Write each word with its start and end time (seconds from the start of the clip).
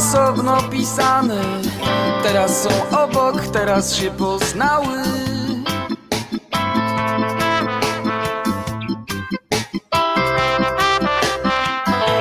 osobno 0.00 0.62
pisane. 0.70 1.40
Teraz 2.22 2.62
są 2.62 2.70
obok, 2.98 3.46
teraz 3.52 3.94
się 3.94 4.10
poznały. 4.10 5.02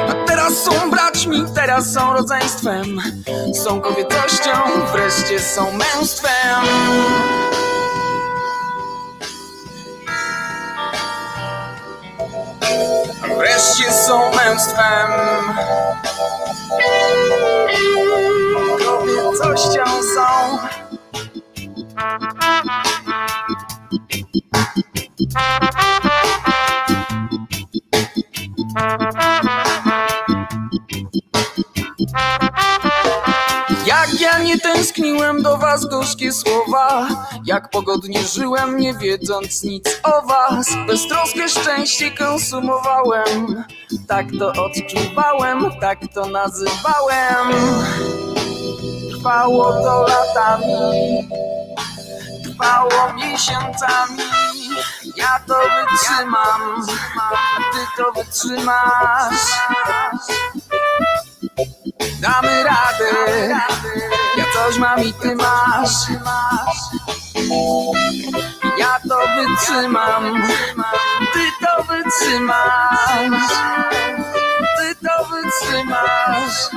A 0.09 0.27
teraz 0.27 0.53
są 0.53 0.91
braćmi, 0.91 1.45
teraz 1.55 1.94
są 1.94 2.13
rodzeństwem. 2.13 2.85
Są 3.63 3.81
kobietością, 3.81 4.52
wreszcie 4.94 5.39
są 5.39 5.72
męstwem. 5.72 6.66
Wreszcie 13.38 13.91
są 13.91 14.31
męstwem 14.35 15.09
Kobiecością 18.85 19.85
są. 20.16 20.58
Jak 25.61 25.69
tęskniłem 35.20 35.44
do 35.44 35.58
was 35.58 35.86
gorzkie 35.86 36.31
słowa. 36.31 37.08
Jak 37.45 37.70
pogodnie 37.70 38.23
żyłem 38.23 38.78
nie 38.78 38.94
wiedząc 38.94 39.64
nic 39.64 40.02
o 40.03 40.22
was. 40.22 40.67
Beztroskie 40.88 41.50
szczęście 41.50 42.12
konsumowałem. 42.12 43.66
Tak 44.08 44.25
to 44.40 44.47
odczuwałem, 44.47 45.66
tak 45.81 46.00
to 46.13 46.25
nazywałem. 46.25 47.47
Trwało 49.12 49.74
to 49.74 50.06
latami. 50.08 51.28
Trwało 52.44 53.13
miesiącami. 53.13 54.24
Ja 55.16 55.40
to 55.47 55.56
wytrzymam. 55.56 56.85
Ty 57.74 58.03
to 58.03 58.12
wytrzymasz 58.12 59.59
Damy 61.99 62.63
radę. 62.63 63.49
Ja 64.37 64.45
coś 64.53 64.77
mam 64.77 65.03
i 65.03 65.13
ty 65.13 65.35
masz. 65.35 66.09
Ja 68.77 68.99
to 69.09 69.19
wytrzymam. 69.35 70.43
Ty 71.33 71.45
to 71.61 71.83
wytrzymasz. 71.83 73.53
Ty 74.77 74.95
to 74.95 75.25
wytrzymasz 75.25 76.69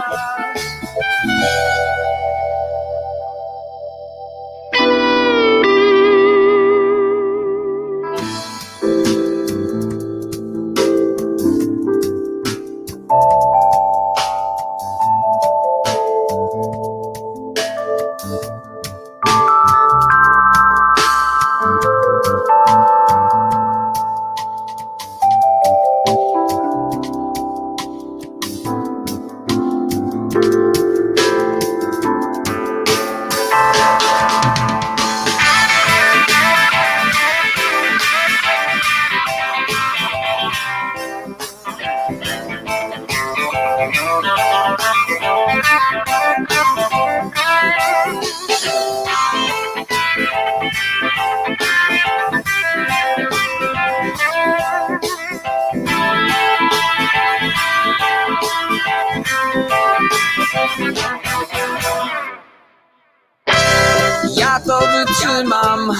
to 64.66 64.80
wytrzymam, 64.80 65.92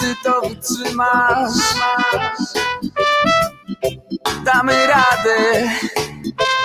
ty 0.00 0.14
to 0.24 0.40
wytrzymasz. 0.40 1.52
Damy 4.44 4.86
radę, 4.86 5.70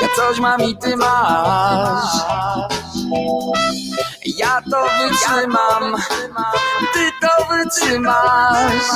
ja 0.01 0.07
coś 0.15 0.39
mam 0.39 0.61
i 0.61 0.77
ty 0.77 0.97
masz. 0.97 2.15
Ja 4.37 4.61
to 4.71 4.87
wytrzymam, 4.99 5.95
ty 6.93 7.11
to 7.21 7.45
wytrzymasz. 7.45 8.89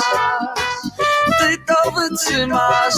Ty 1.40 1.58
to 1.58 1.92
wytrzymasz. 1.92 2.96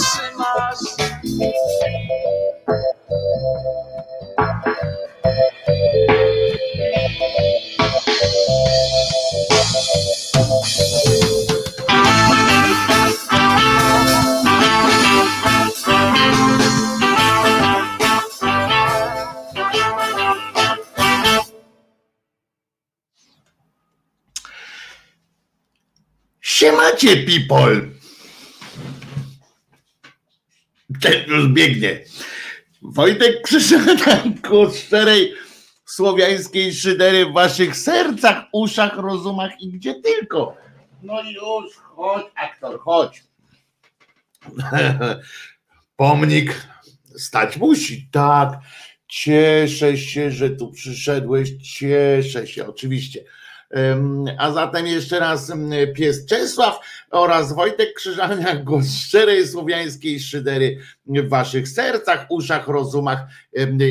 Siemacie, 27.02 27.26
people! 27.26 27.80
Ten 31.00 31.28
już 31.28 31.48
biegnie. 31.48 32.00
Wojtek 32.82 33.42
Krzyżana, 33.42 34.22
głos 34.48 34.78
szczerej 34.78 35.34
słowiańskiej 35.84 36.74
szydery 36.74 37.26
w 37.26 37.32
waszych 37.32 37.76
sercach, 37.76 38.44
uszach, 38.52 38.96
rozumach 38.96 39.60
i 39.60 39.68
gdzie 39.68 39.94
tylko. 39.94 40.56
No 41.02 41.22
już, 41.22 41.74
chodź, 41.76 42.26
aktor, 42.34 42.80
chodź. 42.80 43.24
Pomnik 45.96 46.66
stać 47.16 47.56
musi, 47.56 48.08
tak. 48.10 48.58
Cieszę 49.08 49.96
się, 49.96 50.30
że 50.30 50.50
tu 50.50 50.72
przyszedłeś, 50.72 51.50
cieszę 51.62 52.46
się, 52.46 52.66
oczywiście. 52.66 53.24
A 54.38 54.52
zatem 54.52 54.86
jeszcze 54.86 55.18
raz 55.18 55.52
pies 55.96 56.26
Czesław 56.26 56.80
oraz 57.10 57.52
Wojtek 57.52 57.94
Krzyżaniak, 57.94 58.64
głos 58.64 58.84
szczerej 59.06 59.48
słowiańskiej 59.48 60.20
szydery 60.20 60.78
w 61.06 61.28
waszych 61.28 61.68
sercach, 61.68 62.26
uszach, 62.30 62.68
rozumach 62.68 63.20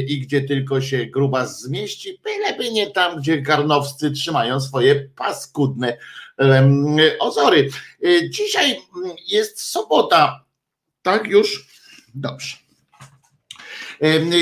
i 0.08 0.20
gdzie 0.20 0.42
tylko 0.42 0.82
się 0.82 1.06
gruba 1.06 1.46
zmieści, 1.46 2.22
byleby 2.24 2.72
nie 2.72 2.92
tam, 2.92 3.20
gdzie 3.20 3.42
karnowscy 3.42 4.12
trzymają 4.12 4.60
swoje 4.60 5.10
paskudne 5.16 5.98
ozory. 7.20 7.70
E, 8.06 8.30
Dzisiaj 8.30 8.78
jest 9.28 9.62
sobota, 9.62 10.46
tak 11.02 11.28
już? 11.28 11.68
Dobrze. 12.16 12.58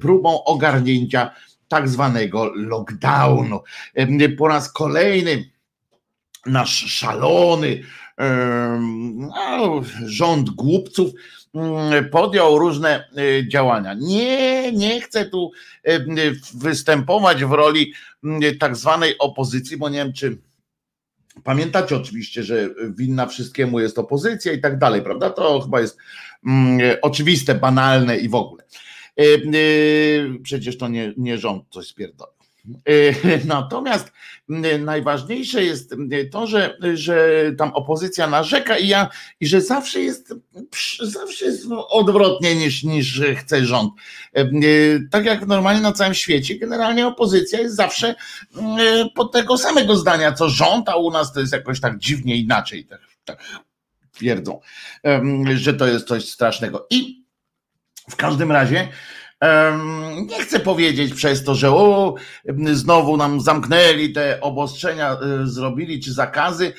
próbą 0.00 0.44
ogarnięcia 0.44 1.30
tak 1.74 1.88
zwanego 1.88 2.52
lockdownu. 2.54 3.60
Po 4.38 4.48
raz 4.48 4.72
kolejny 4.72 5.50
nasz 6.46 6.74
szalony 6.74 7.82
no, 9.14 9.82
rząd 10.06 10.50
głupców 10.50 11.10
mm, 11.54 12.10
podjął 12.10 12.58
różne 12.58 13.08
y, 13.18 13.48
działania. 13.48 13.94
Nie, 13.94 14.72
nie 14.72 15.00
chcę 15.00 15.24
tu 15.24 15.50
występować 16.54 17.44
w 17.44 17.52
roli 17.52 17.92
mm, 18.24 18.58
tak 18.58 18.76
zwanej 18.76 19.18
opozycji, 19.18 19.76
bo 19.76 19.88
nie 19.88 19.98
wiem, 19.98 20.12
czy 20.12 20.38
pamiętacie 21.44 21.96
oczywiście, 21.96 22.42
że 22.42 22.68
winna 22.88 23.26
wszystkiemu 23.26 23.80
jest 23.80 23.98
opozycja 23.98 24.52
i 24.52 24.60
tak 24.60 24.78
dalej, 24.78 25.02
prawda? 25.02 25.30
To 25.30 25.60
chyba 25.60 25.80
jest 25.80 25.98
mm, 26.46 26.78
oczywiste, 27.02 27.54
banalne 27.54 28.16
i 28.16 28.28
w 28.28 28.34
ogóle. 28.34 28.64
Y, 29.20 30.40
przecież 30.42 30.78
to 30.78 30.88
nie, 30.88 31.14
nie 31.16 31.38
rząd 31.38 31.64
coś 31.70 31.86
spierdolił. 31.86 32.34
E, 32.64 33.38
natomiast 33.44 34.12
najważniejsze 34.78 35.64
jest 35.64 35.94
to, 36.32 36.46
że, 36.46 36.76
że 36.94 37.42
tam 37.58 37.72
opozycja 37.72 38.26
narzeka 38.26 38.78
i, 38.78 38.88
ja, 38.88 39.08
i 39.40 39.46
że 39.46 39.60
zawsze 39.60 40.00
jest, 40.00 40.34
zawsze 41.00 41.44
jest 41.44 41.66
odwrotnie 41.88 42.54
niż, 42.54 42.84
niż 42.84 43.22
chce 43.36 43.66
rząd. 43.66 43.92
E, 44.36 44.40
e, 44.40 44.48
tak 45.10 45.24
jak 45.24 45.46
normalnie 45.46 45.80
na 45.80 45.92
całym 45.92 46.14
świecie, 46.14 46.58
generalnie 46.58 47.06
opozycja 47.06 47.60
jest 47.60 47.76
zawsze 47.76 48.14
pod 49.14 49.32
tego 49.32 49.58
samego 49.58 49.96
zdania 49.96 50.32
co 50.32 50.48
rząd, 50.48 50.88
a 50.88 50.96
u 50.96 51.10
nas 51.10 51.32
to 51.32 51.40
jest 51.40 51.52
jakoś 51.52 51.80
tak 51.80 51.98
dziwnie 51.98 52.36
inaczej. 52.36 52.84
Tak, 52.84 53.00
tak 53.24 53.44
twierdzą, 54.12 54.60
że 55.54 55.74
to 55.74 55.86
jest 55.86 56.08
coś 56.08 56.28
strasznego. 56.28 56.86
I 56.90 57.23
w 58.10 58.16
każdym 58.16 58.52
razie 58.52 58.88
nie 60.26 60.42
chcę 60.42 60.60
powiedzieć 60.60 61.14
przez 61.14 61.44
to, 61.44 61.54
że 61.54 61.70
o, 61.70 62.14
znowu 62.72 63.16
nam 63.16 63.40
zamknęli 63.40 64.12
te 64.12 64.40
obostrzenia, 64.40 65.12
e, 65.12 65.46
zrobili 65.46 66.00
czy 66.00 66.12
zakazy, 66.12 66.72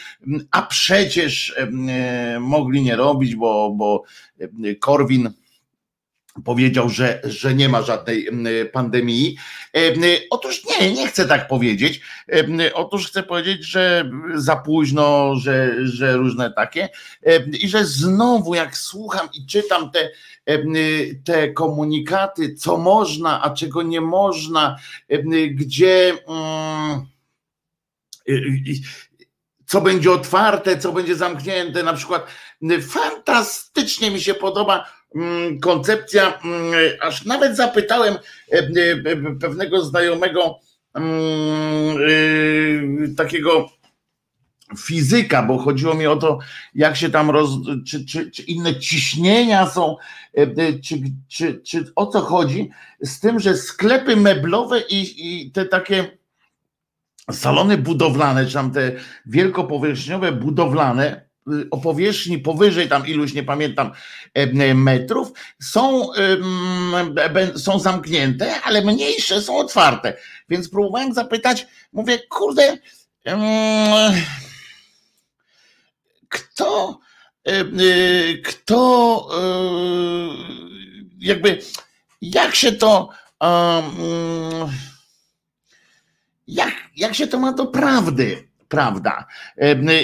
a 0.51 0.61
przecież 0.61 1.55
e, 1.57 1.69
mogli 2.39 2.81
nie 2.81 2.95
robić, 2.95 3.35
bo, 3.35 3.71
bo 3.71 4.03
Korwin 4.79 5.31
powiedział, 6.43 6.89
że, 6.89 7.21
że 7.23 7.53
nie 7.53 7.69
ma 7.69 7.81
żadnej 7.81 8.29
pandemii. 8.73 9.37
Otóż 10.29 10.61
nie, 10.65 10.93
nie 10.93 11.07
chcę 11.07 11.25
tak 11.25 11.47
powiedzieć. 11.47 12.01
Otóż 12.73 13.07
chcę 13.07 13.23
powiedzieć, 13.23 13.65
że 13.65 14.11
za 14.35 14.55
późno, 14.55 15.35
że, 15.35 15.75
że 15.87 16.17
różne 16.17 16.51
takie 16.51 16.89
i 17.61 17.69
że 17.69 17.85
znowu 17.85 18.55
jak 18.55 18.77
słucham 18.77 19.29
i 19.33 19.45
czytam 19.45 19.91
te, 19.91 20.09
te 21.23 21.51
komunikaty, 21.51 22.55
co 22.55 22.77
można, 22.77 23.41
a 23.41 23.49
czego 23.49 23.81
nie 23.81 24.01
można, 24.01 24.77
gdzie 25.51 26.13
mm, 26.27 27.05
co 29.65 29.81
będzie 29.81 30.11
otwarte, 30.11 30.77
co 30.77 30.91
będzie 30.91 31.15
zamknięte, 31.15 31.83
na 31.83 31.93
przykład 31.93 32.27
fantastycznie 32.81 34.11
mi 34.11 34.21
się 34.21 34.33
podoba 34.33 34.85
koncepcja, 35.61 36.39
mm, 36.39 36.73
aż 37.01 37.25
nawet 37.25 37.57
zapytałem 37.57 38.13
e, 38.13 38.57
e, 38.57 38.61
e, 39.11 39.35
pewnego 39.41 39.85
znajomego 39.85 40.59
mm, 40.93 41.97
takiego 43.15 43.69
fizyka, 44.77 45.43
bo 45.43 45.57
chodziło 45.57 45.93
mi 45.93 46.07
o 46.07 46.15
to, 46.15 46.39
jak 46.75 46.95
się 46.95 47.09
tam 47.09 47.29
roz, 47.29 47.49
czy, 47.87 48.05
czy, 48.05 48.31
czy 48.31 48.41
inne 48.41 48.79
ciśnienia 48.79 49.67
są, 49.67 49.95
czy, 50.83 51.01
czy, 51.27 51.61
czy 51.61 51.91
o 51.95 52.07
co 52.07 52.21
chodzi 52.21 52.69
z 53.01 53.19
tym, 53.19 53.39
że 53.39 53.57
sklepy 53.57 54.15
meblowe 54.15 54.81
i, 54.81 55.15
i 55.17 55.51
te 55.51 55.65
takie 55.65 56.17
salony 57.31 57.77
budowlane, 57.77 58.45
czy 58.45 58.53
tam 58.53 58.71
te 58.71 58.91
wielkopowierzchniowe 59.25 60.31
budowlane, 60.31 61.24
o 61.71 61.77
powierzchni 61.77 62.39
powyżej 62.39 62.89
tam 62.89 63.07
iluś, 63.07 63.33
nie 63.33 63.43
pamiętam, 63.43 63.91
metrów, 64.75 65.31
są, 65.61 66.09
są 67.55 67.79
zamknięte, 67.79 68.61
ale 68.61 68.81
mniejsze 68.81 69.41
są 69.41 69.57
otwarte. 69.57 70.17
Więc 70.49 70.69
próbowałem 70.69 71.13
zapytać, 71.13 71.67
mówię, 71.93 72.19
kurde, 72.29 72.77
kto, 76.29 76.99
kto, 78.43 79.29
jakby, 81.19 81.61
jak 82.21 82.55
się 82.55 82.71
to, 82.71 83.09
jak, 86.47 86.73
jak 86.95 87.15
się 87.15 87.27
to 87.27 87.39
ma 87.39 87.53
do 87.53 87.67
prawdy? 87.67 88.47
Prawda? 88.67 89.25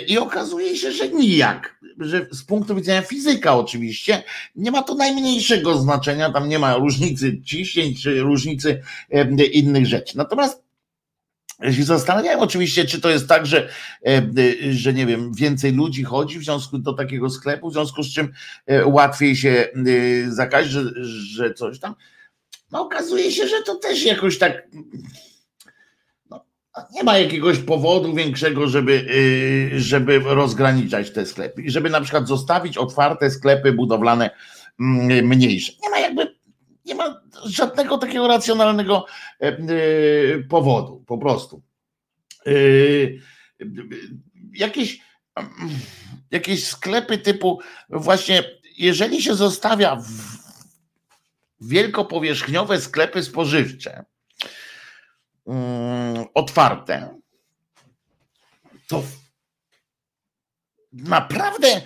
I 0.07 0.17
okazuje 0.17 0.77
się, 0.77 0.91
że 0.91 1.09
nijak, 1.09 1.79
że 1.99 2.27
z 2.31 2.43
punktu 2.43 2.75
widzenia 2.75 3.01
fizyka 3.01 3.55
oczywiście 3.55 4.23
nie 4.55 4.71
ma 4.71 4.83
to 4.83 4.95
najmniejszego 4.95 5.77
znaczenia, 5.77 6.31
tam 6.31 6.49
nie 6.49 6.59
ma 6.59 6.75
różnicy 6.75 7.41
ciśnień 7.41 7.95
czy 7.95 8.19
różnicy 8.21 8.81
innych 9.53 9.85
rzeczy. 9.85 10.17
Natomiast 10.17 10.63
się 11.71 11.83
zastanawiałem 11.83 12.39
oczywiście, 12.39 12.85
czy 12.85 13.01
to 13.01 13.09
jest 13.09 13.27
tak, 13.27 13.45
że, 13.45 13.69
że 14.71 14.93
nie 14.93 15.05
wiem, 15.05 15.33
więcej 15.33 15.73
ludzi 15.73 16.03
chodzi 16.03 16.39
w 16.39 16.43
związku 16.43 16.77
do 16.77 16.93
takiego 16.93 17.29
sklepu, 17.29 17.69
w 17.69 17.73
związku 17.73 18.03
z 18.03 18.13
czym 18.13 18.33
e, 18.65 18.85
łatwiej 18.85 19.35
się 19.35 19.67
zakaźć, 20.29 20.69
że, 20.69 20.83
że 21.03 21.53
coś 21.53 21.79
tam. 21.79 21.95
No 22.71 22.81
okazuje 22.81 23.31
się, 23.31 23.47
że 23.47 23.61
to 23.65 23.75
też 23.75 24.05
jakoś 24.05 24.37
tak 24.37 24.67
nie 26.93 27.03
ma 27.03 27.17
jakiegoś 27.17 27.57
powodu 27.57 28.13
większego, 28.13 28.67
żeby, 28.67 28.91
y, 29.73 29.79
żeby 29.79 30.19
rozgraniczać 30.19 31.11
te 31.11 31.25
sklepy 31.25 31.61
i 31.61 31.71
żeby 31.71 31.89
na 31.89 32.01
przykład 32.01 32.27
zostawić 32.27 32.77
otwarte 32.77 33.31
sklepy 33.31 33.71
budowlane 33.71 34.29
mm, 34.79 35.27
mniejsze. 35.27 35.73
Nie 35.83 35.89
ma 35.89 35.99
jakby, 35.99 36.35
nie 36.85 36.95
ma 36.95 37.21
żadnego 37.45 37.97
takiego 37.97 38.27
racjonalnego 38.27 39.05
e, 39.41 39.57
y, 39.57 40.47
powodu, 40.49 41.03
po 41.07 41.17
prostu. 41.17 41.61
Y, 42.47 43.19
jakieś, 44.53 45.01
jakieś 46.31 46.67
sklepy 46.67 47.17
typu 47.17 47.59
właśnie, 47.89 48.43
jeżeli 48.77 49.21
się 49.21 49.35
zostawia 49.35 50.01
wielkopowierzchniowe 51.61 52.81
sklepy 52.81 53.23
spożywcze, 53.23 54.05
otwarte, 56.33 57.19
to 58.87 59.03
naprawdę 60.93 61.81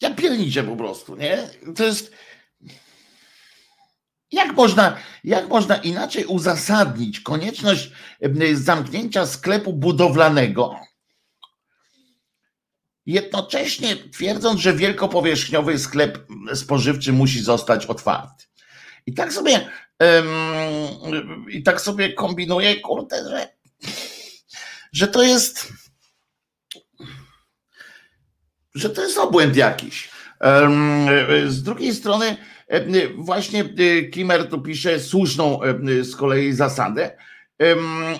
ja 0.00 0.14
pierniczę 0.14 0.64
po 0.64 0.76
prostu, 0.76 1.16
nie? 1.16 1.48
To 1.76 1.84
jest 1.84 2.12
jak 4.32 4.54
można, 4.54 4.96
jak 5.24 5.48
można 5.48 5.76
inaczej 5.76 6.24
uzasadnić 6.24 7.20
konieczność 7.20 7.90
zamknięcia 8.54 9.26
sklepu 9.26 9.72
budowlanego, 9.72 10.80
jednocześnie 13.06 13.96
twierdząc, 13.96 14.60
że 14.60 14.72
wielkopowierzchniowy 14.72 15.78
sklep 15.78 16.26
spożywczy 16.54 17.12
musi 17.12 17.40
zostać 17.40 17.86
otwarty. 17.86 18.44
I 19.06 19.14
tak 19.14 19.32
sobie 19.32 19.70
i 21.48 21.62
tak 21.62 21.80
sobie 21.80 22.12
kombinuję, 22.12 22.80
kurde, 22.80 23.28
że, 23.28 23.48
że 24.92 25.08
to 25.08 25.22
jest 25.22 25.72
że 28.74 28.90
to 28.90 29.02
jest 29.02 29.18
obłęd 29.18 29.56
jakiś. 29.56 30.10
Z 31.46 31.62
drugiej 31.62 31.94
strony 31.94 32.36
właśnie 33.16 33.64
Kimer 34.12 34.48
tu 34.48 34.60
pisze 34.60 35.00
słuszną 35.00 35.60
z 36.02 36.16
kolei 36.16 36.52
zasadę, 36.52 37.16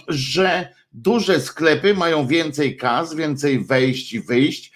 że 0.09 0.75
duże 0.93 1.41
sklepy 1.41 1.95
mają 1.95 2.27
więcej 2.27 2.77
kas, 2.77 3.15
więcej 3.15 3.65
wejść 3.65 4.13
i 4.13 4.21
wyjść, 4.21 4.73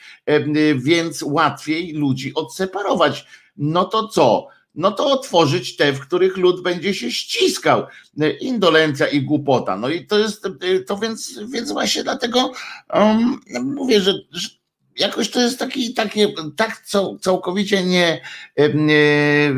więc 0.77 1.23
łatwiej 1.23 1.93
ludzi 1.93 2.35
odseparować. 2.35 3.27
No 3.57 3.85
to 3.85 4.09
co? 4.09 4.49
No 4.79 4.93
to 4.93 5.07
otworzyć 5.07 5.77
te, 5.77 5.93
w 5.93 6.01
których 6.01 6.37
lud 6.37 6.63
będzie 6.63 6.95
się 6.95 7.11
ściskał. 7.11 7.87
Indolencja 8.41 9.07
i 9.07 9.23
głupota. 9.23 9.77
No 9.77 9.89
i 9.89 10.07
to 10.07 10.19
jest, 10.19 10.49
to 10.87 10.97
więc, 10.97 11.41
więc 11.53 11.73
właśnie 11.73 12.03
dlatego 12.03 12.53
um, 12.95 13.41
mówię, 13.63 14.01
że, 14.01 14.15
że 14.31 14.49
jakoś 14.99 15.31
to 15.31 15.41
jest 15.41 15.59
taki, 15.59 15.95
takie, 15.95 16.29
tak 16.57 16.83
całkowicie 17.21 17.85
nie, 17.85 18.21
nie, 18.75 19.55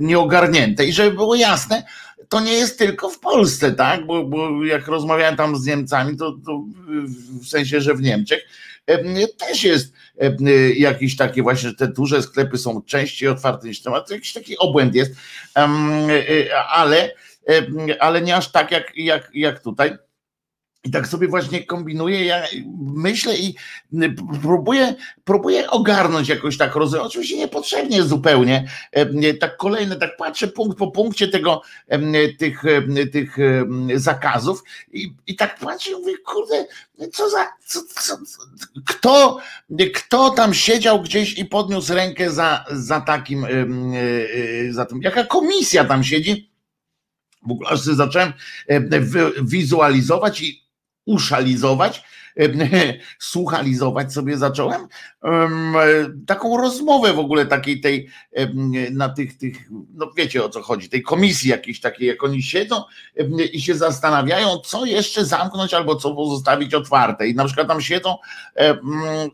nieogarnięte. 0.00 0.86
I 0.86 0.92
żeby 0.92 1.16
było 1.16 1.34
jasne, 1.34 1.82
to 2.28 2.40
nie 2.40 2.52
jest 2.52 2.78
tylko 2.78 3.10
w 3.10 3.20
Polsce, 3.20 3.72
tak? 3.72 4.06
Bo, 4.06 4.24
bo 4.24 4.64
jak 4.64 4.88
rozmawiałem 4.88 5.36
tam 5.36 5.56
z 5.56 5.66
Niemcami, 5.66 6.16
to, 6.16 6.36
to 6.46 6.64
w 7.42 7.48
sensie, 7.48 7.80
że 7.80 7.94
w 7.94 8.02
Niemczech, 8.02 8.44
też 9.38 9.64
jest 9.64 9.92
jakiś 10.76 11.16
taki 11.16 11.42
właśnie, 11.42 11.68
że 11.68 11.74
te 11.74 11.88
duże 11.88 12.22
sklepy 12.22 12.58
są 12.58 12.82
częściej 12.82 13.28
otwarte 13.28 13.68
niż 13.68 13.82
temat, 13.82 14.10
jakiś 14.10 14.32
taki 14.32 14.58
obłęd 14.58 14.94
jest, 14.94 15.12
ale, 16.68 17.14
ale 18.00 18.22
nie 18.22 18.36
aż 18.36 18.52
tak 18.52 18.70
jak, 18.70 18.92
jak, 18.96 19.30
jak 19.34 19.62
tutaj. 19.62 19.98
I 20.84 20.90
tak 20.90 21.08
sobie 21.08 21.28
właśnie 21.28 21.64
kombinuję, 21.64 22.24
ja 22.24 22.42
myślę 22.80 23.36
i 23.38 23.54
próbuję, 24.42 24.94
próbuję 25.24 25.70
ogarnąć 25.70 26.28
jakoś 26.28 26.58
tak 26.58 26.74
rozumiem. 26.74 27.06
Oczywiście 27.06 27.36
niepotrzebnie 27.36 28.02
zupełnie. 28.02 28.68
Tak 29.40 29.56
kolejne, 29.56 29.96
tak 29.96 30.16
patrzę 30.16 30.48
punkt 30.48 30.78
po 30.78 30.90
punkcie 30.90 31.28
tego, 31.28 31.62
tych, 32.38 32.62
tych 33.12 33.36
zakazów 33.94 34.62
i, 34.92 35.14
i 35.26 35.36
tak 35.36 35.58
patrzę 35.58 35.90
mówię, 35.90 36.18
kurde, 36.18 36.66
co 37.12 37.30
za, 37.30 37.52
co, 37.66 37.80
co, 38.00 38.18
kto, 38.86 39.38
kto 39.94 40.30
tam 40.30 40.54
siedział 40.54 41.02
gdzieś 41.02 41.38
i 41.38 41.44
podniósł 41.44 41.94
rękę 41.94 42.30
za, 42.30 42.64
za 42.70 43.00
takim, 43.00 43.44
e, 43.44 43.48
e, 43.48 44.72
za 44.72 44.86
tym, 44.86 45.02
jaka 45.02 45.24
komisja 45.24 45.84
tam 45.84 46.04
siedzi? 46.04 46.50
W 47.46 47.50
ogóle 47.50 47.70
aż 47.70 47.80
zacząłem 47.80 48.32
wizualizować 49.42 50.40
i 50.40 50.67
uszalizować, 51.08 52.02
słuchalizować 53.18 54.12
sobie 54.12 54.36
zacząłem 54.36 54.88
taką 56.26 56.56
rozmowę 56.56 57.12
w 57.12 57.18
ogóle 57.18 57.46
takiej 57.46 57.80
tej 57.80 58.08
na 58.90 59.08
tych, 59.08 59.38
tych, 59.38 59.56
no 59.94 60.10
wiecie 60.16 60.44
o 60.44 60.48
co 60.48 60.62
chodzi, 60.62 60.88
tej 60.88 61.02
komisji 61.02 61.50
jakiejś 61.50 61.80
takiej, 61.80 62.08
jak 62.08 62.24
oni 62.24 62.42
siedzą 62.42 62.82
i 63.52 63.60
się 63.60 63.74
zastanawiają, 63.74 64.58
co 64.58 64.84
jeszcze 64.84 65.24
zamknąć 65.24 65.74
albo 65.74 65.96
co 65.96 66.14
pozostawić 66.14 66.74
otwarte 66.74 67.28
i 67.28 67.34
na 67.34 67.44
przykład 67.44 67.68
tam 67.68 67.80
siedzą 67.80 68.16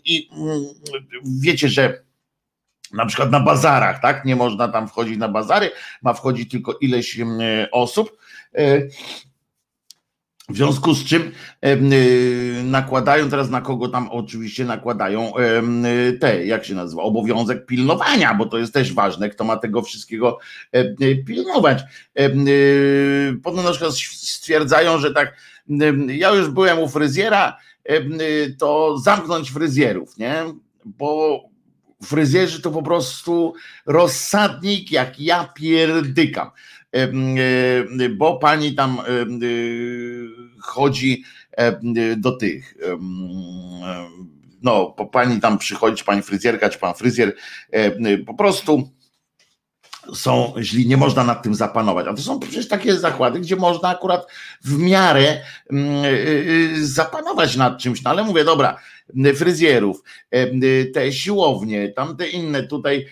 i 0.04 0.30
wiecie, 1.24 1.68
że 1.68 2.04
na 2.92 3.06
przykład 3.06 3.30
na 3.30 3.40
bazarach, 3.40 4.00
tak? 4.00 4.24
Nie 4.24 4.36
można 4.36 4.68
tam 4.68 4.88
wchodzić 4.88 5.18
na 5.18 5.28
bazary, 5.28 5.70
ma 6.02 6.14
wchodzić 6.14 6.50
tylko 6.50 6.72
ileś 6.80 7.18
osób. 7.72 8.18
W 10.48 10.56
związku 10.56 10.94
z 10.94 11.04
czym 11.04 11.32
y, 11.66 12.62
nakładają 12.64 13.30
teraz 13.30 13.50
na 13.50 13.60
kogo 13.60 13.88
tam 13.88 14.08
oczywiście 14.10 14.64
nakładają 14.64 15.32
y, 15.36 16.18
te, 16.18 16.46
jak 16.46 16.64
się 16.64 16.74
nazywa, 16.74 17.02
obowiązek 17.02 17.66
pilnowania, 17.66 18.34
bo 18.34 18.46
to 18.46 18.58
jest 18.58 18.74
też 18.74 18.92
ważne, 18.92 19.30
kto 19.30 19.44
ma 19.44 19.56
tego 19.56 19.82
wszystkiego 19.82 20.38
y, 20.76 21.24
pilnować. 21.26 21.82
Potem 23.42 23.64
na 23.64 23.70
przykład 23.70 23.94
stwierdzają, 24.12 24.98
że 24.98 25.14
tak, 25.14 25.36
ja 26.08 26.30
już 26.30 26.48
byłem 26.48 26.78
u 26.78 26.88
fryzjera, 26.88 27.58
to 28.58 28.98
zamknąć 28.98 29.50
fryzjerów, 29.50 30.18
nie? 30.18 30.34
Bo 30.84 31.40
fryzjerzy 32.04 32.62
to 32.62 32.70
po 32.70 32.82
prostu 32.82 33.54
rozsadnik, 33.86 34.92
jak 34.92 35.20
ja 35.20 35.44
pierdykam. 35.44 36.50
E, 36.94 38.08
bo 38.08 38.38
pani 38.38 38.74
tam 38.74 38.98
chodzi 40.60 41.24
do 42.16 42.32
tych. 42.36 42.74
No, 44.62 44.96
pani 45.12 45.40
tam 45.40 45.58
przychodzi, 45.58 45.96
czy 45.96 46.04
pani 46.04 46.22
fryzjerka, 46.22 46.68
czy 46.68 46.78
pan 46.78 46.94
fryzjer, 46.94 47.34
po 48.26 48.34
prostu 48.34 48.90
są 50.14 50.54
źli, 50.60 50.86
nie 50.86 50.96
można 50.96 51.24
nad 51.24 51.42
tym 51.42 51.54
zapanować. 51.54 52.06
A 52.06 52.14
to 52.14 52.22
są 52.22 52.40
przecież 52.40 52.68
takie 52.68 52.96
zakłady, 52.96 53.40
gdzie 53.40 53.56
można 53.56 53.88
akurat 53.88 54.26
w 54.64 54.78
miarę 54.78 55.40
mm, 55.70 56.04
zapanować 56.84 57.56
nad 57.56 57.78
czymś. 57.78 58.02
No 58.02 58.10
ale 58.10 58.24
mówię, 58.24 58.44
dobra, 58.44 58.76
fryzjerów, 59.36 60.02
te 60.94 61.12
siłownie, 61.12 61.88
tamte 61.88 62.28
inne 62.28 62.62
tutaj 62.62 63.06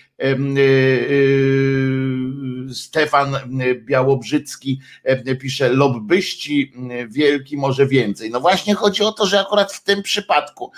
Stefan 2.72 3.36
Białobrzycki 3.76 4.80
pisze 5.40 5.68
lobbyści 5.68 6.72
wielki 7.08 7.56
może 7.56 7.86
więcej. 7.86 8.30
No 8.30 8.40
właśnie 8.40 8.74
chodzi 8.74 9.02
o 9.02 9.12
to, 9.12 9.26
że 9.26 9.40
akurat 9.40 9.72
w 9.72 9.84
tym 9.84 10.02
przypadku 10.02 10.72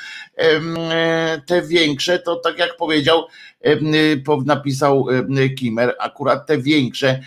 te 1.46 1.62
większe, 1.62 2.18
to 2.18 2.36
tak 2.36 2.58
jak 2.58 2.76
powiedział, 2.76 3.26
napisał 4.44 5.06
Kimer, 5.58 5.94
akurat 5.98 6.46
te 6.46 6.58
większe 6.58 7.20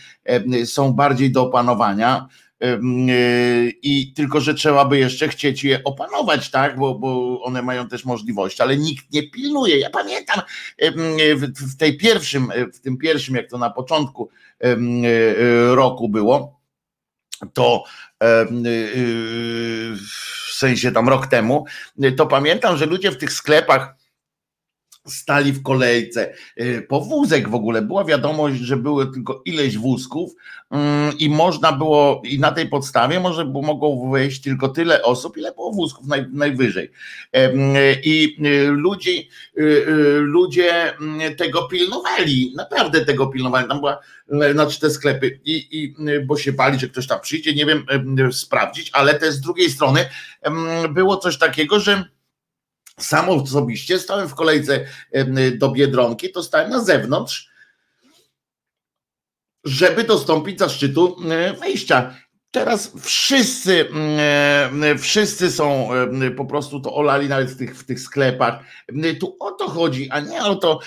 są 0.65 0.93
bardziej 0.93 1.31
do 1.31 1.41
opanowania 1.41 2.27
E, 2.27 2.46
i 3.81 4.13
tylko, 4.15 4.41
że 4.41 4.53
trzeba 4.53 4.85
by 4.85 4.97
jeszcze 4.97 5.27
chcieć 5.27 5.63
je 5.63 5.83
opanować, 5.83 6.51
tak, 6.51 6.77
bo, 6.79 6.95
bo 6.95 7.41
one 7.43 7.61
mają 7.61 7.87
też 7.87 8.05
możliwości, 8.05 8.61
ale 8.61 8.77
nikt 8.77 9.13
nie 9.13 9.29
pilnuje. 9.29 9.79
Ja 9.79 9.89
pamiętam 9.89 10.41
w, 11.55 11.77
tej 11.77 11.97
pierwszym, 11.97 12.49
w 12.73 12.79
tym 12.79 12.97
pierwszym, 12.97 13.35
jak 13.35 13.49
to 13.49 13.57
na 13.57 13.69
początku 13.69 14.29
e, 14.59 14.75
roku 15.75 16.09
było, 16.09 16.61
to 17.53 17.83
w 20.49 20.53
sensie 20.53 20.91
tam 20.91 21.09
rok 21.09 21.27
temu, 21.27 21.65
to 22.17 22.27
pamiętam, 22.27 22.77
że 22.77 22.85
ludzie 22.85 23.11
w 23.11 23.17
tych 23.17 23.33
sklepach 23.33 23.95
stali 25.09 25.51
w 25.51 25.63
kolejce 25.63 26.33
y, 26.61 26.85
po 26.89 27.01
wózek 27.01 27.49
w 27.49 27.55
ogóle. 27.55 27.81
Była 27.81 28.05
wiadomość, 28.05 28.57
że 28.59 28.77
były 28.77 29.11
tylko 29.13 29.41
ileś 29.45 29.77
wózków 29.77 30.31
mm, 30.71 31.17
i 31.17 31.29
można 31.29 31.71
było, 31.71 32.21
i 32.25 32.39
na 32.39 32.51
tej 32.51 32.69
podstawie 32.69 33.19
może 33.19 33.45
mogło 33.45 34.09
wejść 34.09 34.41
tylko 34.41 34.69
tyle 34.69 35.03
osób, 35.03 35.37
ile 35.37 35.51
było 35.51 35.71
wózków 35.71 36.07
naj, 36.07 36.25
najwyżej. 36.31 36.91
I 38.03 38.37
y, 38.45 38.67
ludzie, 38.67 39.11
y, 39.57 40.95
mm, 40.99 41.35
tego 41.35 41.67
pilnowali, 41.67 42.53
naprawdę 42.55 43.05
tego 43.05 43.27
pilnowali. 43.27 43.67
Tam 43.67 43.79
była, 43.79 43.99
znaczy 44.53 44.79
te 44.79 44.89
sklepy, 44.89 45.39
i, 45.45 45.67
i 45.71 45.95
bo 46.25 46.37
się 46.37 46.53
bali, 46.53 46.79
że 46.79 46.87
ktoś 46.87 47.07
tam 47.07 47.19
przyjdzie, 47.21 47.53
nie 47.53 47.65
wiem, 47.65 47.85
sprawdzić, 48.31 48.89
ale 48.93 49.13
też 49.13 49.33
z 49.33 49.41
drugiej 49.41 49.69
strony 49.69 50.05
było 50.89 51.17
coś 51.17 51.37
takiego, 51.37 51.79
że 51.79 52.16
sam 52.99 53.29
osobiście 53.29 53.99
stałem 53.99 54.29
w 54.29 54.35
kolejce 54.35 54.85
do 55.57 55.71
Biedronki, 55.71 56.31
to 56.31 56.43
stałem 56.43 56.69
na 56.69 56.83
zewnątrz, 56.83 57.49
żeby 59.63 60.03
dostąpić 60.03 60.59
zaszczytu 60.59 61.17
wejścia. 61.59 62.15
Teraz 62.57 62.93
wszyscy, 63.01 63.89
mm, 63.89 64.83
e, 64.83 64.97
wszyscy 64.97 65.51
są 65.51 65.93
e, 65.93 66.31
po 66.31 66.45
prostu 66.45 66.79
to 66.79 66.95
olali 66.95 67.29
nawet 67.29 67.51
w 67.51 67.57
tych, 67.57 67.77
w 67.77 67.83
tych 67.83 67.99
sklepach. 67.99 68.59
Tu 69.19 69.37
o 69.39 69.51
to 69.51 69.67
chodzi, 69.69 70.09
a 70.09 70.19
nie 70.19 70.43
o 70.43 70.55
to, 70.55 70.79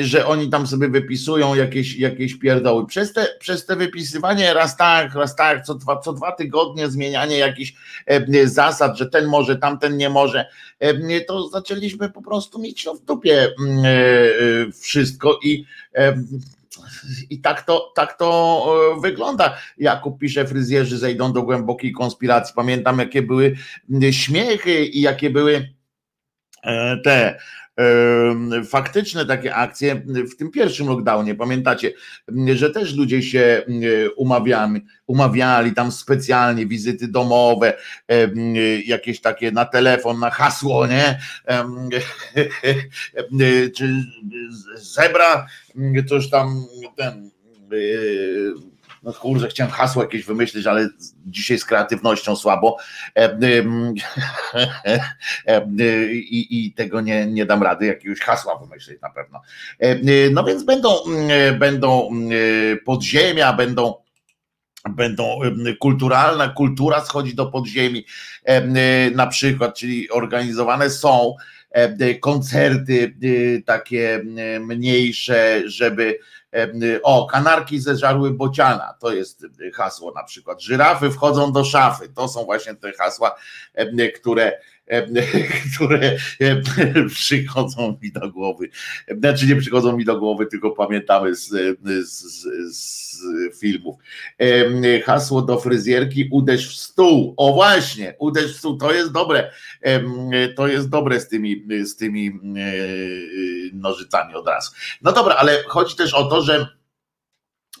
że 0.00 0.26
oni 0.26 0.50
tam 0.50 0.66
sobie 0.66 0.88
wypisują 0.88 1.54
jakieś, 1.54 1.96
jakieś 1.96 2.34
pierdoły. 2.34 2.86
Przez 2.86 3.12
te, 3.12 3.26
przez 3.40 3.66
te 3.66 3.76
wypisywanie 3.76 4.54
raz 4.54 4.76
tak, 4.76 5.14
raz 5.14 5.36
tak, 5.36 5.64
co 5.64 5.74
dwa, 5.74 5.96
co 5.96 6.12
dwa 6.12 6.32
tygodnie 6.32 6.90
zmienianie 6.90 7.38
jakichś 7.38 7.74
e, 8.06 8.46
zasad, 8.48 8.98
że 8.98 9.06
ten 9.06 9.26
może, 9.26 9.56
tamten 9.56 9.96
nie 9.96 10.10
może, 10.10 10.46
to 11.26 11.48
zaczęliśmy 11.48 12.08
po 12.08 12.22
prostu 12.22 12.58
mieć 12.58 12.86
w 12.94 13.04
dupie 13.04 13.48
wszystko 14.80 15.38
i 15.42 15.64
i 17.30 17.40
tak 17.40 17.62
to, 17.62 17.92
tak 17.94 18.18
to 18.18 18.66
e, 18.96 19.00
wygląda. 19.00 19.56
Jakub 19.78 20.18
pisze, 20.18 20.46
fryzjerzy 20.46 20.98
zejdą 20.98 21.32
do 21.32 21.42
głębokiej 21.42 21.92
konspiracji. 21.92 22.54
Pamiętam, 22.56 22.98
jakie 22.98 23.22
były 23.22 23.56
śmiechy 24.10 24.84
i 24.84 25.00
jakie 25.00 25.30
były 25.30 25.74
e, 26.62 26.96
te 26.96 27.38
faktyczne 28.68 29.26
takie 29.26 29.54
akcje 29.54 29.94
w 30.32 30.36
tym 30.36 30.50
pierwszym 30.50 30.88
lockdownie, 30.88 31.34
pamiętacie, 31.34 31.92
że 32.54 32.70
też 32.70 32.94
ludzie 32.94 33.22
się 33.22 33.62
umawiali, 34.16 34.80
umawiali 35.06 35.72
tam 35.72 35.92
specjalnie, 35.92 36.66
wizyty 36.66 37.08
domowe, 37.08 37.74
jakieś 38.86 39.20
takie 39.20 39.50
na 39.52 39.64
telefon, 39.64 40.18
na 40.18 40.30
hasło, 40.30 40.86
nie? 40.86 41.18
Czy 43.76 44.04
zebra, 44.74 45.46
coś 46.08 46.30
tam 46.30 46.64
ten 46.96 47.30
no 49.02 49.12
chciałem 49.50 49.72
hasło 49.72 50.02
jakieś 50.02 50.24
wymyślić, 50.24 50.66
ale 50.66 50.88
dzisiaj 51.26 51.58
z 51.58 51.64
kreatywnością 51.64 52.36
słabo 52.36 52.76
i, 56.12 56.46
i 56.50 56.72
tego 56.72 57.00
nie, 57.00 57.26
nie 57.26 57.46
dam 57.46 57.62
rady 57.62 57.86
jakiegoś 57.86 58.20
hasła 58.20 58.58
wymyślić 58.58 59.00
na 59.00 59.10
pewno. 59.10 59.42
No 60.30 60.44
więc 60.44 60.64
będą, 60.64 60.90
będą 61.58 62.10
podziemia, 62.84 63.52
będą 63.52 63.94
będą 64.90 65.38
kulturalna 65.80 66.48
kultura 66.48 67.04
schodzi 67.04 67.34
do 67.34 67.46
podziemi 67.46 68.04
na 69.14 69.26
przykład, 69.26 69.74
czyli 69.74 70.10
organizowane 70.10 70.90
są 70.90 71.34
koncerty 72.20 73.14
takie 73.66 74.22
mniejsze, 74.60 75.62
żeby 75.66 76.18
O, 77.02 77.26
kanarki 77.26 77.80
zeżarły 77.80 78.30
bociana, 78.30 78.94
to 79.00 79.12
jest 79.12 79.46
hasło 79.74 80.12
na 80.12 80.24
przykład. 80.24 80.62
Żyrafy 80.62 81.10
wchodzą 81.10 81.52
do 81.52 81.64
szafy, 81.64 82.08
to 82.08 82.28
są 82.28 82.44
właśnie 82.44 82.74
te 82.74 82.92
hasła, 82.92 83.36
które 84.14 84.52
które 85.74 86.16
przychodzą 87.14 87.98
mi 88.02 88.12
do 88.12 88.30
głowy. 88.30 88.68
Znaczy 89.18 89.46
nie 89.46 89.56
przychodzą 89.56 89.96
mi 89.96 90.04
do 90.04 90.18
głowy, 90.18 90.46
tylko 90.46 90.70
pamiętamy 90.70 91.34
z, 91.34 91.48
z, 92.08 92.42
z 92.76 93.20
filmów. 93.60 93.96
Hasło 95.04 95.42
do 95.42 95.60
fryzjerki 95.60 96.28
uderz 96.32 96.68
w 96.68 96.80
stół. 96.80 97.34
O 97.36 97.52
właśnie, 97.52 98.14
uderz 98.18 98.54
w 98.54 98.58
stół, 98.58 98.76
to 98.76 98.92
jest 98.92 99.12
dobre. 99.12 99.50
To 100.56 100.68
jest 100.68 100.88
dobre 100.88 101.20
z 101.20 101.28
tymi, 101.28 101.64
z 101.84 101.96
tymi 101.96 102.26
e, 102.26 102.32
nożycami 103.72 104.34
od 104.34 104.46
razu. 104.46 104.70
No 105.02 105.12
dobra, 105.12 105.34
ale 105.34 105.62
chodzi 105.66 105.96
też 105.96 106.14
o 106.14 106.24
to, 106.24 106.42
że 106.42 106.75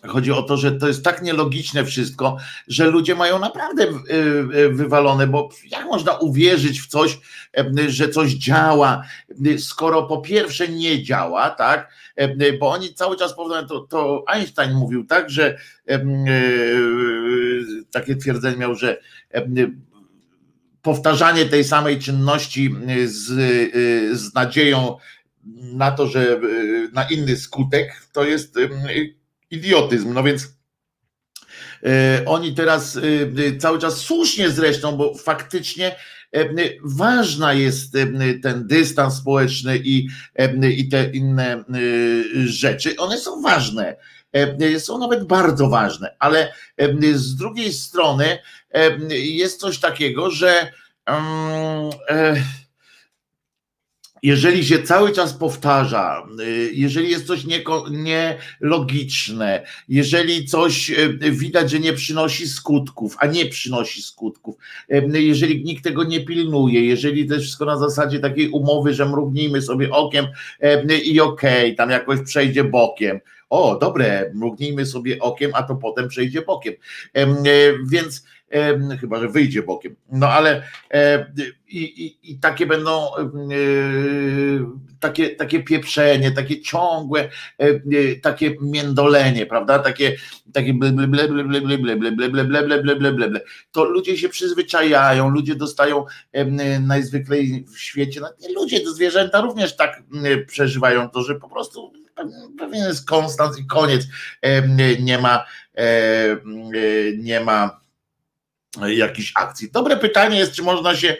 Chodzi 0.06 0.32
o 0.32 0.42
to, 0.42 0.56
że 0.56 0.72
to 0.72 0.88
jest 0.88 1.04
tak 1.04 1.22
nielogiczne 1.22 1.84
wszystko, 1.84 2.36
że 2.68 2.86
ludzie 2.86 3.14
mają 3.14 3.38
naprawdę 3.38 3.84
y, 3.84 3.88
y, 4.58 4.68
wywalone, 4.68 5.26
bo 5.26 5.48
jak 5.70 5.84
można 5.84 6.12
uwierzyć 6.12 6.80
w 6.80 6.86
coś, 6.86 7.18
że 7.88 8.08
coś 8.08 8.32
działa, 8.32 9.02
skoro 9.58 10.02
po 10.02 10.20
pierwsze 10.20 10.68
nie 10.68 11.02
działa, 11.02 11.50
tak? 11.50 11.90
Bo 12.60 12.70
oni 12.70 12.94
cały 12.94 13.16
czas 13.16 13.34
powtarzają, 13.36 13.68
to, 13.68 13.80
to 13.80 14.24
Einstein 14.26 14.74
mówił 14.74 15.06
tak, 15.06 15.30
że 15.30 15.58
y, 15.90 15.96
takie 17.90 18.16
twierdzenie 18.16 18.56
miał, 18.56 18.74
że 18.74 19.00
powtarzanie 20.82 21.44
tej 21.44 21.64
samej 21.64 21.98
czynności 21.98 22.74
z, 23.06 23.24
z 24.18 24.34
nadzieją 24.34 24.96
na 25.72 25.90
to, 25.90 26.06
że 26.06 26.40
na 26.92 27.04
inny 27.04 27.36
skutek, 27.36 28.08
to 28.12 28.24
jest 28.24 28.58
idiotyzm. 29.50 30.12
No 30.12 30.22
więc 30.22 30.56
e, 31.84 32.22
oni 32.26 32.54
teraz 32.54 32.96
e, 32.96 33.00
cały 33.58 33.78
czas 33.78 33.96
słusznie 33.96 34.50
zresztą, 34.50 34.96
bo 34.96 35.14
faktycznie 35.14 35.96
e, 36.32 36.48
ważna 36.84 37.52
jest 37.52 37.92
ten 38.42 38.66
dystans 38.66 39.14
społeczny 39.14 39.78
i, 39.78 40.08
i 40.76 40.88
te 40.88 41.10
inne 41.10 41.64
rzeczy. 42.46 42.96
One 42.96 43.18
są 43.18 43.42
ważne. 43.42 43.96
Są 44.78 44.98
nawet 44.98 45.24
bardzo 45.26 45.68
ważne, 45.68 46.16
ale 46.18 46.52
z 47.14 47.36
drugiej 47.36 47.72
strony 47.72 48.38
jest 49.10 49.60
coś 49.60 49.78
takiego, 49.78 50.30
że 50.30 50.72
um, 51.06 51.90
jeżeli 54.22 54.64
się 54.64 54.82
cały 54.82 55.12
czas 55.12 55.32
powtarza, 55.32 56.26
y, 56.40 56.70
jeżeli 56.74 57.10
jest 57.10 57.26
coś 57.26 57.44
nielogiczne, 58.60 59.66
jeżeli 59.88 60.44
coś 60.44 60.90
y, 60.90 61.18
widać, 61.30 61.70
że 61.70 61.80
nie 61.80 61.92
przynosi 61.92 62.48
skutków, 62.48 63.16
a 63.18 63.26
nie 63.26 63.46
przynosi 63.46 64.02
skutków, 64.02 64.56
y, 64.92 65.22
jeżeli 65.22 65.64
nikt 65.64 65.84
tego 65.84 66.04
nie 66.04 66.24
pilnuje, 66.24 66.86
jeżeli 66.86 67.28
to 67.28 67.34
jest 67.34 67.44
wszystko 67.44 67.64
na 67.64 67.78
zasadzie 67.78 68.18
takiej 68.18 68.48
umowy, 68.48 68.94
że 68.94 69.06
mrugnijmy 69.06 69.62
sobie 69.62 69.90
okiem 69.90 70.26
i 71.04 71.20
okej, 71.20 71.64
okay, 71.64 71.74
tam 71.74 71.90
jakoś 71.90 72.20
przejdzie 72.20 72.64
bokiem. 72.64 73.20
O, 73.50 73.78
dobre, 73.80 74.30
mrugnijmy 74.34 74.86
sobie 74.86 75.18
okiem, 75.18 75.50
a 75.54 75.62
to 75.62 75.76
potem 75.76 76.08
przejdzie 76.08 76.42
bokiem. 76.42 76.74
Więc 77.84 78.24
chyba 79.00 79.20
że 79.20 79.28
wyjdzie 79.28 79.62
bokiem. 79.62 79.96
No 80.12 80.28
ale 80.28 80.62
i, 81.68 81.82
i, 81.82 82.32
i 82.32 82.38
takie 82.38 82.66
będą 82.66 83.06
takie, 85.00 85.36
takie 85.36 85.62
pieprzenie, 85.62 86.30
takie 86.30 86.60
ciągłe, 86.60 87.28
takie 88.22 88.56
międolenie, 88.60 89.46
prawda? 89.46 89.78
Takie, 89.78 90.16
takie 90.52 90.74
ble, 90.74 90.92
ble, 90.92 91.08
ble, 91.08 91.28
ble, 91.28 91.44
ble, 91.44 91.60
ble, 91.60 91.78
ble, 91.78 91.96
ble, 91.96 92.28
ble, 92.28 92.44
ble, 92.44 92.44
ble, 92.44 92.82
ble, 92.82 92.96
ble, 92.96 93.12
ble, 93.12 93.28
ble. 93.28 93.40
To 93.72 93.84
ludzie 93.84 94.16
się 94.18 94.28
przyzwyczajają, 94.28 95.28
ludzie 95.28 95.54
dostają 95.54 96.04
najzwyklej 96.80 97.64
w 97.74 97.78
świecie, 97.78 98.20
ludzie, 98.54 98.90
zwierzęta 98.90 99.40
również 99.40 99.76
tak 99.76 100.02
przeżywają 100.46 101.10
to, 101.10 101.22
że 101.22 101.34
po 101.34 101.48
prostu 101.48 101.92
pewien 102.58 102.84
jest 102.84 103.08
konstans 103.08 103.58
i 103.58 103.66
koniec. 103.66 104.06
Nie 105.00 105.18
ma, 105.18 105.44
nie 107.18 107.40
ma 107.40 107.85
jakichś 108.88 109.32
akcji. 109.34 109.70
Dobre 109.70 109.96
pytanie 109.96 110.38
jest, 110.38 110.52
czy 110.52 110.62
można 110.62 110.96
się, 110.96 111.16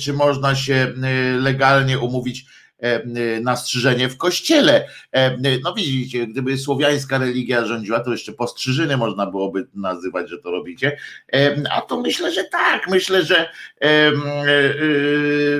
czy 0.00 0.12
można 0.12 0.54
się 0.54 0.92
legalnie 1.38 1.98
umówić 1.98 2.46
na 3.40 3.56
strzyżenie 3.56 4.08
w 4.08 4.16
kościele. 4.16 4.88
No 5.64 5.74
widzicie, 5.74 6.26
gdyby 6.26 6.58
słowiańska 6.58 7.18
religia 7.18 7.66
rządziła, 7.66 8.00
to 8.00 8.12
jeszcze 8.12 8.32
postrzyżyny 8.32 8.96
można 8.96 9.26
byłoby 9.26 9.66
nazywać, 9.74 10.30
że 10.30 10.38
to 10.38 10.50
robicie. 10.50 10.98
A 11.70 11.80
to 11.80 12.00
myślę, 12.00 12.32
że 12.32 12.44
tak, 12.44 12.88
myślę, 12.88 13.24
że 13.24 13.48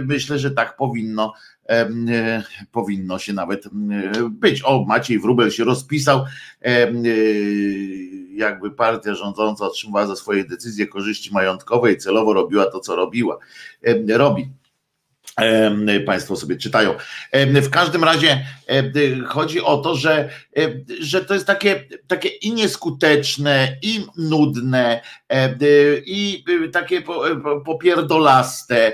myślę, 0.05 0.39
że 0.39 0.51
tak 0.51 0.77
powinno 0.77 1.35
powinno 2.73 3.19
się 3.19 3.33
nawet 3.33 3.65
być. 4.31 4.63
O, 4.65 4.85
Maciej 4.89 5.19
Wrubel 5.19 5.51
się 5.51 5.65
rozpisał 5.65 6.25
jakby 8.37 8.71
partia 8.71 9.15
rządząca 9.15 9.67
otrzymywała 9.67 10.07
za 10.07 10.17
swoje 10.17 10.45
decyzje 10.45 10.87
korzyści 10.87 11.33
majątkowe 11.33 11.93
i 11.93 11.97
celowo 11.97 12.33
robiła 12.33 12.67
to, 12.67 12.81
co 12.81 12.97
robiła. 12.97 13.39
Robi. 14.09 14.49
Państwo 16.07 16.37
sobie 16.37 16.57
czytają. 16.57 16.95
W 17.63 17.71
każdym 17.71 18.05
razie 18.05 18.47
chodzi 19.27 19.61
o 19.61 19.77
to, 19.77 19.97
że, 19.97 20.31
że 21.01 21.25
to 21.25 21.35
jest 21.35 21.47
takie, 21.47 21.85
takie 22.07 22.29
i 22.29 22.53
nieskuteczne, 22.53 23.77
i 23.83 24.07
nudne, 24.17 25.01
i 26.07 26.45
takie 26.73 27.03
popierdolaste, 27.65 28.93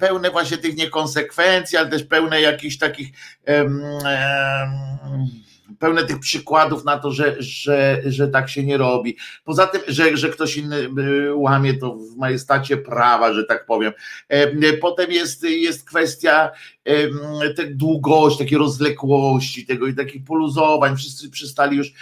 pełne 0.00 0.30
właśnie 0.30 0.58
tych 0.58 0.76
niekonsekwencji, 0.76 1.78
ale 1.78 1.88
też 1.88 2.04
pełne 2.04 2.40
jakichś 2.40 2.78
takich 2.78 3.08
pełne 5.78 6.04
tych 6.04 6.18
przykładów 6.18 6.84
na 6.84 6.98
to, 6.98 7.12
że, 7.12 7.36
że, 7.38 8.02
że 8.06 8.28
tak 8.28 8.50
się 8.50 8.64
nie 8.64 8.76
robi. 8.76 9.16
Poza 9.44 9.66
tym, 9.66 9.80
że, 9.88 10.16
że 10.16 10.28
ktoś 10.28 10.56
inny 10.56 10.76
y, 10.76 11.34
łamie 11.34 11.74
to 11.74 11.94
w 11.94 12.16
majestacie 12.16 12.76
prawa, 12.76 13.34
że 13.34 13.44
tak 13.44 13.66
powiem. 13.66 13.92
E, 14.28 14.72
potem 14.72 15.12
jest, 15.12 15.42
jest 15.42 15.88
kwestia 15.88 16.50
tej 17.56 17.76
długości, 17.76 18.38
takiej 18.38 18.58
rozwlekłości 18.58 19.66
tego 19.66 19.86
i 19.86 19.94
takich 19.94 20.24
poluzowań. 20.24 20.96
Wszyscy 20.96 21.30
przestali 21.30 21.76
już, 21.76 21.92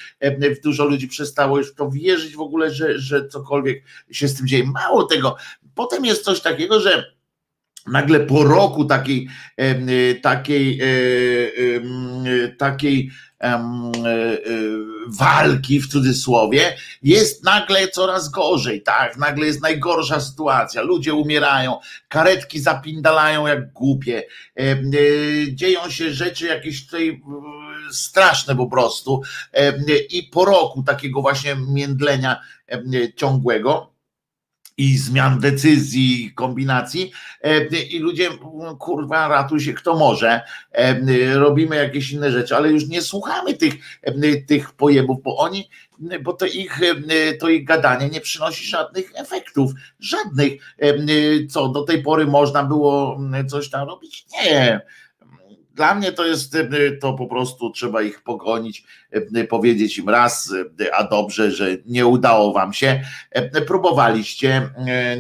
dużo 0.65 0.85
ludzi 0.85 1.09
przestało 1.09 1.59
już 1.59 1.73
w 1.73 1.75
to 1.75 1.91
wierzyć 1.91 2.37
w 2.37 2.41
ogóle, 2.41 2.71
że, 2.71 2.99
że 2.99 3.29
cokolwiek 3.29 3.85
się 4.11 4.29
z 4.29 4.35
tym 4.35 4.47
dzieje. 4.47 4.65
Mało 4.65 5.05
tego. 5.05 5.37
Potem 5.75 6.05
jest 6.05 6.25
coś 6.25 6.41
takiego, 6.41 6.81
że 6.81 7.13
nagle 7.87 8.21
po 8.21 8.45
roku 8.45 8.85
takiej, 8.85 9.29
takiej, 10.23 10.81
e, 10.83 12.49
takiej 12.49 13.11
E, 13.32 13.32
e, 13.32 13.32
walki 15.09 15.81
w 15.81 15.89
cudzysłowie, 15.89 16.77
jest 17.03 17.45
nagle 17.45 17.89
coraz 17.89 18.29
gorzej, 18.29 18.83
tak, 18.83 19.17
nagle 19.17 19.47
jest 19.47 19.63
najgorsza 19.63 20.21
sytuacja, 20.21 20.83
ludzie 20.83 21.15
umierają, 21.15 21.79
karetki 22.09 22.61
zapindalają 22.61 23.47
jak 23.47 23.73
głupie, 23.73 24.23
e, 24.61 24.77
dzieją 25.53 25.91
się 25.91 26.13
rzeczy 26.13 26.47
jakieś 26.47 26.87
tutaj 26.87 27.23
straszne 27.91 28.57
po 28.57 28.67
prostu. 28.67 29.23
I 30.11 30.23
po 30.23 30.45
roku 30.45 30.83
takiego 30.83 31.23
właśnie 31.23 31.57
międlenia 31.69 32.41
ciągłego, 33.17 33.92
i 34.83 34.99
zmian 34.99 35.41
decyzji, 35.41 36.33
kombinacji 36.35 37.13
e, 37.43 37.67
i 37.67 37.99
ludzie, 37.99 38.29
kurwa, 38.79 39.29
ratuj 39.29 39.61
się 39.61 39.73
kto 39.73 39.97
może, 39.97 40.41
e, 40.73 41.35
robimy 41.35 41.77
jakieś 41.77 42.11
inne 42.11 42.33
rzeczy, 42.33 42.57
ale 42.57 42.71
już 42.71 42.89
nie 42.89 43.03
słuchamy 43.03 43.55
tych, 43.55 43.75
e, 44.03 44.37
tych 44.37 44.73
pojebów, 44.73 45.23
bo 45.23 45.37
oni, 45.37 45.69
bo 46.23 46.33
to 46.33 46.47
ich, 46.47 46.81
to 47.41 47.49
ich 47.49 47.65
gadanie 47.65 48.09
nie 48.09 48.21
przynosi 48.21 48.67
żadnych 48.67 49.13
efektów, 49.15 49.73
żadnych. 50.01 50.77
Co, 51.51 51.69
do 51.69 51.83
tej 51.83 52.03
pory 52.03 52.27
można 52.27 52.65
było 52.65 53.21
coś 53.49 53.71
tam 53.71 53.89
robić? 53.89 54.27
Nie 54.33 54.81
dla 55.83 55.95
mnie 55.95 56.13
to 56.13 56.27
jest, 56.27 56.55
e, 56.55 56.67
to 57.01 57.15
po 57.15 57.27
prostu 57.27 57.71
trzeba 57.71 58.03
ich 58.03 58.23
pogonić, 58.23 58.85
e, 59.11 59.45
powiedzieć 59.45 59.99
im 59.99 60.09
raz, 60.09 60.55
e, 60.81 60.95
a 60.95 61.05
dobrze, 61.05 61.51
że 61.51 61.77
nie 61.87 62.07
udało 62.07 62.53
wam 62.53 62.73
się, 62.73 63.01
próbowaliście, 63.67 64.71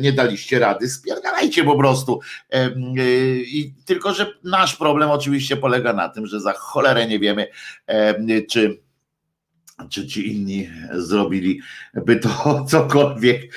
nie 0.00 0.12
daliście 0.12 0.58
rady, 0.58 0.88
spierdalajcie 0.88 1.64
po 1.64 1.78
prostu. 1.78 2.20
I 3.46 3.74
tylko, 3.84 4.14
że 4.14 4.26
nasz 4.44 4.76
problem 4.76 5.10
oczywiście 5.10 5.56
polega 5.56 5.92
na 5.92 6.08
tym, 6.08 6.26
że 6.26 6.40
za 6.40 6.52
cholerę 6.52 7.06
nie 7.06 7.18
wiemy, 7.18 7.46
czy 8.50 8.82
czy 9.90 10.06
ci 10.06 10.32
inni 10.32 10.68
zrobili 10.92 11.60
by 11.94 12.16
to 12.16 12.28
cokolwiek 12.70 13.54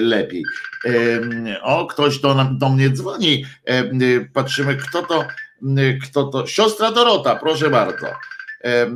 lepiej. 0.00 0.42
O, 1.62 1.86
ktoś 1.86 2.18
do, 2.18 2.46
do 2.52 2.68
mnie 2.68 2.90
dzwoni. 2.90 3.44
Patrzymy, 4.32 4.76
kto 4.76 5.02
to, 5.02 5.24
kto 6.02 6.24
to. 6.24 6.46
Siostra 6.46 6.90
Dorota, 6.90 7.36
proszę 7.36 7.70
bardzo. 7.70 8.06
E, 8.64 8.86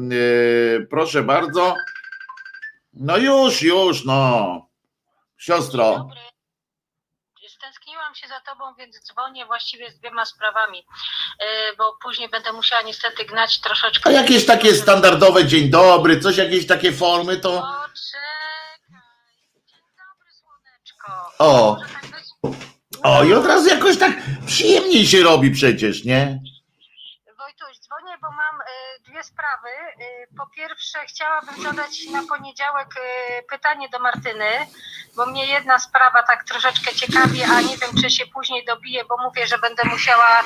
Proszę 0.90 1.22
bardzo. 1.22 1.74
No 2.92 3.16
już, 3.16 3.62
już, 3.62 4.04
no. 4.04 4.46
Siostro. 5.36 5.98
Dobry. 5.98 6.20
Stęskniłam 7.48 8.14
się 8.14 8.28
za 8.28 8.40
tobą, 8.40 8.74
więc 8.78 9.00
dzwonię 9.04 9.46
właściwie 9.46 9.90
z 9.90 9.98
dwiema 9.98 10.24
sprawami, 10.24 10.78
yy, 11.40 11.76
bo 11.78 11.96
później 12.02 12.28
będę 12.28 12.52
musiała 12.52 12.82
niestety 12.82 13.24
gnać 13.24 13.60
troszeczkę. 13.60 14.10
A 14.10 14.12
jakieś 14.12 14.46
takie 14.46 14.74
standardowe 14.74 15.44
dzień 15.44 15.70
dobry, 15.70 16.20
coś, 16.20 16.36
jakieś 16.36 16.66
takie 16.66 16.92
formy, 16.92 17.36
to. 17.36 17.50
Poczekaj. 17.50 17.92
Dzień 19.66 19.78
dobry, 19.96 20.32
słoneczko. 20.32 21.12
O. 21.38 21.76
Tak? 22.42 22.52
O, 23.02 23.24
i 23.24 23.32
od 23.34 23.46
razu 23.46 23.68
jakoś 23.68 23.98
tak 23.98 24.12
przyjemniej 24.46 25.06
się 25.06 25.22
robi 25.22 25.50
przecież, 25.50 26.04
nie? 26.04 26.40
Wojtuś, 27.38 27.78
dzwonię, 27.78 28.18
bo 28.22 28.28
mam 28.30 28.55
y, 28.55 28.55
dwie 29.08 29.22
sprawy. 29.22 29.68
Y, 29.68 30.36
po 30.38 30.46
pierwsze, 30.46 30.98
chciałabym 31.06 31.62
zadać 31.62 32.06
na 32.12 32.22
poniedziałek 32.28 32.88
y, 32.96 33.42
pytanie 33.42 33.88
do 33.88 33.98
Martyny, 33.98 34.50
bo 35.16 35.26
mnie 35.26 35.46
jedna 35.46 35.78
sprawa 35.78 36.22
tak 36.22 36.44
troszeczkę 36.44 36.94
ciekawi, 36.94 37.42
a 37.42 37.60
nie 37.60 37.76
wiem, 37.76 37.90
czy 38.02 38.10
się 38.10 38.26
później 38.26 38.64
dobiję, 38.64 39.04
bo 39.04 39.16
mówię, 39.22 39.46
że 39.46 39.58
będę 39.58 39.84
musiała 39.84 40.40
y, 40.40 40.44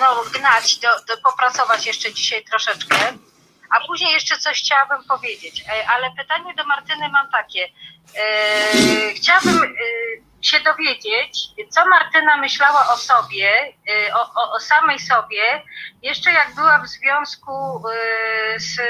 no, 0.00 0.24
gnać, 0.32 0.78
do, 0.78 0.88
do, 0.88 1.22
popracować 1.22 1.86
jeszcze 1.86 2.12
dzisiaj 2.12 2.44
troszeczkę. 2.44 2.96
A 3.70 3.86
później 3.86 4.12
jeszcze 4.12 4.38
coś 4.38 4.60
chciałabym 4.60 5.04
powiedzieć, 5.04 5.60
Y, 5.60 5.88
ale 5.88 6.10
pytanie 6.16 6.54
do 6.54 6.64
Martyny 6.64 7.08
mam 7.08 7.30
takie. 7.30 7.64
Y, 7.64 9.14
chciałabym 9.14 9.62
y, 9.62 10.31
się 10.42 10.60
dowiedzieć, 10.60 11.38
co 11.70 11.88
Martyna 11.88 12.36
myślała 12.36 12.92
o 12.92 12.96
sobie, 12.96 13.72
y, 13.90 14.14
o, 14.14 14.34
o, 14.34 14.52
o 14.52 14.60
samej 14.60 14.98
sobie, 14.98 15.62
jeszcze 16.02 16.32
jak 16.32 16.54
była 16.54 16.78
w 16.78 16.86
związku 16.86 17.82
y, 18.56 18.60
z, 18.60 18.80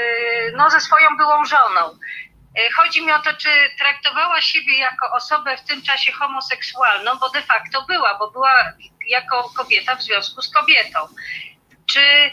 no, 0.55 0.69
ze 0.69 0.79
swoją 0.79 1.17
byłą 1.17 1.45
żoną. 1.45 1.89
Y, 2.59 2.71
Chodzi 2.71 3.05
mi 3.05 3.11
o 3.11 3.19
to, 3.19 3.33
czy 3.33 3.49
traktowała 3.79 4.41
siebie 4.41 4.79
jako 4.79 5.11
osobę 5.11 5.57
w 5.57 5.63
tym 5.63 5.81
czasie 5.81 6.11
homoseksualną, 6.11 7.15
bo 7.15 7.29
de 7.29 7.41
facto 7.41 7.81
była, 7.81 8.17
bo 8.17 8.31
była 8.31 8.73
jako 9.07 9.49
kobieta 9.49 9.95
w 9.95 10.03
związku 10.03 10.41
z 10.41 10.53
kobietą. 10.53 10.99
Czy, 11.85 12.31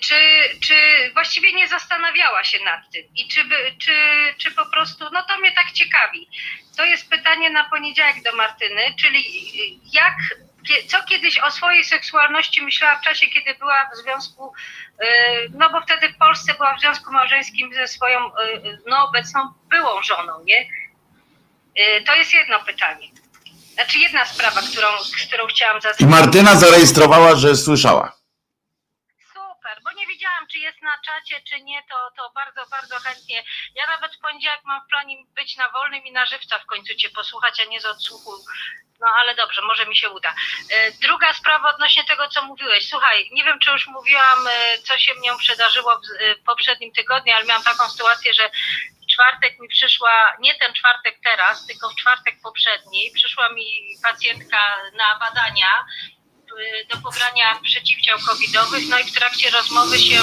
czy, 0.00 0.14
czy 0.60 0.74
właściwie 1.14 1.52
nie 1.52 1.68
zastanawiała 1.68 2.44
się 2.44 2.64
nad 2.64 2.90
tym? 2.92 3.02
I 3.16 3.28
czy, 3.28 3.40
czy, 3.78 3.92
czy 4.38 4.50
po 4.50 4.66
prostu, 4.66 5.04
no 5.12 5.22
to 5.22 5.38
mnie 5.38 5.52
tak 5.52 5.72
ciekawi. 5.72 6.28
To 6.76 6.84
jest 6.84 7.10
pytanie 7.10 7.50
na 7.50 7.70
poniedziałek 7.70 8.22
do 8.22 8.36
Martyny, 8.36 8.82
czyli 9.00 9.18
y, 9.18 9.90
jak 9.92 10.14
co 10.86 11.02
kiedyś 11.02 11.38
o 11.38 11.50
swojej 11.50 11.84
seksualności 11.84 12.62
myślała 12.62 12.98
w 12.98 13.04
czasie, 13.04 13.26
kiedy 13.26 13.54
była 13.58 13.90
w 13.94 13.96
związku, 13.96 14.52
y, 15.02 15.06
no 15.54 15.70
bo 15.70 15.80
wtedy 15.80 16.08
w 16.08 16.18
Polsce 16.18 16.54
była 16.54 16.76
w 16.76 16.80
związku 16.80 17.12
małżeńskim 17.12 17.74
ze 17.74 17.88
swoją 17.88 18.26
y, 18.26 18.32
no, 18.86 19.08
obecną 19.08 19.40
byłą 19.70 20.02
żoną, 20.02 20.32
nie? 20.44 20.66
To 22.06 22.14
jest 22.14 22.32
jedno 22.32 22.60
pytanie. 22.60 23.08
Znaczy 23.74 23.98
jedna 23.98 24.24
sprawa, 24.24 24.60
którą, 24.72 24.88
z 24.98 25.26
którą 25.26 25.46
chciałam 25.46 25.78
I 25.78 25.80
zaznaczyć. 25.80 26.06
Martyna 26.06 26.56
zarejestrowała, 26.56 27.36
że 27.36 27.56
słyszała. 27.56 28.19
Wiedziałam, 30.20 30.46
czy 30.46 30.58
jest 30.58 30.82
na 30.82 30.98
czacie, 30.98 31.40
czy 31.48 31.60
nie, 31.60 31.82
to, 31.82 32.10
to 32.16 32.30
bardzo, 32.34 32.66
bardzo 32.70 32.98
chętnie. 33.00 33.44
Ja 33.74 33.86
nawet 33.86 34.16
w 34.16 34.18
poniedziałek 34.18 34.60
mam 34.64 34.84
w 34.84 34.88
planie 34.88 35.16
być 35.34 35.56
na 35.56 35.68
wolnym 35.70 36.04
i 36.04 36.12
na 36.12 36.26
żywca 36.26 36.58
w 36.58 36.66
końcu 36.66 36.94
Cię 36.94 37.10
posłuchać, 37.10 37.60
a 37.60 37.64
nie 37.64 37.80
z 37.80 37.84
odsłuchu. 37.84 38.30
No 39.00 39.06
ale 39.16 39.34
dobrze, 39.34 39.62
może 39.62 39.86
mi 39.86 39.96
się 39.96 40.10
uda. 40.10 40.34
E, 40.70 40.92
Druga 40.92 41.34
sprawa 41.34 41.70
odnośnie 41.74 42.04
tego, 42.04 42.28
co 42.28 42.42
mówiłeś. 42.42 42.88
Słuchaj, 42.88 43.28
nie 43.32 43.44
wiem, 43.44 43.58
czy 43.58 43.70
już 43.70 43.86
mówiłam, 43.86 44.46
e, 44.46 44.78
co 44.78 44.98
się 44.98 45.14
mnie 45.14 45.30
przydarzyło 45.38 46.00
w 46.00 46.22
e, 46.22 46.34
w 46.34 46.42
poprzednim 46.42 46.92
tygodniu, 46.92 47.34
ale 47.34 47.44
miałam 47.44 47.62
taką 47.64 47.88
sytuację, 47.88 48.34
że 48.34 48.50
czwartek 49.12 49.58
mi 49.60 49.68
przyszła, 49.68 50.36
nie 50.40 50.54
ten 50.54 50.74
czwartek 50.74 51.18
teraz, 51.24 51.66
tylko 51.66 51.90
w 51.90 51.96
czwartek 51.96 52.34
poprzedni, 52.42 53.10
przyszła 53.14 53.48
mi 53.48 53.96
pacjentka 54.02 54.76
na 54.94 55.18
badania 55.18 55.84
do 56.90 56.96
pobrania 56.96 57.60
przeciwciał 57.62 58.18
covidowych, 58.18 58.88
no 58.88 58.98
i 58.98 59.04
w 59.04 59.12
trakcie 59.12 59.50
rozmowy 59.50 59.98
się 59.98 60.18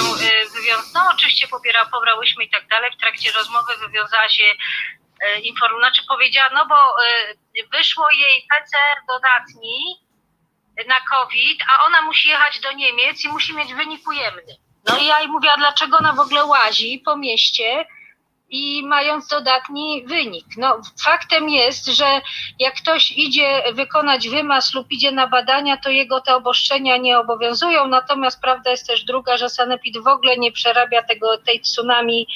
wywiązała, 0.54 1.04
no 1.04 1.10
oczywiście 1.14 1.48
pobiera, 1.48 1.86
pobrałyśmy 1.86 2.44
i 2.44 2.50
tak 2.50 2.66
dalej, 2.66 2.90
w 2.92 3.00
trakcie 3.00 3.32
rozmowy 3.32 3.72
wywiązała 3.86 4.28
się 4.28 4.54
informacja, 5.42 5.78
znaczy 5.78 6.08
powiedziała, 6.08 6.50
no 6.54 6.66
bo 6.66 6.76
y, 7.56 7.68
wyszło 7.72 8.10
jej 8.10 8.46
PCR 8.48 9.02
dodatni 9.08 9.96
na 10.86 11.00
COVID, 11.00 11.60
a 11.68 11.86
ona 11.86 12.02
musi 12.02 12.28
jechać 12.28 12.60
do 12.60 12.72
Niemiec 12.72 13.24
i 13.24 13.28
musi 13.28 13.54
mieć 13.54 13.74
wynik 13.74 14.08
ujemny. 14.08 14.56
No 14.88 14.98
i 14.98 15.06
ja 15.06 15.18
jej 15.18 15.28
mówię, 15.28 15.52
a 15.52 15.56
dlaczego 15.56 15.98
ona 15.98 16.12
w 16.12 16.20
ogóle 16.20 16.44
łazi 16.44 17.02
po 17.04 17.16
mieście 17.16 17.86
i 18.50 18.82
mając 18.86 19.28
dodatni 19.28 20.04
wynik. 20.06 20.46
No 20.56 20.80
faktem 21.04 21.48
jest, 21.48 21.86
że 21.86 22.20
jak 22.58 22.74
ktoś 22.74 23.12
idzie 23.12 23.62
wykonać 23.72 24.28
wymaz 24.28 24.74
lub 24.74 24.90
idzie 24.90 25.12
na 25.12 25.26
badania, 25.26 25.76
to 25.76 25.90
jego 25.90 26.20
te 26.20 26.34
obostrzenia 26.34 26.96
nie 26.96 27.18
obowiązują, 27.18 27.86
natomiast 27.86 28.40
prawda 28.40 28.70
jest 28.70 28.86
też 28.86 29.04
druga, 29.04 29.36
że 29.36 29.48
Sanepid 29.48 29.98
w 29.98 30.06
ogóle 30.06 30.36
nie 30.36 30.52
przerabia 30.52 31.02
tego, 31.02 31.38
tej 31.38 31.60
tsunami 31.60 32.26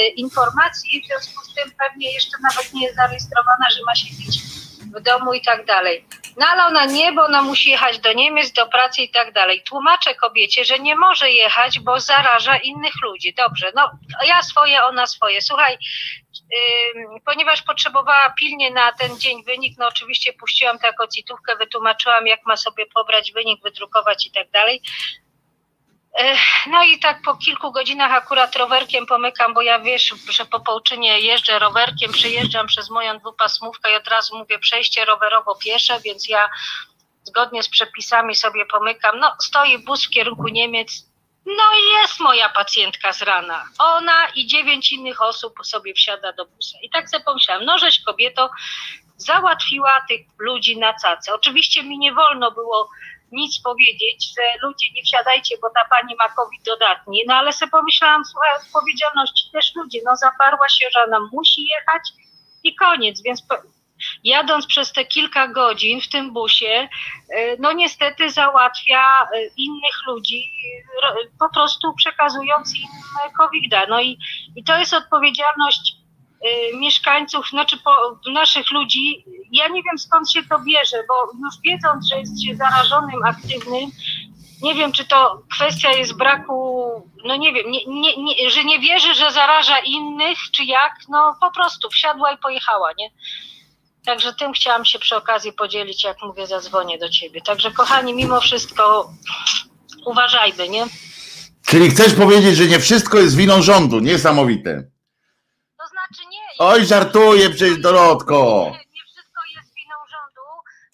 y, 0.00 0.06
informacji, 0.06 1.02
w 1.02 1.06
związku 1.06 1.44
z 1.44 1.54
tym 1.54 1.70
pewnie 1.78 2.12
jeszcze 2.12 2.36
nawet 2.42 2.74
nie 2.74 2.82
jest 2.82 2.96
zarejestrowana, 2.96 3.66
że 3.76 3.80
ma 3.86 3.94
siedzieć 3.94 4.42
w 4.96 5.00
domu 5.00 5.32
i 5.32 5.40
tak 5.40 5.66
dalej. 5.66 6.04
No 6.38 6.46
ale 6.46 6.64
ona 6.64 6.84
nie, 6.84 7.12
bo 7.12 7.24
ona 7.24 7.42
musi 7.42 7.70
jechać 7.70 7.98
do 7.98 8.12
Niemiec, 8.12 8.52
do 8.52 8.66
pracy 8.66 9.02
i 9.02 9.10
tak 9.10 9.32
dalej. 9.32 9.62
Tłumaczę 9.62 10.14
kobiecie, 10.14 10.64
że 10.64 10.78
nie 10.78 10.96
może 10.96 11.30
jechać, 11.30 11.80
bo 11.80 12.00
zaraża 12.00 12.56
innych 12.56 12.92
ludzi. 13.02 13.34
Dobrze, 13.34 13.72
no 13.74 13.90
ja 14.24 14.42
swoje, 14.42 14.84
ona 14.84 15.06
swoje. 15.06 15.42
Słuchaj, 15.42 15.78
ym, 16.96 17.20
ponieważ 17.24 17.62
potrzebowała 17.62 18.34
pilnie 18.40 18.70
na 18.70 18.92
ten 18.92 19.20
dzień 19.20 19.44
wynik, 19.44 19.78
no 19.78 19.86
oczywiście 19.86 20.32
puściłam 20.32 20.78
taką 20.78 21.06
citówkę, 21.06 21.56
wytłumaczyłam, 21.56 22.26
jak 22.26 22.46
ma 22.46 22.56
sobie 22.56 22.86
pobrać 22.86 23.32
wynik, 23.32 23.62
wydrukować 23.62 24.26
i 24.26 24.30
tak 24.30 24.50
dalej. 24.50 24.82
No 26.66 26.84
i 26.84 26.98
tak 26.98 27.22
po 27.22 27.36
kilku 27.36 27.72
godzinach 27.72 28.12
akurat 28.12 28.56
rowerkiem 28.56 29.06
pomykam, 29.06 29.54
bo 29.54 29.62
ja 29.62 29.78
wiesz, 29.78 30.14
że 30.30 30.44
po 30.44 30.60
Połczynie 30.60 31.20
jeżdżę 31.20 31.58
rowerkiem, 31.58 32.12
przejeżdżam 32.12 32.66
przez 32.66 32.90
moją 32.90 33.18
dwupasmówkę 33.18 33.92
i 33.92 33.96
od 33.96 34.08
razu 34.08 34.38
mówię 34.38 34.58
przejście 34.58 35.04
rowerowo 35.04 35.56
piesze, 35.56 36.00
więc 36.00 36.28
ja 36.28 36.48
zgodnie 37.22 37.62
z 37.62 37.68
przepisami 37.68 38.34
sobie 38.34 38.66
pomykam. 38.66 39.18
No 39.18 39.32
stoi 39.40 39.78
bus 39.78 40.06
w 40.06 40.10
kierunku 40.10 40.48
Niemiec, 40.48 41.08
no 41.46 41.64
i 41.78 42.00
jest 42.00 42.20
moja 42.20 42.48
pacjentka 42.48 43.12
z 43.12 43.22
rana. 43.22 43.64
Ona 43.78 44.28
i 44.34 44.46
dziewięć 44.46 44.92
innych 44.92 45.22
osób 45.22 45.54
sobie 45.64 45.94
wsiada 45.94 46.32
do 46.32 46.46
busa. 46.46 46.78
I 46.82 46.90
tak 46.90 47.10
sobie 47.10 47.24
pomyślałam, 47.24 47.64
no 47.64 47.78
żeś 47.78 48.00
kobieto 48.00 48.50
załatwiła 49.16 50.00
tych 50.08 50.26
ludzi 50.38 50.78
na 50.78 50.94
cace. 50.94 51.34
Oczywiście 51.34 51.82
mi 51.82 51.98
nie 51.98 52.12
wolno 52.12 52.50
było 52.50 52.90
nic 53.32 53.62
powiedzieć, 53.62 54.34
że 54.36 54.42
ludzie 54.62 54.86
nie 54.94 55.02
wsiadajcie, 55.02 55.56
bo 55.62 55.70
ta 55.70 55.84
pani 55.90 56.16
ma 56.18 56.28
COVID 56.28 56.62
dodatni. 56.64 57.22
No 57.26 57.34
ale 57.34 57.52
sobie 57.52 57.70
pomyślałam, 57.70 58.24
słuchaj, 58.24 58.50
odpowiedzialności 58.66 59.50
też 59.52 59.74
ludzie, 59.74 59.98
no 60.04 60.16
zaparła 60.16 60.68
się, 60.68 60.86
że 60.94 61.04
ona 61.04 61.28
musi 61.32 61.64
jechać 61.64 62.02
i 62.64 62.74
koniec, 62.74 63.22
więc 63.22 63.42
po, 63.42 63.54
jadąc 64.24 64.66
przez 64.66 64.92
te 64.92 65.04
kilka 65.04 65.48
godzin 65.48 66.00
w 66.00 66.08
tym 66.08 66.32
busie, 66.32 66.88
y, 67.36 67.56
no 67.58 67.72
niestety 67.72 68.30
załatwia 68.30 69.02
y, 69.22 69.50
innych 69.56 70.06
ludzi, 70.06 70.44
y, 71.24 71.38
po 71.38 71.48
prostu 71.48 71.94
przekazując 71.94 72.74
im 72.76 72.88
COVID-a. 73.38 73.86
No 73.86 74.00
i, 74.00 74.18
i 74.56 74.64
to 74.64 74.76
jest 74.76 74.94
odpowiedzialność 74.94 75.97
mieszkańców, 76.74 77.48
znaczy 77.50 77.76
po, 77.84 78.30
naszych 78.32 78.70
ludzi. 78.70 79.24
Ja 79.52 79.68
nie 79.68 79.82
wiem 79.82 79.98
skąd 79.98 80.30
się 80.30 80.42
to 80.42 80.58
bierze, 80.58 81.04
bo 81.08 81.14
już 81.44 81.54
wiedząc, 81.64 82.08
że 82.08 82.18
jest 82.18 82.42
się 82.44 82.56
zarażonym, 82.56 83.24
aktywnym, 83.24 83.90
nie 84.62 84.74
wiem, 84.74 84.92
czy 84.92 85.04
to 85.04 85.42
kwestia 85.54 85.92
jest 85.92 86.16
braku, 86.16 86.84
no 87.24 87.36
nie 87.36 87.52
wiem, 87.52 87.70
nie, 87.70 87.86
nie, 87.86 88.16
nie, 88.16 88.50
że 88.50 88.64
nie 88.64 88.80
wierzy, 88.80 89.14
że 89.14 89.32
zaraża 89.32 89.78
innych, 89.78 90.38
czy 90.52 90.64
jak, 90.64 90.92
no 91.08 91.36
po 91.40 91.50
prostu 91.50 91.90
wsiadła 91.90 92.32
i 92.32 92.38
pojechała, 92.38 92.90
nie? 92.98 93.10
Także 94.04 94.34
tym 94.34 94.52
chciałam 94.52 94.84
się 94.84 94.98
przy 94.98 95.16
okazji 95.16 95.52
podzielić, 95.52 96.04
jak 96.04 96.22
mówię, 96.22 96.46
zadzwonię 96.46 96.98
do 96.98 97.08
ciebie. 97.08 97.40
Także 97.40 97.70
kochani, 97.70 98.14
mimo 98.14 98.40
wszystko 98.40 99.10
uważajmy, 100.06 100.68
nie? 100.68 100.86
Czyli 101.66 101.90
chcesz 101.90 102.14
powiedzieć, 102.14 102.56
że 102.56 102.66
nie 102.66 102.78
wszystko 102.78 103.18
jest 103.18 103.36
winą 103.36 103.62
rządu. 103.62 104.00
Niesamowite. 104.00 104.97
Znaczy 106.08 106.28
nie. 106.30 106.46
Oj, 106.58 106.86
żartuję 106.86 107.50
przecież, 107.50 107.78
Dorotko. 107.78 108.34
Nie, 108.72 108.78
nie 108.96 109.04
wszystko 109.12 109.40
jest 109.56 109.74
winą 109.74 109.96
rządu, 110.14 110.46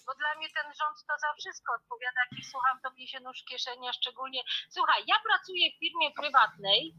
bo 0.05 0.13
dla 0.15 0.35
mnie 0.37 0.47
ten 0.49 0.65
rząd 0.79 0.97
to 1.07 1.13
za 1.19 1.33
wszystko 1.39 1.73
odpowiada. 1.73 2.19
Jak 2.31 2.45
słucham, 2.51 2.79
to 2.83 2.89
mnie 2.91 3.07
się 3.07 3.19
nóż 3.19 3.37
kieszenia 3.49 3.93
szczególnie. 3.93 4.41
Słuchaj, 4.69 5.03
ja 5.07 5.15
pracuję 5.27 5.65
w 5.75 5.79
firmie 5.79 6.11
prywatnej. 6.11 6.93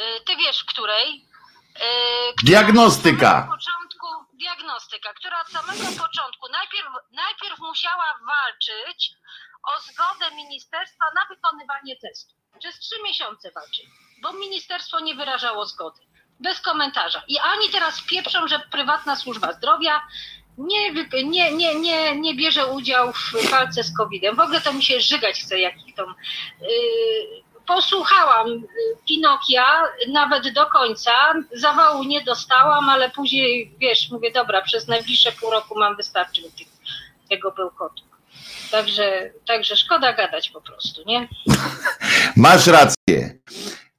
y, 0.00 0.24
Ty 0.26 0.36
wiesz, 0.36 0.64
której? 0.64 1.26
y, 1.76 2.44
Diagnostyka. 2.44 3.32
Początku, 3.56 4.06
diagnostyka, 4.32 5.12
która 5.14 5.40
od 5.40 5.48
samego 5.48 5.84
początku 6.02 6.48
najpierw, 6.52 6.88
najpierw 7.12 7.58
musiała 7.58 8.04
walczyć 8.26 9.10
o 9.62 9.80
zgodę 9.80 10.36
ministerstwa 10.36 11.04
na 11.14 11.24
wykonywanie 11.34 11.96
testu. 11.96 12.34
Przez 12.58 12.78
trzy 12.78 13.02
miesiące 13.04 13.50
walczyli, 13.52 13.88
bo 14.22 14.32
ministerstwo 14.32 15.00
nie 15.00 15.14
wyrażało 15.14 15.66
zgody. 15.66 16.00
Bez 16.40 16.60
komentarza. 16.60 17.22
I 17.28 17.38
ani 17.38 17.68
teraz 17.72 18.02
pieprzą, 18.02 18.48
że 18.48 18.60
prywatna 18.70 19.16
służba 19.16 19.52
zdrowia 19.52 20.00
nie, 20.58 20.92
nie, 21.24 21.52
nie, 21.52 21.74
nie, 21.74 22.16
nie 22.16 22.34
bierze 22.34 22.66
udziału 22.66 23.12
w 23.12 23.50
walce 23.50 23.82
z 23.82 23.96
COVID-em. 23.96 24.36
W 24.36 24.40
ogóle 24.40 24.60
to 24.60 24.72
mi 24.72 24.82
się 24.82 25.00
żygać 25.00 25.40
chce, 25.40 25.58
jak 25.58 25.88
ich 25.88 25.94
tą. 25.94 26.02
Yy, 26.60 26.68
posłuchałam 27.66 28.48
y, 28.48 28.66
Pinokia 29.08 29.82
nawet 30.08 30.52
do 30.52 30.66
końca. 30.66 31.12
Zawału 31.52 32.04
nie 32.04 32.24
dostałam, 32.24 32.88
ale 32.88 33.10
później, 33.10 33.74
wiesz, 33.78 34.10
mówię, 34.10 34.32
dobra, 34.32 34.62
przez 34.62 34.88
najbliższe 34.88 35.32
pół 35.32 35.50
roku 35.50 35.78
mam 35.78 35.96
wystarczy 35.96 36.42
tych, 36.42 36.68
tego 37.30 37.52
bełkotu. 37.52 38.02
Także, 38.70 39.30
także 39.46 39.76
szkoda 39.76 40.12
gadać 40.12 40.50
po 40.50 40.60
prostu, 40.60 41.02
nie? 41.06 41.28
Masz 42.36 42.66
rację. 42.66 43.38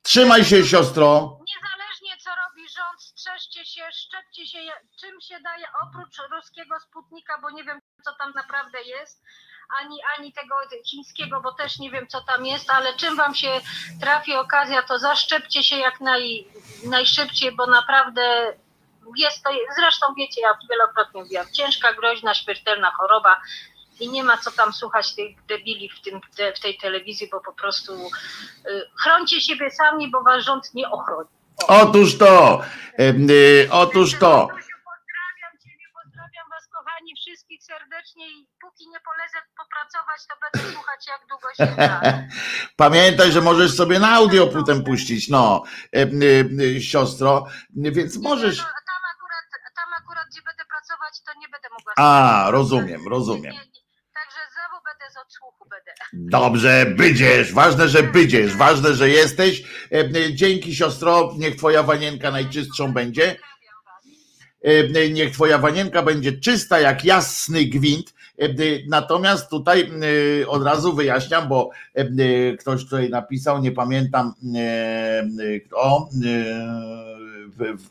Trzymaj 0.01 0.45
się, 0.45 0.65
siostro. 0.65 1.38
Się, 4.49 4.59
czym 4.99 5.21
się 5.21 5.39
daje 5.39 5.65
oprócz 5.87 6.17
ruskiego 6.31 6.79
sputnika, 6.79 7.37
bo 7.41 7.49
nie 7.49 7.63
wiem 7.63 7.79
co 8.03 8.13
tam 8.13 8.31
naprawdę 8.35 8.81
jest, 8.81 9.23
ani, 9.81 9.99
ani 10.17 10.33
tego 10.33 10.55
chińskiego, 10.85 11.41
bo 11.41 11.53
też 11.53 11.79
nie 11.79 11.91
wiem 11.91 12.07
co 12.07 12.21
tam 12.21 12.45
jest, 12.45 12.69
ale 12.69 12.93
czym 12.93 13.15
wam 13.15 13.35
się 13.35 13.61
trafi 14.01 14.35
okazja, 14.35 14.83
to 14.83 14.99
zaszczepcie 14.99 15.63
się 15.63 15.75
jak 15.75 16.01
naj, 16.01 16.47
najszybciej, 16.85 17.51
bo 17.51 17.67
naprawdę 17.67 18.53
jest 19.15 19.43
to, 19.43 19.49
zresztą 19.75 20.07
wiecie, 20.17 20.41
ja 20.41 20.57
wielokrotnie 20.69 21.21
mówiłam, 21.21 21.51
ciężka, 21.53 21.93
groźna, 21.93 22.33
śmiertelna 22.33 22.91
choroba 22.91 23.41
i 23.99 24.09
nie 24.09 24.23
ma 24.23 24.37
co 24.37 24.51
tam 24.51 24.73
słuchać 24.73 25.15
tych 25.15 25.45
debili 25.45 25.89
w, 25.89 26.01
tym, 26.01 26.21
w 26.55 26.59
tej 26.59 26.77
telewizji, 26.77 27.29
bo 27.31 27.41
po 27.41 27.53
prostu 27.53 27.93
y, 27.93 28.89
chroncie 29.03 29.41
siebie 29.41 29.71
sami, 29.71 30.11
bo 30.11 30.23
was 30.23 30.43
rząd 30.43 30.73
nie 30.73 30.89
ochroni. 30.89 31.38
Otóż 31.67 32.17
to. 32.17 32.61
y, 32.99 33.67
Otóż 33.71 34.11
to. 34.19 34.47
Pozdrawiam 34.47 35.53
Ciebie, 35.63 35.85
pozdrawiam 36.03 36.49
Was 36.49 36.67
kochani 36.67 37.11
wszystkich 37.25 37.63
serdecznie 37.63 38.27
i 38.29 38.47
póki 38.61 38.89
nie 38.89 38.99
polecę 38.99 39.37
popracować, 39.57 40.19
to 40.29 40.35
będę 40.41 40.73
słuchać 40.73 41.07
jak 41.07 41.21
długo 41.29 41.47
się 41.57 41.75
da. 41.75 42.01
Pamiętaj, 42.85 43.31
że 43.31 43.41
możesz 43.41 43.75
sobie 43.75 43.99
na 43.99 44.11
audio 44.11 44.47
potem 44.47 44.83
puścić, 44.83 45.29
no, 45.29 45.63
y, 45.95 45.99
y, 46.61 46.81
siostro, 46.81 47.45
więc 47.75 48.17
możesz. 48.17 48.57
No, 48.57 48.63
tam, 48.63 49.01
akurat, 49.15 49.43
tam 49.75 49.93
akurat, 50.03 50.25
gdzie 50.31 50.41
będę 50.41 50.63
pracować, 50.65 51.21
to 51.25 51.39
nie 51.39 51.47
będę 51.49 51.67
mogła 51.77 51.93
A, 51.97 52.51
rozumiem, 52.51 53.07
rozumiem. 53.07 53.53
Nie, 55.09 55.15
nie. 55.15 55.29
Także 55.29 55.39
znowu 55.39 55.69
będę 55.69 55.91
z 55.93 56.17
odsłuchu 56.17 56.21
będę. 56.21 56.29
Dobrze, 56.39 56.85
bydziesz, 56.97 57.53
ważne, 57.53 57.89
że 57.89 58.03
bydziesz, 58.03 58.55
ważne, 58.55 58.93
że 58.93 59.09
jesteś. 59.09 59.63
Em, 59.91 60.15
y, 60.15 60.33
Dzięki 60.33 60.75
siostro, 60.75 61.33
niech 61.37 61.55
twoja 61.55 61.83
wanienka 61.83 62.31
najczystszą 62.31 62.93
będzie. 62.93 63.35
E, 64.63 65.09
niech 65.09 65.31
twoja 65.33 65.57
wanienka 65.57 66.01
będzie 66.03 66.31
czysta 66.33 66.79
jak 66.79 67.05
jasny 67.05 67.65
gwint. 67.65 68.13
E, 68.39 68.45
e, 68.45 68.49
Natomiast 68.87 69.49
tutaj 69.49 69.91
e, 70.41 70.47
od 70.47 70.63
razu 70.63 70.93
wyjaśniam, 70.93 71.47
bo 71.49 71.69
e, 71.97 72.01
e, 72.01 72.57
ktoś 72.57 72.83
tutaj 72.83 73.09
napisał, 73.09 73.61
nie 73.61 73.71
pamiętam 73.71 74.33
e, 74.55 74.59
e, 75.55 75.59
kto. 75.59 76.09
e, 76.25 76.79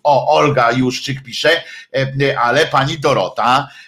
O, 0.03 0.37
Olga 0.39 0.73
Juszczyk 0.73 1.23
pisze, 1.23 1.51
e, 1.95 2.13
e, 2.23 2.39
ale 2.41 2.67
pani 2.67 2.99
Dorota, 2.99 3.69
e, 3.69 3.88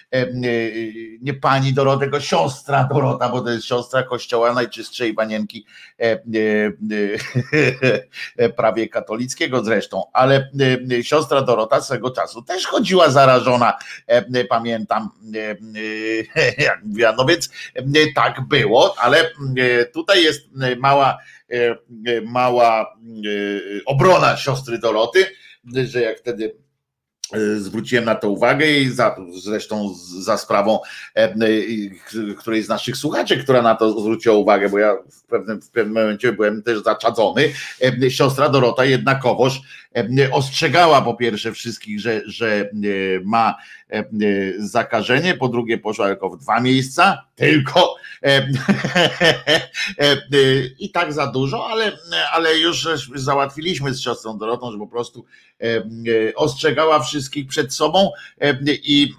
nie 1.21 1.33
pani 1.33 1.73
Dorota, 1.73 1.99
tylko 1.99 2.19
siostra 2.19 2.83
Dorota, 2.93 3.29
bo 3.29 3.41
to 3.41 3.49
jest 3.49 3.65
siostra 3.65 4.03
kościoła 4.03 4.53
najczystszej 4.53 5.13
wanienki 5.13 5.65
e, 5.99 6.03
e, 6.03 6.19
e, 8.37 8.49
prawie 8.49 8.89
katolickiego 8.89 9.63
zresztą, 9.63 10.03
ale 10.13 10.49
e, 10.91 11.03
siostra 11.03 11.41
Dorota 11.41 11.81
swego 11.81 12.11
czasu 12.11 12.41
też 12.41 12.67
chodziła 12.67 13.09
zarażona, 13.09 13.73
e, 14.07 14.25
e, 14.33 14.45
pamiętam, 14.45 15.09
e, 15.35 15.49
e, 16.39 16.63
jak 16.67 16.83
mówiła, 16.83 17.13
no 17.17 17.25
więc 17.25 17.49
e, 17.75 17.83
tak 18.15 18.41
było, 18.47 18.95
ale 18.97 19.19
e, 19.19 19.85
tutaj 19.85 20.23
jest 20.23 20.49
e, 20.61 20.75
mała, 20.75 21.17
e, 21.51 21.55
e, 21.55 21.77
mała 22.25 22.81
e, 22.81 23.85
obrona 23.85 24.37
siostry 24.37 24.79
Doroty, 24.79 25.25
że 25.85 26.01
jak 26.01 26.19
wtedy 26.19 26.45
e, 26.45 26.70
zwróciłem 27.57 28.05
na 28.05 28.15
to 28.15 28.29
uwagę 28.29 28.71
i 28.71 28.89
za, 28.89 29.15
zresztą 29.43 29.95
za 30.19 30.37
sprawą 30.37 30.79
e, 31.15 31.19
e, 31.19 31.35
której 32.37 32.63
z 32.63 32.69
naszych 32.69 32.97
słuchaczy, 32.97 33.37
która 33.37 33.61
na 33.61 33.75
to 33.75 33.99
zwróciła 34.01 34.35
uwagę, 34.35 34.69
bo 34.69 34.79
ja 34.79 34.93
w 35.11 35.23
pewnym, 35.23 35.61
w 35.61 35.69
pewnym 35.69 35.93
momencie 35.93 36.33
byłem 36.33 36.63
też 36.63 36.83
zaczadzony. 36.83 37.53
E, 38.03 38.11
Siostra 38.11 38.49
Dorota 38.49 38.85
jednakowoż 38.85 39.57
e, 39.57 39.61
ostrzegała 40.31 41.01
po 41.01 41.13
pierwsze 41.13 41.51
wszystkich, 41.51 41.99
że, 41.99 42.21
że 42.25 42.61
e, 42.61 42.67
ma 43.23 43.55
e, 43.89 43.97
e, 43.97 44.03
zakażenie, 44.57 45.35
po 45.35 45.47
drugie 45.47 45.77
poszła 45.77 46.07
tylko 46.07 46.29
w 46.29 46.37
dwa 46.37 46.61
miejsca, 46.61 47.25
tylko 47.35 47.95
i 50.79 50.91
tak 50.91 51.13
za 51.13 51.27
dużo, 51.27 51.67
ale, 51.67 51.91
ale 52.33 52.57
już 52.57 52.87
załatwiliśmy 53.15 53.93
z 53.93 54.01
siostrą 54.01 54.37
Dorotą, 54.37 54.71
że 54.71 54.77
po 54.77 54.87
prostu 54.87 55.25
ostrzegała 56.35 56.99
wszystkich 56.99 57.47
przed 57.47 57.73
sobą 57.73 58.11
i 58.67 59.13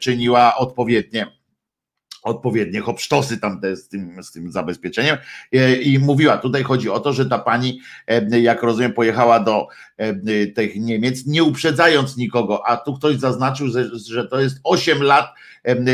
czyniła 0.00 0.56
odpowiednie 0.56 1.39
odpowiednie 2.22 2.80
hopsztosy 2.80 3.38
tam 3.38 3.60
te 3.60 3.76
z 3.76 3.88
tym, 3.88 4.22
z 4.22 4.32
tym 4.32 4.52
zabezpieczeniem 4.52 5.16
E, 5.52 5.74
i 5.74 5.98
mówiła, 5.98 6.36
tutaj 6.36 6.62
chodzi 6.62 6.90
o 6.90 7.00
to, 7.00 7.12
że 7.12 7.26
ta 7.26 7.38
pani, 7.38 7.80
e, 8.06 8.40
jak 8.40 8.62
rozumiem, 8.62 8.92
pojechała 8.92 9.40
do 9.40 9.66
e, 9.96 10.46
tych 10.46 10.76
Niemiec, 10.76 11.26
nie 11.26 11.44
uprzedzając 11.44 12.16
nikogo, 12.16 12.66
a 12.66 12.76
tu 12.76 12.94
ktoś 12.94 13.16
zaznaczył, 13.16 13.68
że, 13.68 13.90
że 14.06 14.28
to 14.28 14.40
jest 14.40 14.60
8 14.64 15.02
lat 15.02 15.26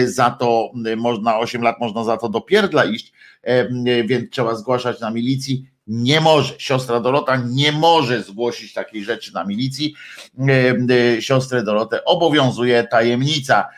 za 0.07 0.31
to, 0.31 0.73
można 0.97 1.39
8 1.39 1.63
lat 1.63 1.81
można 1.81 2.05
za 2.05 2.17
to 2.17 2.29
do 2.29 2.41
pierdla 2.41 2.85
iść, 2.85 3.13
więc 4.05 4.31
trzeba 4.31 4.55
zgłaszać 4.55 5.01
na 5.01 5.11
milicji. 5.11 5.67
Nie 5.87 6.21
może, 6.21 6.55
siostra 6.59 7.01
Dorota 7.01 7.37
nie 7.37 7.73
może 7.73 8.23
zgłosić 8.23 8.73
takiej 8.73 9.05
rzeczy 9.05 9.35
na 9.35 9.45
milicji. 9.45 9.95
Siostrę 11.21 11.63
Dorotę 11.63 12.05
obowiązuje 12.05 12.85
tajemnica 12.85 13.69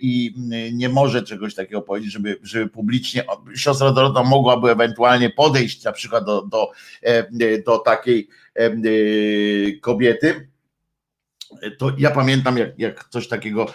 i 0.00 0.34
nie 0.72 0.88
może 0.88 1.22
czegoś 1.22 1.54
takiego 1.54 1.82
powiedzieć, 1.82 2.12
żeby, 2.12 2.38
żeby 2.42 2.68
publicznie 2.68 3.24
siostra 3.54 3.92
Dorota 3.92 4.22
mogłaby 4.22 4.70
ewentualnie 4.70 5.30
podejść 5.30 5.84
na 5.84 5.92
przykład 5.92 6.24
do, 6.24 6.42
do, 6.42 6.70
e, 7.02 7.62
do 7.62 7.78
takiej 7.78 8.28
e, 8.54 8.70
kobiety. 9.80 10.50
To 11.78 11.92
ja 11.98 12.10
pamiętam, 12.10 12.56
jak, 12.56 12.78
jak 12.78 13.08
coś 13.08 13.28
takiego, 13.28 13.66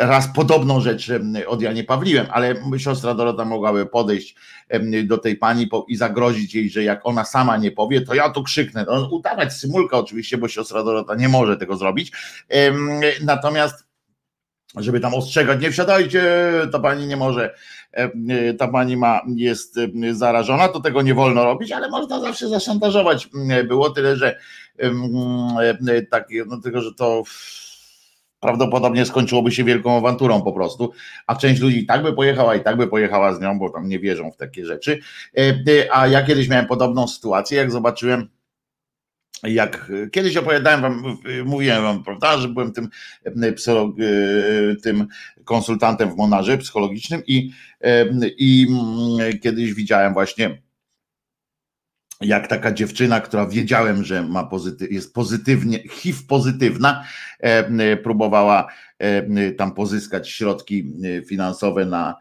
raz 0.00 0.28
podobną 0.34 0.80
rzecz 0.80 1.10
od 1.46 1.62
Janie 1.62 1.84
Pawliłem, 1.84 2.26
ale 2.30 2.54
siostra 2.78 3.14
Dorota 3.14 3.44
mogłaby 3.44 3.86
podejść 3.86 4.34
do 5.04 5.18
tej 5.18 5.36
pani 5.36 5.70
i 5.88 5.96
zagrozić 5.96 6.54
jej, 6.54 6.70
że 6.70 6.84
jak 6.84 7.00
ona 7.06 7.24
sama 7.24 7.56
nie 7.56 7.70
powie, 7.70 8.00
to 8.00 8.14
ja 8.14 8.30
tu 8.30 8.42
krzyknę. 8.42 8.84
No, 8.88 9.08
udawać 9.10 9.52
symulka 9.52 9.98
oczywiście, 9.98 10.38
bo 10.38 10.48
siostra 10.48 10.82
Dorota 10.82 11.14
nie 11.14 11.28
może 11.28 11.56
tego 11.56 11.76
zrobić. 11.76 12.12
Natomiast 13.24 13.91
żeby 14.76 15.00
tam 15.00 15.14
ostrzegać, 15.14 15.60
nie 15.60 15.70
wsiadajcie, 15.70 16.22
ta 16.72 16.78
pani 16.78 17.06
nie 17.06 17.16
może, 17.16 17.54
e, 17.94 18.10
e, 18.28 18.54
ta 18.54 18.68
pani 18.68 18.96
ma, 18.96 19.20
jest 19.36 19.78
e, 19.78 20.14
zarażona, 20.14 20.68
to 20.68 20.80
tego 20.80 21.02
nie 21.02 21.14
wolno 21.14 21.44
robić, 21.44 21.72
ale 21.72 21.88
można 21.88 22.20
zawsze 22.20 22.48
zaszantażować. 22.48 23.28
Było 23.68 23.90
tyle, 23.90 24.16
że 24.16 24.38
takie, 26.10 26.44
no 26.46 26.60
tylko, 26.60 26.80
że 26.80 26.94
to 26.94 27.22
prawdopodobnie 28.40 29.06
skończyłoby 29.06 29.52
się 29.52 29.64
wielką 29.64 29.96
awanturą 29.96 30.42
po 30.42 30.52
prostu, 30.52 30.92
a 31.26 31.36
część 31.36 31.60
ludzi 31.60 31.78
i 31.78 31.86
tak 31.86 32.02
by 32.02 32.12
pojechała, 32.12 32.54
i 32.54 32.60
tak 32.60 32.76
by 32.76 32.86
pojechała 32.86 33.34
z 33.34 33.40
nią, 33.40 33.58
bo 33.58 33.70
tam 33.70 33.88
nie 33.88 33.98
wierzą 33.98 34.30
w 34.30 34.36
takie 34.36 34.66
rzeczy. 34.66 35.00
A 35.92 36.06
ja 36.06 36.22
kiedyś 36.22 36.48
miałem 36.48 36.66
podobną 36.66 37.08
sytuację, 37.08 37.58
jak 37.58 37.70
zobaczyłem, 37.70 38.28
jak 39.42 39.90
e, 40.04 40.10
kiedyś 40.10 40.36
opowiadałem 40.36 40.80
wam, 40.82 41.18
mówiłem 41.44 41.82
wam, 41.82 42.04
prawda, 42.04 42.38
że 42.38 42.48
byłem 42.48 42.72
tym, 42.72 42.88
e, 43.26 43.30
e, 43.30 44.76
tym 44.76 45.06
konsultantem 45.44 46.10
w 46.10 46.16
Monarze 46.16 46.58
psychologicznym 46.58 47.22
i, 47.26 47.52
i 48.38 48.66
mm, 48.70 49.38
kiedyś 49.38 49.74
widziałem 49.74 50.12
właśnie 50.12 50.62
jak 52.20 52.48
taka 52.48 52.72
dziewczyna, 52.72 53.20
która 53.20 53.46
wiedziałem, 53.46 54.04
że 54.04 54.22
ma 54.22 54.44
pozytyw, 54.44 54.92
jest 54.92 55.14
pozytywnie, 55.14 55.78
HIV 55.88 56.18
pozytywna, 56.28 57.04
próbowała 58.02 58.72
tam 59.58 59.74
pozyskać 59.74 60.30
środki 60.30 60.92
finansowe 61.26 61.84
na, 61.86 62.16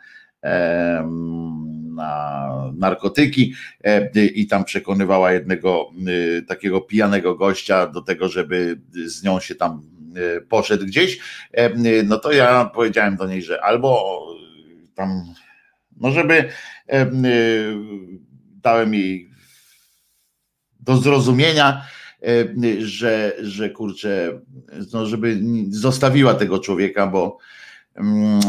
na 1.92 2.72
narkotyki 2.76 3.54
e, 3.84 4.26
i 4.26 4.48
tam 4.48 4.64
przekonywała 4.64 5.32
jednego 5.32 5.92
e, 6.38 6.42
takiego 6.42 6.82
pijanego 6.82 7.36
gościa 7.36 7.88
do 7.88 8.02
tego, 8.02 8.30
żeby 8.30 8.82
z 9.06 9.24
nią 9.24 9.40
się 9.40 9.56
tam 9.56 9.82
e, 10.38 10.42
poszedł 10.42 10.86
gdzieś, 10.86 11.20
e, 11.52 12.04
no 12.04 12.18
to 12.18 12.32
ja 12.32 12.66
powiedziałem 12.66 13.16
do 13.16 13.28
niej, 13.28 13.42
że 13.42 13.64
albo 13.64 14.22
tam, 14.96 15.34
no 15.98 16.12
żeby 16.12 16.50
dałem 18.62 18.94
jej 18.94 19.30
do 20.80 20.98
zrozumienia, 20.98 21.86
że, 22.80 23.34
że 23.42 23.70
kurczę, 23.70 24.42
no 24.94 25.06
żeby 25.06 25.40
zostawiła 25.70 26.34
tego 26.34 26.60
człowieka, 26.60 27.08
bo, 27.08 27.38
mm, 27.96 28.42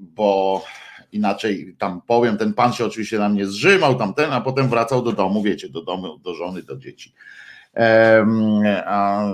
bo 0.00 0.62
inaczej 1.12 1.76
tam 1.78 2.02
powiem, 2.06 2.36
ten 2.36 2.54
pan 2.54 2.72
się 2.72 2.84
oczywiście 2.84 3.18
na 3.18 3.28
mnie 3.28 3.46
zrzymał, 3.46 3.94
tamten, 3.94 4.32
a 4.32 4.40
potem 4.40 4.68
wracał 4.68 5.02
do 5.02 5.12
domu, 5.12 5.42
wiecie, 5.42 5.68
do 5.68 5.82
domu, 5.82 6.18
do 6.18 6.34
żony, 6.34 6.62
do 6.62 6.76
dzieci. 6.76 7.14
A 8.86 9.24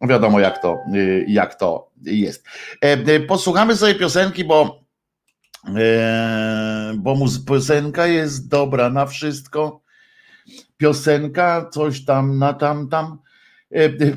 wiadomo, 0.00 0.40
jak 0.40 0.62
to, 0.62 0.78
jak 1.26 1.54
to 1.54 1.90
jest. 2.02 2.46
Posłuchamy 3.28 3.76
sobie 3.76 3.94
piosenki, 3.94 4.44
bo, 4.44 4.84
bo 6.96 7.16
piosenka 7.46 8.06
jest 8.06 8.48
dobra 8.48 8.90
na 8.90 9.06
wszystko. 9.06 9.80
Piosenka, 10.76 11.68
coś 11.72 12.04
tam 12.04 12.38
na 12.38 12.52
tam, 12.52 12.88
tam. 12.88 13.18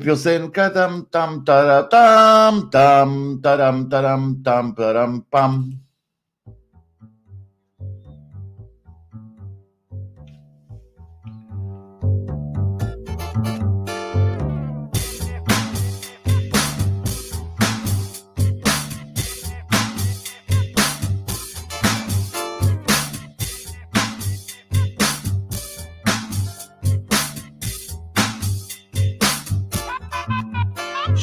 Piosenka 0.04 0.70
tam, 0.70 1.06
tam, 1.10 1.44
tara, 1.44 1.82
tam, 1.82 2.70
tam, 2.70 3.40
taram, 3.42 3.88
taram, 3.88 4.42
tam, 4.44 4.74
taram, 4.74 5.22
pam. 5.30 5.72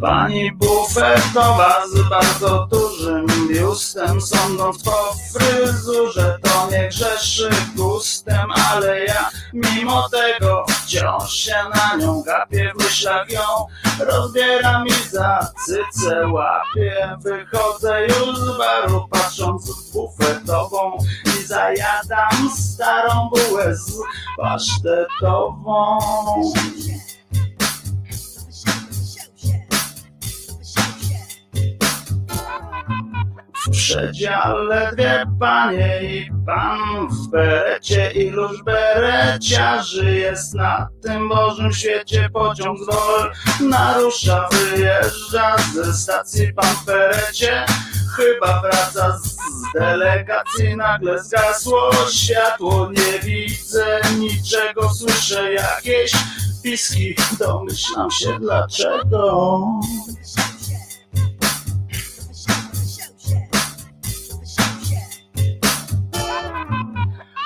Pani 0.00 0.52
bufetowa 0.52 1.86
z 1.86 2.08
bardzo 2.08 2.66
dużym 2.70 3.26
biustem 3.48 4.20
Sądząc 4.20 4.82
po 4.82 5.14
fryzurze 5.32 6.38
to 6.42 6.68
nie 6.70 6.88
grzeszy 6.88 7.50
gustem 7.76 8.50
Ale 8.72 9.04
ja 9.04 9.30
mimo 9.52 10.08
tego 10.08 10.64
wciąż 10.68 11.32
się 11.32 11.54
na 11.74 11.96
nią 11.96 12.22
gapię 12.22 12.72
W 12.74 12.84
myślach 12.84 13.30
ją 13.30 13.40
rozbieram 14.00 14.86
i 14.86 15.08
za 15.10 15.52
cycę 15.66 16.28
łapię. 16.28 17.16
Wychodzę 17.20 18.06
już 18.06 18.38
z 18.38 18.58
baru 18.58 19.08
patrząc 19.10 19.70
w 19.70 19.92
bufetową 19.92 20.98
I 21.26 21.46
zajadam 21.46 22.50
starą 22.56 23.30
bułę 23.30 23.76
z 23.76 23.98
pasztetową 24.36 25.98
W 33.66 33.70
przedziale 33.70 34.92
dwie 34.92 35.24
panie 35.40 36.00
i 36.02 36.30
pan 36.46 37.08
w 37.08 37.30
berecie 37.30 38.10
Iluż 38.10 38.62
bereciarzy 38.62 40.14
jest 40.14 40.54
na 40.54 40.88
tym 41.02 41.28
Bożym 41.28 41.72
świecie 41.72 42.30
Pociąg 42.32 42.78
z 42.78 42.86
dol 42.86 43.32
narusza, 43.60 44.48
wyjeżdża 44.52 45.56
ze 45.74 45.94
stacji 45.94 46.52
pan 46.52 46.74
w 46.74 46.84
berecie. 46.84 47.64
Chyba 48.16 48.60
wraca 48.60 49.18
z 49.18 49.36
delegacji, 49.74 50.76
nagle 50.76 51.22
zgasło 51.22 51.90
światło 52.12 52.90
Nie 52.90 53.18
widzę 53.18 54.00
niczego, 54.18 54.90
słyszę 54.90 55.52
jakieś 55.52 56.12
piski 56.62 57.14
Domyślam 57.38 58.10
się 58.10 58.38
dlaczego 58.40 59.60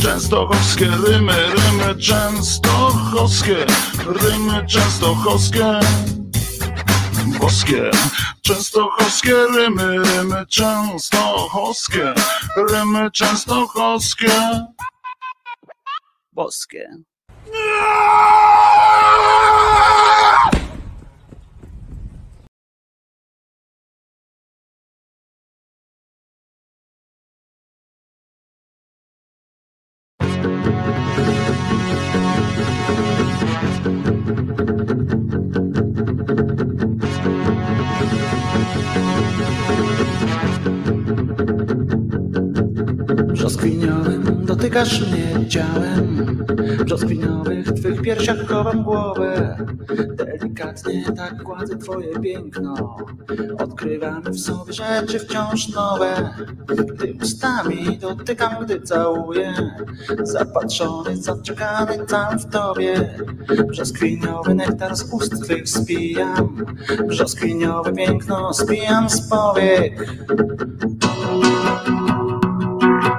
Częstochowskie 0.00 0.86
rymy, 1.06 1.32
rymy 1.32 2.00
częstochowskie, 2.00 3.66
rymy 4.06 4.66
częstochowskie, 4.66 5.80
boskie. 7.40 7.90
Częstochowskie 8.42 9.34
rymy, 9.54 9.98
rymy 9.98 10.46
częstochowskie, 10.46 12.14
rymy 12.56 13.10
częstochowskie, 13.10 14.66
boskie. 16.32 16.88
Thank 38.96 39.40
you. 39.40 39.45
Brzoskwiniowym 43.46 44.44
dotykasz 44.46 45.00
mnie 45.00 45.48
ciałem. 45.48 46.36
Brzoskwiniowych 46.84 47.72
twych 47.72 48.02
piersiach 48.02 48.46
chowam 48.46 48.82
głowę. 48.82 49.56
Delikatnie 50.14 51.04
tak 51.16 51.42
gładzę 51.42 51.76
twoje 51.76 52.20
piękno. 52.20 52.96
Odkrywamy 53.58 54.30
w 54.30 54.40
sobie 54.40 54.72
rzeczy 54.72 55.18
wciąż 55.18 55.68
nowe. 55.68 56.34
Gdy 56.66 57.14
ustami 57.22 57.98
dotykam, 57.98 58.64
gdy 58.64 58.80
całuję. 58.80 59.54
Zapatrzony, 60.22 61.16
zaczekany 61.16 62.06
tam 62.06 62.38
w 62.38 62.46
tobie. 62.46 63.14
Brzoskwiniowy 63.68 64.54
nektar 64.54 64.96
z 64.96 65.12
ust 65.12 65.44
twych 65.44 65.68
spijam. 65.68 66.66
Brzoskwiniowe 67.08 67.92
piękno 67.92 68.54
spijam 68.54 69.10
z 69.10 69.28
powiek 69.28 70.06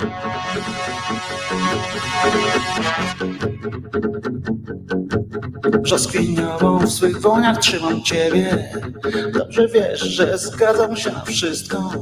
Thank 0.00 1.42
you. 1.42 1.47
Brzoskwiniową 5.82 6.78
w 6.78 6.90
swych 6.90 7.20
woniach 7.20 7.58
trzymam 7.58 8.02
ciebie. 8.02 8.72
Dobrze 9.32 9.68
wiesz, 9.68 10.00
że 10.00 10.38
zgadzam 10.38 10.96
się 10.96 11.12
na 11.12 11.24
wszystko. 11.24 11.92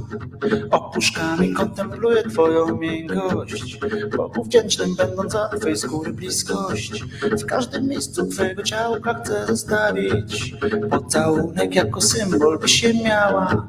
Opuszkami 0.71 1.53
kontempluję 1.53 2.23
twoją 2.23 2.77
miękkość 2.77 3.79
Bogu 4.17 4.45
wdzięcznym 4.45 4.95
będąc 4.95 5.33
za 5.33 5.49
twej 5.49 5.77
skóry 5.77 6.13
bliskość 6.13 7.05
W 7.23 7.47
każdym 7.47 7.89
miejscu 7.89 8.27
twojego 8.27 8.63
ciałka 8.63 9.15
chcę 9.15 9.47
zostawić 9.47 10.55
Pocałunek 10.91 11.75
jako 11.75 12.01
symbol 12.01 12.59
by 12.59 12.69
się 12.69 12.95
miała. 12.95 13.67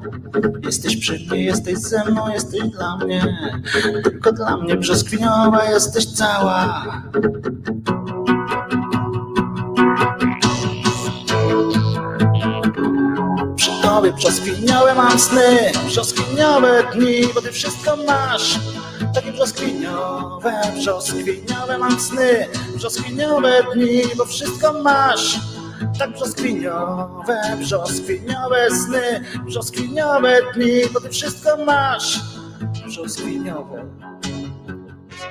Jesteś 0.62 0.96
przy 0.96 1.12
mnie, 1.12 1.44
jesteś 1.44 1.78
ze 1.78 2.04
mną, 2.04 2.32
jesteś 2.32 2.60
dla 2.60 2.96
mnie. 2.96 3.38
Tylko 4.04 4.32
dla 4.32 4.56
mnie 4.56 4.76
brzoskwiniowa 4.76 5.64
jesteś 5.94 6.06
cała 6.16 6.84
Przy 13.56 13.70
tobie 13.82 14.12
brzoskwiniowe 14.12 14.94
mam 14.94 15.18
sny, 15.18 15.72
dni, 16.94 17.28
bo 17.34 17.42
ty 17.42 17.52
wszystko 17.52 17.96
masz. 17.96 18.58
Takie 19.14 19.32
brzoskwiniowe, 19.32 20.52
brzoskwiniowe 20.76 21.78
mam 21.78 22.00
sny, 22.00 22.46
brzoskwiniowe 22.76 23.62
dni, 23.74 24.02
bo 24.16 24.24
wszystko 24.24 24.82
masz. 24.82 25.40
Tak 25.98 26.12
brzoskwiniowe, 26.12 27.56
brzoskwiniowe 27.58 28.70
sny, 28.70 29.24
brzoskwiniowe 29.46 30.40
dni, 30.54 30.82
bo 30.94 31.00
ty 31.00 31.08
wszystko 31.08 31.56
masz. 31.64 32.20
Brzoskwiniowe. 32.86 33.84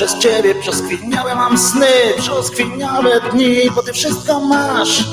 Przez 0.00 0.18
ciebie 0.18 0.54
brzoskwiniowe 0.54 1.34
mam 1.34 1.58
sny, 1.58 1.86
brzoskwiniowe 2.18 3.20
dni, 3.30 3.70
bo 3.74 3.82
ty 3.82 3.92
wszystko 3.92 4.40
masz. 4.40 5.04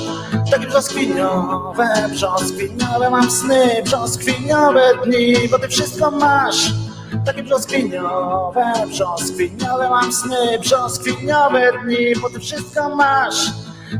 Takie 0.50 0.66
brzoskwiniowe, 0.66 1.88
brzoskwiniowe 2.10 3.10
mam 3.10 3.30
sny, 3.30 3.82
brzoskwiniowe 3.84 4.82
dni, 5.04 5.48
bo 5.50 5.58
ty 5.58 5.68
wszystko 5.68 6.10
masz. 6.10 6.72
Takie 7.26 7.42
brzoskwiniowe, 7.42 8.64
brzoskwiniowe 8.86 9.88
mam 9.90 10.12
sny, 10.12 10.58
brzoskwiniowe 10.60 11.72
dni, 11.84 12.14
bo 12.22 12.30
ty 12.30 12.40
wszystko 12.40 12.96
masz. 12.96 13.46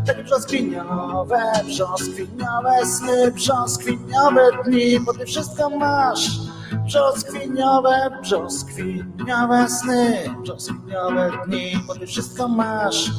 Takie 0.06 0.22
brzoskwiniowe, 0.24 1.42
brzoskwiniowe 1.64 2.86
sny, 2.86 3.30
brzoskwiniowe 3.30 4.50
dni, 4.64 5.00
bo 5.00 5.12
ty 5.14 5.26
wszystko 5.26 5.70
masz. 5.70 6.47
Brzoskwiniowe, 6.88 8.10
brzoskwiniowe 8.20 9.68
sny, 9.68 10.34
brzoskwiniowe 10.42 11.30
dni, 11.46 11.72
bo 11.86 11.94
ty 11.94 12.06
wszystko 12.06 12.48
masz. 12.48 13.10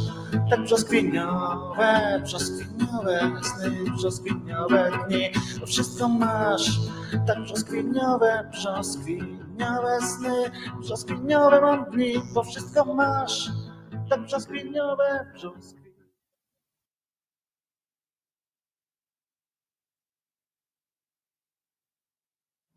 Tak 0.50 0.62
brzoskwiniowe, 0.62 2.20
brzoskwiniowe 2.24 3.32
sny, 3.44 3.92
brzoskwiniowe 3.92 4.92
dni, 5.08 5.32
bo 5.60 5.66
wszystko 5.66 6.08
masz. 6.08 6.80
Tak 7.28 7.40
brzoskwiniowe, 7.44 8.50
brzoskwiniowe 8.52 10.02
sny, 10.02 10.52
brzoskwiniowe 10.80 11.62
mam 11.62 11.86
dni, 11.92 12.14
bo 12.34 12.44
wszystko 12.44 12.86
masz. 12.86 13.50
Tak 14.10 14.22
brzoskwiniowe, 14.22 15.26
brzoskwiniowe. 15.34 15.79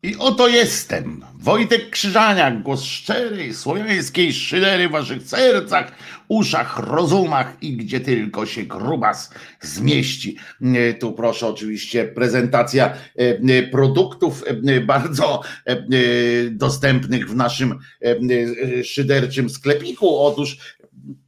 I 0.03 0.15
oto 0.19 0.47
jestem, 0.47 1.25
Wojtek 1.39 1.89
Krzyżaniak, 1.89 2.61
głos 2.61 2.83
szczerej, 2.83 3.53
słowiańskiej 3.53 4.33
szydery 4.33 4.89
w 4.89 4.91
waszych 4.91 5.23
sercach, 5.23 5.91
uszach, 6.27 6.79
rozumach 6.79 7.57
i 7.61 7.77
gdzie 7.77 7.99
tylko 7.99 8.45
się 8.45 8.63
grubas 8.63 9.33
zmieści. 9.61 10.37
E, 10.61 10.93
Tu 10.93 11.13
proszę 11.13 11.47
oczywiście 11.47 12.05
prezentacja 12.05 12.85
e, 12.85 12.95
e, 13.19 13.63
produktów 13.63 14.43
bardzo 14.85 15.41
dostępnych 16.51 17.29
w 17.29 17.35
naszym 17.35 17.79
szyderczym 18.83 19.49
sklepiku. 19.49 20.19
Otóż 20.19 20.57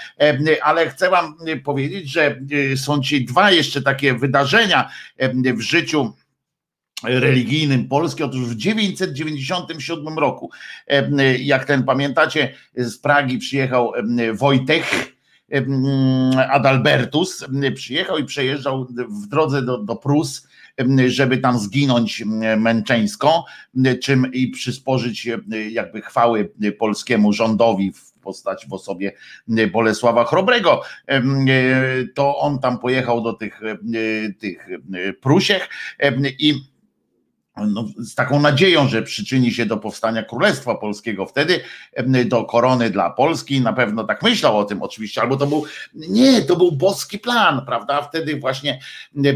Ale 0.62 0.90
chcę 0.90 1.10
Wam 1.10 1.36
powiedzieć, 1.64 2.10
że 2.10 2.40
są 2.76 3.00
dzisiaj 3.00 3.24
dwa 3.24 3.50
jeszcze 3.50 3.82
takie 3.82 4.14
wydarzenia 4.14 4.90
w 5.54 5.60
życiu 5.60 6.14
religijnym 7.04 7.88
Polski. 7.88 8.22
Otóż 8.22 8.40
w 8.40 8.56
997 8.56 10.18
roku, 10.18 10.50
jak 11.38 11.64
ten 11.64 11.82
pamiętacie, 11.82 12.54
z 12.76 12.98
Pragi 12.98 13.38
przyjechał 13.38 13.92
Wojtek 14.32 14.84
Adalbertus, 16.50 17.44
przyjechał 17.74 18.18
i 18.18 18.24
przejeżdżał 18.24 18.86
w 19.22 19.26
drodze 19.26 19.62
do, 19.62 19.78
do 19.78 19.96
Prus, 19.96 20.48
żeby 21.06 21.38
tam 21.38 21.58
zginąć 21.58 22.24
męczeńsko, 22.56 23.44
czym 24.02 24.32
i 24.32 24.48
przysporzyć 24.48 25.28
jakby 25.70 26.02
chwały 26.02 26.52
polskiemu 26.78 27.32
rządowi 27.32 27.92
w 27.92 28.12
postaci 28.12 28.68
w 28.68 28.72
osobie 28.72 29.12
Bolesława 29.72 30.24
Chrobrego. 30.24 30.82
To 32.14 32.38
on 32.38 32.58
tam 32.58 32.78
pojechał 32.78 33.22
do 33.22 33.32
tych, 33.32 33.60
tych 34.38 34.68
Prusiech 35.20 35.68
i 36.38 36.69
no, 37.56 37.84
z 37.98 38.14
taką 38.14 38.40
nadzieją, 38.40 38.88
że 38.88 39.02
przyczyni 39.02 39.52
się 39.52 39.66
do 39.66 39.76
powstania 39.76 40.22
Królestwa 40.22 40.74
Polskiego 40.74 41.26
wtedy, 41.26 41.60
do 42.24 42.44
korony 42.44 42.90
dla 42.90 43.10
Polski, 43.10 43.60
na 43.60 43.72
pewno 43.72 44.04
tak 44.04 44.22
myślał 44.22 44.58
o 44.58 44.64
tym 44.64 44.82
oczywiście, 44.82 45.20
albo 45.20 45.36
to 45.36 45.46
był, 45.46 45.64
nie, 45.94 46.42
to 46.42 46.56
był 46.56 46.72
boski 46.72 47.18
plan, 47.18 47.66
prawda, 47.66 48.02
wtedy 48.02 48.40
właśnie 48.40 48.80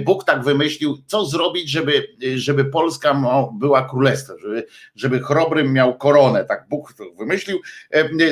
Bóg 0.05 0.25
tak 0.25 0.45
wymyślił, 0.45 0.99
co 1.07 1.27
zrobić, 1.27 1.71
żeby, 1.71 2.09
żeby 2.37 2.65
Polska 2.65 3.23
była 3.53 3.89
królestwem, 3.89 4.39
żeby, 4.39 4.67
żeby 4.95 5.21
Chrobrym 5.21 5.73
miał 5.73 5.99
koronę, 5.99 6.45
tak 6.45 6.69
Bóg 6.69 6.95
wymyślił 7.19 7.61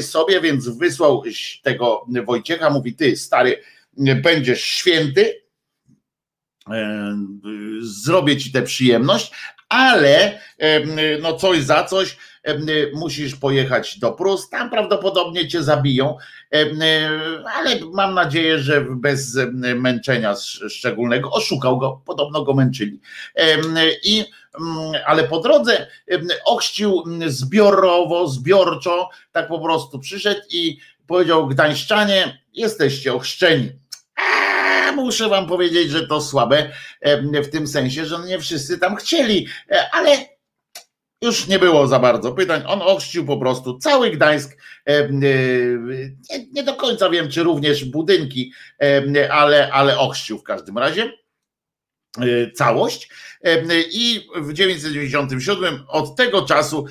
sobie, 0.00 0.40
więc 0.40 0.68
wysłał 0.68 1.22
tego 1.62 2.06
Wojciecha, 2.24 2.70
mówi, 2.70 2.94
ty 2.94 3.16
stary, 3.16 3.62
będziesz 4.22 4.62
święty, 4.62 5.42
zrobię 7.80 8.36
ci 8.36 8.52
tę 8.52 8.62
przyjemność, 8.62 9.32
ale 9.72 10.40
no 11.22 11.36
coś 11.36 11.62
za 11.62 11.84
coś 11.84 12.16
musisz 12.94 13.36
pojechać 13.36 13.98
do 13.98 14.12
Prus, 14.12 14.48
tam 14.48 14.70
prawdopodobnie 14.70 15.48
cię 15.48 15.62
zabiją, 15.62 16.16
ale 17.56 17.76
mam 17.92 18.14
nadzieję, 18.14 18.58
że 18.58 18.80
bez 18.90 19.38
męczenia 19.74 20.34
szczególnego, 20.68 21.30
oszukał 21.30 21.78
go, 21.78 22.02
podobno 22.06 22.42
go 22.42 22.54
męczyli. 22.54 23.00
I 24.04 24.24
ale 25.06 25.24
po 25.24 25.40
drodze 25.40 25.86
ochrzcił 26.44 27.04
zbiorowo, 27.26 28.28
zbiorczo, 28.28 29.08
tak 29.32 29.48
po 29.48 29.60
prostu 29.60 29.98
przyszedł 29.98 30.40
i 30.50 30.78
powiedział 31.06 31.48
Gdańszczanie, 31.48 32.38
jesteście 32.52 33.14
ochrzczeni 33.14 33.72
muszę 34.96 35.28
wam 35.28 35.46
powiedzieć, 35.46 35.90
że 35.90 36.06
to 36.06 36.20
słabe 36.20 36.70
w 37.42 37.48
tym 37.48 37.66
sensie, 37.66 38.06
że 38.06 38.18
nie 38.18 38.38
wszyscy 38.38 38.78
tam 38.78 38.96
chcieli, 38.96 39.46
e, 39.70 39.90
ale 39.92 40.10
już 41.22 41.48
nie 41.48 41.58
było 41.58 41.86
za 41.86 41.98
bardzo 41.98 42.32
pytań. 42.32 42.62
On 42.66 42.82
ochrzcił 42.82 43.26
po 43.26 43.36
prostu 43.36 43.78
cały 43.78 44.10
Gdańsk. 44.10 44.56
E, 44.86 45.08
nie, 45.10 46.46
nie 46.52 46.62
do 46.62 46.74
końca 46.74 47.10
wiem, 47.10 47.30
czy 47.30 47.42
również 47.42 47.84
budynki, 47.84 48.52
ale, 49.30 49.72
ale 49.72 49.98
ochrzcił 49.98 50.38
w 50.38 50.42
każdym 50.42 50.78
razie 50.78 51.21
całość. 52.54 53.08
I 53.92 54.28
w 54.36 54.52
1997 54.52 55.84
od 55.88 56.16
tego 56.16 56.42
czasu 56.42 56.86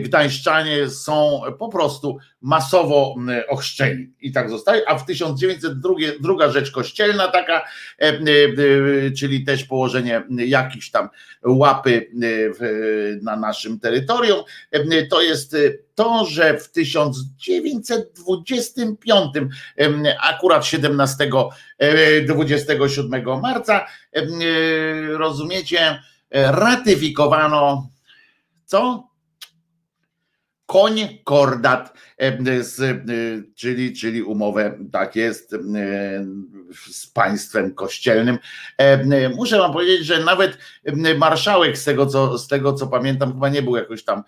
Gdańszczanie 0.00 0.90
są 0.90 1.40
po 1.58 1.68
prostu 1.68 2.18
masowo 2.42 3.14
ochrzczeni 3.48 4.12
i 4.20 4.32
tak 4.32 4.50
zostaje, 4.50 4.88
a 4.88 4.98
w 4.98 5.06
1902 5.06 5.94
druga 6.20 6.50
rzecz 6.50 6.70
kościelna 6.70 7.28
taka, 7.28 7.64
czyli 9.18 9.44
też 9.44 9.64
położenie 9.64 10.22
jakichś 10.30 10.90
tam 10.90 11.08
łapy 11.44 12.10
na 13.22 13.36
naszym 13.36 13.80
terytorium, 13.80 14.40
to 15.10 15.22
jest 15.22 15.56
to, 15.94 16.24
że 16.24 16.58
w 16.58 16.70
1925, 16.70 19.34
akurat 20.22 20.66
17, 20.66 21.30
27 22.26 23.40
marca, 23.40 23.86
rozumiecie, 25.08 26.02
ratyfikowano 26.30 27.88
co? 28.64 29.09
Koń 30.70 31.18
kordat, 31.24 31.94
z, 32.60 33.06
czyli, 33.54 33.92
czyli 33.92 34.22
umowę, 34.22 34.78
tak 34.92 35.16
jest, 35.16 35.56
z 36.90 37.06
państwem 37.06 37.74
kościelnym. 37.74 38.38
Muszę 39.36 39.58
wam 39.58 39.72
powiedzieć, 39.72 40.06
że 40.06 40.24
nawet 40.24 40.58
marszałek, 41.18 41.78
z 41.78 41.84
tego 41.84 42.06
co, 42.06 42.38
z 42.38 42.48
tego 42.48 42.72
co 42.72 42.86
pamiętam, 42.86 43.32
chyba 43.32 43.48
nie 43.48 43.62
był 43.62 43.76
jakoś 43.76 44.04
tam 44.04 44.22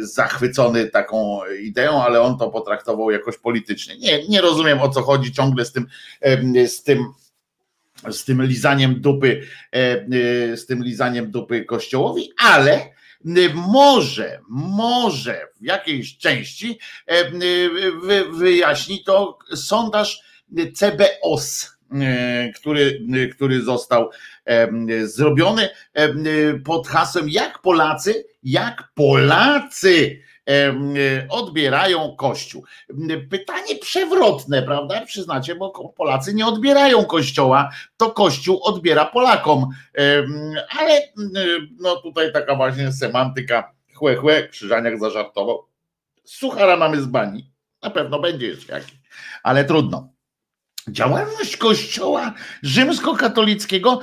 zachwycony 0.00 0.86
taką 0.86 1.40
ideą, 1.62 2.02
ale 2.02 2.20
on 2.20 2.38
to 2.38 2.50
potraktował 2.50 3.10
jakoś 3.10 3.38
politycznie. 3.38 3.96
Nie, 3.98 4.28
nie 4.28 4.40
rozumiem 4.40 4.80
o 4.80 4.88
co 4.88 5.02
chodzi 5.02 5.32
ciągle 5.32 5.64
z 5.64 5.72
tym, 5.72 5.86
z 6.66 6.82
tym 6.82 7.04
z 8.10 8.24
tym 8.24 8.42
lizaniem 8.42 9.00
dupy, 9.00 9.42
z 10.54 10.66
tym 10.66 10.84
lizaniem 10.84 11.30
dupy 11.30 11.64
kościołowi, 11.64 12.32
ale 12.38 12.97
może, 13.54 14.40
może 14.48 15.46
w 15.60 15.64
jakiejś 15.64 16.16
części 16.16 16.78
wyjaśni 18.32 19.04
to 19.04 19.38
sondaż 19.54 20.22
CBOS, 20.74 21.78
który, 22.54 23.06
który 23.34 23.62
został 23.62 24.10
zrobiony 25.02 25.68
pod 26.64 26.88
hasłem 26.88 27.28
jak 27.28 27.62
Polacy, 27.62 28.24
jak 28.42 28.88
Polacy 28.94 30.22
odbierają 31.28 32.16
Kościół. 32.16 32.64
Pytanie 33.30 33.76
przewrotne, 33.76 34.62
prawda? 34.62 35.00
Przyznacie, 35.06 35.54
bo 35.54 35.92
Polacy 35.96 36.34
nie 36.34 36.46
odbierają 36.46 37.04
Kościoła, 37.04 37.70
to 37.96 38.10
Kościół 38.10 38.60
odbiera 38.62 39.04
Polakom. 39.04 39.68
Ale 40.78 41.02
no 41.80 41.96
tutaj 41.96 42.32
taka 42.32 42.54
właśnie 42.54 42.92
semantyka 42.92 43.72
chłe, 43.94 44.16
chłe, 44.16 44.48
Krzyżaniak 44.48 45.00
zażartował. 45.00 45.66
Suchara 46.24 46.76
mamy 46.76 47.02
z 47.02 47.06
bani. 47.06 47.50
Na 47.82 47.90
pewno 47.90 48.18
będzie 48.18 48.46
jeszcze 48.46 48.72
jakiś, 48.72 48.98
ale 49.42 49.64
trudno. 49.64 50.08
Działalność 50.90 51.56
Kościoła 51.56 52.34
rzymskokatolickiego 52.62 54.00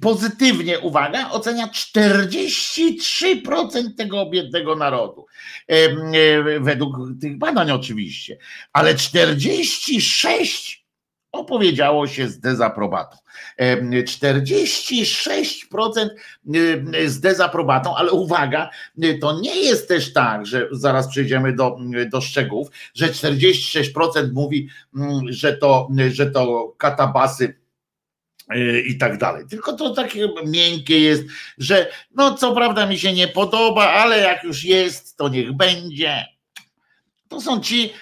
pozytywnie, 0.00 0.78
uwaga, 0.78 1.30
ocenia 1.30 1.66
43% 1.66 3.94
tego 3.96 4.30
biednego 4.30 4.76
narodu. 4.76 5.26
E, 5.66 5.88
według 6.60 6.96
tych 7.20 7.38
badań 7.38 7.70
oczywiście, 7.70 8.38
ale 8.72 8.94
46% 8.94 10.78
opowiedziało 11.32 12.06
się 12.06 12.28
z 12.28 12.40
dezaprobatą. 12.40 13.16
46% 13.58 16.08
z 17.06 17.20
dezaprobatą, 17.20 17.96
ale 17.96 18.12
uwaga, 18.12 18.70
to 19.20 19.40
nie 19.40 19.56
jest 19.56 19.88
też 19.88 20.12
tak, 20.12 20.46
że 20.46 20.68
zaraz 20.70 21.08
przejdziemy 21.08 21.52
do, 21.52 21.78
do 22.12 22.20
szczegółów, 22.20 22.68
że 22.94 23.08
46% 23.08 24.32
mówi, 24.32 24.68
że 25.28 25.56
to, 25.56 25.88
że 26.10 26.30
to 26.30 26.74
katabasy 26.78 27.58
i 28.86 28.98
tak 28.98 29.18
dalej. 29.18 29.44
Tylko 29.50 29.72
to 29.72 29.90
takie 29.90 30.28
miękkie 30.46 31.00
jest, 31.00 31.24
że 31.58 31.90
no 32.14 32.34
co 32.34 32.54
prawda 32.54 32.86
mi 32.86 32.98
się 32.98 33.12
nie 33.12 33.28
podoba, 33.28 33.90
ale 33.90 34.18
jak 34.18 34.44
już 34.44 34.64
jest, 34.64 35.16
to 35.16 35.28
niech 35.28 35.52
będzie 35.52 36.37
to 37.28 37.40
są 37.40 37.60
ci 37.60 37.92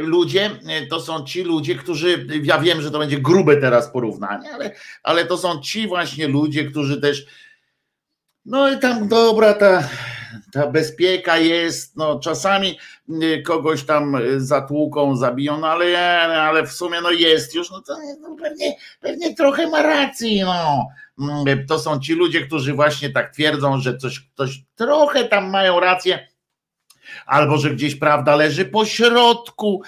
ludzie, 0.00 0.50
to 0.90 1.00
są 1.00 1.24
ci 1.24 1.42
ludzie, 1.42 1.74
którzy, 1.74 2.26
ja 2.42 2.58
wiem, 2.58 2.82
że 2.82 2.90
to 2.90 2.98
będzie 2.98 3.18
grube 3.18 3.56
teraz 3.56 3.92
porównanie, 3.92 4.52
ale, 4.52 4.74
ale 5.02 5.24
to 5.24 5.38
są 5.38 5.60
ci 5.60 5.88
właśnie 5.88 6.28
ludzie, 6.28 6.64
którzy 6.64 7.00
też, 7.00 7.26
no 8.44 8.72
i 8.72 8.78
tam 8.78 9.08
dobra 9.08 9.54
ta, 9.54 9.88
ta 10.52 10.66
bezpieka 10.66 11.38
jest, 11.38 11.96
no 11.96 12.20
czasami 12.20 12.78
kogoś 13.46 13.84
tam 13.84 14.16
zatłuką, 14.36 15.16
zabiją, 15.16 15.58
no 15.58 15.68
ale, 15.68 16.20
ale 16.20 16.66
w 16.66 16.72
sumie 16.72 17.00
no 17.00 17.10
jest 17.10 17.54
już, 17.54 17.70
no 17.70 17.80
to 17.80 17.96
no 18.20 18.36
pewnie, 18.42 18.76
pewnie 19.00 19.34
trochę 19.34 19.68
ma 19.68 19.82
racji, 19.82 20.42
no. 20.42 20.86
To 21.68 21.78
są 21.78 22.00
ci 22.00 22.14
ludzie, 22.14 22.46
którzy 22.46 22.74
właśnie 22.74 23.10
tak 23.10 23.32
twierdzą, 23.32 23.80
że 23.80 23.96
coś, 23.96 24.20
coś 24.34 24.62
trochę 24.74 25.24
tam 25.24 25.50
mają 25.50 25.80
rację, 25.80 26.29
albo 27.26 27.58
że 27.58 27.70
gdzieś 27.70 27.96
prawda 27.96 28.36
leży 28.36 28.64
po 28.64 28.84
środku 28.84 29.82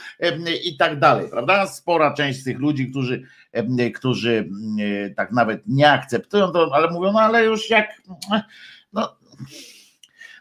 i 0.64 0.76
tak 0.76 0.98
dalej, 0.98 1.28
prawda? 1.30 1.66
Spora 1.66 2.14
część 2.14 2.40
z 2.40 2.44
tych 2.44 2.58
ludzi, 2.58 2.90
którzy, 2.90 3.22
którzy 3.94 4.48
tak 5.16 5.32
nawet 5.32 5.62
nie 5.66 5.90
akceptują 5.90 6.50
to, 6.50 6.70
ale 6.72 6.90
mówią, 6.90 7.12
no 7.12 7.20
ale 7.20 7.44
już 7.44 7.70
jak, 7.70 8.02
no, 8.92 9.16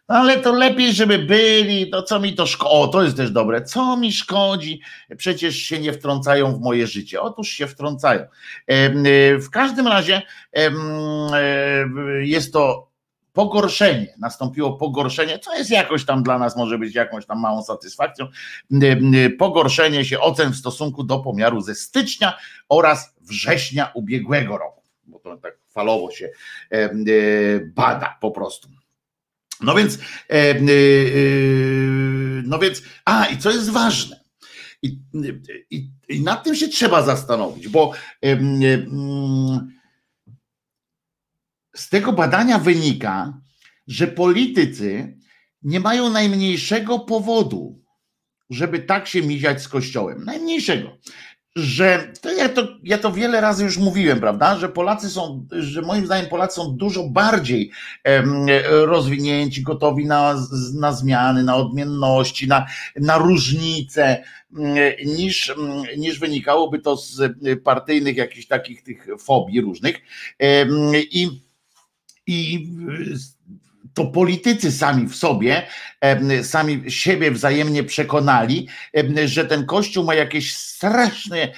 no 0.09 0.17
ale 0.17 0.37
to 0.37 0.53
lepiej, 0.53 0.93
żeby 0.93 1.19
byli, 1.19 1.89
to 1.89 2.03
co 2.03 2.19
mi 2.19 2.35
to 2.35 2.45
szkodzi, 2.45 2.71
o 2.71 2.87
to 2.87 3.03
jest 3.03 3.17
też 3.17 3.31
dobre, 3.31 3.61
co 3.61 3.97
mi 3.97 4.13
szkodzi, 4.13 4.81
przecież 5.17 5.55
się 5.55 5.79
nie 5.79 5.93
wtrącają 5.93 6.55
w 6.55 6.61
moje 6.61 6.87
życie, 6.87 7.21
otóż 7.21 7.49
się 7.49 7.67
wtrącają. 7.67 8.25
W 9.39 9.49
każdym 9.51 9.87
razie 9.87 10.21
jest 12.21 12.53
to 12.53 12.90
pogorszenie, 13.33 14.13
nastąpiło 14.19 14.77
pogorszenie, 14.77 15.39
co 15.39 15.55
jest 15.55 15.71
jakoś 15.71 16.05
tam 16.05 16.23
dla 16.23 16.39
nas, 16.39 16.57
może 16.57 16.77
być 16.77 16.95
jakąś 16.95 17.25
tam 17.25 17.39
małą 17.39 17.63
satysfakcją, 17.63 18.27
pogorszenie 19.39 20.05
się 20.05 20.19
ocen 20.19 20.51
w 20.51 20.55
stosunku 20.55 21.03
do 21.03 21.19
pomiaru 21.19 21.61
ze 21.61 21.75
stycznia 21.75 22.37
oraz 22.69 23.15
września 23.21 23.91
ubiegłego 23.93 24.57
roku, 24.57 24.81
bo 25.03 25.19
to 25.19 25.37
tak 25.37 25.57
falowo 25.69 26.11
się 26.11 26.29
bada 27.75 28.17
po 28.21 28.31
prostu. 28.31 28.69
No 29.61 29.75
więc 29.75 29.97
no 32.43 32.59
więc, 32.59 32.81
a 33.05 33.25
i 33.25 33.37
co 33.37 33.51
jest 33.51 33.69
ważne, 33.69 34.21
i, 34.81 34.99
i, 35.69 35.89
i 36.09 36.23
nad 36.23 36.43
tym 36.43 36.55
się 36.55 36.67
trzeba 36.67 37.01
zastanowić, 37.01 37.67
bo 37.67 37.91
z 41.75 41.89
tego 41.89 42.13
badania 42.13 42.59
wynika, 42.59 43.33
że 43.87 44.07
politycy 44.07 45.17
nie 45.63 45.79
mają 45.79 46.09
najmniejszego 46.09 46.99
powodu, 46.99 47.83
żeby 48.49 48.79
tak 48.79 49.07
się 49.07 49.21
miziać 49.21 49.61
z 49.61 49.67
Kościołem. 49.67 50.23
Najmniejszego 50.25 50.97
że 51.55 52.11
to 52.21 52.31
ja, 52.31 52.49
to 52.49 52.67
ja 52.83 52.97
to 52.97 53.11
wiele 53.11 53.41
razy 53.41 53.63
już 53.63 53.77
mówiłem, 53.77 54.19
prawda, 54.19 54.57
że 54.57 54.69
Polacy 54.69 55.09
są, 55.09 55.47
że 55.51 55.81
moim 55.81 56.05
zdaniem 56.05 56.29
Polacy 56.29 56.55
są 56.55 56.77
dużo 56.77 57.03
bardziej 57.03 57.71
rozwinięci, 58.69 59.61
gotowi 59.61 60.05
na, 60.05 60.35
na 60.79 60.91
zmiany, 60.91 61.43
na 61.43 61.55
odmienności, 61.55 62.47
na, 62.47 62.65
na 62.95 63.17
różnice, 63.17 64.23
niż, 65.05 65.55
niż 65.97 66.19
wynikałoby 66.19 66.79
to 66.79 66.97
z 66.97 67.33
partyjnych 67.63 68.17
jakichś 68.17 68.47
takich 68.47 68.83
tych 68.83 69.07
fobii 69.19 69.61
różnych. 69.61 69.95
I, 71.11 71.41
i 72.31 72.67
to 73.93 74.05
politycy 74.05 74.71
sami 74.71 75.07
w 75.07 75.15
sobie, 75.15 75.67
sami 76.43 76.91
siebie 76.91 77.31
wzajemnie 77.31 77.83
przekonali, 77.83 78.67
że 79.25 79.45
ten 79.45 79.65
kościół 79.65 80.05
ma 80.05 80.15
jakieś 80.15 80.55
strasznie 80.55 81.53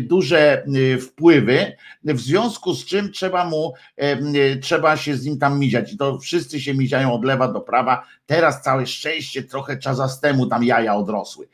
duże 0.00 0.64
wpływy, 1.00 1.76
w 2.04 2.20
związku 2.20 2.74
z 2.74 2.84
czym 2.84 3.12
trzeba 3.12 3.44
mu, 3.44 3.72
trzeba 4.62 4.96
się 4.96 5.16
z 5.16 5.24
nim 5.24 5.38
tam 5.38 5.58
miziać. 5.58 5.92
I 5.92 5.96
to 5.96 6.18
wszyscy 6.18 6.60
się 6.60 6.74
miziają 6.74 7.12
od 7.12 7.24
lewa 7.24 7.52
do 7.52 7.60
prawa. 7.60 8.06
Teraz 8.26 8.62
całe 8.62 8.86
szczęście 8.86 9.42
trochę 9.42 9.78
czasastemu 9.78 10.46
tam 10.46 10.64
jaja 10.64 10.94
odrosły. 10.94 11.48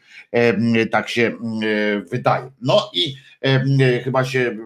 Tak 0.91 1.09
się 1.09 1.33
wydaje. 2.11 2.51
No 2.61 2.91
i 2.95 3.17
chyba 4.05 4.25
się 4.25 4.57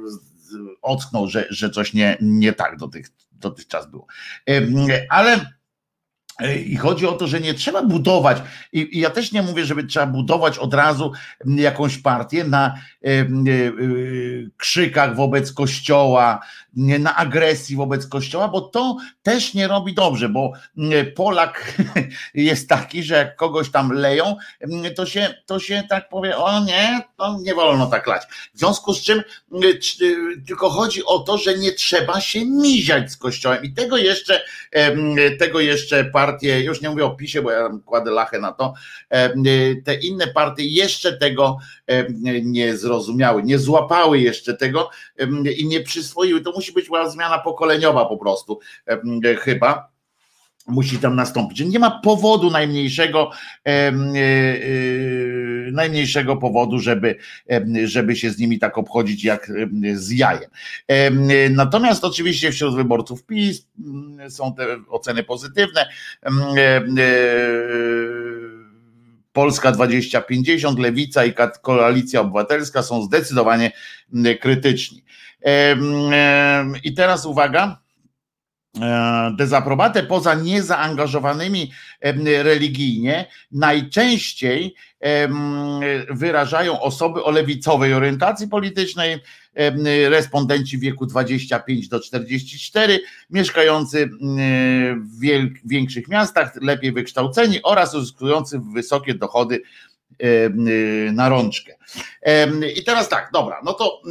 ocknął, 0.83 1.29
że, 1.29 1.47
że 1.51 1.71
coś 1.71 1.93
nie, 1.93 2.17
nie 2.21 2.53
tak 2.53 2.77
do 2.77 2.89
tych 2.89 3.07
dotychczas 3.45 3.91
było. 3.91 4.07
Ale 5.09 5.33
e, 5.33 5.47
i 6.67 6.77
chodzi 6.77 7.07
o 7.07 7.13
to, 7.13 7.27
że 7.27 7.41
nie 7.41 7.55
trzeba 7.55 7.83
budować, 7.83 8.39
i, 8.73 9.01
ja 9.01 9.11
też 9.11 9.33
nie 9.33 9.43
mówię, 9.43 9.65
żeby 9.65 9.85
trzeba 9.85 10.07
budować 10.07 10.59
od 10.59 10.75
razu 10.75 11.13
jakąś 11.47 11.99
partię 11.99 12.45
na 12.45 12.75
e, 13.05 13.09
e, 13.09 13.27
krzykach 14.57 15.17
wobec 15.17 15.53
kościoła, 15.53 16.41
na 16.77 17.17
agresji 17.17 17.77
wobec 17.77 18.07
kościoła, 18.07 18.49
bo 18.49 18.61
to 18.61 18.97
też 19.23 19.55
nie 19.55 19.69
robi 19.69 19.95
dobrze, 19.95 20.29
bo 20.29 20.53
Polak 21.17 21.75
jest 22.35 22.69
taki, 22.69 23.03
że 23.03 23.15
jak 23.15 23.37
kogoś 23.37 23.71
tam 23.71 23.93
leją, 23.93 24.37
to 24.97 25.07
się, 25.07 25.35
to 25.47 25.61
się 25.61 25.83
tak 25.89 26.09
powie, 26.09 26.37
o 26.37 26.65
nie, 26.65 27.01
to 27.17 27.39
nie 27.43 27.55
wolno 27.55 27.87
tak 27.87 28.07
lać. 28.07 28.23
W 28.55 28.59
związku 28.59 28.95
z 28.95 29.03
czym 29.03 29.23
tylko 30.47 30.71
chodzi 30.71 31.05
o 31.05 31.19
to, 31.19 31.39
że 31.39 31.59
nie 31.59 31.73
trzeba 31.73 32.21
się 32.21 32.45
miziać 32.45 33.13
z 33.13 33.17
kościołem 33.17 33.65
i 33.65 33.73
tego 33.73 33.97
jeszcze, 33.97 34.41
tego 35.39 35.61
jeszcze 35.61 36.05
partie, 36.27 36.61
już 36.61 36.81
nie 36.81 36.91
mówię 36.91 37.05
o 37.05 37.11
PiSie, 37.11 37.43
bo 37.43 37.51
ja 37.51 37.71
kładę 37.85 38.11
lachę 38.11 38.39
na 38.39 38.53
to, 38.53 38.75
te 39.85 39.95
inne 39.95 40.27
partie 40.27 40.65
jeszcze 40.65 41.19
tego 41.19 41.59
nie 42.43 42.77
zrozumiały, 42.77 43.43
nie 43.43 43.59
złapały 43.59 44.19
jeszcze 44.19 44.55
tego 44.55 44.91
i 45.57 45.67
nie 45.67 45.81
przyswoiły. 45.81 46.41
To 46.41 46.53
musi 46.53 46.73
być 46.73 46.87
zmiana 47.09 47.39
pokoleniowa 47.39 48.05
po 48.05 48.17
prostu, 48.17 48.61
chyba 49.39 49.94
musi 50.67 50.99
tam 50.99 51.17
nastąpić. 51.17 51.61
Nie 51.61 51.79
ma 51.79 51.91
powodu 51.91 52.51
najmniejszego, 52.51 53.31
e, 53.67 53.71
e, 53.71 53.93
najmniejszego 55.73 56.37
powodu, 56.37 56.79
żeby, 56.79 57.17
żeby 57.85 58.17
się 58.17 58.31
z 58.31 58.39
nimi 58.39 58.59
tak 58.59 58.79
obchodzić 58.79 59.25
jak 59.25 59.53
z 59.95 60.11
jajem. 60.11 60.51
Natomiast 61.51 62.05
oczywiście 62.05 62.53
wśród 62.53 62.77
wyborców 62.77 63.27
PiS 63.27 63.67
są 64.29 64.55
te 64.55 64.67
oceny 64.89 65.23
pozytywne. 65.23 65.89
Polska 69.33 69.73
2050, 69.73 70.79
Lewica 70.79 71.25
i 71.25 71.35
Koalicja 71.63 72.21
Obywatelska 72.21 72.83
są 72.83 73.03
zdecydowanie 73.03 73.73
krytyczni. 74.41 75.05
I 76.85 76.95
teraz 76.95 77.27
uwaga, 77.27 77.81
e, 77.81 77.84
dezaprobatę 79.37 80.03
poza 80.03 80.35
niezaangażowanymi 80.35 81.73
religijnie 82.43 83.27
najczęściej 83.53 84.75
wyrażają 86.11 86.81
osoby 86.81 87.25
o 87.25 87.31
lewicowej 87.31 87.95
orientacji 87.95 88.49
politycznej, 88.49 89.19
respondenci 90.09 90.79
wieku 90.79 91.07
25 91.07 91.89
do 91.89 92.01
44, 92.01 93.01
mieszkający 93.31 94.11
w 94.97 95.69
większych 95.69 96.09
miastach, 96.09 96.63
lepiej 96.63 96.93
wykształceni 96.93 97.63
oraz 97.63 97.95
uzyskujący 97.95 98.61
wysokie 98.75 99.15
dochody 99.15 99.63
na 101.13 101.29
rączkę. 101.29 101.75
I 102.77 102.85
teraz 102.85 103.09
tak, 103.09 103.31
dobra, 103.33 103.61
no 103.65 103.73
to 103.73 104.03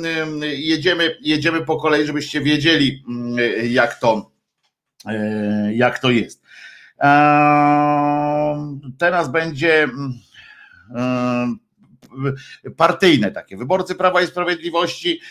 jedziemy, 0.42 1.18
jedziemy 1.22 1.66
po 1.66 1.78
kolei, 1.78 2.06
żebyście 2.06 2.42
wiedzieli, 2.42 3.04
jak 3.70 4.00
to, 4.00 4.30
e, 4.30 4.33
jak 5.72 6.00
to 6.00 6.12
jest. 6.12 6.44
Teraz 8.98 9.32
będzie 9.32 9.88
partyjne 12.78 13.32
takie. 13.32 13.58
Wyborcy 13.58 13.96
Prawa 13.96 14.22
i 14.22 14.28
Sprawiedliwości 14.28 15.22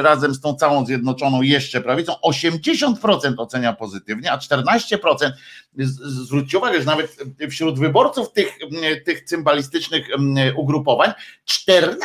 razem 0.00 0.34
z 0.34 0.40
tą 0.40 0.54
całą 0.54 0.86
zjednoczoną 0.86 1.42
jeszcze 1.42 1.80
prawicą 1.80 2.12
80% 2.26 3.34
ocenia 3.36 3.72
pozytywnie, 3.72 4.32
a 4.32 4.38
14% 4.38 5.30
zwróćcie 5.76 6.58
uwagę, 6.58 6.78
że 6.78 6.86
nawet 6.86 7.16
wśród 7.50 7.78
wyborców 7.78 8.32
tych, 8.32 8.58
tych 9.04 9.24
cymbalistycznych 9.24 10.08
ugrupowań 10.56 11.12
14% 11.48 11.96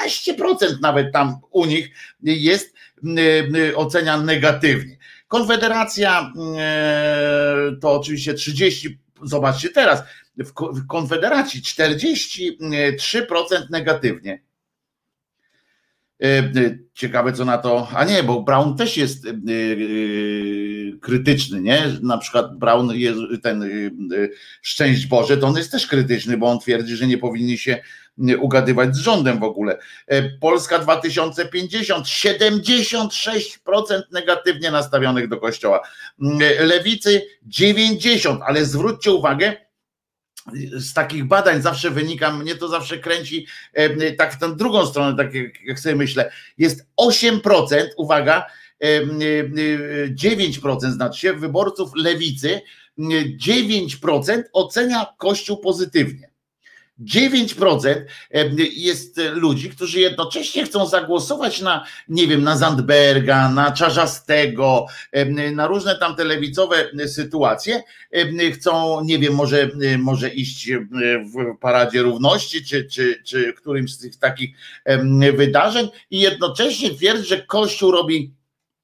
nawet 0.81 1.13
tam 1.13 1.37
u 1.51 1.65
nich 1.65 1.91
jest 2.23 2.73
ocenia 3.75 4.17
negatywnie. 4.17 4.97
Konfederacja 5.33 6.33
to 7.81 7.91
oczywiście 7.91 8.33
30, 8.33 8.99
zobaczcie 9.23 9.69
teraz, 9.69 10.03
w 10.57 10.87
Konfederacji 10.87 11.61
43% 11.61 12.51
negatywnie. 13.69 14.41
E, 16.23 16.25
e, 16.25 16.77
ciekawe 16.93 17.33
co 17.33 17.45
na 17.45 17.57
to, 17.57 17.87
a 17.95 18.05
nie, 18.05 18.23
bo 18.23 18.41
Brown 18.41 18.77
też 18.77 18.97
jest 18.97 19.25
e, 19.25 19.29
krytyczny, 21.01 21.61
nie? 21.61 21.85
Na 22.01 22.17
przykład 22.17 22.57
Brown 22.57 22.91
ten 23.43 23.69
szczęść 24.61 25.05
Boże, 25.05 25.37
to 25.37 25.47
on 25.47 25.57
jest 25.57 25.71
też 25.71 25.87
krytyczny, 25.87 26.37
bo 26.37 26.47
on 26.47 26.59
twierdzi, 26.59 26.95
że 26.95 27.07
nie 27.07 27.17
powinni 27.17 27.57
się 27.57 27.81
ugadywać 28.39 28.95
z 28.95 28.99
rządem 28.99 29.39
w 29.39 29.43
ogóle. 29.43 29.77
Polska 30.41 30.79
2050, 30.79 32.05
76% 32.05 34.01
negatywnie 34.11 34.71
nastawionych 34.71 35.27
do 35.27 35.37
kościoła. 35.37 35.81
Lewicy 36.59 37.21
90, 37.43 38.41
ale 38.45 38.65
zwróćcie 38.65 39.11
uwagę, 39.11 39.53
z 40.73 40.93
takich 40.93 41.25
badań 41.25 41.61
zawsze 41.61 41.91
wynika, 41.91 42.31
mnie 42.31 42.55
to 42.55 42.67
zawsze 42.67 42.97
kręci 42.97 43.47
tak 44.17 44.33
w 44.33 44.39
tę 44.39 44.55
drugą 44.55 44.85
stronę, 44.85 45.17
tak 45.17 45.33
jak 45.65 45.79
sobie 45.79 45.95
myślę, 45.95 46.31
jest 46.57 46.85
8%, 47.01 47.41
uwaga, 47.97 48.45
9% 48.83 50.91
znaczy 50.91 51.19
się 51.19 51.33
wyborców 51.33 51.91
lewicy, 51.95 52.61
9% 52.99 54.43
ocenia 54.53 55.05
Kościół 55.17 55.57
pozytywnie. 55.57 56.33
9% 57.01 57.95
jest 58.73 59.21
ludzi, 59.33 59.69
którzy 59.69 59.99
jednocześnie 59.99 60.65
chcą 60.65 60.87
zagłosować 60.87 61.61
na, 61.61 61.85
nie 62.09 62.27
wiem, 62.27 62.43
na 62.43 62.57
Zandberga, 62.57 63.49
na 63.49 63.71
Czarzastego, 63.71 64.85
na 65.53 65.67
różne 65.67 65.97
tam 65.97 66.15
telewizowe 66.15 66.89
sytuacje. 67.07 67.83
Chcą, 68.53 69.03
nie 69.03 69.19
wiem, 69.19 69.33
może, 69.33 69.69
może 69.97 70.29
iść 70.29 70.71
w 71.33 71.57
Paradzie 71.59 72.01
Równości, 72.01 72.65
czy, 72.65 72.85
czy, 72.85 73.21
czy 73.25 73.53
którymś 73.53 73.93
z 73.93 73.99
tych 73.99 74.15
takich 74.15 74.57
wydarzeń 75.33 75.89
i 76.11 76.19
jednocześnie 76.19 76.95
twierdzić, 76.95 77.27
że 77.27 77.41
Kościół 77.41 77.91
robi 77.91 78.33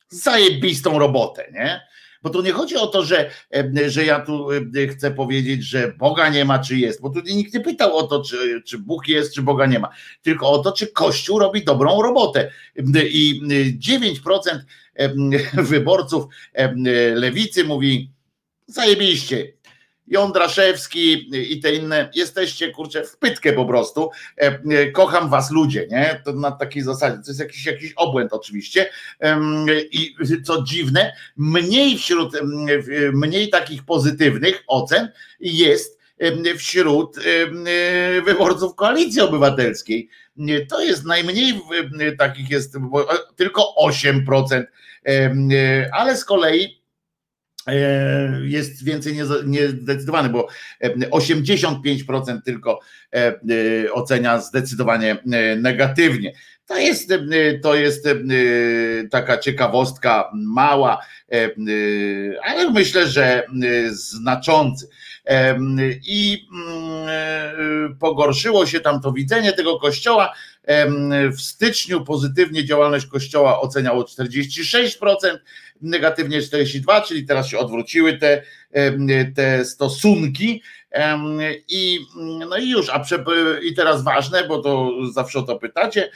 zajebistą 0.10 1.00
robotę, 1.00 1.52
nie? 1.54 1.82
Bo 2.24 2.30
tu 2.30 2.42
nie 2.42 2.52
chodzi 2.52 2.76
o 2.76 2.88
to, 2.88 3.04
że, 3.04 3.30
że 3.88 4.06
ja 4.06 4.20
tu 4.20 4.48
chcę 4.92 5.12
powiedzieć, 5.12 5.64
że 5.64 5.94
Boga 5.98 6.30
nie 6.30 6.46
ma, 6.46 6.60
czy 6.60 6.78
jest, 6.78 7.02
bo 7.02 7.10
tu 7.10 7.20
nikt 7.20 7.54
nie 7.54 7.60
pytał 7.60 7.98
o 7.98 8.04
to, 8.04 8.24
czy, 8.24 8.62
czy 8.66 8.78
Bóg 8.78 9.08
jest, 9.08 9.34
czy 9.34 9.42
Boga 9.42 9.66
nie 9.66 9.80
ma, 9.80 9.90
tylko 10.22 10.52
o 10.52 10.60
to, 10.60 10.72
czy 10.72 10.88
Kościół 10.88 11.40
robi 11.40 11.64
dobrą 11.64 12.02
robotę. 12.02 12.52
I 13.10 13.42
9% 13.80 14.60
wyborców 15.54 16.26
lewicy 17.14 17.64
mówi, 17.64 18.12
zajebiście, 18.68 19.54
Jądraszewski 20.10 21.30
i 21.54 21.60
te 21.60 21.74
inne, 21.74 22.10
jesteście 22.16 22.72
kurczę 22.72 23.04
w 23.04 23.18
pytkę 23.18 23.54
po 23.54 23.66
prostu. 23.66 24.10
E, 24.38 24.60
e, 24.72 24.92
Kocham 24.92 25.30
was 25.30 25.52
ludzie, 25.52 25.88
nie? 25.92 26.22
To 26.26 26.34
na 26.34 26.52
takiej 26.52 26.84
zasadzie. 26.84 27.16
To 27.16 27.30
jest 27.32 27.40
jakiś, 27.40 27.66
jakiś 27.66 27.94
obłęd 27.96 28.34
oczywiście. 28.34 28.90
I 29.92 30.16
co 30.44 30.64
dziwne, 30.64 31.14
mniej 31.38 31.98
wśród 31.98 32.34
mniej 33.14 33.50
takich 33.50 33.84
pozytywnych 33.84 34.64
ocen 34.68 35.12
jest 35.40 36.00
wśród 36.58 37.18
e, 37.18 38.22
wyborców 38.22 38.76
koalicji 38.76 39.22
obywatelskiej. 39.22 40.10
To 40.70 40.82
jest 40.82 41.06
najmniej 41.06 41.62
takich 42.18 42.50
jest, 42.50 42.78
tylko 43.36 43.76
8%, 43.86 44.64
em, 45.04 45.50
e, 45.52 45.90
ale 45.94 46.18
z 46.18 46.26
kolei 46.26 46.79
jest 48.44 48.84
więcej 48.84 49.18
niezdecydowany, 49.46 50.30
bo 50.30 50.48
e, 50.82 50.90
85% 50.90 52.42
tylko 52.46 52.80
e, 53.14 53.18
e, 53.18 53.34
ocenia 53.94 54.40
zdecydowanie 54.42 55.12
e, 55.12 55.56
negatywnie. 55.56 56.34
To 56.70 56.78
jest, 56.78 57.12
e, 57.12 57.18
to 57.62 57.76
jest 57.76 58.08
e, 58.08 58.14
taka 59.12 59.38
ciekawostka 59.38 60.32
mała, 60.34 61.06
e, 61.32 61.36
e, 61.36 61.50
ale 62.44 62.72
myślę, 62.72 63.08
że 63.08 63.44
e, 63.44 63.46
znaczący. 63.90 64.88
I 66.08 66.48
mm, 66.54 67.08
e, 67.10 67.96
pogorszyło 68.00 68.66
się 68.66 68.80
tam 68.80 69.02
to 69.02 69.12
widzenie 69.12 69.54
tego 69.54 69.80
kościoła. 69.80 70.34
W 71.38 71.42
styczniu 71.42 72.04
pozytywnie 72.04 72.66
działalność 72.66 73.06
kościoła 73.06 73.62
oceniało 73.62 74.04
46%, 74.04 75.06
negatywnie 75.82 76.42
42%, 76.42 77.04
czyli 77.08 77.26
teraz 77.26 77.48
się 77.48 77.58
odwróciły 77.58 78.18
te, 78.18 78.44
te 79.36 79.66
stosunki. 79.66 80.62
I, 81.68 82.00
no 82.50 82.58
i 82.58 82.70
już, 82.70 82.90
a 82.90 83.00
prze, 83.00 83.24
i 83.64 83.74
teraz 83.76 84.04
ważne, 84.04 84.48
bo 84.48 84.62
to 84.62 84.92
zawsze 85.12 85.40
o 85.40 85.42
to 85.42 85.56
pytacie. 85.56 86.12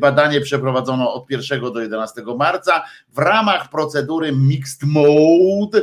Badanie 0.00 0.40
przeprowadzono 0.40 1.14
od 1.14 1.30
1 1.30 1.60
do 1.60 1.80
11 1.80 2.22
marca 2.38 2.84
w 3.08 3.18
ramach 3.18 3.70
procedury 3.70 4.32
Mixed 4.32 4.82
Mode 4.82 5.82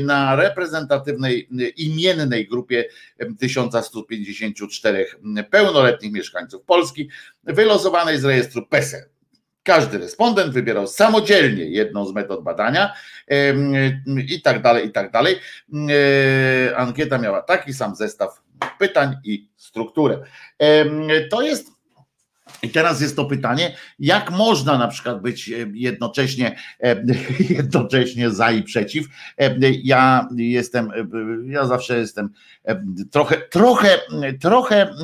na 0.00 0.36
reprezentatywnej 0.36 1.48
imiennej 1.76 2.48
grupie 2.48 2.84
em, 3.18 3.36
1154 3.36 5.06
pełnoletnich 5.50 6.12
mieszkańców 6.12 6.62
Polski, 6.62 7.08
wylosowanej 7.44 8.18
z 8.18 8.24
rejestru 8.24 8.66
PESEL. 8.66 9.13
Każdy 9.64 9.98
respondent 9.98 10.52
wybierał 10.52 10.86
samodzielnie 10.86 11.64
jedną 11.64 12.06
z 12.06 12.12
metod 12.12 12.44
badania 12.44 12.94
i 14.28 14.42
tak 14.42 14.62
dalej, 14.62 14.86
i 14.86 14.92
tak 14.92 15.10
dalej. 15.10 15.36
E, 16.70 16.76
Ankieta 16.76 17.18
miała 17.18 17.42
taki 17.42 17.72
sam 17.74 17.96
zestaw 17.96 18.42
pytań 18.78 19.16
i 19.24 19.48
strukturę. 19.56 20.24
To 21.30 21.42
jest 21.42 21.73
i 22.64 22.68
teraz 22.70 23.00
jest 23.00 23.16
to 23.16 23.24
pytanie, 23.24 23.76
jak 23.98 24.30
można 24.30 24.78
na 24.78 24.88
przykład 24.88 25.22
być 25.22 25.48
e, 25.48 25.52
jednocześnie, 25.74 26.56
e, 26.80 27.04
jednocześnie 27.56 28.30
za 28.30 28.50
i 28.50 28.62
przeciw. 28.62 29.06
E, 29.38 29.54
Ja 29.82 30.28
jestem, 30.36 30.90
ja 31.46 31.66
zawsze 31.66 31.98
jestem 31.98 32.30
trochę, 33.10 33.36
trochę, 33.36 33.98
trochę 34.40 34.94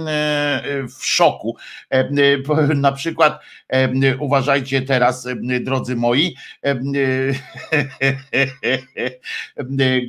w 0.99 1.07
szoku. 1.07 1.57
Na 2.75 2.93
przykład 2.93 3.41
uważajcie 4.19 4.83
teraz, 4.83 5.29
drodzy 5.61 5.97
moi, 5.97 6.35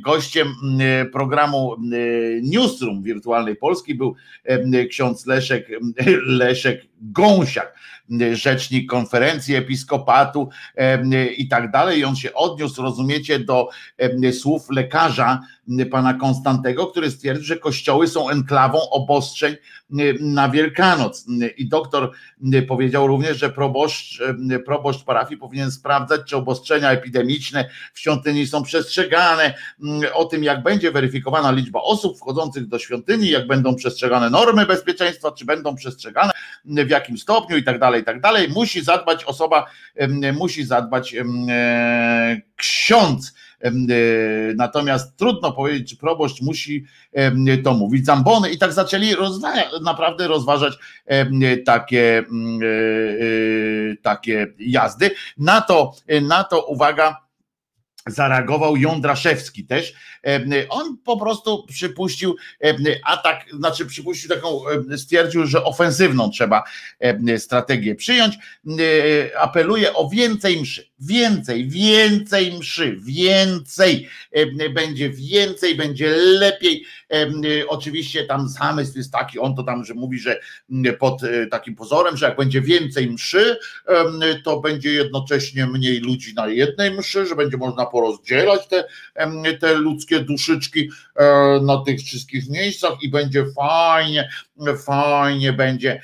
gościem 0.06 0.47
programu 1.14 1.76
Newsroom 2.41 3.04
Wirtualnej 3.04 3.56
Polski 3.56 3.95
był 3.95 4.16
ksiądz 4.89 5.26
Leszek, 5.26 5.68
Leszek 6.26 6.86
oluşacak. 7.42 7.76
Rzecznik 8.34 8.89
konferencji 8.89 9.55
episkopatu 9.55 10.49
em, 10.76 11.12
i 11.38 11.47
tak 11.47 11.72
dalej. 11.72 12.05
On 12.05 12.16
się 12.16 12.34
odniósł, 12.34 12.82
rozumiecie, 12.82 13.39
do 13.39 13.70
em, 13.97 14.34
słów 14.34 14.70
lekarza 14.70 15.39
m, 15.70 15.89
pana 15.89 16.14
Konstantego, 16.14 16.88
który 16.88 17.12
stwierdził, 17.12 17.45
że 17.45 17.57
kościoły 17.57 18.07
są 18.07 18.30
enklawą 18.30 18.80
obostrzeń 18.89 19.55
na 20.20 20.49
Wielkanoc. 20.49 21.26
I 21.57 21.68
doktor 21.68 22.12
powiedział 22.68 23.07
również, 23.07 23.38
że 23.38 23.49
proboszcz, 23.49 24.22
proboszcz 24.66 25.03
parafii 25.03 25.39
powinien 25.39 25.72
sprawdzać, 25.72 26.22
czy 26.26 26.38
obostrzenia 26.38 26.91
epidemiczne 26.91 27.70
w 27.93 27.99
świątyni 27.99 28.47
są 28.47 28.64
przestrzegane, 28.64 29.53
m, 29.84 30.01
o 30.14 30.26
tym, 30.26 30.43
jak 30.43 30.64
będzie 30.64 30.91
weryfikowana 30.91 31.51
liczba 31.51 31.82
osób 31.82 32.18
wchodzących 32.18 32.68
do 32.68 32.80
świątyni, 32.80 33.30
jak 33.30 33.47
będą 33.47 33.76
przestrzegane 33.76 34.30
normy 34.30 34.66
bezpieczeństwa, 34.66 35.32
czy 35.32 35.45
będą 35.45 35.76
przestrzegane 35.76 36.32
w 36.66 36.89
jakim 36.89 37.18
stopniu 37.18 37.57
i 37.57 37.64
tak 37.64 37.80
dalej, 37.80 38.01
i 38.02 38.04
tak 38.04 38.22
dalej. 38.22 38.49
Musi 38.49 38.84
zadbać 38.84 39.24
osoba, 39.24 39.66
musi 40.34 40.64
zadbać 40.64 41.16
e, 41.16 41.26
ksiądz. 42.56 43.34
E, 43.62 43.72
Natomiast 44.56 45.18
trudno 45.18 45.52
powiedzieć, 45.52 45.89
czy 45.89 45.97
proboszcz 45.97 46.41
musi 46.41 46.86
to 47.64 47.74
mówić. 47.74 48.06
Zambony 48.06 48.49
i 48.49 48.58
tak 48.58 48.74
zaczęli 48.74 49.16
rozwa- 49.16 49.82
naprawdę 49.84 50.28
rozważać 50.28 50.78
takie, 51.66 52.18
mm, 52.18 52.60
e, 52.64 53.97
takie 54.02 54.47
jazdy. 54.60 55.12
Na 55.38 55.62
to, 55.62 55.93
na 56.22 56.43
to 56.43 56.66
uwaga, 56.66 57.18
zareagował 58.12 58.78
Jądraszewski 58.78 59.66
też. 59.66 59.93
Em, 60.24 60.49
On 60.70 60.97
po 60.97 61.18
prostu 61.18 61.66
przypuścił 61.66 62.36
em, 62.59 62.78
atak, 63.05 63.45
znaczy 63.53 63.86
przypuścił 63.86 64.30
taką, 64.30 64.68
em, 64.68 64.97
stwierdził, 64.97 65.47
że 65.47 65.64
ofensywną 65.64 66.30
trzeba 66.30 66.64
strategię 67.38 67.95
przyjąć. 67.95 68.36
E, 68.36 69.39
Apeluje 69.39 69.93
o 69.93 70.09
więcej 70.09 70.62
mszy, 70.62 70.91
więcej, 71.02 71.70
więcej 71.70 72.60
mszy, 72.60 72.97
więcej, 73.06 74.10
Em, 74.32 74.74
będzie 74.74 75.10
więcej, 75.10 75.76
będzie 75.76 76.10
lepiej. 76.18 76.86
Em, 77.10 77.41
Oczywiście 77.68 78.26
tam 78.26 78.49
zamysł 78.49 78.97
jest 78.97 79.12
taki, 79.12 79.39
on 79.39 79.56
to 79.56 79.64
tam, 79.64 79.86
że 79.86 79.93
mówi, 79.93 80.20
że 80.20 80.39
pod 80.99 81.24
e, 81.24 81.47
takim 81.47 81.76
pozorem, 81.76 82.18
że 82.18 82.26
jak 82.26 82.38
będzie 82.38 82.62
więcej 82.62 83.10
mszy, 83.10 83.58
to 84.43 84.60
będzie 84.60 84.93
jednocześnie 84.93 85.66
mniej 85.66 85.99
ludzi 85.99 86.34
na 86.34 86.47
jednej 86.47 86.91
mszy, 86.91 87.26
że 87.26 87.36
będzie 87.36 87.58
można 87.58 87.86
porozdzielać 87.86 88.68
te, 88.68 88.84
te 89.60 89.74
ludzkie 89.74 90.20
duszyczki 90.20 90.89
e, 91.16 91.60
na 91.62 91.78
tych 91.78 91.99
wszystkich 91.99 92.49
miejscach 92.49 92.93
i 93.02 93.10
będzie 93.10 93.45
fajnie, 93.56 94.30
fajnie 94.78 95.53
będzie 95.53 96.01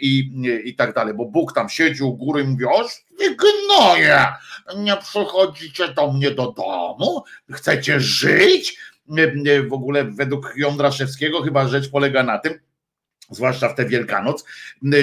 i, 0.00 0.30
i 0.64 0.74
tak 0.74 0.94
dalej, 0.94 1.14
bo 1.14 1.24
Bóg 1.24 1.52
tam 1.52 1.68
siedzi 1.68 2.02
u 2.02 2.16
góry 2.16 2.42
i 2.42 2.44
mówi, 2.44 2.64
oż 2.64 3.04
wy 3.18 3.36
gnoje, 3.36 4.26
nie 4.76 4.96
przychodzicie 4.96 5.88
do 5.88 6.12
mnie 6.12 6.30
do 6.30 6.52
domu, 6.52 7.24
chcecie 7.52 8.00
żyć? 8.00 8.78
W 9.68 9.72
ogóle 9.72 10.04
według 10.04 10.52
Jądraszewskiego 10.56 11.42
chyba 11.42 11.68
rzecz 11.68 11.90
polega 11.90 12.22
na 12.22 12.38
tym, 12.38 12.60
zwłaszcza 13.30 13.68
w 13.68 13.74
tę 13.74 13.86
Wielkanoc, 13.86 14.44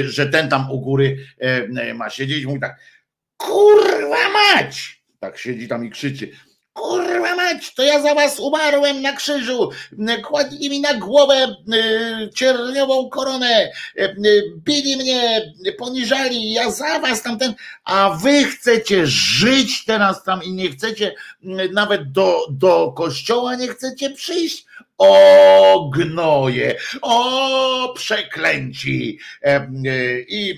że 0.03 0.27
ten 0.27 0.49
tam 0.49 0.71
u 0.71 0.79
góry 0.79 1.17
ma 1.95 2.09
siedzieć 2.09 2.43
i 2.43 2.47
mówi 2.47 2.59
tak, 2.59 2.79
kurwa 3.37 4.29
mać! 4.29 5.03
Tak 5.19 5.37
siedzi 5.37 5.67
tam 5.67 5.85
i 5.85 5.89
krzyczy, 5.89 6.31
kurwa 6.73 7.35
mać, 7.35 7.73
to 7.73 7.83
ja 7.83 8.01
za 8.01 8.15
was 8.15 8.39
umarłem 8.39 9.01
na 9.01 9.13
krzyżu, 9.13 9.69
kładli 10.23 10.69
mi 10.69 10.81
na 10.81 10.93
głowę 10.93 11.35
e, 11.35 12.29
cierniową 12.35 13.09
koronę, 13.09 13.71
e, 13.97 14.15
bili 14.55 14.95
mnie, 14.95 15.53
poniżali, 15.77 16.51
ja 16.51 16.71
za 16.71 16.99
was 16.99 17.23
tamten, 17.23 17.53
a 17.83 18.17
wy 18.23 18.43
chcecie 18.43 19.07
żyć 19.07 19.85
teraz 19.85 20.23
tam 20.23 20.43
i 20.43 20.53
nie 20.53 20.71
chcecie 20.71 21.15
nawet 21.73 22.11
do, 22.11 22.47
do 22.49 22.91
kościoła 22.91 23.55
nie 23.55 23.67
chcecie 23.67 24.09
przyjść? 24.09 24.65
O 24.97 25.89
gnoje, 25.89 26.75
o 27.01 27.93
przeklęci. 27.93 29.19
E, 29.43 29.47
e, 29.47 29.69
I 30.27 30.51
e, 30.51 30.55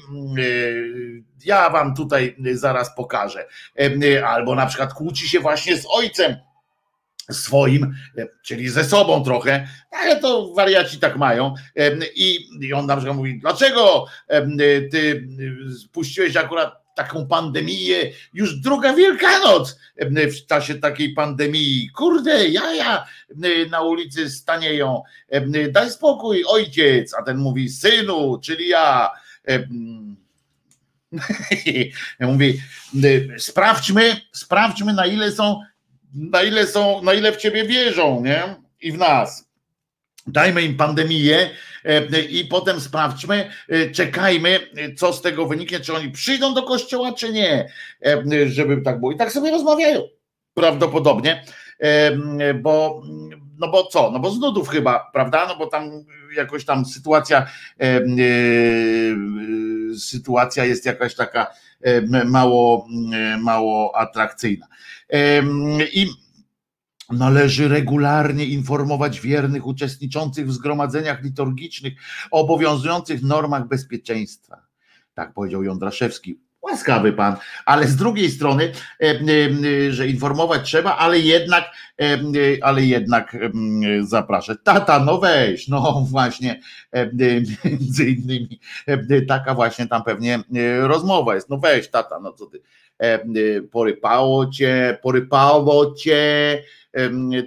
ja 1.46 1.70
wam 1.70 1.96
tutaj 1.96 2.36
zaraz 2.54 2.96
pokażę. 2.96 3.48
Albo 4.26 4.56
na 4.56 4.66
przykład 4.66 4.94
kłóci 4.94 5.30
się 5.30 5.40
właśnie 5.40 5.78
z 5.78 5.86
ojcem 5.90 6.36
swoim, 7.32 7.94
czyli 8.46 8.70
ze 8.70 8.84
sobą 8.84 9.24
trochę, 9.24 9.68
ale 9.92 10.20
to 10.20 10.54
wariaci 10.54 11.00
tak 11.00 11.18
mają. 11.18 11.54
I, 12.16 12.50
on 12.76 12.86
na 12.86 12.96
przykład 12.96 13.18
mówi, 13.18 13.40
dlaczego 13.40 14.06
ty 14.92 15.28
spuściłeś 15.84 16.38
akurat 16.38 16.83
taką 16.96 17.28
pandemię, 17.28 18.12
już 18.34 18.60
druga 18.60 18.94
Wielkanoc 18.94 19.80
w 20.12 20.46
czasie 20.46 20.76
takiej 20.76 21.14
pandemii. 21.14 21.90
Kurde, 21.96 22.50
jaja 22.50 23.06
na 23.70 23.82
ulicy 23.82 24.30
stanieją. 24.30 25.04
Daj 25.72 25.92
spokój, 25.92 26.44
ojciec. 26.48 27.14
A 27.14 27.24
ten 27.24 27.38
mówi, 27.38 27.70
synu, 27.70 28.40
czyli 28.44 28.68
ja. 28.68 29.12
Mówi, 32.20 32.62
sprawdźmy, 33.38 34.16
sprawdźmy 34.32 34.94
na 34.94 35.06
ile 35.06 35.32
są 35.32 35.60
na 36.14 36.44
ile 36.44 36.68
są, 36.68 37.02
na 37.02 37.14
ile 37.14 37.32
w 37.32 37.38
ciebie 37.38 37.66
wierzą, 37.66 38.24
nie? 38.24 38.56
I 38.82 38.92
w 38.92 38.98
nas. 38.98 39.50
Dajmy 40.28 40.62
im 40.62 40.78
pandemię 40.78 41.50
i 42.30 42.46
potem 42.46 42.80
sprawdźmy, 42.80 43.50
e, 43.70 43.92
czekajmy, 43.92 44.60
e, 44.76 44.94
co 44.94 45.14
z 45.14 45.22
tego 45.22 45.46
wyniknie, 45.46 45.80
czy 45.80 45.94
oni 45.94 46.12
przyjdą 46.12 46.54
do 46.54 46.64
kościoła, 46.64 47.14
czy 47.14 47.34
nie, 47.34 47.70
żeby 48.46 48.82
tak 48.82 49.00
było. 49.00 49.12
I 49.12 49.18
tak 49.18 49.32
sobie 49.32 49.52
rozmawiają 49.52 50.02
prawdopodobnie, 50.54 51.44
bo 52.62 53.02
no 53.58 53.68
bo 53.68 53.84
co, 53.84 54.12
no 54.12 54.20
bo 54.20 54.32
z 54.32 54.40
nudów 54.40 54.70
chyba, 54.70 55.10
prawda, 55.14 55.46
no 55.48 55.56
bo 55.56 55.68
tam 55.68 55.92
jakoś 56.36 56.66
tam 56.66 56.86
sytuacja 56.86 57.48
sytuacja 59.98 60.66
jest 60.66 60.86
jakaś 60.86 61.16
taka 61.16 61.48
mało, 62.26 62.88
mało 63.40 63.98
atrakcyjna. 63.98 64.68
I 65.94 66.08
Należy 67.14 67.68
regularnie 67.68 68.46
informować 68.46 69.22
wiernych 69.22 69.68
uczestniczących 69.68 70.48
w 70.48 70.54
zgromadzeniach 70.54 71.24
liturgicznych 71.24 71.94
o 72.32 72.42
obowiązujących 72.42 73.24
normach 73.24 73.68
bezpieczeństwa. 73.68 74.62
Tak 75.14 75.34
powiedział 75.34 75.64
Jądraszewski. 75.64 76.40
Łaskawy 76.64 77.14
pan, 77.14 77.36
ale 77.66 77.88
z 77.88 77.96
drugiej 77.96 78.32
strony, 78.32 78.72
e, 79.02 79.06
e, 79.06 79.92
że 79.92 80.08
informować 80.08 80.64
trzeba, 80.64 80.98
ale 80.98 81.20
jednak, 81.20 81.64
e, 82.02 82.20
ale 82.62 82.86
jednak 82.86 83.38
zapraszać. 84.02 84.58
Tata, 84.64 85.00
no 85.00 85.18
weź, 85.18 85.68
no 85.68 86.06
właśnie, 86.10 86.60
między 87.64 88.10
innymi 88.10 88.60
taka 89.28 89.54
właśnie 89.54 89.88
tam 89.88 90.04
pewnie 90.04 90.44
rozmowa 90.82 91.36
jest. 91.36 91.50
No 91.50 91.58
weź, 91.58 91.90
tata, 91.90 92.20
no 92.20 92.34
co 92.34 92.46
ty, 92.46 92.62
porypało 93.72 94.50
cię, 94.50 94.98
porypało 95.02 95.96
cię, 95.96 96.64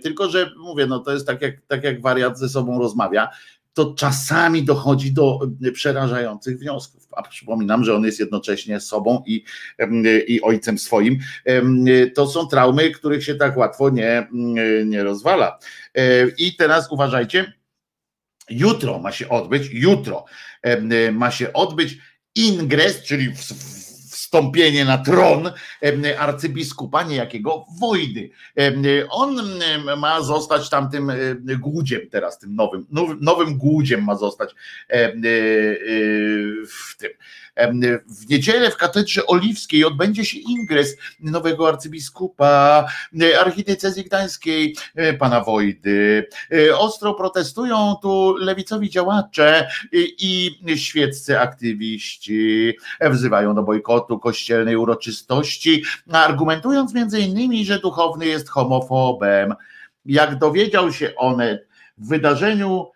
tylko, 0.03 0.28
że 0.28 0.51
mówię, 0.59 0.86
no 0.86 0.99
to 0.99 1.12
jest 1.12 1.26
tak 1.26 1.42
jak, 1.42 1.55
tak 1.66 1.84
jak 1.84 2.01
wariat 2.01 2.38
ze 2.38 2.49
sobą 2.49 2.78
rozmawia, 2.78 3.28
to 3.72 3.94
czasami 3.94 4.62
dochodzi 4.62 5.12
do 5.12 5.40
przerażających 5.72 6.59
wniosków. 6.59 7.09
A 7.12 7.22
przypominam, 7.22 7.84
że 7.84 7.94
on 7.94 8.05
jest 8.05 8.20
jednocześnie 8.20 8.80
sobą 8.80 9.22
i, 9.26 9.44
i 10.26 10.42
ojcem 10.42 10.78
swoim. 10.78 11.18
To 12.14 12.26
są 12.26 12.47
traumy, 12.47 12.90
których 12.90 13.24
się 13.24 13.34
tak 13.34 13.57
łatwo 13.57 13.90
nie, 13.90 14.28
nie 14.86 15.05
rozwala. 15.05 15.59
I 16.38 16.57
teraz 16.57 16.92
uważajcie, 16.92 17.53
jutro 18.51 18.99
ma 18.99 19.12
się 19.12 19.28
odbyć, 19.28 19.68
jutro 19.72 20.24
ma 21.12 21.30
się 21.30 21.53
odbyć 21.53 21.99
ingres, 22.34 23.03
czyli 23.03 23.34
w, 23.34 23.40
wstąpienie 24.26 24.84
na 24.84 24.98
tron 24.98 25.50
arcybiskupa 26.18 27.02
niejakiego 27.02 27.66
Wojdy. 27.80 28.30
On 29.10 29.40
ma 29.96 30.22
zostać 30.22 30.70
tamtym 30.70 31.12
głudziem 31.58 32.00
teraz, 32.10 32.38
tym 32.38 32.54
nowym, 32.54 32.86
nowym 33.20 33.58
głudziem 33.58 34.04
ma 34.04 34.16
zostać 34.16 34.54
w 36.68 36.96
tym 36.98 37.10
w 38.07 38.30
niedzielę 38.30 38.70
w 38.70 38.76
katedrze 38.76 39.26
oliwskiej 39.26 39.84
odbędzie 39.84 40.24
się 40.24 40.38
ingres 40.38 40.96
nowego 41.20 41.68
arcybiskupa 41.68 42.86
archidiecezji 43.40 44.04
gdańskiej, 44.04 44.76
e, 44.94 45.14
pana 45.14 45.40
Wojdy. 45.40 46.28
E, 46.52 46.78
ostro 46.78 47.14
protestują 47.14 47.94
tu 48.02 48.36
lewicowi 48.36 48.90
działacze 48.90 49.68
i 50.18 50.61
świeccy 50.76 51.40
aktywiści. 51.40 52.76
Wzywają 53.11 53.54
do 53.54 53.62
bojkotu 53.62 54.18
kościelnej 54.18 54.76
uroczystości, 54.76 55.84
argumentując 56.12 56.94
między 56.94 57.20
innymi, 57.20 57.64
że 57.64 57.78
duchowny 57.78 58.26
jest 58.26 58.48
homofobem. 58.48 59.54
Jak 60.04 60.38
dowiedział 60.38 60.92
się 60.92 61.14
Onet 61.16 61.68
w 61.98 62.09
wydarzeniu 62.09 62.90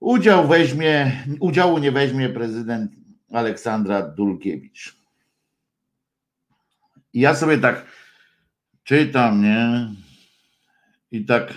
udział 0.00 0.48
weźmie, 0.48 1.24
udziału 1.40 1.78
nie 1.78 1.92
weźmie 1.92 2.28
prezydent 2.28 3.07
Aleksandra 3.32 4.02
Dulkiewicz. 4.02 4.96
I 7.12 7.20
ja 7.20 7.34
sobie 7.34 7.58
tak 7.58 7.86
czytam, 8.84 9.42
nie? 9.42 9.94
I 11.10 11.24
tak 11.24 11.54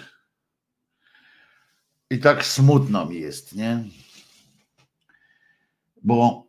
i 2.09 2.19
tak 2.19 2.45
smutno 2.45 3.05
mi 3.05 3.19
jest, 3.19 3.55
nie? 3.55 3.83
Bo 6.03 6.47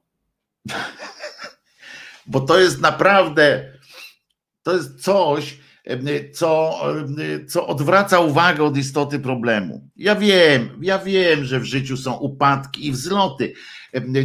bo 2.27 2.41
to 2.41 2.59
jest 2.59 2.81
naprawdę 2.81 3.73
to 4.63 4.77
jest 4.77 5.03
coś, 5.03 5.59
co, 6.33 6.81
co 7.49 7.67
odwraca 7.67 8.21
uwagę 8.21 8.65
od 8.65 8.77
istoty 8.77 9.19
problemu. 9.19 9.89
Ja 9.97 10.17
wiem, 10.17 10.79
ja 10.83 10.99
wiem, 10.99 11.45
że 11.45 11.61
w 11.61 11.65
życiu 11.65 11.97
są 11.97 12.15
upadki 12.15 12.87
i 12.87 12.93
wzloty. 12.93 13.55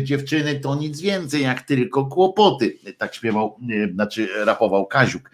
Dziewczyny 0.04 0.60
to 0.60 0.76
nic 0.76 1.02
więcej 1.02 1.42
jak 1.42 1.62
tylko 1.62 2.06
kłopoty. 2.06 2.78
Tak 2.98 3.16
śpiewał, 3.16 3.60
znaczy 3.94 4.28
rapował 4.46 4.86
Kaziuk. 4.86 5.32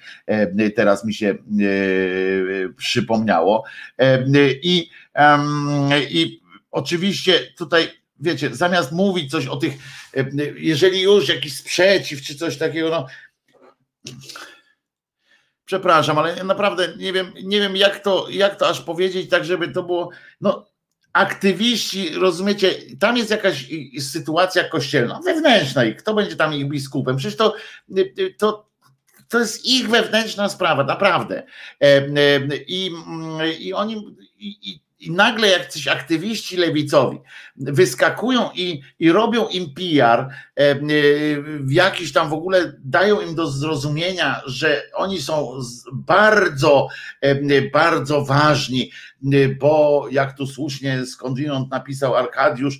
Teraz 0.75 1.05
mi 1.05 1.13
się 1.13 1.35
przypomniało. 2.77 3.63
I, 4.63 4.89
i 6.09 6.41
oczywiście 6.71 7.39
tutaj 7.57 7.87
wiecie, 8.19 8.55
zamiast 8.55 8.91
mówić 8.91 9.31
coś 9.31 9.47
o 9.47 9.57
tych, 9.57 9.73
jeżeli 10.57 11.01
już 11.01 11.29
jakiś 11.29 11.57
sprzeciw 11.57 12.21
czy 12.21 12.35
coś 12.35 12.57
takiego, 12.57 12.89
no 12.89 13.07
przepraszam, 15.65 16.17
ale 16.17 16.43
naprawdę 16.43 16.87
nie 16.97 17.13
wiem, 17.13 17.33
nie 17.43 17.59
wiem 17.59 17.75
jak 17.75 17.99
to, 17.99 18.27
jak 18.29 18.55
to 18.55 18.67
aż 18.67 18.81
powiedzieć, 18.81 19.29
tak 19.29 19.45
żeby 19.45 19.67
to 19.67 19.83
było, 19.83 20.09
no 20.41 20.65
aktywiści, 21.13 22.09
rozumiecie, 22.09 22.75
tam 22.99 23.17
jest 23.17 23.31
jakaś 23.31 23.69
sytuacja 23.99 24.69
kościelna, 24.69 25.19
wewnętrzna 25.25 25.85
i 25.85 25.95
kto 25.95 26.13
będzie 26.13 26.35
tam 26.35 26.53
ich 26.53 26.67
biskupem, 26.67 27.15
przecież 27.15 27.37
to, 27.37 27.55
to, 28.37 28.69
to 29.29 29.39
jest 29.39 29.65
ich 29.65 29.89
wewnętrzna 29.89 30.49
sprawa, 30.49 30.83
naprawdę. 30.83 31.43
I, 32.67 32.91
i 33.59 33.73
oni, 33.73 34.17
i, 34.39 34.69
i 34.71 34.79
nagle 35.11 35.47
jacyś 35.49 35.87
aktywiści 35.87 36.57
lewicowi 36.57 37.19
wyskakują 37.55 38.49
i, 38.55 38.81
i 38.99 39.11
robią 39.11 39.47
im 39.47 39.73
PR, 39.73 40.19
e, 40.19 40.29
e, 40.57 40.77
w 41.59 41.71
jakiś 41.71 42.13
tam 42.13 42.29
w 42.29 42.33
ogóle 42.33 42.73
dają 42.83 43.21
im 43.21 43.35
do 43.35 43.47
zrozumienia, 43.47 44.41
że 44.45 44.81
oni 44.93 45.21
są 45.21 45.59
bardzo, 45.93 46.87
e, 47.21 47.61
bardzo 47.61 48.25
ważni, 48.25 48.91
bo 49.59 50.05
jak 50.11 50.37
tu 50.37 50.47
słusznie 50.47 51.05
skądinąd 51.05 51.71
napisał 51.71 52.15
Arkadiusz 52.15 52.79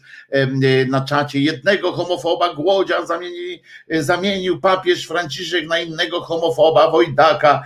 na 0.88 1.02
czacie, 1.02 1.40
jednego 1.40 1.92
homofoba 1.92 2.54
Głodzia 2.54 3.06
zamienili, 3.06 3.62
zamienił 3.90 4.62
papież 4.62 5.08
Franciszek 5.08 5.68
na 5.68 5.80
innego 5.80 6.22
homofoba 6.22 6.92
Wojdaka. 6.92 7.64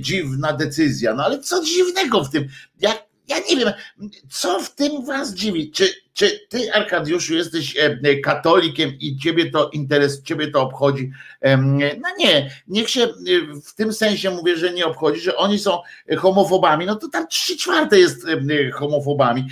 Dziwna 0.00 0.52
decyzja. 0.52 1.14
No 1.14 1.24
ale 1.24 1.38
co 1.38 1.64
dziwnego 1.64 2.24
w 2.24 2.30
tym? 2.30 2.48
Jak 2.80 3.13
ja 3.28 3.36
nie 3.50 3.56
wiem, 3.56 3.72
co 4.30 4.60
w 4.60 4.74
tym 4.74 5.04
was 5.04 5.34
dziwi? 5.34 5.70
Czy, 5.70 5.88
czy 6.12 6.40
ty, 6.48 6.72
Arkadiuszu, 6.72 7.34
jesteś 7.34 7.76
katolikiem 8.24 8.92
i 9.00 9.18
ciebie 9.18 9.50
to 9.50 9.68
interes, 9.68 10.22
ciebie 10.22 10.50
to 10.50 10.62
obchodzi? 10.62 11.10
No 11.76 12.08
nie, 12.18 12.50
niech 12.68 12.90
się 12.90 13.08
w 13.66 13.74
tym 13.74 13.92
sensie 13.92 14.30
mówię, 14.30 14.56
że 14.56 14.72
nie 14.72 14.86
obchodzi, 14.86 15.20
że 15.20 15.36
oni 15.36 15.58
są 15.58 15.78
homofobami, 16.18 16.86
no 16.86 16.96
to 16.96 17.08
tam 17.08 17.28
trzy 17.28 17.56
czwarte 17.56 17.98
jest 17.98 18.26
homofobami, 18.72 19.46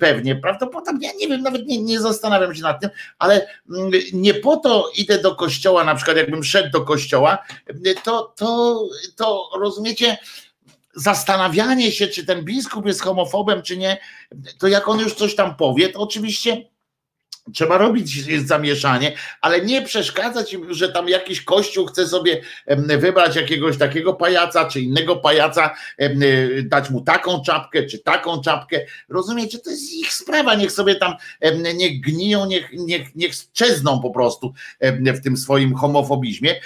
pewnie, 0.00 0.36
prawdopodobnie, 0.36 1.08
ja 1.08 1.14
nie 1.18 1.28
wiem, 1.28 1.42
nawet 1.42 1.66
nie, 1.66 1.82
nie 1.82 2.00
zastanawiam 2.00 2.54
się 2.54 2.62
nad 2.62 2.80
tym, 2.80 2.90
ale 3.18 3.46
mm, 3.70 3.90
nie 4.12 4.34
po 4.34 4.56
to 4.56 4.90
idę 4.96 5.18
do 5.18 5.34
kościoła, 5.34 5.84
na 5.84 5.94
przykład 5.94 6.16
jakbym 6.16 6.44
szedł 6.44 6.70
do 6.70 6.80
kościoła, 6.80 7.38
to, 8.04 8.32
to, 8.36 8.80
to 9.16 9.50
rozumiecie, 9.60 10.16
zastanawianie 10.96 11.92
się, 11.92 12.08
czy 12.08 12.26
ten 12.26 12.44
biskup 12.44 12.86
jest 12.86 13.00
homofobem, 13.00 13.62
czy 13.62 13.76
nie, 13.76 13.98
to 14.58 14.68
jak 14.68 14.88
on 14.88 15.00
już 15.00 15.14
coś 15.14 15.34
tam 15.34 15.56
powie, 15.56 15.88
to 15.88 16.00
oczywiście 16.00 16.73
Trzeba 17.52 17.78
robić 17.78 18.24
zamieszanie, 18.46 19.12
ale 19.40 19.60
nie 19.60 19.82
przeszkadzać 19.82 20.56
że 20.70 20.88
tam 20.88 21.08
jakiś 21.08 21.40
kościół 21.40 21.86
chce 21.86 22.08
sobie 22.08 22.40
wybrać 22.76 23.36
jakiegoś 23.36 23.78
takiego 23.78 24.14
pajaca, 24.14 24.64
czy 24.64 24.80
innego 24.80 25.16
pajaca, 25.16 25.74
dać 26.62 26.90
mu 26.90 27.00
taką 27.00 27.42
czapkę, 27.42 27.86
czy 27.86 27.98
taką 27.98 28.40
czapkę. 28.40 28.80
Rozumiecie? 29.08 29.58
To 29.58 29.70
jest 29.70 29.94
ich 29.94 30.12
sprawa. 30.12 30.54
Niech 30.54 30.72
sobie 30.72 30.94
tam 30.94 31.14
niech 31.74 32.00
gniją, 32.00 32.46
niech, 32.46 32.72
niech, 32.72 33.14
niech 33.14 33.34
strzezną 33.34 34.00
po 34.00 34.10
prostu 34.10 34.54
w 34.90 35.20
tym 35.20 35.36
swoim 35.36 35.74
homofobizmie. 35.74 36.60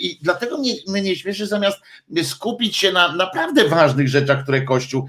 I 0.00 0.18
dlatego 0.22 0.58
mnie, 0.58 0.74
mnie 0.88 1.16
śmieszy, 1.16 1.46
zamiast 1.46 1.78
skupić 2.22 2.76
się 2.76 2.92
na 2.92 3.12
naprawdę 3.12 3.68
ważnych 3.68 4.08
rzeczach, 4.08 4.42
które 4.42 4.62
Kościół 4.62 5.06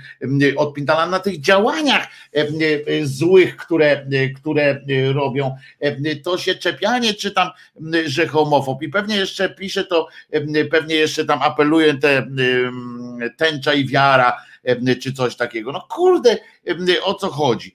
odpintala, 0.57 1.05
na 1.05 1.19
tych 1.19 1.39
działaniach 1.41 2.07
złych, 3.03 3.57
które, 3.57 4.05
które 4.35 4.81
robią, 5.13 5.55
to 6.23 6.37
się 6.37 6.55
czepianie, 6.55 7.13
czy 7.13 7.31
tam, 7.31 7.49
że 8.05 8.27
homofob 8.27 8.81
i 8.81 8.89
pewnie 8.89 9.15
jeszcze 9.15 9.49
pisze 9.49 9.83
to, 9.83 10.07
pewnie 10.71 10.95
jeszcze 10.95 11.25
tam 11.25 11.41
apeluje 11.41 11.93
te 11.93 12.27
tęcza 13.37 13.73
i 13.73 13.85
wiara, 13.85 14.37
czy 15.01 15.13
coś 15.13 15.35
takiego. 15.35 15.71
No 15.71 15.87
kurde, 15.89 16.37
o 17.03 17.13
co 17.13 17.29
chodzi? 17.29 17.73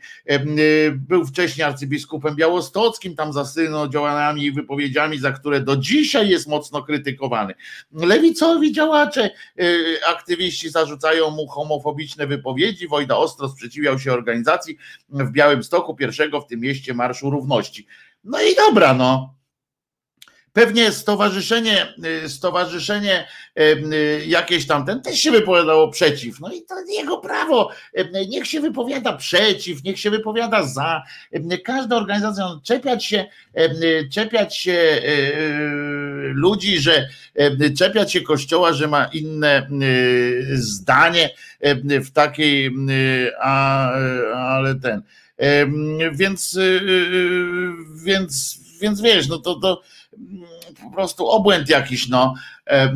Był 0.94 1.26
wcześniej 1.26 1.64
arcybiskupem 1.64 2.36
białostockim, 2.36 3.16
tam 3.16 3.32
za 3.32 3.44
działaniami 3.92 4.44
i 4.44 4.52
wypowiedziami, 4.52 5.18
za 5.18 5.32
które 5.32 5.60
do 5.60 5.76
dzisiaj 5.76 6.28
jest 6.28 6.48
mocno 6.48 6.82
krytykowany. 6.82 7.54
Lewicowi 7.92 8.72
działacze, 8.72 9.30
aktywiści 10.08 10.70
zarzucają 10.70 11.30
mu 11.30 11.46
homofobiczne 11.46 12.26
wypowiedzi. 12.26 12.88
Wojda 12.88 13.16
ostro 13.16 13.48
sprzeciwiał 13.48 13.98
się 13.98 14.12
organizacji 14.12 14.76
w 15.08 15.30
Białymstoku, 15.30 15.94
pierwszego 15.94 16.40
w 16.40 16.46
tym 16.46 16.60
mieście 16.60 16.94
Marszu 16.94 17.30
Równości. 17.30 17.86
No 18.24 18.42
i 18.42 18.54
dobra, 18.54 18.94
no 18.94 19.34
Pewnie 20.54 20.92
stowarzyszenie, 20.92 21.94
y, 22.24 22.28
stowarzyszenie 22.28 23.26
y, 23.58 24.22
jakieś 24.26 24.66
tamten 24.66 25.02
też 25.02 25.18
się 25.18 25.30
wypowiadało 25.30 25.88
przeciw. 25.88 26.40
No 26.40 26.52
i 26.52 26.62
to 26.62 26.74
jego 26.88 27.18
prawo. 27.18 27.70
Niech 28.28 28.46
się 28.46 28.60
wypowiada 28.60 29.12
przeciw, 29.12 29.84
niech 29.84 30.00
się 30.00 30.10
wypowiada 30.10 30.62
za. 30.62 31.02
Każda 31.64 31.96
organizacja, 31.96 32.44
no, 32.44 32.60
czepiać 32.64 33.04
się, 33.04 33.26
czepiać 34.12 34.56
się 34.58 34.72
y, 34.72 35.32
ludzi, 36.34 36.78
że 36.78 37.08
czepiać 37.78 38.12
się 38.12 38.20
kościoła, 38.20 38.72
że 38.72 38.88
ma 38.88 39.04
inne 39.04 39.68
zdanie 40.52 41.30
w 41.80 42.10
takiej, 42.10 42.70
a, 43.40 43.90
ale 44.34 44.74
ten. 44.74 45.02
Więc, 46.12 46.58
więc, 48.04 48.63
więc 48.84 49.00
wiesz, 49.00 49.28
no 49.28 49.38
to, 49.38 49.54
to 49.54 49.82
po 50.82 50.90
prostu 50.90 51.28
obłęd 51.28 51.68
jakiś, 51.68 52.08
no, 52.08 52.34
e, 52.66 52.94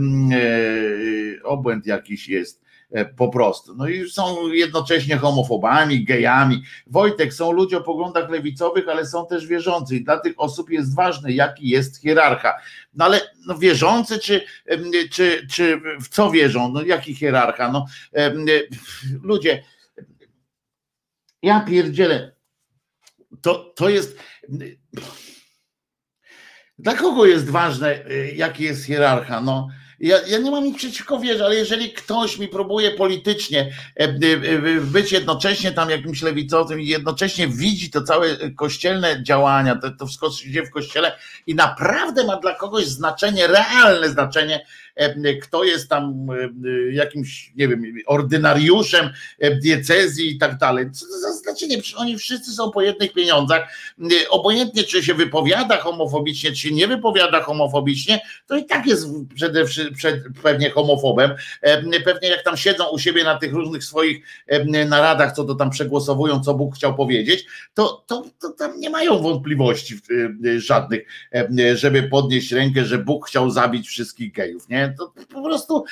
obłęd 1.45 1.87
jakiś 1.87 2.29
jest 2.29 2.63
e, 2.91 3.05
po 3.05 3.29
prostu. 3.29 3.75
No 3.75 3.89
i 3.89 4.11
są 4.11 4.49
jednocześnie 4.49 5.17
homofobami, 5.17 6.05
gejami. 6.05 6.63
Wojtek, 6.87 7.35
są 7.35 7.53
ludzie 7.53 7.79
o 7.79 7.81
poglądach 7.81 8.31
lewicowych, 8.31 8.89
ale 8.89 9.07
są 9.07 9.27
też 9.27 9.47
wierzący 9.47 9.97
i 9.97 10.05
dla 10.05 10.19
tych 10.19 10.35
osób 10.37 10.71
jest 10.71 10.95
ważne, 10.95 11.33
jaki 11.33 11.69
jest 11.69 12.03
hierarcha. 12.03 12.55
No 12.95 13.05
ale 13.05 13.21
no, 13.47 13.59
wierzący, 13.59 14.19
czy, 14.19 14.45
czy, 15.11 15.47
czy 15.51 15.81
w 16.01 16.09
co 16.09 16.31
wierzą? 16.31 16.73
No 16.73 16.83
jaki 16.83 17.15
hierarcha? 17.15 17.73
No 17.73 17.87
ludzie, 19.23 19.63
ja 21.43 21.61
pierdzielę, 21.61 22.33
to, 23.43 23.55
to 23.77 23.89
jest 23.89 24.19
dla 26.79 26.95
kogo 26.95 27.27
jest 27.27 27.51
ważne, 27.51 28.07
y, 28.11 28.33
jaki 28.37 28.65
jest 28.65 28.85
hierarcha? 28.85 29.41
No, 29.41 29.69
ja, 30.01 30.17
ja 30.27 30.39
nie 30.39 30.51
mam 30.51 30.65
nic 30.65 30.77
przeciwko 30.77 31.19
wierze, 31.19 31.45
ale 31.45 31.55
jeżeli 31.55 31.93
ktoś 31.93 32.39
mi 32.39 32.49
próbuje 32.49 32.91
politycznie 32.91 33.61
e, 33.61 34.03
e, 34.03 34.07
e, 34.07 34.81
być 34.81 35.13
jednocześnie 35.13 35.73
tam 35.73 35.91
jakimś 35.91 36.23
lewicowym 36.23 36.81
i 36.81 36.87
jednocześnie 36.87 37.49
widzi 37.49 37.91
to 37.91 38.03
całe 38.03 38.51
kościelne 38.51 39.23
działania, 39.23 39.77
to, 39.77 39.91
to 39.91 40.07
wszystko 40.07 40.31
się 40.31 40.51
dzieje 40.51 40.67
w 40.67 40.71
kościele 40.71 41.13
i 41.47 41.55
naprawdę 41.55 42.25
ma 42.25 42.37
dla 42.37 42.55
kogoś 42.55 42.87
znaczenie, 42.87 43.47
realne 43.47 44.09
znaczenie, 44.09 44.67
kto 45.43 45.65
jest 45.65 45.89
tam 45.89 46.27
jakimś, 46.93 47.53
nie 47.57 47.69
wiem, 47.69 47.83
ordynariuszem 48.07 49.11
diecezji 49.63 50.31
i 50.31 50.39
tak 50.39 50.59
dalej. 50.59 50.91
Co 50.93 51.07
to 51.07 51.13
za 51.13 51.33
znaczenie? 51.33 51.77
Oni 51.97 52.19
wszyscy 52.19 52.53
są 52.53 52.71
po 52.71 52.83
jednych 52.83 53.13
pieniądzach. 53.13 53.69
Obojętnie, 54.31 54.85
czy 54.85 55.03
się 55.03 55.15
wypowiada 55.15 55.77
homofobicznie, 55.77 56.51
czy 56.51 56.57
się 56.57 56.71
nie 56.71 56.89
wypowiada 56.89 57.43
homofobicznie, 57.43 58.21
to 58.47 58.57
i 58.57 58.65
tak 58.65 58.87
jest 58.87 59.07
przede 59.35 59.67
wszystkim 59.67 60.33
pewnie 60.43 60.71
homofobem. 60.71 61.31
Pewnie 62.05 62.29
jak 62.29 62.45
tam 62.45 62.57
siedzą 62.57 62.89
u 62.89 62.99
siebie 62.99 63.25
na 63.25 63.39
tych 63.39 63.53
różnych 63.53 63.85
swoich 63.85 64.25
naradach, 64.89 65.33
co 65.33 65.45
to 65.45 65.55
tam 65.55 65.71
przegłosowują, 65.71 66.41
co 66.41 66.55
Bóg 66.55 66.75
chciał 66.75 66.95
powiedzieć, 66.95 67.47
to, 67.75 68.05
to, 68.07 68.25
to 68.41 68.51
tam 68.51 68.81
nie 68.81 68.91
mają 68.91 69.19
wątpliwości 69.19 70.01
żadnych, 70.57 71.01
żeby 71.75 72.03
podnieść 72.03 72.53
rękę, 72.53 72.85
że 72.85 72.99
Bóg 72.99 73.27
chciał 73.27 73.51
zabić 73.51 73.89
wszystkich 73.89 74.33
gejów. 74.33 74.69
Nie? 74.69 74.88
To 74.99 75.13
po 75.33 75.43
prostu 75.43 75.85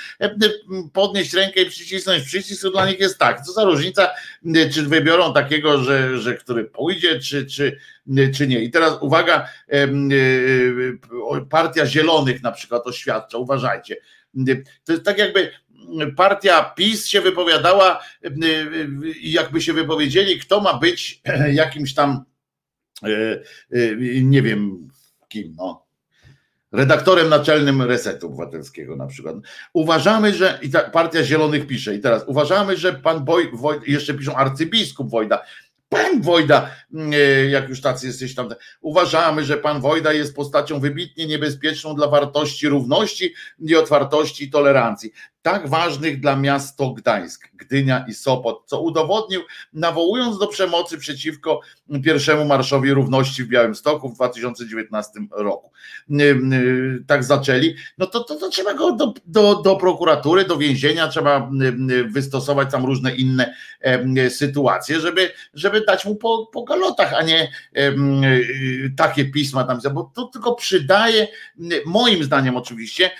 podnieść 0.92 1.32
rękę 1.32 1.62
i 1.62 1.70
przycisnąć 1.70 2.24
przycisk, 2.24 2.62
to 2.62 2.70
dla 2.70 2.86
nich 2.86 3.00
jest 3.00 3.18
tak. 3.18 3.40
Co 3.40 3.52
za 3.52 3.64
różnica, 3.64 4.10
czy 4.72 4.82
wybiorą 4.82 5.32
takiego, 5.32 5.78
że, 5.78 6.18
że 6.18 6.34
który 6.34 6.64
pójdzie, 6.64 7.20
czy, 7.20 7.46
czy, 7.46 7.80
czy 8.34 8.46
nie. 8.46 8.60
I 8.60 8.70
teraz 8.70 8.98
uwaga, 9.00 9.48
partia 11.50 11.86
Zielonych 11.86 12.42
na 12.42 12.52
przykład 12.52 12.86
oświadcza, 12.86 13.38
uważajcie. 13.38 13.96
To 14.84 14.92
jest 14.92 15.04
tak 15.04 15.18
jakby 15.18 15.50
partia 16.16 16.72
PiS 16.76 17.06
się 17.06 17.20
wypowiadała 17.20 18.02
i 19.20 19.32
jakby 19.32 19.60
się 19.60 19.72
wypowiedzieli, 19.72 20.38
kto 20.38 20.60
ma 20.60 20.78
być 20.78 21.22
jakimś 21.52 21.94
tam 21.94 22.24
nie 24.22 24.42
wiem 24.42 24.88
kim, 25.28 25.54
no 25.56 25.85
redaktorem 26.76 27.28
naczelnym 27.28 27.82
Resetu 27.82 28.26
Obywatelskiego 28.26 28.96
na 28.96 29.06
przykład. 29.06 29.36
Uważamy, 29.72 30.34
że, 30.34 30.58
i 30.62 30.70
ta 30.70 30.90
partia 30.90 31.24
Zielonych 31.24 31.66
pisze, 31.66 31.94
i 31.94 32.00
teraz 32.00 32.24
uważamy, 32.26 32.76
że 32.76 32.92
pan 32.92 33.24
Boj, 33.24 33.50
Woj, 33.52 33.80
jeszcze 33.86 34.14
piszą 34.14 34.34
arcybiskup 34.34 35.10
Wojda, 35.10 35.42
pan 35.88 36.22
Wojda, 36.22 36.70
mm, 36.94 37.12
e, 37.12 37.46
jak 37.46 37.68
już 37.68 37.80
tacy 37.80 38.06
jesteś 38.06 38.34
tam, 38.34 38.48
uważamy, 38.80 39.44
że 39.44 39.56
pan 39.56 39.80
Wojda 39.80 40.12
jest 40.12 40.36
postacią 40.36 40.80
wybitnie 40.80 41.26
niebezpieczną 41.26 41.94
dla 41.94 42.08
wartości 42.08 42.68
równości 42.68 43.34
i 43.60 43.76
otwartości 43.76 44.44
i 44.44 44.50
tolerancji 44.50 45.12
tak 45.46 45.68
ważnych 45.68 46.20
dla 46.20 46.36
miast 46.36 46.76
to 46.76 46.90
Gdańsk, 46.90 47.48
Gdynia 47.54 48.04
i 48.08 48.14
Sopot, 48.14 48.62
co 48.66 48.80
udowodnił, 48.80 49.40
nawołując 49.72 50.38
do 50.38 50.46
przemocy 50.46 50.98
przeciwko 50.98 51.60
pierwszemu 52.04 52.44
Marszowi 52.44 52.92
Równości 52.92 53.44
w 53.44 53.48
Białymstoku 53.48 54.08
w 54.08 54.14
2019 54.14 55.12
roku. 55.30 55.70
Tak 57.06 57.24
zaczęli, 57.24 57.74
no 57.98 58.06
to, 58.06 58.24
to, 58.24 58.36
to 58.36 58.48
trzeba 58.48 58.74
go 58.74 58.92
do, 58.92 59.14
do, 59.26 59.54
do 59.62 59.76
prokuratury, 59.76 60.44
do 60.44 60.56
więzienia, 60.56 61.08
trzeba 61.08 61.50
wystosować 62.08 62.70
tam 62.70 62.86
różne 62.86 63.14
inne 63.16 63.54
sytuacje, 64.28 65.00
żeby, 65.00 65.30
żeby 65.54 65.80
dać 65.80 66.04
mu 66.04 66.16
po, 66.16 66.46
po 66.52 66.64
galotach, 66.64 67.12
a 67.12 67.22
nie 67.22 67.52
takie 68.96 69.24
pisma 69.24 69.64
tam, 69.64 69.78
bo 69.94 70.10
to 70.14 70.24
tylko 70.24 70.54
przydaje, 70.54 71.28
moim 71.86 72.24
zdaniem 72.24 72.56
oczywiście, 72.56 73.10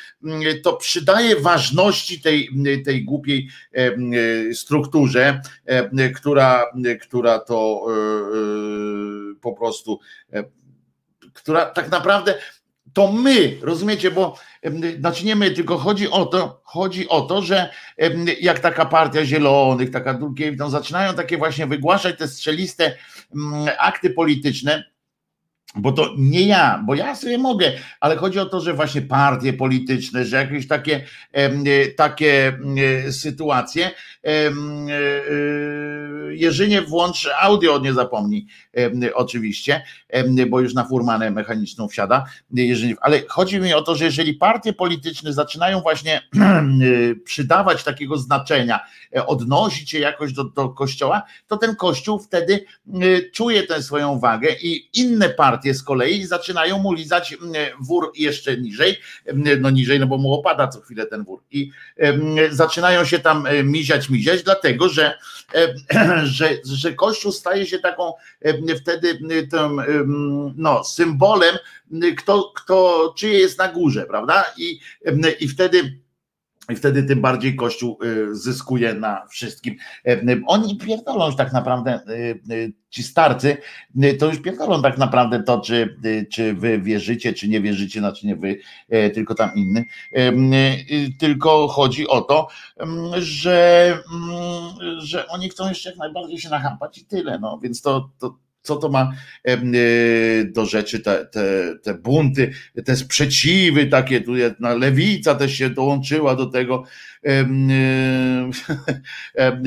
to 0.63 0.77
przydaje 0.77 1.41
ważności 1.41 2.16
tej, 2.21 2.51
tej 2.85 3.05
głupiej 3.05 3.49
e, 3.75 3.79
e, 3.79 4.55
strukturze, 4.55 5.41
e, 5.65 6.11
która, 6.11 6.65
która 7.01 7.39
to 7.39 7.87
po 9.41 9.53
prostu, 9.53 10.01
która 11.33 11.67
tak 11.67 11.91
naprawdę 11.91 12.35
to 12.93 13.13
my, 13.13 13.59
rozumiecie, 13.63 14.11
bo 14.11 14.39
znaczy 14.99 15.25
nie 15.25 15.37
my, 15.37 15.51
tylko 15.51 15.79
chodzi 15.79 16.11
o 16.11 16.27
to, 16.27 16.61
chodzi 16.65 17.09
o 17.09 17.21
to, 17.21 17.43
że 17.43 17.71
jak 18.41 18.59
taka 18.59 18.87
partia 18.87 19.25
zielonych, 19.25 19.91
taka 19.91 20.15
Dulkiewicz, 20.15 20.59
no 20.59 20.71
zaczynają 20.71 21.15
takie 21.15 21.39
właśnie 21.39 21.67
wygłaszać 21.67 22.19
te 22.19 22.29
strzeliste 22.29 22.97
akty 23.79 24.11
polityczne, 24.11 24.85
bo 25.77 25.93
to 25.93 26.15
nie 26.19 26.47
ja, 26.47 26.83
bo 26.87 26.95
ja 26.95 27.17
sobie 27.17 27.39
mogę, 27.39 27.73
ale 28.01 28.17
chodzi 28.17 28.39
o 28.39 28.47
to, 28.47 28.61
że 28.61 28.75
właśnie 28.75 29.03
partie 29.03 29.53
polityczne, 29.53 30.25
że 30.25 30.37
jakieś 30.37 30.69
takie, 30.69 31.05
takie 31.97 32.59
sytuacje. 33.11 33.91
Jerzynie 36.31 36.83
włącz 36.83 37.29
audio, 37.41 37.79
nie 37.79 37.93
zapomnij 37.93 38.47
oczywiście, 39.15 39.83
bo 40.49 40.61
już 40.61 40.75
na 40.75 40.85
furmanę 40.85 41.31
mechaniczną 41.31 41.89
wsiada. 41.89 42.25
Ale 43.01 43.23
chodzi 43.29 43.61
mi 43.61 43.75
o 43.75 43.83
to, 43.83 43.95
że 43.95 44.05
jeżeli 44.05 44.35
partie 44.35 44.73
polityczne 44.73 45.33
zaczynają 45.33 45.81
właśnie 45.81 46.23
przydawać 47.25 47.85
takiego 47.85 48.17
znaczenia, 48.19 48.81
e, 49.17 49.27
odnosić 49.27 49.91
się 49.91 49.99
jakoś 49.99 50.33
do, 50.33 50.45
do 50.45 50.69
kościoła, 50.69 51.23
to 51.47 51.57
ten 51.57 51.77
kościół 51.77 52.19
wtedy 52.19 52.65
czuje 53.33 53.63
tę 53.63 53.83
swoją 53.83 54.19
wagę 54.19 54.49
i 54.63 55.01
inne 55.01 55.29
partie 55.29 55.66
partie 55.67 55.75
z 55.75 55.83
kolei 55.83 56.27
zaczynają 56.27 56.79
mu 56.79 56.93
lizać 56.93 57.33
mm, 57.33 57.55
wór 57.81 58.13
jeszcze 58.15 58.57
niżej, 58.57 58.97
mm, 59.27 59.63
no 59.63 59.71
niżej, 59.71 60.01
no 60.01 60.07
bo 60.07 60.19
mu 60.19 60.33
opada 60.33 60.69
co 60.69 60.81
chwilę 60.81 61.07
ten 61.07 61.25
wór 61.25 61.43
i 61.51 61.71
zaczynają 62.51 63.05
się 63.05 63.19
tam 63.19 63.47
e, 63.47 63.63
miziać, 63.63 64.09
miziać, 64.09 64.43
dlatego, 64.43 64.89
że, 64.89 65.19
że, 66.25 66.49
że 66.65 66.93
Kościół 66.93 67.33
staje 67.33 67.67
się 67.67 67.79
taką 67.79 68.13
wtedy 68.81 69.19
tym 69.51 69.81
no, 70.57 70.85
symbolem, 70.85 71.57
kto, 72.17 72.53
kto 72.57 73.15
czyje 73.17 73.39
jest 73.39 73.59
na 73.59 73.69
górze, 73.69 74.07
prawda? 74.07 74.45
I, 74.57 74.81
i 75.41 75.49
wtedy 75.49 75.99
I 76.71 76.77
wtedy 76.77 77.03
tym 77.03 77.21
bardziej 77.21 77.57
Kościół 77.57 77.99
y, 78.05 78.35
zyskuje 78.35 78.95
na 78.95 79.27
wszystkim. 79.27 79.77
E, 80.07 80.21
Oni 80.47 80.79
pierdolą 80.79 81.37
tak 81.37 81.53
naprawdę, 81.53 82.01
y, 82.09 82.53
y, 82.53 82.73
ci 82.91 83.03
starcy, 83.03 83.57
y, 84.05 84.15
to 84.15 84.27
już 84.27 84.39
pierdolą 84.43 84.83
tak 84.83 84.99
naprawdę 84.99 85.43
to, 85.43 85.61
czy, 85.61 85.97
y, 86.05 86.27
czy 86.33 86.55
wy 86.55 86.79
wierzycie, 86.81 87.33
czy 87.33 87.49
nie 87.49 87.61
wierzycie, 87.61 88.01
znaczy 88.01 88.27
nie 88.27 88.37
wy, 88.37 88.59
e, 88.89 89.11
tylko 89.11 89.35
tam 89.35 89.51
inny. 89.55 89.85
Y, 90.19 91.17
Tylko 91.19 91.69
chodzi 91.69 92.09
o 92.09 92.21
to, 92.21 92.49
że, 93.19 93.99
że 94.99 95.29
oni 95.29 95.49
chcą 95.49 95.69
jeszcze 95.69 95.89
jak 95.91 95.99
najbardziej 95.99 96.39
się 96.39 96.49
nachapać 96.49 96.99
i 96.99 97.05
tyle. 97.05 97.39
No, 97.39 97.59
więc 97.63 97.83
to, 97.83 98.11
to 98.19 98.39
co 98.67 98.77
to 98.77 98.89
ma 98.89 99.13
y, 99.49 100.51
do 100.55 100.67
rzeczy, 100.67 101.01
te, 101.01 101.27
te, 101.27 101.75
te 101.83 101.95
bunty, 101.95 102.53
te 102.85 102.97
sprzeciwy 102.97 103.87
takie, 103.87 104.21
tu 104.21 104.37
jedna 104.37 104.75
lewica 104.75 105.35
też 105.35 105.53
się 105.53 105.71
dołączyła 105.71 106.37
do 106.37 106.47
tego. 106.47 106.85
Em, 107.23 107.71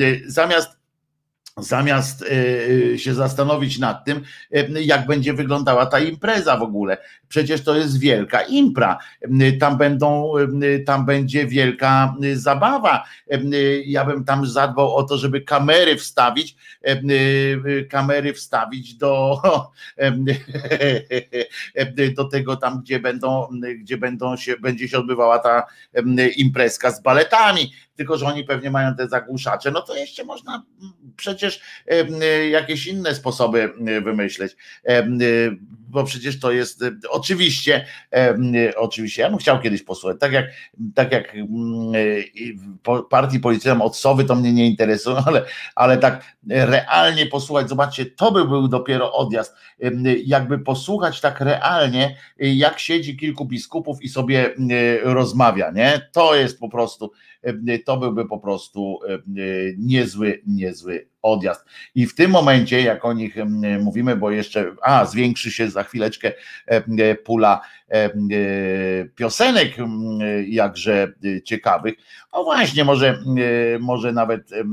y, 0.00 0.22
Zamiast 0.26 0.79
zamiast 1.62 2.24
e, 2.92 2.98
się 2.98 3.14
zastanowić 3.14 3.78
nad 3.78 4.04
tym, 4.04 4.22
e, 4.52 4.82
jak 4.82 5.06
będzie 5.06 5.32
wyglądała 5.32 5.86
ta 5.86 6.00
impreza 6.00 6.56
w 6.56 6.62
ogóle. 6.62 6.98
Przecież 7.28 7.64
to 7.64 7.76
jest 7.76 7.98
wielka 7.98 8.42
impra. 8.42 8.98
Tam 9.60 9.78
będą, 9.78 10.32
tam 10.86 11.06
będzie 11.06 11.46
wielka 11.46 12.14
zabawa. 12.34 13.04
Ja 13.84 14.04
bym 14.04 14.24
tam 14.24 14.46
zadbał 14.46 14.96
o 14.96 15.02
to, 15.02 15.18
żeby 15.18 15.40
kamery 15.40 15.96
wstawić, 15.96 16.56
kamery 17.90 18.34
wstawić 18.34 18.94
do, 18.94 19.42
do 22.16 22.24
tego 22.24 22.56
tam, 22.56 22.80
gdzie 22.80 23.00
będą, 23.00 23.48
gdzie 23.80 23.96
będą 23.96 24.36
się, 24.36 24.56
będzie 24.56 24.88
się 24.88 24.98
odbywała 24.98 25.38
ta 25.38 25.66
imprezka 26.36 26.90
z 26.90 27.02
baletami. 27.02 27.72
Tylko, 28.00 28.18
że 28.18 28.26
oni 28.26 28.44
pewnie 28.44 28.70
mają 28.70 28.94
te 28.94 29.08
zagłuszacze, 29.08 29.70
no 29.70 29.82
to 29.82 29.96
jeszcze 29.96 30.24
można 30.24 30.52
mm, 30.52 30.92
przecież 31.16 31.60
y, 32.22 32.48
jakieś 32.48 32.86
inne 32.86 33.14
sposoby 33.14 33.72
y, 33.88 34.00
wymyśleć, 34.00 34.52
y, 34.52 35.56
bo 35.88 36.04
przecież 36.04 36.40
to 36.40 36.52
jest 36.52 36.84
oczywiście, 37.10 37.86
oczywiście, 38.76 39.22
ja 39.22 39.30
bym 39.30 39.38
chciał 39.38 39.60
kiedyś 39.60 39.82
posłuchać, 39.82 40.20
tak 40.20 40.32
jak, 40.32 40.46
tak 40.94 41.12
jak 41.12 41.34
mm, 41.34 41.92
partii 43.10 43.40
politycznej 43.40 43.76
od 43.80 43.96
Sowy 43.96 44.24
to 44.24 44.34
mnie 44.34 44.52
nie 44.52 44.66
interesują, 44.66 45.16
ale, 45.26 45.44
ale 45.74 45.98
tak 45.98 46.36
realnie 46.48 47.26
posłuchać, 47.26 47.68
zobaczcie, 47.68 48.06
to 48.06 48.32
by 48.32 48.44
był 48.44 48.68
dopiero 48.68 49.12
odjazd, 49.12 49.54
jakby 50.24 50.58
posłuchać 50.58 51.20
tak 51.20 51.40
realnie, 51.40 52.16
jak 52.38 52.78
siedzi 52.78 53.16
kilku 53.16 53.44
biskupów 53.44 54.02
i 54.02 54.08
sobie 54.08 54.54
rozmawia, 55.02 55.70
nie? 55.70 56.08
To 56.12 56.34
jest 56.34 56.60
po 56.60 56.68
prostu, 56.68 57.12
to 57.84 57.96
byłby 57.96 58.28
po 58.28 58.38
prostu 58.38 58.98
y, 59.38 59.74
niezły, 59.78 60.42
niezły 60.46 61.08
odjazd. 61.22 61.64
I 61.94 62.06
w 62.06 62.14
tym 62.14 62.30
momencie, 62.30 62.82
jak 62.82 63.04
o 63.04 63.12
nich 63.12 63.38
em, 63.38 63.82
mówimy, 63.82 64.16
bo 64.16 64.30
jeszcze, 64.30 64.74
a 64.82 65.06
zwiększy 65.06 65.50
się 65.50 65.70
za 65.70 65.82
chwileczkę 65.82 66.32
em, 66.66 66.96
pula 67.24 67.60
e, 67.88 68.10
piosenek 69.16 69.78
em, 69.78 70.18
jakże 70.48 71.12
e, 71.24 71.42
ciekawych. 71.42 71.94
O 72.32 72.44
właśnie, 72.44 72.84
może, 72.84 73.08
e, 73.08 73.78
może 73.78 74.12
nawet 74.12 74.52
e, 74.52 74.64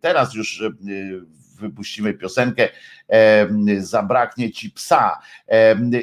teraz 0.00 0.34
już 0.34 0.62
e, 0.62 0.70
wypuścimy 1.60 2.14
piosenkę 2.14 2.68
Zabraknie 3.78 4.50
ci 4.50 4.70
psa. 4.70 5.18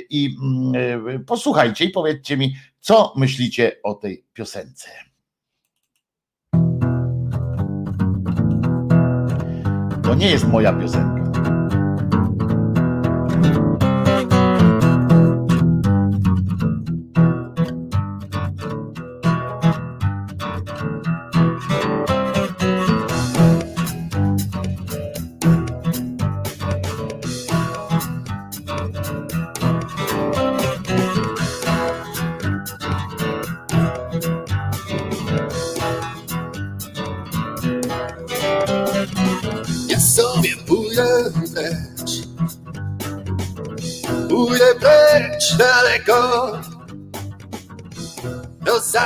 I 0.09 0.37
mm, 0.41 1.15
e, 1.15 1.19
posłuchajcie 1.19 1.85
i 1.85 1.89
powiedzcie 1.89 2.37
mi, 2.37 2.55
co 2.79 3.13
myślicie 3.17 3.71
o 3.83 3.93
tej 3.93 4.23
piosence. 4.33 5.06
Nie 10.17 10.29
jest 10.29 10.47
moja 10.47 10.73
piosenka. 10.73 11.16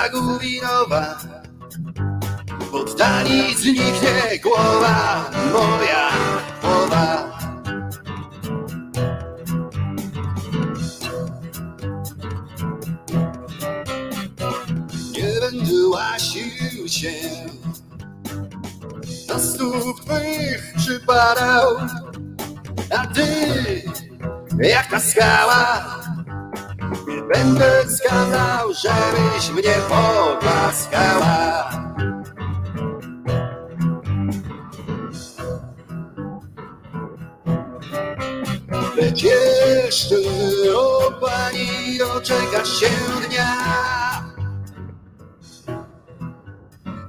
Zagubinowa 0.02 1.18
W 2.60 2.76
oddali 2.76 3.56
zniknie 3.56 4.40
głowa 4.44 5.30
Moja 5.54 6.10
głowa. 6.62 7.32
Nie 15.14 15.40
będę 15.42 15.88
łasił 15.88 16.88
się 16.88 17.12
do 19.28 19.40
stóp 19.40 20.06
twych 20.06 20.74
przypadał, 20.78 21.78
a 22.98 23.08
ty, 23.08 23.26
jak 24.62 24.88
ta 24.88 25.00
skała, 25.00 25.41
żebyś 28.82 29.50
mnie 29.50 29.76
pogłaskała. 29.90 31.70
Lecz 38.96 39.24
jeszcze, 39.24 40.16
o 40.76 41.12
pani, 41.12 41.98
się 42.66 42.90
dnia. 43.28 43.56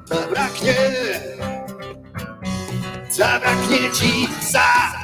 Zabraknie 0.05 0.75
zabraknie 3.11 3.91
ci 3.93 4.29
psa. 4.41 5.02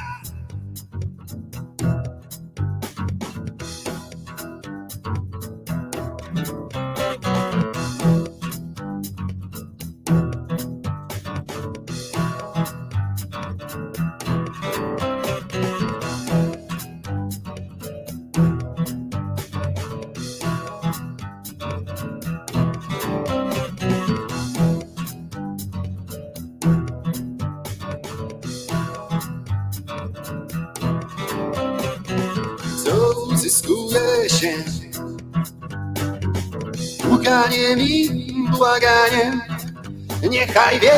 Niechaj 40.59 40.79
wie 40.79 40.91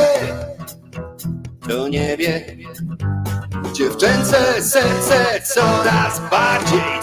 To 1.70 1.88
nie 1.88 2.18
wie 2.18 2.58
Dziewczęce 3.74 4.62
serce 4.62 5.42
coraz 5.44 6.22
bardziej 6.32 7.01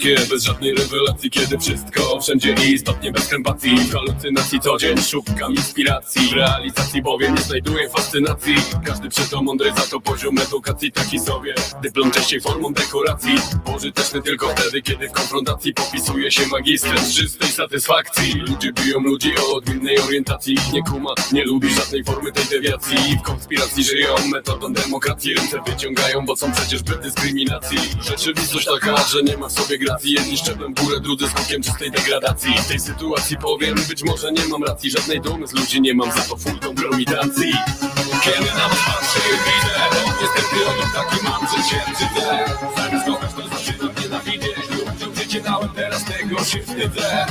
takie 0.00 0.16
bez 0.30 0.44
żadnej 0.44 0.74
rewelacji 0.74 1.30
Kiedy 1.30 1.58
wszystko 1.58 2.09
wszędzie 2.20 2.54
istotnie 2.54 3.12
bez 3.12 3.28
krępacji 3.28 3.76
W 3.76 3.92
halucynacji 3.92 4.60
co 4.60 4.76
dzień 4.78 5.02
szukam 5.02 5.54
inspiracji. 5.54 6.28
W 6.28 6.32
realizacji 6.32 7.02
bowiem 7.02 7.34
nie 7.34 7.42
znajduję 7.42 7.88
fascynacji. 7.88 8.54
Każdy 8.84 9.08
przeto 9.08 9.42
mądry 9.42 9.72
za 9.72 9.82
to 9.82 10.00
poziom 10.00 10.38
edukacji 10.38 10.92
taki 10.92 11.18
sobie 11.18 11.54
Dyplom 11.82 12.10
częściej 12.10 12.40
formą 12.40 12.72
dekoracji. 12.72 13.34
Pożyteczny 13.64 14.22
tylko 14.22 14.48
wtedy 14.48 14.82
kiedy 14.82 15.08
w 15.08 15.12
konfrontacji 15.12 15.74
Popisuje 15.74 16.30
się 16.30 16.46
magistrem 16.46 16.98
z 16.98 17.14
czystej 17.14 17.48
satysfakcji. 17.48 18.32
Ludzie 18.34 18.72
biją 18.72 19.00
ludzi 19.00 19.32
o 19.38 19.54
odmiennej 19.56 19.98
orientacji. 19.98 20.56
Nie 20.72 20.82
kuma, 20.82 21.14
nie 21.32 21.44
lubi 21.44 21.74
żadnej 21.74 22.04
formy 22.04 22.32
tej 22.32 22.44
dewiacji. 22.44 22.96
W 23.18 23.22
konspiracji 23.22 23.84
żyją 23.84 24.14
metodą 24.32 24.72
demokracji. 24.72 25.34
Ręce 25.34 25.60
wyciągają, 25.66 26.26
bo 26.26 26.36
są 26.36 26.52
przecież 26.52 26.82
bez 26.82 27.00
dyskryminacji. 27.00 27.78
Rzeczywistość 28.00 28.66
taka, 28.66 29.04
że 29.04 29.22
nie 29.22 29.36
ma 29.36 29.48
w 29.48 29.52
sobie 29.52 29.78
gracji. 29.78 30.12
Jedni 30.12 30.36
szczeblem 30.36 30.74
górę, 30.74 31.00
drudzy 31.00 31.28
skokiem 31.28 31.62
czystej 31.62 31.90
W 32.10 32.68
tej 32.68 32.80
sytuacji 32.80 33.36
powiem, 33.36 33.74
być 33.88 34.02
może 34.02 34.32
nie 34.32 34.48
mam 34.48 34.64
racji. 34.64 34.90
Żadnej 34.90 35.20
dumy 35.20 35.46
z 35.46 35.52
ludzi 35.52 35.80
nie 35.80 35.94
mam, 35.94 36.12
za 36.12 36.22
to 36.22 36.36
full 36.36 36.58
kompromitacji 36.58 37.52
Kiedy 38.24 38.50
na 38.50 38.68
was 38.68 38.78
patrzę 38.86 39.20
widzę 39.46 39.74
niestety 40.22 40.68
odruch 40.68 40.94
taki 40.94 41.24
mam, 41.24 41.40
że 41.46 41.62
się 41.68 41.76
brzydzę 41.86 42.44
Zamiast 42.76 43.06
kochać 43.06 43.30
to 43.34 43.48
zaczynam 43.48 43.94
nienawidzieć 44.02 44.56
Ludziom 44.70 45.14
życie 45.14 45.40
dałem, 45.40 45.68
teraz 45.68 46.04
tego 46.04 46.44
się 46.44 46.62
wstydzę. 46.62 47.26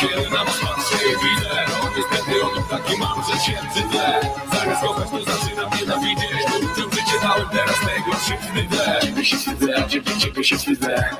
Kiedy 0.00 0.30
na 0.30 0.44
was 0.44 0.58
patrzę 0.58 0.98
widzę 1.06 1.66
niestety 1.96 2.44
odruch 2.44 2.68
taki 2.70 2.98
mam, 2.98 3.18
że 3.28 3.44
się 3.44 3.58
brzydzę 3.72 4.20
Zamiast 4.52 4.82
kochać 4.82 5.10
to 5.10 5.32
zaczynam 5.32 5.70
nienawidzieć 5.80 6.44
Ludziom 6.62 6.90
życie 6.92 7.18
dałem, 7.22 7.48
teraz 7.52 7.76
tego 7.80 8.12
się 8.12 8.36
wstydzę. 8.42 8.98
Ciebie 9.02 9.24
się 9.24 9.36
wstydzę, 9.36 9.88
ciebie, 9.88 10.18
ciebie 10.18 10.44
się 10.44 10.58
wstydzę 10.58 11.10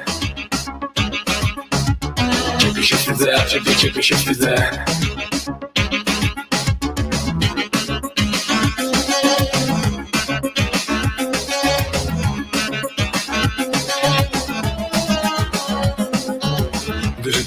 Ciebie 2.84 2.96
się 2.96 3.12
wstydzę, 3.12 3.36
a 3.40 3.46
ciebie, 3.46 5.13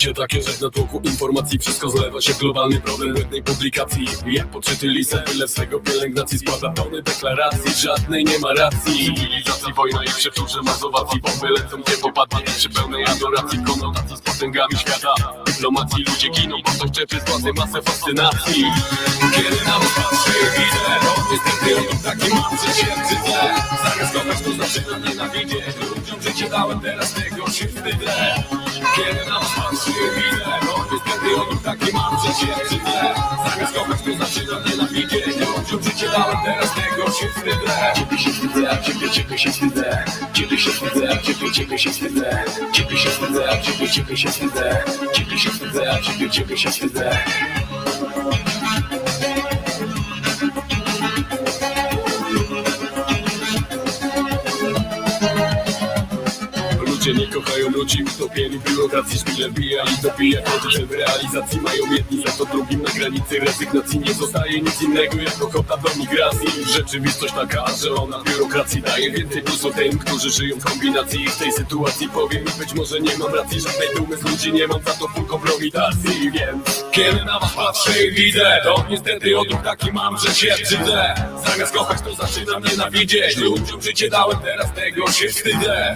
się 0.07 0.13
takie, 0.13 0.41
że 0.41 0.51
w 0.51 0.61
natłoku 0.61 1.01
informacji 1.03 1.59
Wszystko 1.59 1.89
zlewa 1.89 2.21
się 2.21 2.33
globalny 2.33 2.81
problem 2.81 3.15
jednej 3.15 3.43
publikacji. 3.43 4.07
Jak 4.27 4.47
podczyty 4.47 4.87
lisę, 4.87 5.17
tyle 5.17 5.47
swego 5.47 5.79
pielęgnacji 5.79 6.39
Składa 6.39 6.69
tony 6.73 7.01
deklaracji, 7.01 7.73
żadnej 7.73 8.25
nie 8.25 8.39
ma 8.39 8.53
racji. 8.53 9.15
Cywilizacji, 9.15 9.73
wojna 9.73 10.03
i 10.03 10.07
przeczurze 10.07 10.61
mazowacji 10.61 11.21
Bomby 11.21 11.49
lecą, 11.49 11.77
nie 11.77 11.97
popadnie 12.01 12.45
przy 12.57 12.69
pełnej 12.69 13.05
adoracji 13.05 13.59
Konotacji 13.63 14.17
z 14.17 14.21
potęgami 14.21 14.77
świata. 14.77 15.13
Dyplomacji 15.45 16.03
ludzie 16.03 16.29
giną, 16.29 16.57
bo 16.79 16.89
czepy 16.89 17.19
z 17.19 17.29
władzy 17.29 17.53
masę 17.53 17.81
fascynacji. 17.81 18.65
Kiedy 19.35 19.65
na 19.65 19.79
was 19.79 19.93
patrzę 19.95 20.31
widzę 20.57 20.83
To 21.01 21.23
niestety 21.31 21.77
odruch 21.77 22.03
taki 22.03 22.29
mam, 22.29 22.57
że 22.57 22.73
się 22.73 22.87
wstydzę 23.03 23.39
Zamiast 23.83 24.13
kochać 24.13 24.41
to 24.41 24.51
zaczynam 24.65 25.03
nienawidzieć 25.03 25.63
Ludziom 25.95 26.21
życie 26.21 26.49
dałem, 26.49 26.79
teraz 26.79 27.13
tego 27.13 27.49
się 27.49 27.67
wstydzę 27.67 28.66
kiedy 28.97 29.29
na 29.29 29.39
was 29.39 29.51
patrzę 29.55 29.91
i 29.91 30.09
widzę 30.15 30.45
To 30.61 30.85
niestety 30.91 31.41
odruch 31.41 31.63
taki 31.63 31.93
mam, 31.93 32.13
że 32.19 32.27
się 32.27 32.53
wstydzę 32.63 33.15
Zamiast 33.49 33.73
kochać 33.73 34.01
to 34.01 34.25
zaczynam 34.25 34.63
nienawidzieć 34.65 35.25
Ludziom 35.57 35.83
życie 35.83 36.09
dałem, 36.09 36.37
teraz 36.45 36.71
tego 36.75 37.11
się 37.11 37.27
wstydzę 37.29 37.93
Ciebie 37.95 38.17
się 38.17 38.31
wstydzę, 38.31 38.77
ciebie, 38.83 39.09
ciebie 39.11 39.37
się 39.37 39.51
wstydzę 39.51 40.05
Ciebie 40.33 40.57
się 40.57 40.71
wstydzę, 40.71 41.17
ciebie, 41.23 41.51
ciebie 41.53 41.79
się 41.79 41.89
wstydzę 41.91 42.43
Ciebie 42.73 42.97
się 42.97 43.09
wstydzę, 43.09 43.43
ciebie, 43.61 43.89
ciebie 43.89 44.17
się 44.17 44.29
wstydzę 44.29 44.83
Ciebie 45.13 45.39
się 45.39 45.49
wstydzę, 45.49 45.99
ciebie, 46.03 46.29
ciebie 46.29 46.57
się 46.57 46.69
wstydzę 46.71 47.17
Ludzie 57.07 57.19
nie 57.19 57.27
kochają 57.27 57.69
ludzi, 57.69 58.03
utopieni 58.03 58.59
biurokracji 58.59 59.19
Szpile 59.19 59.49
bija 59.49 59.83
i 59.83 60.01
dobija 60.01 60.41
to, 60.41 60.69
że 60.69 60.85
w 60.85 60.91
realizacji 60.91 61.61
mają 61.61 61.91
jedni 61.91 62.23
Za 62.23 62.31
to 62.31 62.45
drugim 62.45 62.83
na 62.83 62.89
granicy 62.89 63.39
rezygnacji 63.39 63.99
Nie 63.99 64.13
zostaje 64.13 64.61
nic 64.61 64.81
innego 64.81 65.17
jak 65.21 65.43
ochota 65.43 65.77
do 65.77 65.89
migracji. 65.99 66.47
Rzeczywistość 66.73 67.33
taka, 67.33 67.65
że 67.83 67.95
ona 67.95 68.23
biurokracji 68.23 68.81
daje 68.81 69.11
więcej 69.11 69.41
plusu 69.41 69.71
tym, 69.71 69.99
którzy 69.99 70.29
żyją 70.29 70.59
w 70.59 70.63
kombinacji. 70.63 71.23
I 71.23 71.29
w 71.29 71.37
tej 71.37 71.51
sytuacji 71.51 72.09
powiem 72.09 72.43
mi 72.45 72.51
być 72.59 72.73
może 72.73 72.99
nie 72.99 73.17
mam 73.17 73.35
racji 73.35 73.61
Żadnej 73.61 73.87
dumy 73.95 74.17
z 74.17 74.23
ludzi 74.23 74.53
nie 74.53 74.67
mam, 74.67 74.83
za 74.83 74.93
to 74.93 75.07
full 75.07 75.25
kompromitacji 75.25 76.31
Więc 76.31 76.85
kiedy 76.91 77.25
na 77.25 77.39
was 77.39 77.53
patrzę 77.53 78.05
i 78.05 78.11
widzę 78.11 78.61
To 78.63 78.85
niestety 78.89 79.39
odruch 79.39 79.61
taki 79.63 79.91
mam, 79.91 80.17
że 80.17 80.35
się 80.35 80.55
brzydzę. 80.63 81.15
Zamiast 81.45 81.73
kochać 81.73 82.01
to 82.01 82.15
zaczynam 82.15 82.63
nienawidzieć. 82.63 83.37
Ludziom 83.37 83.81
życie 83.81 84.09
dałem, 84.09 84.39
teraz 84.39 84.73
tego 84.73 85.11
się 85.11 85.29
wstydzę 85.29 85.95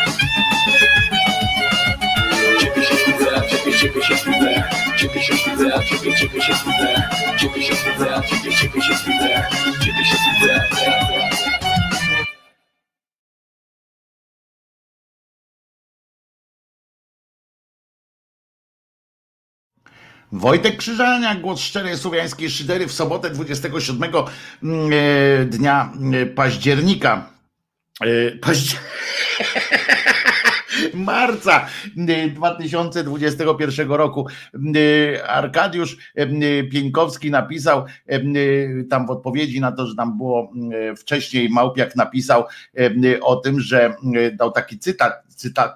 ciebie, 4.01 4.15
się 4.15 4.15
wstydzę 4.15 4.63
Ciebie 4.97 5.23
się 5.23 5.35
wstydzę, 5.35 5.75
a 5.75 5.83
ciebie, 5.83 6.15
ciebie 6.15 6.41
się 6.41 6.53
wstydzę 6.53 7.09
Ciebie 7.37 7.63
się 7.63 7.75
wstydzę, 7.75 8.15
a 8.15 8.21
ciebie, 8.21 8.55
ciebie 8.55 8.81
się 8.81 8.95
wstydzę 8.95 9.47
Ciebie 9.79 10.05
się 10.05 10.15
wstydzę 10.15 10.67
Wojtek 20.33 20.77
Krzyżaniak, 20.77 21.41
głos 21.41 21.59
szczerej 21.59 21.97
słowiańskiej 21.97 22.49
szydery 22.49 22.87
w 22.87 22.91
sobotę 22.91 23.29
27 23.29 24.11
mm, 24.63 24.91
e, 24.93 25.45
dnia 25.45 25.93
e, 26.13 26.25
października. 26.25 27.29
Marca 30.93 31.67
y, 31.97 32.31
2021 32.31 33.91
roku. 33.91 34.27
Y, 34.75 35.19
Arkadiusz 35.27 35.97
y, 36.17 36.69
Pieńkowski 36.71 37.31
napisał 37.31 37.85
y, 38.11 38.87
tam 38.89 39.07
w 39.07 39.11
odpowiedzi 39.11 39.61
na 39.61 39.71
to, 39.71 39.87
że 39.87 39.95
tam 39.95 40.17
było 40.17 40.51
y, 40.91 40.95
wcześniej 40.95 41.49
Małpiak 41.49 41.95
napisał 41.95 42.45
y, 42.79 43.19
o 43.21 43.35
tym, 43.35 43.59
że 43.59 43.95
y, 44.15 44.31
dał 44.31 44.51
taki 44.51 44.79
cytat, 44.79 45.13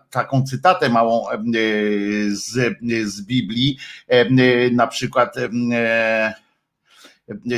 taką 0.09 0.43
cytatę 0.43 0.89
małą 0.89 1.25
y, 1.55 2.35
z, 2.35 2.77
z 3.03 3.21
Biblii, 3.21 3.77
y, 4.13 4.71
na 4.71 4.87
przykład 4.87 5.37
y, 5.37 5.49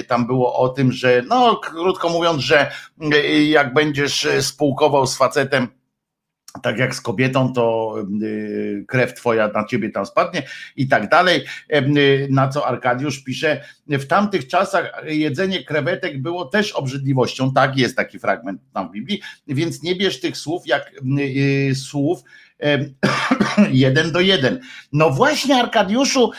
tam 0.07 0.27
było 0.27 0.55
o 0.55 0.69
tym, 0.69 0.91
że 0.91 1.23
no 1.27 1.55
krótko 1.55 2.09
mówiąc, 2.09 2.41
że 2.41 2.71
y, 3.13 3.43
jak 3.43 3.73
będziesz 3.73 4.25
y, 4.25 4.41
spółkował 4.41 5.07
z 5.07 5.17
facetem 5.17 5.67
tak 6.63 6.77
jak 6.77 6.95
z 6.95 7.01
kobietą, 7.01 7.53
to 7.53 7.95
y, 8.21 8.85
krew 8.87 9.13
twoja 9.13 9.47
na 9.47 9.65
ciebie 9.65 9.89
tam 9.89 10.05
spadnie 10.05 10.43
i 10.75 10.87
tak 10.87 11.09
dalej. 11.09 11.45
Y, 11.75 12.27
Na 12.29 12.47
co 12.47 12.67
Arkadiusz 12.67 13.23
pisze, 13.23 13.63
w 13.87 14.05
tamtych 14.05 14.47
czasach 14.47 15.03
jedzenie 15.05 15.63
krewetek 15.63 16.21
było 16.21 16.45
też 16.45 16.71
obrzydliwością. 16.71 17.53
Tak, 17.53 17.77
jest 17.77 17.95
taki 17.95 18.19
fragment 18.19 18.61
tam 18.73 18.89
w 18.89 18.91
Biblii, 18.91 19.21
więc 19.47 19.83
nie 19.83 19.95
bierz 19.95 20.19
tych 20.19 20.37
słów 20.37 20.67
jak 20.67 20.91
y, 21.19 21.75
słów 21.75 22.23
jeden 23.71 24.11
do 24.11 24.19
jeden. 24.19 24.59
No 24.91 25.09
właśnie, 25.09 25.55
Arkadiuszu, 25.55 26.31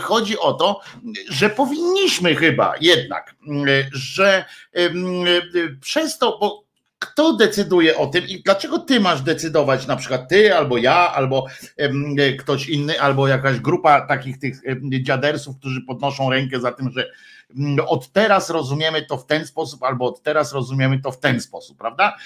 chodzi 0.00 0.38
o 0.38 0.52
to, 0.52 0.80
że 1.28 1.50
powinniśmy 1.50 2.34
chyba 2.34 2.74
jednak, 2.80 3.34
że 3.92 4.44
przez 5.80 6.18
to, 6.18 6.38
bo 6.38 6.63
kto 7.06 7.32
decyduje 7.32 7.96
o 7.96 8.06
tym 8.06 8.28
i 8.28 8.42
dlaczego 8.42 8.78
ty 8.78 9.00
masz 9.00 9.22
decydować, 9.22 9.86
na 9.86 9.96
przykład 9.96 10.28
ty, 10.28 10.56
albo 10.56 10.78
ja, 10.78 11.12
albo 11.14 11.46
ktoś 12.38 12.68
inny, 12.68 13.00
albo 13.00 13.28
jakaś 13.28 13.60
grupa 13.60 14.00
takich 14.00 14.38
tych 14.38 14.60
dziadersów, 15.02 15.56
którzy 15.58 15.80
podnoszą 15.80 16.30
rękę 16.30 16.60
za 16.60 16.72
tym, 16.72 16.90
że 16.90 17.10
mm, 17.56 17.86
od 17.88 18.12
teraz 18.12 18.50
rozumiemy 18.50 19.02
to 19.02 19.16
w 19.16 19.26
ten 19.26 19.46
sposób, 19.46 19.82
albo 19.82 20.06
od 20.06 20.22
teraz 20.22 20.52
rozumiemy 20.52 21.00
to 21.00 21.12
w 21.12 21.20
ten 21.20 21.40
sposób, 21.40 21.78
prawda? 21.78 22.16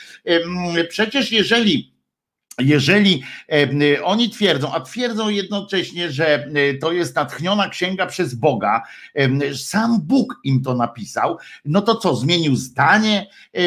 Przecież 0.89 1.33
jeżeli 1.33 1.98
jeżeli 2.59 3.23
oni 4.05 4.31
twierdzą, 4.31 4.73
a 4.73 4.81
twierdzą 4.81 5.29
jednocześnie, 5.29 6.11
że 6.11 6.45
e, 6.45 6.75
to 6.75 6.93
jest 6.93 7.17
natchniona 7.17 7.69
księga 7.69 8.07
przez 8.07 8.35
Boga, 8.35 8.83
sam 9.55 10.01
Bóg 10.03 10.35
im 10.45 10.63
to 10.63 10.75
napisał, 10.75 11.39
no 11.65 11.83
to 11.83 11.95
co, 11.95 12.17
zmienił 12.17 12.57
zdanie? 12.57 13.27
E, 13.55 13.61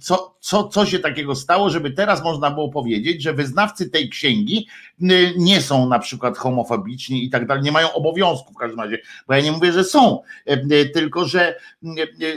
Co, 0.00 0.33
co, 0.44 0.68
co 0.68 0.86
się 0.86 0.98
takiego 0.98 1.34
stało, 1.34 1.70
żeby 1.70 1.90
teraz 1.90 2.24
można 2.24 2.50
było 2.50 2.68
powiedzieć, 2.68 3.22
że 3.22 3.32
wyznawcy 3.32 3.90
tej 3.90 4.08
księgi 4.08 4.66
e, 5.02 5.06
nie 5.36 5.60
są 5.60 5.88
na 5.88 5.98
przykład 5.98 6.38
homofobiczni 6.38 7.24
i 7.24 7.30
tak 7.30 7.46
dalej, 7.46 7.62
nie 7.62 7.72
mają 7.72 7.92
obowiązku 7.92 8.52
w 8.52 8.56
każdym 8.56 8.80
razie, 8.80 8.98
bo 9.28 9.34
ja 9.34 9.40
nie 9.40 9.52
mówię, 9.52 9.72
że 9.72 9.84
są, 9.84 10.22
e, 10.46 10.52
e, 10.52 10.84
tylko 10.84 11.24
że 11.24 11.54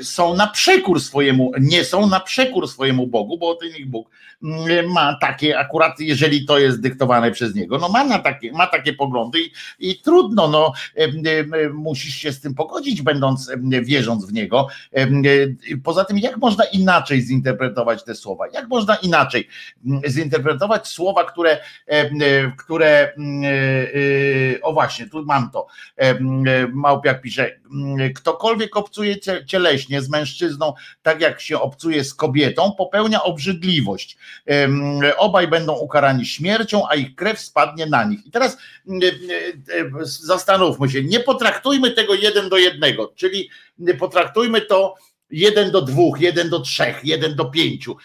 są 0.02 0.36
na 0.36 0.48
przekór 0.48 1.02
swojemu, 1.02 1.52
nie 1.60 1.84
są 1.84 2.10
na 2.10 2.20
przekór 2.20 2.68
swojemu 2.68 3.08
Bogu, 3.08 3.38
bo 3.38 3.56
ten 3.56 3.70
ich 3.70 3.90
Bóg 3.90 4.10
ma 4.88 5.18
takie, 5.22 5.60
akurat 5.60 6.00
jeżeli 6.00 6.46
to 6.46 6.60
jest 6.60 6.82
dyktowane 6.82 7.32
przez 7.32 7.56
niego, 7.56 7.78
no 7.78 7.90
ma, 7.90 8.04
na 8.04 8.20
takie, 8.20 8.52
ma 8.52 8.68
takie 8.68 8.94
poglądy 8.94 9.40
i, 9.40 9.52
i 9.80 10.02
trudno, 10.02 10.48
no 10.48 10.74
musisz 11.74 12.16
się 12.16 12.32
z 12.32 12.42
tym 12.42 12.54
pogodzić, 12.54 13.02
będąc, 13.02 13.52
wierząc 13.84 14.26
w 14.26 14.34
niego. 14.34 14.68
Poza 15.84 16.06
tym, 16.06 16.18
jak 16.18 16.38
można 16.38 16.64
inaczej 16.64 17.22
zinterpretować 17.22 17.97
te 18.04 18.16
słowa? 18.16 18.46
Jak 18.54 18.68
można 18.68 18.96
inaczej 18.96 19.48
mm, 19.86 20.02
zinterpretować 20.08 20.88
słowa, 20.88 21.24
które, 21.24 21.60
em, 21.88 22.08
e, 22.22 22.52
które 22.58 22.88
e, 22.88 23.14
e, 24.56 24.62
o 24.62 24.74
właśnie, 24.74 25.10
tu 25.10 25.26
mam 25.26 25.52
to. 25.52 25.68
E, 25.98 26.20
Małpiak 26.74 27.22
pisze, 27.22 27.60
ktokolwiek 28.16 28.78
obcuje 28.78 29.20
cie- 29.20 29.46
cieleśnie 29.46 30.02
z 30.02 30.10
mężczyzną, 30.10 30.74
tak 31.02 31.22
jak 31.22 31.42
się 31.42 31.60
obcuje 31.60 32.04
z 32.04 32.14
kobietą, 32.14 32.72
popełnia 32.78 33.24
obrzydliwość. 33.24 34.18
Obaj 35.18 35.48
będą 35.48 35.74
ukarani 35.76 36.26
śmiercią, 36.26 36.88
a 36.90 36.96
ich 36.96 37.16
krew 37.16 37.40
spadnie 37.40 37.86
na 37.86 38.04
nich. 38.04 38.26
I 38.28 38.32
teraz 38.32 38.58
e, 38.88 39.08
e, 39.78 39.90
zastanówmy 40.04 40.90
się, 40.90 41.04
nie 41.04 41.20
potraktujmy 41.20 41.92
tego 41.92 42.14
jeden 42.14 42.50
do 42.50 42.58
jednego, 42.58 43.14
czyli 43.16 43.50
potraktujmy 44.00 44.62
to 44.62 44.96
jeden 45.30 45.72
do 45.72 45.82
dwóch, 45.82 46.22
jeden 46.22 46.50
do 46.50 46.60
trzech, 46.60 47.00
jeden 47.04 47.36
do 47.36 47.46
pięciu. 47.46 47.98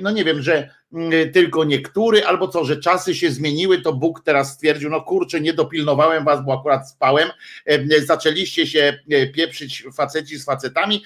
No 0.00 0.10
nie 0.10 0.24
wiem, 0.24 0.42
że 0.42 0.70
mm, 0.92 1.32
tylko 1.32 1.64
niektóry, 1.64 2.26
albo 2.26 2.48
co, 2.48 2.64
że 2.64 2.76
czasy 2.76 3.14
się 3.14 3.30
zmieniły, 3.30 3.82
to 3.82 3.92
Bóg 3.92 4.20
teraz 4.24 4.52
stwierdził, 4.52 4.90
no 4.90 5.00
kurczę, 5.00 5.40
nie 5.40 5.52
dopilnowałem 5.52 6.24
was, 6.24 6.44
bo 6.44 6.52
akurat 6.52 6.90
spałem, 6.90 7.28
em, 7.64 7.88
zaczęliście 8.04 8.66
się 8.66 8.98
e, 9.10 9.26
pieprzyć 9.26 9.84
faceci 9.94 10.38
z 10.38 10.44
facetami, 10.44 11.04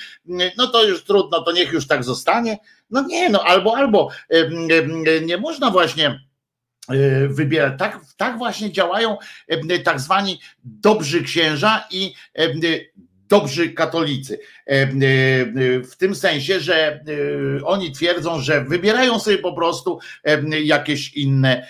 no 0.57 0.67
to 0.67 0.85
już 0.85 1.05
trudno, 1.05 1.43
to 1.43 1.53
niech 1.53 1.73
już 1.73 1.87
tak 1.87 2.05
zostanie. 2.05 2.59
No 2.91 3.07
nie, 3.07 3.29
no 3.29 3.43
albo, 3.43 3.77
albo 3.77 4.11
nie 5.23 5.39
można 5.39 5.71
właśnie 5.71 6.21
e, 6.89 7.29
wybierać. 7.29 7.79
Tak, 7.79 8.01
tak 8.17 8.39
właśnie 8.39 8.73
działają 8.73 9.17
tak 9.85 10.01
zwani 10.01 10.41
dobrzy 10.65 11.23
księża 11.23 11.85
i 11.91 12.15
dobrzy 13.29 13.71
katolicy. 13.71 14.39
E, 14.67 14.73
e, 14.73 14.89
W 15.83 15.97
tym 15.99 16.15
sensie, 16.15 16.61
że 16.61 16.87
e, 16.87 17.01
oni 17.65 17.93
twierdzą, 17.93 18.41
że 18.41 18.65
wybierają 18.65 19.19
sobie 19.19 19.39
po 19.39 19.53
prostu 19.53 19.99
jakieś 20.65 21.15
inne 21.15 21.67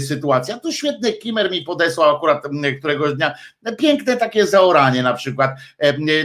sytuacje. 0.00 0.54
A 0.54 0.58
tu 0.58 0.72
świetny 0.72 1.12
Kimer 1.12 1.50
mi 1.50 1.62
podesłał 1.62 2.16
akurat 2.16 2.44
któregoś 2.78 3.14
dnia 3.14 3.34
piękne 3.78 4.16
takie 4.16 4.46
zaoranie 4.46 5.02
na 5.02 5.14
przykład. 5.14 5.50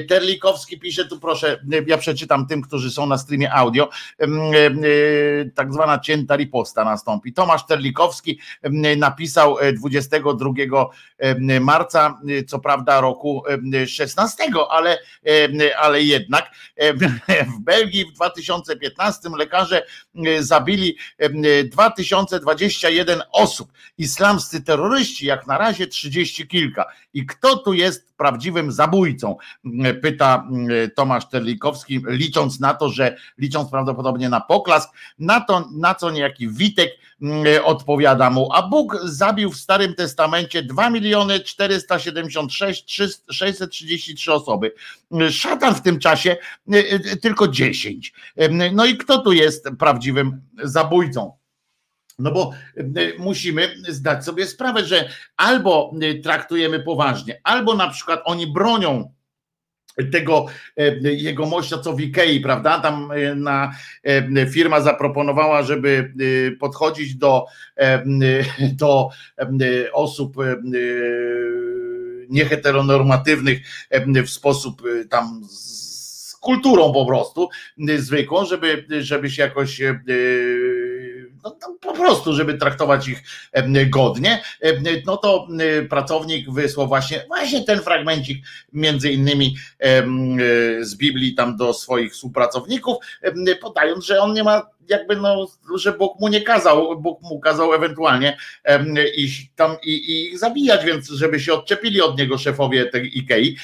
Terlikowski 0.10 0.80
pisze 0.80 1.06
tu 1.06 1.20
proszę, 1.20 1.60
ja 1.88 1.98
przeczytam 1.98 2.48
tym, 2.48 2.62
którzy 2.62 2.92
są 2.92 3.06
na 3.06 3.18
streamie 3.18 3.54
audio. 3.54 3.90
Tak 5.56 5.74
zwana 5.74 6.00
cięta 6.00 6.36
riposta 6.36 6.86
nastąpi. 6.86 7.34
Tomasz 7.34 7.66
Terlikowski 7.66 8.40
napisał 8.98 9.60
e, 9.60 9.74
22 9.74 10.50
em, 11.18 11.64
marca, 11.64 12.20
co 12.48 12.60
prawda 12.60 13.02
roku 13.02 13.44
em, 13.48 13.88
16, 13.88 14.44
ale, 14.74 15.00
ale 15.80 16.04
jednak 16.04 16.52
w 17.56 17.60
Belgii 17.60 18.06
w 18.06 18.14
2015 18.14 19.30
lekarze 19.38 19.86
zabili 20.40 20.98
em, 21.18 21.42
2021 21.72 23.22
osób. 23.32 23.72
Islamscy 23.98 24.64
terroryści 24.64 25.26
jak 25.26 25.48
na 25.48 25.58
razie 25.58 25.88
30 25.88 26.48
kilka. 26.48 26.86
I 27.14 27.26
kto 27.26 27.58
tu 27.58 27.74
jest 27.74 28.14
prawdziwym 28.18 28.72
zabójcą? 28.72 29.38
Pyta 30.02 30.48
Tomasz 30.96 31.30
Terlikowski, 31.30 32.02
licząc 32.08 32.60
na 32.60 32.74
to, 32.74 32.90
że 32.90 33.18
licząc 33.38 33.72
prawdopodobnie 33.72 34.30
na 34.30 34.42
poklask, 34.42 34.90
na 35.20 35.42
to, 35.42 35.70
na 35.74 35.96
co 35.96 36.12
niejaki 36.12 36.50
Witek 36.50 36.92
odpowiada 37.64 38.30
mu, 38.30 38.50
a 38.54 38.68
Bóg 38.68 38.98
zabił 39.04 39.52
w 39.52 39.58
Starym 39.58 39.96
Testamencie 39.96 40.64
2 40.64 40.90
miliony 40.90 41.40
476 41.40 43.02
633 43.32 44.34
osoby. 44.34 44.74
Szatan 45.32 45.76
w 45.76 45.82
tym 45.82 46.00
czasie 46.00 46.38
y, 46.74 46.78
y, 46.78 47.18
tylko 47.18 47.48
10. 47.48 48.14
No 48.72 48.86
i 48.86 48.98
kto 48.98 49.18
tu 49.18 49.32
jest 49.32 49.70
prawdziwym 49.80 50.42
zabójcą? 50.64 51.32
No 52.20 52.32
bo 52.32 52.52
musimy 53.20 53.76
zdać 53.88 54.26
sobie 54.26 54.48
sprawę, 54.48 54.86
że 54.86 55.10
albo 55.38 55.94
traktujemy 56.24 56.80
poważnie, 56.80 57.42
albo 57.44 57.76
na 57.76 57.90
przykład 57.90 58.22
oni 58.26 58.48
bronią 58.48 59.14
tego 60.12 60.46
e, 60.78 60.96
jego 61.02 61.46
mościa, 61.46 61.78
co 61.78 61.94
w 61.94 62.02
Ikei, 62.02 62.40
prawda? 62.40 62.80
Tam 62.80 63.12
e, 63.12 63.36
na 63.36 63.76
e, 64.04 64.48
firma 64.48 64.82
zaproponowała, 64.82 65.64
żeby 65.64 66.14
podchodzić 66.60 67.16
do, 67.16 67.46
do 68.82 69.10
osób 69.94 70.36
nieheteronormatywnych 72.30 73.60
w 74.26 74.30
sposób 74.30 74.82
tam 75.10 75.42
z 75.50 76.36
kulturą 76.36 76.94
po 76.94 77.06
prostu 77.06 77.50
zwykłą, 77.98 78.46
żeby, 78.46 78.86
żeby 79.00 79.30
się 79.30 79.44
jakoś 79.44 79.82
no, 81.44 81.58
no, 81.62 81.78
po 81.82 81.94
prostu, 81.94 82.34
żeby 82.34 82.58
traktować 82.58 83.08
ich 83.08 83.24
godnie, 83.90 84.44
no 85.06 85.18
to 85.18 85.48
pracownik 85.90 86.52
wysłał 86.52 86.88
właśnie, 86.88 87.26
właśnie 87.28 87.64
ten 87.64 87.82
fragmencik 87.82 88.46
między 88.74 89.12
innymi 89.12 89.56
z 90.82 90.96
Biblii 90.96 91.36
tam 91.36 91.58
do 91.58 91.74
swoich 91.74 92.14
współpracowników, 92.14 92.98
podając, 93.62 94.06
że 94.06 94.22
on 94.22 94.34
nie 94.34 94.44
ma 94.44 94.74
jakby 94.90 95.16
no, 95.16 95.48
że 95.76 95.92
Bóg 95.92 96.20
mu 96.20 96.28
nie 96.28 96.42
kazał, 96.42 97.02
Bóg 97.02 97.22
mu 97.22 97.40
kazał 97.40 97.74
ewentualnie 97.74 98.38
em, 98.64 98.96
iść 99.16 99.52
tam 99.56 99.76
i, 99.84 99.92
i 99.92 100.28
ich 100.28 100.40
zabijać, 100.40 100.86
więc 100.86 101.10
żeby 101.10 101.40
się 101.40 101.54
odczepili 101.54 102.02
od 102.02 102.18
niego 102.18 102.38
szefowie 102.38 102.86
tej 102.86 103.18
Ikei. 103.18 103.58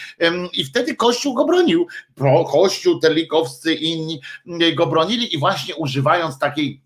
I 0.53 0.64
wtedy 0.64 0.95
Kościół 0.95 1.34
go 1.34 1.45
bronił, 1.45 1.88
Pro, 2.15 2.45
Kościół, 2.45 2.99
Telikowscy 2.99 3.73
i 3.73 3.91
inni 3.91 4.22
go 4.76 4.85
bronili 4.85 5.35
i 5.35 5.39
właśnie 5.39 5.76
używając 5.76 6.39
takiej 6.39 6.81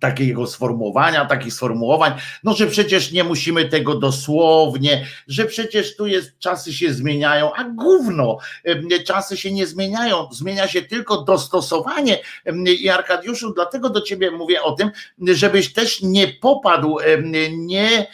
takiego 0.00 0.46
sformułowania, 0.46 1.24
takich 1.24 1.54
sformułowań, 1.54 2.12
no 2.44 2.54
że 2.54 2.66
przecież 2.66 3.12
nie 3.12 3.24
musimy 3.24 3.64
tego 3.64 3.94
dosłownie, 3.94 5.06
że 5.28 5.44
przecież 5.44 5.96
tu 5.96 6.06
jest, 6.06 6.38
czasy 6.38 6.72
się 6.72 6.94
zmieniają, 6.94 7.52
a 7.54 7.64
gówno, 7.64 8.38
em, 8.64 8.88
czasy 9.06 9.36
się 9.36 9.52
nie 9.52 9.66
zmieniają, 9.66 10.28
zmienia 10.32 10.68
się 10.68 10.82
tylko 10.82 11.22
dostosowanie 11.22 12.18
em, 12.44 12.64
i 12.66 12.88
Arkadiuszu, 12.88 13.52
dlatego 13.54 13.90
do 13.90 14.00
ciebie 14.00 14.30
mówię 14.30 14.62
o 14.62 14.72
tym, 14.72 14.90
żebyś 15.22 15.72
też 15.72 16.02
nie 16.02 16.28
popadł, 16.28 16.98
em, 16.98 17.32
nie, 17.66 18.06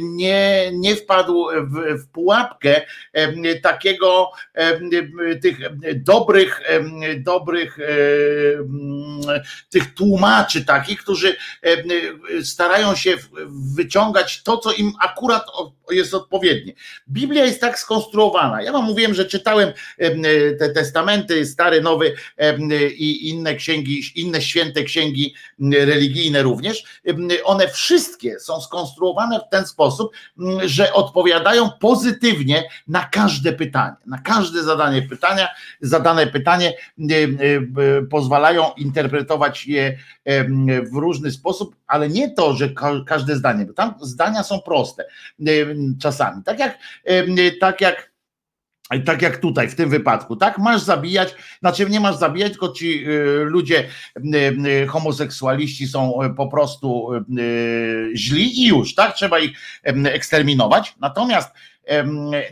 nie, 0.00 0.70
nie 0.72 0.96
wpadł 0.96 1.46
w, 1.62 2.02
w 2.02 2.08
pułapkę 2.08 2.80
takiego 3.62 4.30
tych 5.42 5.58
dobrych, 5.94 6.60
dobrych 7.16 7.78
tych 9.70 9.94
tłumaczy 9.94 10.64
takich, 10.64 11.02
którzy 11.02 11.36
starają 12.42 12.94
się 12.94 13.14
wyciągać 13.74 14.42
to, 14.42 14.58
co 14.58 14.72
im 14.72 14.92
akurat 15.00 15.46
jest 15.90 16.14
odpowiednie. 16.14 16.72
Biblia 17.08 17.44
jest 17.44 17.60
tak 17.60 17.78
skonstruowana. 17.78 18.62
Ja 18.62 18.72
wam 18.72 18.84
mówiłem, 18.84 19.14
że 19.14 19.24
czytałem 19.24 19.72
em, 19.98 20.22
te 20.58 20.68
testamenty, 20.68 21.46
stary, 21.46 21.80
nowy 21.80 22.14
em, 22.36 22.68
i 22.96 23.28
inne 23.28 23.54
księgi, 23.54 24.02
inne 24.14 24.42
święte 24.42 24.82
księgi 24.82 25.34
religijne 25.72 26.42
również. 26.42 27.02
One 27.44 27.68
wszystkie 27.68 28.40
są 28.40 28.60
skonstruowane 28.60 29.40
w 29.40 29.50
ten 29.50 29.66
sposób, 29.66 30.12
że 30.64 30.92
odpowiadają 30.92 31.70
pozytywnie 31.80 32.68
na 32.88 33.04
każde 33.04 33.52
pytanie, 33.52 33.96
na 34.06 34.18
każde 34.18 34.62
zadanie 34.62 35.02
pytania, 35.02 35.48
zadane 35.80 36.26
pytanie 36.26 36.74
em, 36.98 37.74
pozwalają 38.10 38.72
interpretować 38.76 39.66
je 39.66 39.98
w 40.92 40.96
różny 40.96 41.30
sposób, 41.30 41.76
ale 41.86 42.08
nie 42.08 42.30
to, 42.30 42.54
że 42.54 42.68
ka- 42.68 43.04
każde 43.06 43.36
zdanie, 43.36 43.64
bo 43.64 43.72
tam 43.72 43.94
zdania 44.00 44.42
są 44.42 44.60
proste 44.60 45.04
em, 45.46 45.96
czasami. 46.02 46.42
Tak 46.44 46.58
jak, 46.58 46.78
em, 47.04 47.36
tak 47.60 47.80
jak 47.80 48.16
tak 49.04 49.22
jak 49.22 49.36
tutaj 49.36 49.68
w 49.68 49.74
tym 49.74 49.90
wypadku, 49.90 50.36
tak? 50.36 50.58
Masz 50.58 50.80
zabijać, 50.82 51.34
znaczy 51.60 51.90
nie 51.90 52.00
masz 52.00 52.16
zabijać, 52.16 52.52
tylko 52.52 52.72
ci 52.72 53.04
y, 53.08 53.44
ludzie 53.44 53.84
y, 54.34 54.56
y, 54.66 54.86
homoseksualiści 54.86 55.86
są 55.86 56.22
y, 56.22 56.34
po 56.34 56.48
prostu 56.48 57.14
y, 57.14 58.10
źli 58.14 58.60
i 58.60 58.66
już, 58.66 58.94
tak? 58.94 59.14
Trzeba 59.14 59.38
ich 59.38 59.58
eksterminować. 60.04 60.94
Natomiast 61.00 61.54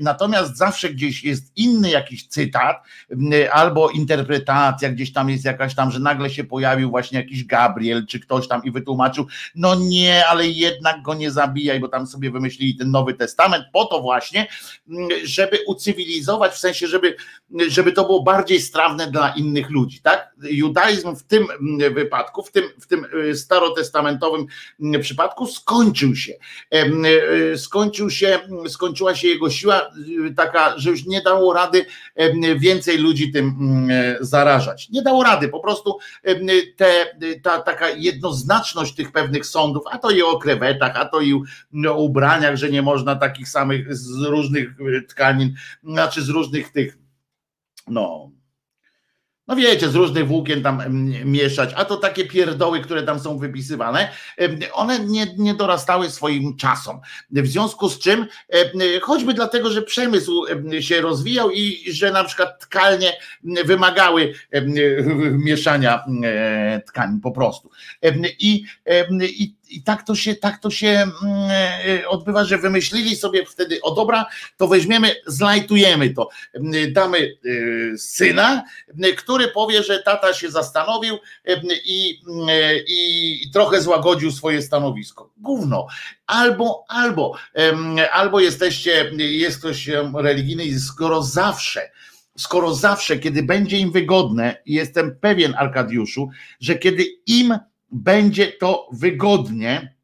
Natomiast 0.00 0.56
zawsze 0.56 0.90
gdzieś 0.90 1.24
jest 1.24 1.52
inny 1.56 1.90
jakiś 1.90 2.28
cytat 2.28 2.82
albo 3.52 3.90
interpretacja, 3.90 4.90
gdzieś 4.90 5.12
tam 5.12 5.30
jest 5.30 5.44
jakaś 5.44 5.74
tam, 5.74 5.90
że 5.90 6.00
nagle 6.00 6.30
się 6.30 6.44
pojawił 6.44 6.90
właśnie 6.90 7.18
jakiś 7.18 7.44
Gabriel 7.44 8.06
czy 8.06 8.20
ktoś 8.20 8.48
tam 8.48 8.64
i 8.64 8.70
wytłumaczył, 8.70 9.26
no 9.54 9.74
nie, 9.74 10.26
ale 10.26 10.48
jednak 10.48 11.02
go 11.02 11.14
nie 11.14 11.30
zabijaj, 11.30 11.80
bo 11.80 11.88
tam 11.88 12.06
sobie 12.06 12.30
wymyślili 12.30 12.76
ten 12.76 12.90
Nowy 12.90 13.14
Testament 13.14 13.64
po 13.72 13.84
to 13.84 14.00
właśnie, 14.00 14.46
żeby 15.24 15.58
ucywilizować, 15.66 16.52
w 16.52 16.58
sensie, 16.58 16.86
żeby, 16.86 17.16
żeby 17.68 17.92
to 17.92 18.04
było 18.04 18.22
bardziej 18.22 18.60
strawne 18.60 19.10
dla 19.10 19.34
innych 19.34 19.70
ludzi, 19.70 20.00
tak? 20.02 20.34
Judaizm 20.42 21.16
w 21.16 21.22
tym 21.22 21.46
wypadku, 21.94 22.42
w 22.42 22.50
tym, 22.50 22.64
w 22.80 22.86
tym 22.86 23.06
y, 23.14 23.36
starotestamentowym 23.36 24.46
przypadku 25.00 25.46
skończył 25.46 26.16
się. 26.16 26.32
Y, 26.74 27.58
Skończył 27.58 28.10
się, 28.10 28.38
skończyła 28.68 29.14
się 29.14 29.23
jego 29.28 29.50
siła 29.50 29.90
y, 30.28 30.34
taka, 30.34 30.78
że 30.78 30.90
już 30.90 31.06
nie 31.06 31.22
dało 31.22 31.52
rady 31.52 31.86
więcej 32.58 32.98
ludzi 32.98 33.32
tym 33.32 33.56
mm, 33.60 33.90
e, 33.90 34.16
zarażać. 34.20 34.90
Nie 34.90 35.02
dało 35.02 35.22
rady, 35.22 35.48
po 35.48 35.60
prostu 35.60 35.98
te, 36.76 37.16
ta 37.42 37.60
taka 37.60 37.90
jednoznaczność 37.90 38.94
tych 38.94 39.12
pewnych 39.12 39.46
sądów, 39.46 39.82
a 39.90 39.98
to 39.98 40.10
i 40.10 40.22
o 40.22 40.38
krewetach, 40.38 40.96
a 40.96 41.04
to 41.04 41.20
i 41.20 41.34
o 41.88 41.94
ubraniach, 41.94 42.56
że 42.56 42.70
nie 42.70 42.82
można 42.82 43.16
takich 43.16 43.48
samych 43.48 43.96
z 43.96 44.22
różnych 44.22 44.80
y, 44.80 45.02
tkanin, 45.08 45.54
znaczy 45.84 46.22
z 46.22 46.28
różnych 46.28 46.72
tych, 46.72 46.98
no, 47.86 48.30
no 49.46 49.56
wiecie, 49.56 49.88
z 49.88 49.94
różnych 49.94 50.26
włókien 50.26 50.62
tam 50.62 50.82
mieszać, 51.24 51.70
a 51.76 51.84
to 51.84 51.96
takie 51.96 52.24
pierdoły, 52.24 52.80
które 52.80 53.02
tam 53.02 53.20
są 53.20 53.38
wypisywane, 53.38 54.08
one 54.72 54.98
nie, 54.98 55.26
nie 55.38 55.54
dorastały 55.54 56.10
swoim 56.10 56.56
czasom. 56.56 57.00
W 57.30 57.46
związku 57.46 57.88
z 57.88 57.98
czym, 57.98 58.26
choćby 59.02 59.34
dlatego, 59.34 59.70
że 59.70 59.82
przemysł 59.82 60.44
em, 60.46 60.82
się 60.82 61.00
rozwijał 61.00 61.50
i 61.50 61.92
że 61.92 62.12
na 62.12 62.24
przykład 62.24 62.60
tkalnie 62.60 63.12
wymagały 63.64 64.34
mieszania 65.30 66.04
e, 66.24 66.82
tkanin 66.86 67.20
po 67.20 67.30
prostu. 67.30 67.70
I, 68.38 68.64
i, 69.22 69.54
i 69.76 69.82
tak 69.82 70.02
to 70.02 70.14
się, 70.14 70.34
tak 70.34 70.58
to 70.58 70.70
się 70.70 70.88
mm, 70.88 71.12
e, 72.00 72.08
odbywa, 72.08 72.44
że 72.44 72.58
wymyślili 72.58 73.16
sobie 73.16 73.46
wtedy, 73.46 73.80
o 73.82 73.94
dobra, 73.94 74.26
to 74.56 74.68
weźmiemy, 74.68 75.16
zlajtujemy 75.26 76.10
to, 76.10 76.28
Em, 76.54 76.92
damy 76.92 77.18
e, 77.18 77.98
syna, 77.98 78.64
który 79.16 79.48
powie, 79.48 79.82
że 79.82 80.02
tata 80.02 80.34
się 80.34 80.50
zastanowił 80.50 81.18
i, 81.84 82.20
e, 82.48 82.76
i, 82.86 83.50
trochę 83.52 83.80
złagodził 83.80 84.32
swoje 84.32 84.62
stanowisko. 84.62 85.30
Gówno. 85.36 85.86
Albo, 86.26 86.84
albo, 86.88 87.34
albo 88.12 88.40
jesteście, 88.40 89.10
jest 89.18 89.58
ktoś 89.58 89.90
religijny 90.14 90.64
i 90.64 90.78
skoro 90.78 91.22
zawsze, 91.22 91.90
skoro 92.38 92.74
zawsze, 92.74 93.18
kiedy 93.18 93.42
będzie 93.42 93.78
im 93.78 93.92
wygodne, 93.92 94.62
jestem 94.66 95.16
pewien, 95.20 95.54
Arkadiuszu, 95.58 96.28
że 96.60 96.74
kiedy 96.74 97.04
im 97.26 97.58
będzie 97.94 98.52
to 98.52 98.88
wygodnie, 98.92 99.94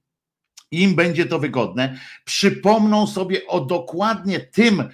im 0.71 0.95
będzie 0.95 1.27
to 1.27 1.39
wygodne, 1.39 1.99
przypomną 2.25 3.07
sobie 3.07 3.47
o 3.47 3.61
dokładnie 3.61 4.41
tym 4.41 4.89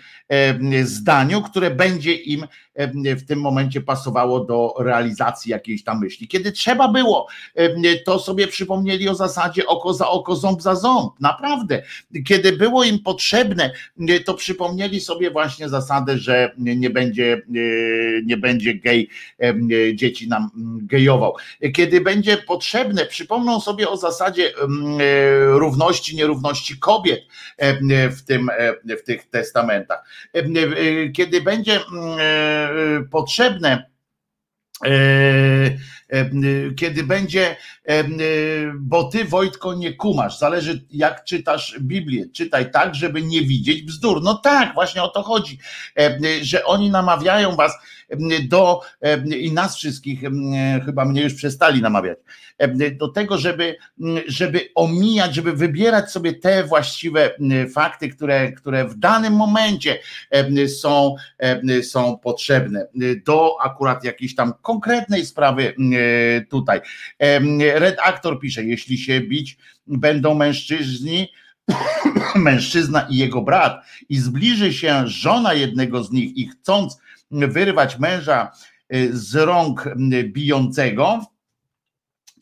zdaniu, 0.85 1.43
które 1.43 1.71
będzie 1.71 2.15
im 2.15 2.47
e, 2.75 3.17
w 3.17 3.27
tym 3.27 3.41
momencie 3.41 3.81
pasowało 3.81 4.41
do 4.41 4.75
realizacji 4.79 5.51
jakiejś 5.51 5.85
tam 5.85 6.01
myśli. 6.01 6.29
Kiedy 6.29 6.53
trzeba 6.53 6.89
było, 6.89 7.27
e, 7.55 7.97
to 7.97 8.19
sobie 8.19 8.47
przypomnieli 8.47 9.09
o 9.09 9.15
zasadzie 9.15 9.67
oko 9.67 9.95
za 9.95 10.09
oko, 10.09 10.37
ząb 10.37 10.63
za 10.63 10.75
ząb. 10.75 11.21
Naprawdę. 11.21 11.83
Kiedy 12.27 12.53
było 12.53 12.85
im 12.85 12.99
potrzebne, 12.99 13.73
e, 14.09 14.21
to 14.21 14.35
przypomnieli 14.35 15.01
sobie 15.01 15.31
właśnie 15.31 15.69
zasadę, 15.69 16.19
że 16.19 16.53
nie 16.59 16.91
będzie, 16.91 17.33
e, 17.35 17.43
nie 18.25 18.37
będzie 18.37 18.75
gej, 18.75 19.09
e, 19.43 19.55
dzieci 19.95 20.29
nam 20.29 20.51
gejował. 20.83 21.35
Kiedy 21.75 22.01
będzie 22.01 22.37
potrzebne, 22.37 23.07
przypomną 23.07 23.61
sobie 23.61 23.89
o 23.89 23.97
zasadzie 23.97 24.49
e, 24.49 24.53
równości, 25.45 26.17
nierówności 26.17 26.79
kobiet 26.79 27.21
e, 27.57 28.11
w, 28.11 28.23
tym, 28.23 28.51
e, 28.59 28.97
w 28.97 29.03
tych 29.03 29.31
testamentach. 29.31 30.05
E, 30.35 30.39
e, 30.39 31.09
Kiedy 31.09 31.41
będzie 31.41 31.73
mm, 31.73 32.19
e, 32.21 33.09
potrzebne, 33.11 33.91
kiedy 36.77 37.03
będzie, 37.03 37.57
bo 38.75 39.05
ty 39.05 39.25
Wojtko 39.25 39.75
nie 39.75 39.93
kumasz, 39.93 40.39
zależy 40.39 40.85
jak 40.91 41.25
czytasz 41.25 41.77
Biblię, 41.81 42.25
czytaj 42.35 42.71
tak, 42.71 42.95
żeby 42.95 43.23
nie 43.23 43.43
widzieć 43.43 43.83
bzdur. 43.83 44.23
No 44.23 44.35
tak, 44.35 44.75
właśnie 44.75 45.03
o 45.03 45.09
to 45.09 45.23
chodzi, 45.23 45.59
że 46.43 46.65
oni 46.65 46.91
namawiają 46.91 47.57
was 47.57 47.73
do 48.49 48.81
i 49.39 49.53
nas 49.53 49.77
wszystkich, 49.77 50.21
chyba 50.85 51.05
mnie 51.05 51.23
już 51.23 51.35
przestali 51.35 51.83
namawiać, 51.83 52.19
do 52.93 53.09
tego, 53.09 53.39
żeby, 53.39 53.77
żeby 54.27 54.69
omijać, 54.75 55.35
żeby 55.35 55.53
wybierać 55.53 56.11
sobie 56.11 56.35
te 56.35 56.65
właściwe 56.65 57.31
fakty, 57.75 58.09
które, 58.09 58.53
które 58.53 58.85
w 58.85 58.99
danym 58.99 59.33
momencie 59.33 59.99
są, 60.81 61.15
są 61.83 62.19
potrzebne 62.19 62.87
do 63.27 63.57
akurat 63.63 64.05
jakiejś 64.05 64.35
tam 64.35 64.53
konkretnej 64.63 65.27
sprawy 65.27 65.75
tutaj. 66.51 66.81
Redaktor 67.75 68.41
pisze, 68.41 68.65
jeśli 68.65 68.99
się 68.99 69.21
bić 69.21 69.59
będą 69.87 70.35
mężczyźni, 70.35 71.29
mężczyzna 72.35 73.07
i 73.11 73.17
jego 73.17 73.43
brat 73.43 73.85
i 74.09 74.19
zbliży 74.19 74.73
się 74.73 75.09
żona 75.09 75.55
jednego 75.55 76.05
z 76.05 76.13
nich 76.13 76.37
i 76.37 76.49
chcąc 76.49 76.99
wyrwać 77.31 77.99
męża 77.99 78.53
y, 78.95 79.11
z 79.13 79.35
rąk 79.35 79.87
y, 79.87 80.25
bijącego, 80.25 81.27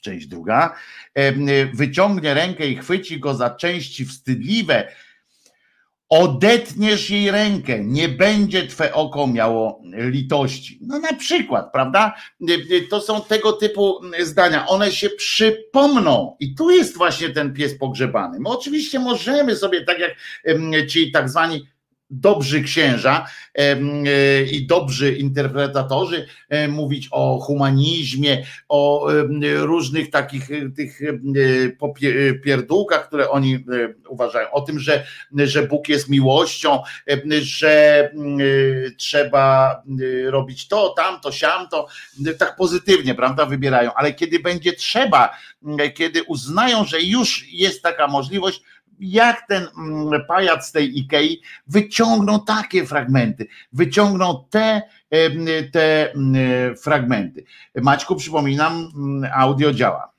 część 0.02 0.27
druga, 0.27 0.77
y, 1.19 1.70
wyciągnie 1.74 2.35
rękę 2.35 2.66
i 2.66 2.77
chwyci 2.77 3.20
go 3.20 3.35
za 3.35 3.51
części 3.51 4.06
wstydliwe, 4.06 4.89
odetniesz 6.09 7.11
jej 7.11 7.31
rękę, 7.31 7.85
nie 7.85 8.09
będzie 8.09 8.66
twe 8.66 8.94
oko 8.94 9.27
miało 9.27 9.82
litości. 9.93 10.78
No 10.82 10.98
na 10.98 11.12
przykład, 11.12 11.73
prawda? 11.73 12.15
To 12.90 13.01
są 13.01 13.23
tego 13.23 13.52
typu 13.52 14.01
zdania. 14.20 14.66
One 14.66 14.93
się 14.93 15.11
przypomną 15.11 16.36
i 16.40 16.55
tu 16.55 16.70
jest 16.70 16.97
właśnie 16.97 17.31
ten 17.31 17.55
pies 17.55 17.78
pogrzebany. 17.78 18.40
My 18.40 18.48
oczywiście 18.48 18.98
możemy 18.98 19.56
sobie, 19.56 19.85
tak 19.85 19.98
jak 19.98 20.11
em, 20.44 20.73
ci 20.89 21.12
tak 21.12 21.28
zwani 21.28 21.69
dobrzy 22.11 22.63
księża 22.63 23.27
e, 23.55 23.77
i 24.43 24.67
dobrzy 24.67 25.17
interpretatorzy 25.17 26.27
e, 26.49 26.69
mówić 26.69 27.09
o 27.11 27.39
humanizmie, 27.39 28.47
o 28.69 29.09
różnych 29.57 30.11
takich 30.11 30.51
e, 30.51 30.71
tych 30.71 31.01
pierdółkach, 32.45 33.09
które 33.09 33.31
oni 33.31 33.65
uważają, 34.09 34.51
o 34.51 34.61
tym, 34.61 34.79
że, 34.79 35.07
że 35.35 35.63
Bóg 35.63 35.89
jest 35.89 36.09
miłością, 36.09 36.83
że 37.41 38.11
mm, 38.15 38.39
trzeba 38.97 39.75
e, 40.27 40.31
robić 40.31 40.69
to, 40.69 40.95
tamto, 40.97 41.33
siamto, 41.33 41.87
tak 42.39 42.57
pozytywnie, 42.57 43.15
prawda, 43.15 43.47
wybierają, 43.47 43.91
ale 43.95 44.15
kiedy 44.15 44.41
będzie 44.41 44.73
trzeba, 44.73 45.37
m, 45.65 45.77
kiedy 45.95 46.23
uznają, 46.23 46.85
że 46.85 47.01
już 47.01 47.45
jest 47.53 47.83
taka 47.83 48.07
możliwość, 48.07 48.63
jak 49.01 49.47
ten 49.49 49.66
mm, 49.79 50.23
pajac 50.29 50.66
z 50.66 50.73
tej 50.73 50.99
Ikei 50.99 51.43
wyciągną 51.66 52.45
takie 52.45 52.87
fragmenty, 52.87 53.47
wyciągną 53.73 54.45
te, 54.51 54.83
em, 55.11 55.47
te 55.73 56.12
fragmenty. 56.83 57.45
Maćku, 57.83 58.16
przypominam, 58.16 58.91
mm, 58.97 59.31
audio 59.35 59.73
działa. 59.73 60.15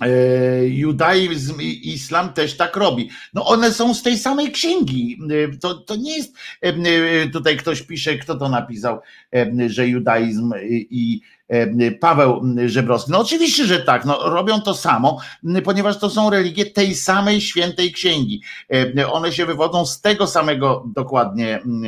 E, 0.00 0.66
Judaizm 0.68 1.60
i 1.60 1.92
islam 1.94 2.32
też 2.32 2.56
tak 2.56 2.76
robi. 2.76 3.10
No 3.34 3.46
one 3.46 3.72
są 3.72 3.94
z 3.94 4.02
tej 4.02 4.18
samej 4.18 4.52
księgi. 4.52 5.18
E, 5.30 5.58
To, 5.58 5.74
to 5.74 5.96
nie 5.96 6.16
jest, 6.16 6.34
e, 6.60 7.28
tutaj 7.28 7.56
ktoś 7.56 7.82
pisze, 7.82 8.18
kto 8.18 8.34
to 8.34 8.48
napisał, 8.48 9.00
że 9.66 9.88
judaizm 9.88 10.52
i, 10.90 11.20
Paweł 12.00 12.42
Żebrowski. 12.66 13.12
No 13.12 13.20
oczywiście, 13.20 13.64
że 13.64 13.78
tak, 13.80 14.04
no, 14.04 14.18
robią 14.30 14.60
to 14.60 14.74
samo, 14.74 15.20
ponieważ 15.64 15.98
to 15.98 16.10
są 16.10 16.30
religie 16.30 16.66
tej 16.66 16.94
samej 16.94 17.40
świętej 17.40 17.92
księgi. 17.92 18.42
E, 18.96 19.12
One 19.12 19.32
się 19.32 19.46
wywodzą 19.46 19.86
z 19.86 20.00
tego 20.00 20.26
samego 20.26 20.84
dokładnie 20.94 21.56
m, 21.62 21.82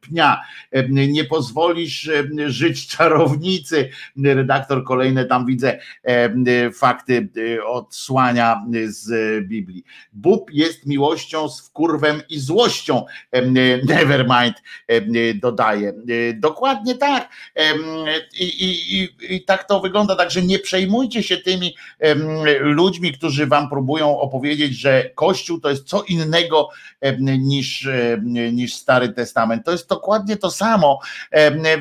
pnia. 0.00 0.40
E, 0.72 0.88
Nie 0.88 1.24
pozwolisz 1.24 2.08
e, 2.08 2.24
żyć 2.46 2.86
czarownicy. 2.88 3.88
Redaktor 4.24 4.84
kolejne 4.84 5.24
tam 5.24 5.46
widzę 5.46 5.78
e, 6.02 6.72
fakty 6.72 7.28
e, 7.58 7.64
odsłania 7.64 8.62
z 8.86 9.08
Biblii. 9.48 9.84
Bóg 10.12 10.50
jest 10.52 10.86
miłością 10.86 11.48
z 11.48 11.60
wkurwem 11.68 12.22
i 12.28 12.38
złością. 12.38 13.04
E, 13.30 13.42
Nevermind 13.86 14.62
e, 14.88 15.00
dodaje. 15.34 15.88
E, 15.88 15.94
Dokładnie 16.34 16.94
tak. 16.94 17.28
Em, 17.54 17.80
I, 18.40 18.44
i, 18.44 19.03
i, 19.28 19.44
tak 19.44 19.68
to 19.68 19.80
wygląda. 19.80 20.16
Także 20.16 20.42
nie 20.42 20.58
przejmujcie 20.58 21.22
się 21.22 21.36
tymi 21.36 21.74
ludźmi, 22.60 23.12
którzy 23.12 23.46
wam 23.46 23.70
próbują 23.70 24.18
opowiedzieć, 24.20 24.78
że 24.78 25.10
Kościół 25.14 25.60
to 25.60 25.70
jest 25.70 25.88
co 25.88 26.02
innego 26.02 26.68
niż, 27.38 27.88
niż 28.52 28.74
Stary 28.74 29.08
Testament. 29.08 29.64
To 29.64 29.72
jest 29.72 29.88
dokładnie 29.88 30.36
to 30.36 30.50
samo. 30.50 30.98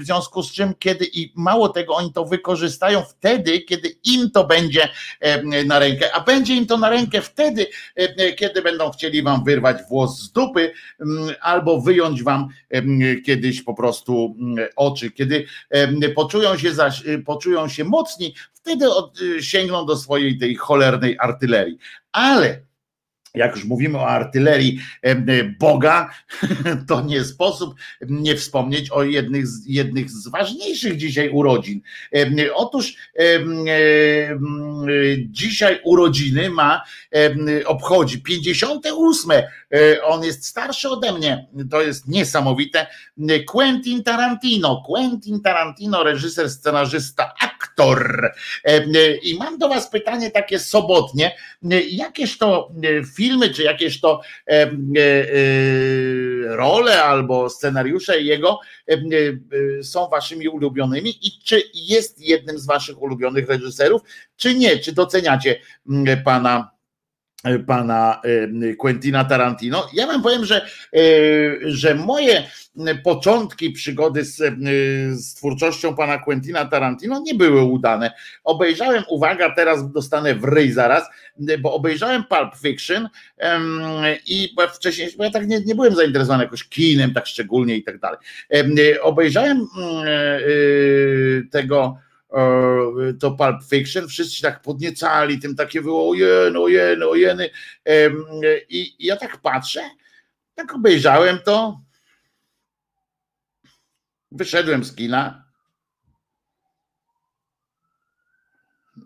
W 0.01 0.05
związku 0.05 0.43
z 0.43 0.51
czym, 0.51 0.73
kiedy 0.79 1.05
i 1.13 1.31
mało 1.35 1.69
tego, 1.69 1.95
oni 1.95 2.13
to 2.13 2.25
wykorzystają 2.25 3.01
wtedy, 3.01 3.59
kiedy 3.61 3.89
im 4.03 4.31
to 4.31 4.43
będzie 4.43 4.89
na 5.65 5.79
rękę, 5.79 6.15
a 6.15 6.21
będzie 6.21 6.55
im 6.55 6.65
to 6.65 6.77
na 6.77 6.89
rękę 6.89 7.21
wtedy, 7.21 7.67
kiedy 8.37 8.61
będą 8.61 8.91
chcieli 8.91 9.23
wam 9.23 9.43
wyrwać 9.43 9.77
włos 9.89 10.19
z 10.19 10.31
dupy 10.31 10.73
albo 11.41 11.81
wyjąć 11.81 12.23
wam 12.23 12.47
kiedyś 13.25 13.61
po 13.61 13.73
prostu 13.73 14.35
oczy. 14.75 15.11
Kiedy 15.11 15.45
poczują 16.15 16.57
się, 16.57 16.73
zaś, 16.73 17.03
poczują 17.19 17.67
się 17.67 17.83
mocni, 17.83 18.35
wtedy 18.53 18.89
od, 18.89 19.19
sięgną 19.39 19.85
do 19.85 19.97
swojej 19.97 20.37
tej 20.37 20.55
cholernej 20.55 21.17
artylerii. 21.19 21.77
Ale 22.11 22.61
jak 23.35 23.55
już 23.55 23.65
mówimy 23.65 23.97
o 23.97 24.07
artylerii 24.07 24.79
em, 25.01 25.25
Boga, 25.59 26.09
to 26.87 27.01
nie 27.01 27.23
sposób 27.23 27.75
nie 28.01 28.35
wspomnieć 28.35 28.91
o 28.91 29.03
jednych 29.03 29.47
z, 29.47 29.65
jednych 29.67 30.09
z 30.09 30.27
ważniejszych 30.27 30.97
dzisiaj 30.97 31.29
urodzin. 31.29 31.81
Otóż 32.53 32.95
dzisiaj 35.25 35.79
urodziny 35.83 36.49
ma, 36.49 36.83
obchodzi 37.65 38.21
58. 38.21 39.31
e, 39.73 40.03
On 40.03 40.23
jest 40.23 40.45
starszy 40.45 40.89
ode 40.89 41.13
mnie. 41.13 41.47
To 41.71 41.81
jest 41.81 42.07
niesamowite. 42.07 42.87
Quentin 43.47 44.03
Tarantino. 44.03 44.83
Quentin 44.87 45.41
Tarantino, 45.41 46.03
reżyser, 46.03 46.49
scenarzysta, 46.49 47.33
aktor. 47.41 48.31
Em, 48.63 48.91
I 49.23 49.37
mam 49.37 49.57
do 49.57 49.69
Was 49.69 49.89
pytanie 49.89 50.31
takie 50.31 50.59
sobotnie. 50.59 51.35
Jakież 51.89 52.37
to 52.37 52.71
e, 52.83 53.03
filmy, 53.15 53.49
czy 53.49 53.63
jakieś 53.63 54.01
to 54.01 54.21
e, 54.47 54.51
e, 54.51 54.71
role 56.55 57.03
albo 57.03 57.49
scenariusze 57.49 58.21
jego 58.21 58.59
e, 58.87 58.97
są 59.83 60.07
Waszymi 60.09 60.47
ulubionymi 60.47 61.09
i 61.09 61.39
czy 61.43 61.61
jest 61.73 62.21
jednym 62.21 62.59
z 62.59 62.65
Waszych 62.65 63.01
ulubionych 63.01 63.49
reżyserów, 63.49 64.01
czy 64.35 64.55
nie? 64.55 64.79
Czy 64.79 64.91
doceniacie 64.91 65.59
pana 66.25 66.72
pana 67.67 68.21
e, 68.23 68.75
Quentina 68.75 69.25
Tarantino. 69.25 69.87
Ja 69.93 70.07
wam 70.07 70.21
powiem, 70.21 70.45
że, 70.45 70.65
e, 70.93 70.99
że 71.63 71.95
moje 71.95 72.43
początki 73.03 73.71
przygody 73.71 74.25
z, 74.25 74.41
e, 74.41 74.51
z 75.11 75.33
twórczością 75.33 75.95
pana 75.95 76.17
Quentina 76.17 76.65
Tarantino 76.65 77.19
nie 77.19 77.33
były 77.33 77.63
udane. 77.63 78.11
Obejrzałem, 78.43 79.03
uwaga, 79.09 79.55
teraz 79.55 79.91
dostanę 79.91 80.35
w 80.35 80.43
ryj 80.43 80.71
zaraz, 80.71 81.03
bo 81.59 81.73
obejrzałem 81.73 82.23
Pulp 82.23 82.55
Fiction 82.61 83.09
i 84.27 84.55
wcześniej, 84.75 85.09
bo 85.17 85.23
ja 85.23 85.31
tak 85.31 85.47
nie, 85.47 85.61
nie 85.61 85.75
byłem 85.75 85.95
zainteresowany 85.95 86.43
jakoś 86.43 86.63
kinem 86.63 87.13
tak 87.13 87.27
szczególnie 87.27 87.75
i 87.75 87.83
tak 87.83 87.99
dalej. 87.99 88.19
Em, 88.49 88.75
Obejrzałem 89.01 89.67
mm, 89.77 91.49
tego 91.49 91.97
to 93.19 93.31
Pulp 93.31 93.63
Fiction, 93.69 94.07
wszyscy 94.07 94.41
tak 94.41 94.61
podniecali, 94.61 95.39
tym 95.39 95.55
takie 95.55 95.81
było 95.81 96.09
ojeny, 96.09 96.59
ojeny, 96.59 97.07
ojeny 97.07 97.49
Em, 97.85 98.25
i 98.69 98.95
ja 98.99 99.17
tak 99.17 99.37
patrzę, 99.37 99.89
tak 100.55 100.73
obejrzałem 100.73 101.39
to, 101.39 101.81
wyszedłem 104.31 104.83
z 104.83 104.95
kina, 104.95 105.43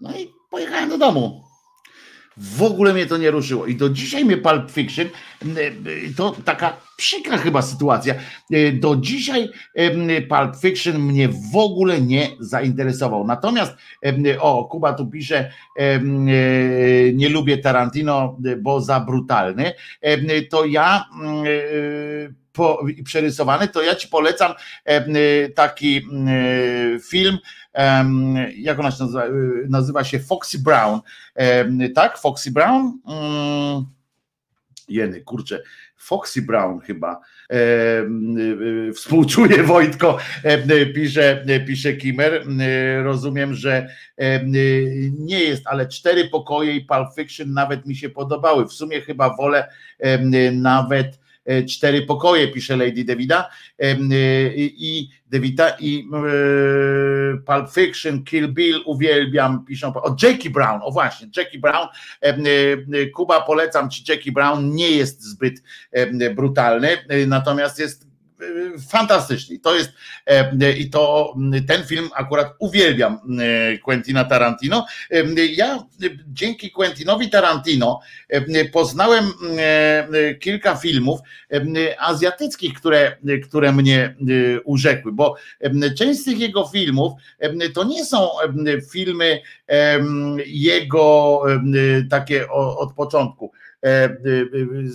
no 0.01 0.17
i 0.17 0.33
pojechałem 0.49 0.89
do 0.89 0.97
domu. 0.97 1.43
W 2.37 2.63
ogóle 2.63 2.93
mnie 2.93 3.05
to 3.05 3.17
nie 3.17 3.31
ruszyło. 3.31 3.65
I 3.65 3.75
do 3.75 3.89
dzisiaj 3.89 4.25
mnie 4.25 4.37
Pulp 4.37 4.71
Fiction, 4.71 5.09
to 6.17 6.31
taka 6.45 6.86
przykra 6.97 7.37
chyba 7.37 7.61
sytuacja, 7.61 8.15
y, 8.53 8.71
do 8.71 8.95
dzisiaj 8.95 9.49
Pulp 10.29 10.55
Fiction 10.61 10.99
mnie 10.99 11.29
w 11.29 11.55
ogóle 11.55 12.01
nie 12.01 12.29
zainteresował. 12.39 13.23
Natomiast, 13.23 13.73
o, 14.39 14.65
Kuba 14.65 14.93
tu 14.93 15.07
pisze, 15.07 15.51
y, 15.79 17.13
nie 17.15 17.29
lubię 17.29 17.57
Tarantino, 17.57 18.37
y, 18.45 18.57
bo 18.57 18.81
za 18.81 18.99
brutalny. 18.99 19.73
To 20.49 20.65
ja 20.65 21.05
mm, 21.21 21.45
po, 22.53 22.85
przerysowany, 23.03 23.67
to 23.67 23.81
ja 23.81 23.95
ci 23.95 24.07
polecam 24.07 24.53
taki 25.55 25.97
y, 25.97 26.99
film, 27.09 27.37
jak 28.55 28.79
ona 28.79 28.91
się 28.91 29.03
nazywa, 29.03 29.23
nazywa 29.69 30.03
się 30.03 30.19
Foxy 30.19 30.59
Brown, 30.59 30.99
tak, 31.95 32.17
Foxy 32.17 32.51
Brown. 32.51 32.99
Jeny, 34.87 35.21
kurczę, 35.21 35.63
Foxy 35.97 36.41
Brown 36.41 36.79
chyba. 36.79 37.21
Em, 37.49 38.37
y, 38.37 38.89
y, 38.89 38.93
Współczuję 38.93 39.63
Wojtko, 39.63 40.17
y, 40.71 40.85
pisze, 40.85 41.45
y, 41.49 41.65
pisze 41.65 41.93
Kimmer. 41.93 42.33
Y, 42.33 43.03
Rozumiem, 43.03 43.53
że 43.53 43.89
y, 44.21 44.45
nie 45.19 45.39
jest, 45.39 45.63
ale 45.65 45.87
cztery 45.87 46.29
pokoje 46.29 46.75
i 46.75 46.85
Pulp 46.85 47.07
Fiction 47.15 47.53
nawet 47.53 47.85
mi 47.85 47.95
się 47.95 48.09
podobały. 48.09 48.67
W 48.67 48.73
sumie 48.73 49.01
chyba 49.01 49.35
wolę 49.35 49.67
nawet 50.53 51.07
e, 51.07 51.26
cztery 51.69 52.01
pokoje, 52.01 52.47
pisze 52.47 52.77
Lady 52.77 53.03
Davida. 53.03 53.49
Em, 53.77 54.11
y, 54.11 54.53
i 54.57 55.09
Davida 55.31 55.69
i 55.79 56.09
e, 56.13 57.37
Pulp 57.37 57.71
Fiction, 57.71 58.23
Kill 58.23 58.53
Bill 58.53 58.81
uwielbiam, 58.85 59.65
piszą 59.65 59.93
o 59.93 60.15
Jackie 60.23 60.49
Brown, 60.49 60.79
o 60.83 60.91
właśnie, 60.91 61.27
Jackie 61.37 61.59
Brown, 61.59 61.87
Kuba 63.15 63.41
polecam 63.41 63.89
ci 63.89 64.03
Jackie 64.11 64.31
Brown, 64.31 64.75
nie 64.75 64.91
jest 64.91 65.23
zbyt 65.23 65.63
brutalny, 66.35 66.89
natomiast 67.27 67.79
jest 67.79 68.07
y, 68.41 68.79
fantastyczny. 68.89 69.59
To 69.59 69.75
jest 69.75 69.91
e, 70.25 70.71
i 70.71 70.89
to 70.89 71.35
ten 71.67 71.83
film 71.83 72.09
akurat 72.15 72.55
uwielbiam 72.59 73.19
e, 73.39 73.77
Quentina 73.77 74.23
Tarantino. 74.23 74.85
Ja 75.51 75.83
dzięki 76.27 76.71
Quentinowi 76.71 77.29
Tarantino 77.29 77.99
poznałem 78.73 79.25
kilka 80.39 80.75
filmów 80.75 81.19
azjatyckich, 81.99 82.73
które, 82.73 83.17
które 83.43 83.71
mnie 83.71 84.15
urzekły, 84.63 85.11
bo 85.11 85.35
część 85.97 86.19
z 86.19 86.23
tych 86.23 86.39
jego 86.39 86.67
filmów 86.67 87.13
to 87.73 87.83
nie 87.83 88.05
są 88.05 88.29
filmy 88.91 89.41
jego 90.45 91.41
takie 92.09 92.49
od 92.51 92.93
początku. 92.93 93.51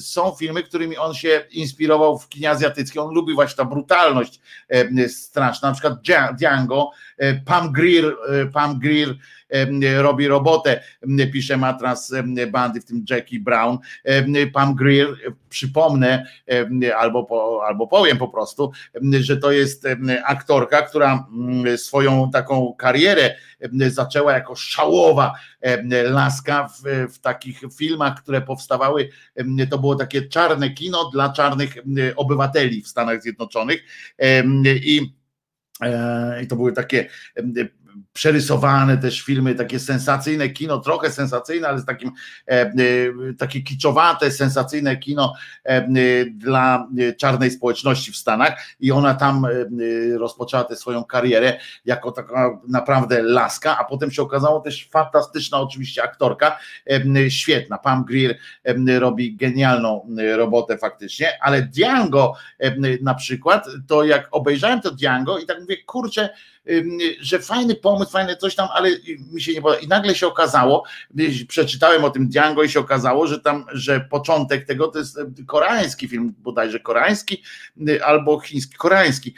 Są 0.00 0.34
filmy, 0.38 0.62
którymi 0.62 0.96
on 0.96 1.14
się 1.14 1.44
inspirował 1.50 2.18
w 2.18 2.28
kinie 2.28 2.50
azjatyckim. 2.50 3.02
On 3.02 3.14
lubi 3.14 3.34
właśnie 3.34 3.56
ta 3.56 3.64
brutalność 3.64 4.40
straszna, 5.08 5.68
na 5.68 5.74
przykład 5.74 5.94
Django, 6.38 6.90
Pam 7.44 7.72
Greer, 7.72 8.16
Pam 8.52 8.78
Greer 8.78 9.14
robi 9.96 10.28
robotę, 10.28 10.82
pisze 11.32 11.56
matras 11.56 12.12
bandy, 12.50 12.80
w 12.80 12.84
tym 12.84 13.04
Jackie 13.10 13.40
Brown. 13.40 13.78
Pam 14.52 14.74
Greer, 14.74 15.08
przypomnę, 15.48 16.26
albo, 16.96 17.24
po, 17.24 17.62
albo 17.66 17.86
powiem 17.86 18.18
po 18.18 18.28
prostu, 18.28 18.72
że 19.20 19.36
to 19.36 19.52
jest 19.52 19.86
aktorka, 20.24 20.82
która 20.82 21.26
swoją 21.76 22.30
taką 22.30 22.74
karierę 22.78 23.34
zaczęła 23.88 24.32
jako 24.32 24.56
szałowa 24.56 25.34
laska 26.04 26.68
w, 26.68 27.12
w 27.14 27.18
takich 27.18 27.60
filmach, 27.78 28.22
które 28.22 28.40
powstawały. 28.40 29.08
To 29.70 29.78
było 29.78 29.94
takie 29.94 30.22
czarne 30.22 30.70
kino 30.70 31.10
dla 31.10 31.32
czarnych 31.32 31.74
obywateli 32.16 32.82
w 32.82 32.88
Stanach 32.88 33.22
Zjednoczonych. 33.22 33.84
I 34.64 35.22
i 36.42 36.46
to 36.46 36.56
były 36.56 36.72
takie 36.72 37.08
przerysowane 38.12 38.98
też 38.98 39.22
filmy, 39.22 39.54
takie 39.54 39.78
sensacyjne 39.78 40.48
kino, 40.48 40.78
trochę 40.78 41.10
sensacyjne, 41.10 41.68
ale 41.68 41.78
z 41.78 41.84
takim 41.84 42.12
e, 42.48 42.52
e, 42.52 42.72
takie 43.38 43.62
kiczowate, 43.62 44.30
sensacyjne 44.30 44.96
kino 44.96 45.34
e, 45.64 45.86
dla 46.30 46.88
czarnej 47.18 47.50
społeczności 47.50 48.12
w 48.12 48.16
Stanach. 48.16 48.66
I 48.80 48.92
ona 48.92 49.14
tam 49.14 49.46
rozpoczęła 50.18 50.64
tę 50.64 50.76
swoją 50.76 51.04
karierę 51.04 51.58
jako 51.84 52.12
taka 52.12 52.60
naprawdę 52.68 53.22
laska, 53.22 53.78
a 53.78 53.84
potem 53.84 54.10
się 54.10 54.22
okazało 54.22 54.60
też 54.60 54.88
fantastyczna 54.90 55.60
oczywiście 55.60 56.02
aktorka, 56.02 56.58
świetna, 57.28 57.78
Pam 57.78 58.04
Greer 58.04 58.38
robi 58.98 59.36
genialną 59.36 60.06
robotę 60.36 60.78
faktycznie, 60.78 61.38
ale 61.40 61.62
Django 61.62 62.34
na 63.02 63.14
przykład, 63.14 63.66
to 63.88 64.04
jak 64.04 64.28
obejrzałem 64.30 64.80
to 64.80 64.90
Django 64.90 65.38
i 65.38 65.46
tak 65.46 65.60
mówię, 65.60 65.76
kurczę, 65.84 66.28
że 67.20 67.38
fajny 67.38 67.74
pomysł, 67.74 68.01
fajne 68.10 68.36
coś 68.36 68.54
tam, 68.54 68.68
ale 68.72 68.90
mi 69.32 69.42
się 69.42 69.52
nie 69.52 69.62
podoba. 69.62 69.80
I 69.80 69.88
nagle 69.88 70.14
się 70.14 70.26
okazało, 70.26 70.84
przeczytałem 71.48 72.04
o 72.04 72.10
tym 72.10 72.28
Django 72.28 72.62
i 72.62 72.68
się 72.68 72.80
okazało, 72.80 73.26
że 73.26 73.40
tam, 73.40 73.64
że 73.72 74.00
początek 74.00 74.66
tego 74.66 74.88
to 74.88 74.98
jest 74.98 75.20
koreański 75.46 76.08
film, 76.08 76.34
bodajże 76.38 76.80
koreański 76.80 77.42
albo 78.04 78.40
chiński, 78.40 78.76
koreański 78.76 79.34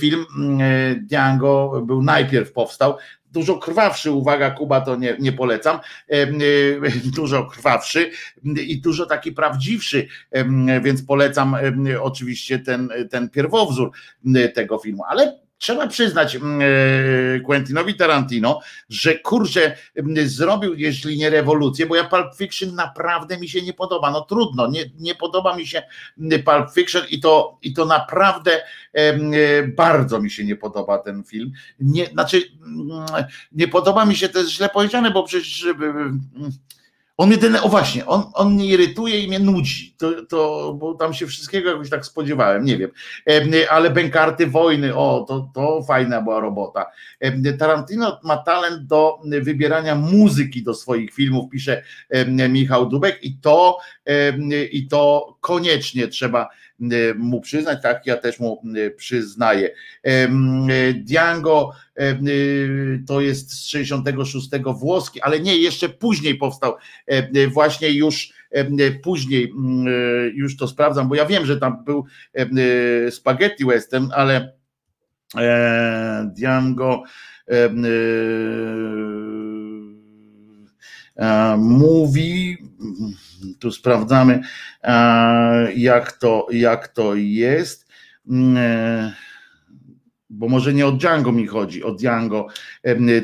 film 0.00 0.26
Django 0.96 1.82
był 1.86 2.02
najpierw 2.02 2.52
powstał, 2.52 2.96
dużo 3.32 3.58
krwawszy, 3.58 4.10
uwaga 4.10 4.50
Kuba, 4.50 4.80
to 4.80 4.96
nie, 4.96 5.16
nie 5.20 5.32
polecam, 5.32 5.78
dużo 7.16 7.46
krwawszy 7.46 8.10
i 8.66 8.80
dużo 8.80 9.06
taki 9.06 9.32
prawdziwszy, 9.32 10.08
więc 10.82 11.02
polecam 11.02 11.56
oczywiście 12.00 12.58
ten, 12.58 12.88
ten 13.10 13.30
pierwowzór 13.30 13.90
tego 14.54 14.78
filmu, 14.78 15.04
ale 15.08 15.45
Trzeba 15.58 15.86
przyznać 15.86 16.36
mm, 16.36 16.60
e, 16.60 17.40
Quentinowi 17.40 17.94
Tarantino, 17.94 18.60
że 18.88 19.18
kurczę, 19.18 19.76
mm, 19.94 20.28
zrobił, 20.28 20.74
jeśli 20.74 21.18
nie 21.18 21.30
rewolucję, 21.30 21.86
bo 21.86 21.96
ja 21.96 22.04
Pulp 22.04 22.36
Fiction 22.36 22.74
naprawdę 22.74 23.38
mi 23.38 23.48
się 23.48 23.62
nie 23.62 23.72
podoba. 23.72 24.10
No 24.10 24.20
trudno, 24.20 24.66
nie, 24.66 24.84
nie 24.98 25.14
podoba 25.14 25.56
mi 25.56 25.66
się 25.66 25.82
mm, 26.18 26.42
Pulp 26.42 26.74
Fiction 26.74 27.02
i 27.10 27.20
to, 27.20 27.58
i 27.62 27.72
to 27.72 27.84
naprawdę 27.84 28.62
e, 28.92 29.68
bardzo 29.68 30.20
mi 30.20 30.30
się 30.30 30.44
nie 30.44 30.56
podoba 30.56 30.98
ten 30.98 31.24
film. 31.24 31.52
Nie, 31.80 32.06
znaczy, 32.06 32.42
nie 33.52 33.68
podoba 33.68 34.04
mi 34.04 34.16
się, 34.16 34.28
to 34.28 34.38
jest 34.38 34.50
źle 34.50 34.68
powiedziane, 34.68 35.10
bo 35.10 35.22
przecież 35.22 35.66
on 37.16 37.28
mnie 37.28 37.38
ten, 37.38 37.56
o 37.56 37.68
właśnie, 37.68 38.06
on, 38.06 38.22
on 38.34 38.54
mnie 38.54 38.66
irytuje 38.66 39.20
i 39.20 39.28
mnie 39.28 39.38
nudzi, 39.38 39.94
to, 39.98 40.26
to, 40.26 40.74
bo 40.78 40.94
tam 40.94 41.14
się 41.14 41.26
wszystkiego 41.26 41.70
jakoś 41.70 41.90
tak 41.90 42.06
spodziewałem, 42.06 42.64
nie 42.64 42.78
wiem, 42.78 42.90
ale 43.70 43.90
Bękarty 43.90 44.46
Wojny, 44.46 44.94
o, 44.96 45.24
to, 45.28 45.50
to 45.54 45.82
fajna 45.82 46.22
była 46.22 46.40
robota. 46.40 46.86
Tarantino 47.58 48.20
ma 48.24 48.36
talent 48.36 48.86
do 48.86 49.18
wybierania 49.42 49.94
muzyki 49.94 50.62
do 50.62 50.74
swoich 50.74 51.14
filmów, 51.14 51.50
pisze 51.50 51.82
Michał 52.48 52.86
Dubek 52.86 53.24
i 53.24 53.38
to, 53.38 53.78
i 54.72 54.88
to 54.88 55.35
koniecznie 55.46 56.08
trzeba 56.08 56.48
mu 57.16 57.40
przyznać, 57.40 57.82
tak 57.82 58.06
ja 58.06 58.16
też 58.16 58.40
mu 58.40 58.62
przyznaję. 58.96 59.70
Django 60.94 61.72
to 63.06 63.20
jest 63.20 63.52
z 63.52 63.66
66 63.66 64.48
włoski, 64.78 65.20
ale 65.20 65.40
nie, 65.40 65.56
jeszcze 65.56 65.88
później 65.88 66.34
powstał, 66.34 66.76
właśnie 67.52 67.90
już 67.90 68.32
później 69.02 69.52
już 70.34 70.56
to 70.56 70.68
sprawdzam, 70.68 71.08
bo 71.08 71.14
ja 71.14 71.26
wiem, 71.26 71.46
że 71.46 71.56
tam 71.56 71.84
był 71.84 72.04
spaghetti 73.10 73.64
western, 73.64 74.08
ale 74.14 74.52
Django 76.34 77.02
mówi, 81.58 82.56
tu 83.58 83.72
sprawdzamy, 83.72 84.40
jak 85.76 86.12
to, 86.12 86.46
jak 86.50 86.88
to 86.88 87.14
jest. 87.14 87.86
Bo 90.30 90.48
może 90.48 90.74
nie 90.74 90.86
o 90.86 90.92
Django 90.92 91.32
mi 91.32 91.46
chodzi, 91.46 91.84
o 91.84 91.92
Django, 91.92 92.46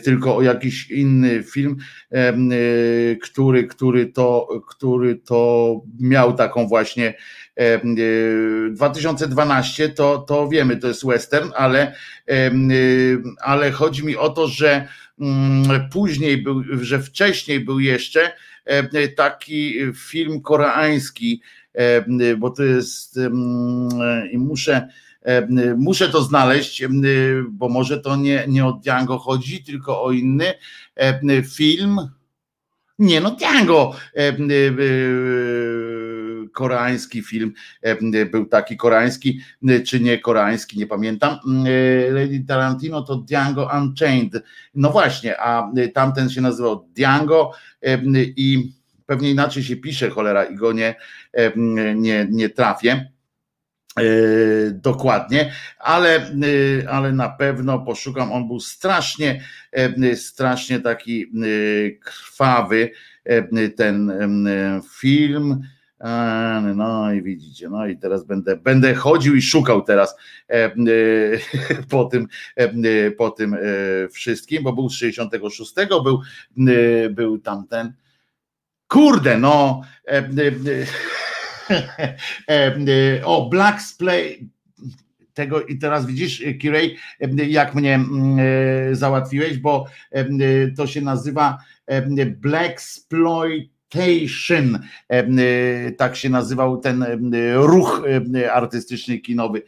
tylko 0.05 0.36
o 0.36 0.43
jakiś 0.43 0.90
inny 0.90 1.43
film, 1.43 1.76
który, 3.22 3.66
który, 3.66 4.06
to, 4.06 4.48
który 4.68 5.16
to 5.16 5.80
miał 6.01 6.32
taką 6.32 6.66
właśnie 6.66 7.14
2012 8.70 9.89
to, 9.89 10.18
to 10.18 10.48
wiemy, 10.48 10.76
to 10.76 10.89
jest 10.89 11.06
western, 11.06 11.51
ale, 11.56 11.94
ale 13.40 13.70
chodzi 13.70 14.06
mi 14.06 14.16
o 14.16 14.28
to, 14.28 14.48
że 14.48 14.68
mm, 14.74 14.89
później 15.92 16.42
był, 16.42 16.62
że 16.80 17.02
wcześniej 17.02 17.60
był 17.60 17.80
jeszcze 17.80 18.32
taki 19.16 19.74
film 19.94 20.40
koreański, 20.40 21.42
bo 22.38 22.50
to 22.50 22.62
jest 22.62 23.18
i 24.32 24.38
muszę 24.38 24.88
muszę 25.76 26.08
to 26.08 26.22
znaleźć, 26.22 26.82
bo 27.50 27.68
może 27.68 28.00
to 28.00 28.16
nie, 28.16 28.44
nie 28.48 28.66
o 28.66 28.72
Django 28.72 29.18
chodzi, 29.18 29.64
tylko 29.64 30.02
o 30.02 30.12
inny 30.12 30.54
film. 31.54 31.98
Nie, 32.98 33.20
no 33.20 33.30
Django 33.30 33.96
koreański 36.48 37.23
film 37.23 37.52
był 38.31 38.47
taki 38.47 38.77
koreański, 38.77 39.40
czy 39.86 40.01
nie 40.01 40.19
koreański, 40.19 40.78
nie 40.78 40.86
pamiętam. 40.86 41.39
Lady 42.10 42.44
Tarantino 42.48 43.02
to 43.02 43.16
Django 43.16 43.70
Unchained. 43.74 44.44
No 44.74 44.90
właśnie, 44.90 45.40
a 45.40 45.73
tamten 45.94 46.31
się 46.31 46.40
nazywał 46.40 46.89
Django 46.94 47.52
i 48.36 48.73
pewnie 49.06 49.31
inaczej 49.31 49.62
się 49.62 49.77
pisze 49.77 50.10
cholera 50.10 50.44
i 50.44 50.56
go 50.56 50.73
nie, 50.73 50.94
nie, 51.94 52.27
nie 52.31 52.48
trafię. 52.48 53.12
Dokładnie, 54.73 55.52
ale, 55.78 56.31
ale 56.90 57.12
na 57.12 57.28
pewno 57.28 57.78
poszukam. 57.78 58.32
On 58.32 58.48
był 58.48 58.60
strasznie, 58.60 59.43
strasznie 60.14 60.81
taki 60.81 61.27
krwawy 62.01 62.90
ten 63.77 64.12
film. 64.98 65.62
No 66.74 67.12
i 67.12 67.22
widzicie, 67.22 67.68
no 67.68 67.86
i 67.86 67.96
teraz 67.96 68.24
będę, 68.24 68.56
będę 68.56 68.94
chodził 68.94 69.36
i 69.36 69.42
szukał 69.42 69.82
teraz 69.82 70.16
po 71.90 72.04
tym, 72.04 72.28
po 73.18 73.30
tym 73.30 73.56
wszystkim, 74.12 74.62
bo 74.62 74.72
był 74.72 74.88
z 74.88 74.94
66, 74.94 75.74
był, 76.04 76.20
był 77.10 77.38
tamten. 77.38 77.92
Kurde, 78.88 79.38
no. 79.38 79.82
O, 83.24 83.48
Black 83.48 83.82
Splay 83.82 84.48
tego 85.34 85.62
i 85.62 85.78
teraz 85.78 86.06
widzisz, 86.06 86.42
Kirej, 86.60 86.96
jak 87.48 87.74
mnie 87.74 88.00
załatwiłeś, 88.92 89.58
bo 89.58 89.86
to 90.76 90.86
się 90.86 91.00
nazywa 91.00 91.58
Black 92.40 92.70
Exploit 92.70 93.71
Station, 93.93 94.78
tak 95.97 96.16
się 96.16 96.31
nazywał 96.31 96.78
ten 96.78 97.05
ruch 97.55 98.02
artystyczny 98.52 99.19
kinowy 99.19 99.62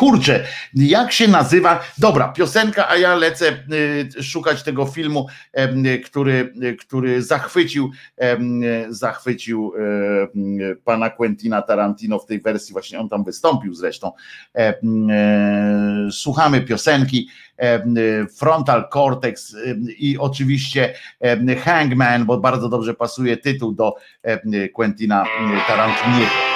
Kurczę, 0.00 0.44
jak 0.74 1.12
się 1.12 1.28
nazywa? 1.28 1.80
Dobra, 1.98 2.28
piosenka, 2.28 2.88
a 2.88 2.96
ja 2.96 3.14
lecę 3.14 3.52
y, 4.18 4.22
szukać 4.22 4.62
tego 4.62 4.86
filmu, 4.86 5.26
który, 6.04 6.54
który 6.78 7.22
zachwycił, 7.22 7.90
zachwycił 8.88 9.72
e, 10.70 10.76
pana 10.84 11.10
Quentina 11.10 11.62
Tarantino 11.62 12.18
w 12.18 12.26
tej 12.26 12.40
wersji, 12.40 12.72
właśnie 12.72 13.00
on 13.00 13.08
tam 13.08 13.24
wystąpił 13.24 13.74
zresztą. 13.74 14.12
E, 14.54 14.58
e, 14.58 16.08
słuchamy 16.10 16.60
piosenki 16.60 17.28
Frontal 18.38 18.88
Cortex 18.92 19.56
i 19.98 20.18
oczywiście 20.18 20.94
Hangman, 21.64 22.24
bo 22.24 22.38
bardzo 22.38 22.68
dobrze 22.68 22.94
pasuje 22.94 23.36
tytuł 23.36 23.72
do 23.72 23.94
Quentina 24.74 25.24
Tarantino. 25.66 26.49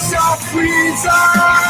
It's 0.00 0.12
a 0.12 0.36
freezer! 0.52 1.67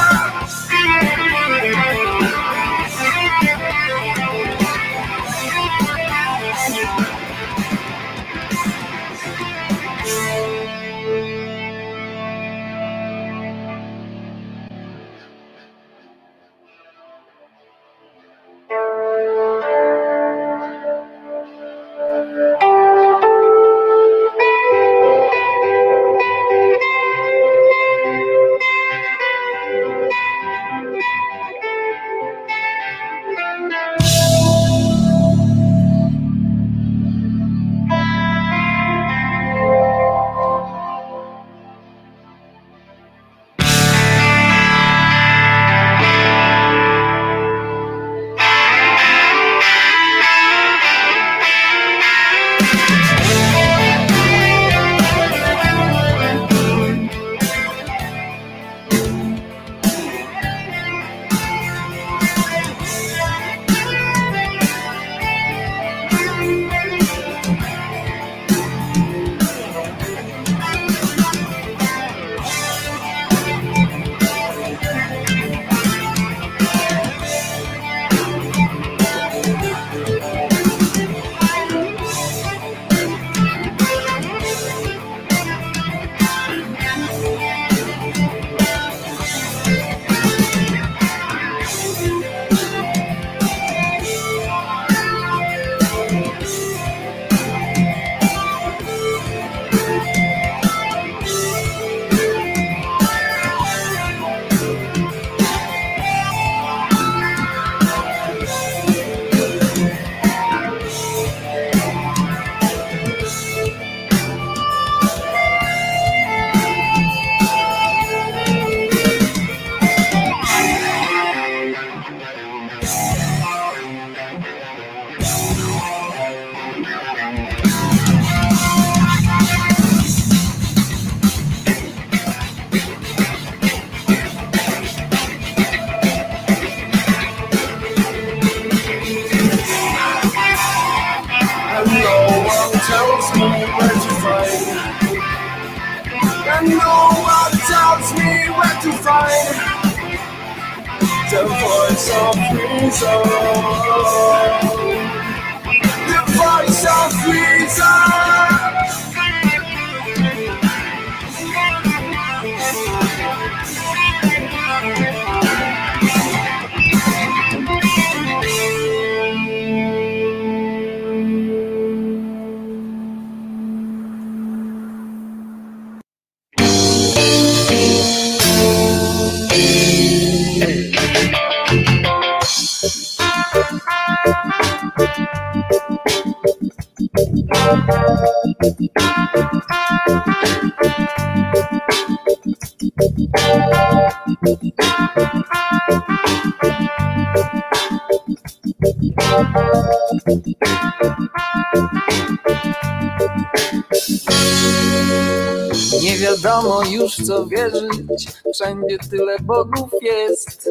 W 207.16 207.26
co 207.26 207.46
wierzyć, 207.46 208.26
wszędzie 208.54 208.98
tyle 209.10 209.36
bogów 209.38 209.90
jest. 210.02 210.70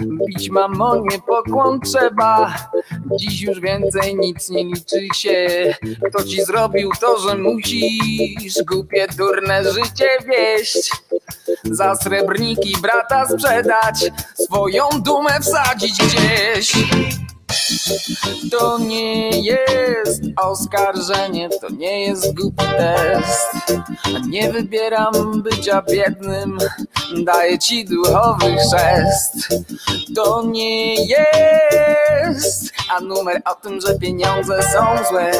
Bić 0.00 0.50
mamonie 0.50 1.18
pokłon 1.26 1.80
trzeba, 1.80 2.54
dziś 3.16 3.42
już 3.42 3.60
więcej 3.60 4.16
nic 4.16 4.50
nie 4.50 4.64
liczy 4.64 5.08
się. 5.14 5.46
Kto 6.08 6.24
ci 6.24 6.44
zrobił 6.44 6.90
to, 7.00 7.18
że 7.18 7.34
musisz 7.34 8.62
głupie, 8.66 9.06
durne 9.16 9.72
życie 9.72 10.08
wieść? 10.28 10.90
Za 11.64 11.94
srebrniki 11.94 12.76
brata 12.82 13.28
sprzedać, 13.28 14.10
swoją 14.44 14.88
dumę 14.88 15.40
wsadzić 15.40 15.98
gdzieś. 15.98 16.72
To 18.50 18.78
nie 18.78 19.30
jest 19.30 20.22
oskarżenie, 20.36 21.48
to 21.48 21.68
nie 21.68 22.06
jest 22.06 22.34
głupi 22.34 22.64
test. 22.64 23.51
Nie 24.28 24.52
wybieram 24.52 25.42
bycia 25.42 25.82
biednym, 25.82 26.58
daję 27.24 27.58
ci 27.58 27.84
duchowy 27.84 28.56
chrzest. 28.56 29.48
To 30.14 30.42
nie 30.46 30.94
jest, 30.94 32.72
a 32.96 33.00
numer 33.00 33.42
o 33.44 33.54
tym, 33.54 33.80
że 33.80 33.98
pieniądze 33.98 34.62
są 34.62 34.86
złe. 35.10 35.32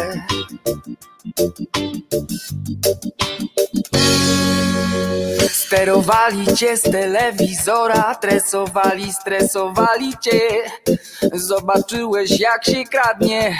Sterowali 5.50 6.56
cię 6.56 6.76
z 6.76 6.82
telewizora, 6.82 8.14
tresowali, 8.14 9.12
stresowali 9.12 10.12
cię. 10.20 10.40
Zobaczyłeś 11.32 12.40
jak 12.40 12.64
się 12.64 12.84
kradnie, 12.84 13.56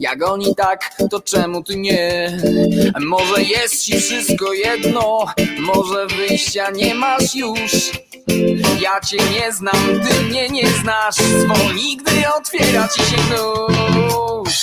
jak 0.00 0.28
oni 0.28 0.54
tak, 0.54 0.94
to 1.10 1.20
czemu 1.20 1.62
ty 1.62 1.76
nie? 1.76 2.38
Może 3.00 3.42
jest 3.42 3.84
ci 3.84 4.00
wszystko 4.00 4.52
jedno, 4.52 5.26
może 5.58 6.06
wyjścia 6.06 6.70
nie 6.70 6.94
masz 6.94 7.34
już. 7.34 7.72
Ja 8.80 9.00
cię 9.00 9.18
nie 9.32 9.52
znam, 9.52 10.00
ty 10.08 10.22
mnie 10.22 10.48
nie 10.48 10.68
znasz, 10.68 11.16
zwolnij, 11.16 11.96
gdy 11.96 12.32
otwiera 12.38 12.88
ci 12.88 13.02
się 13.02 13.16
nóż. 13.94 14.60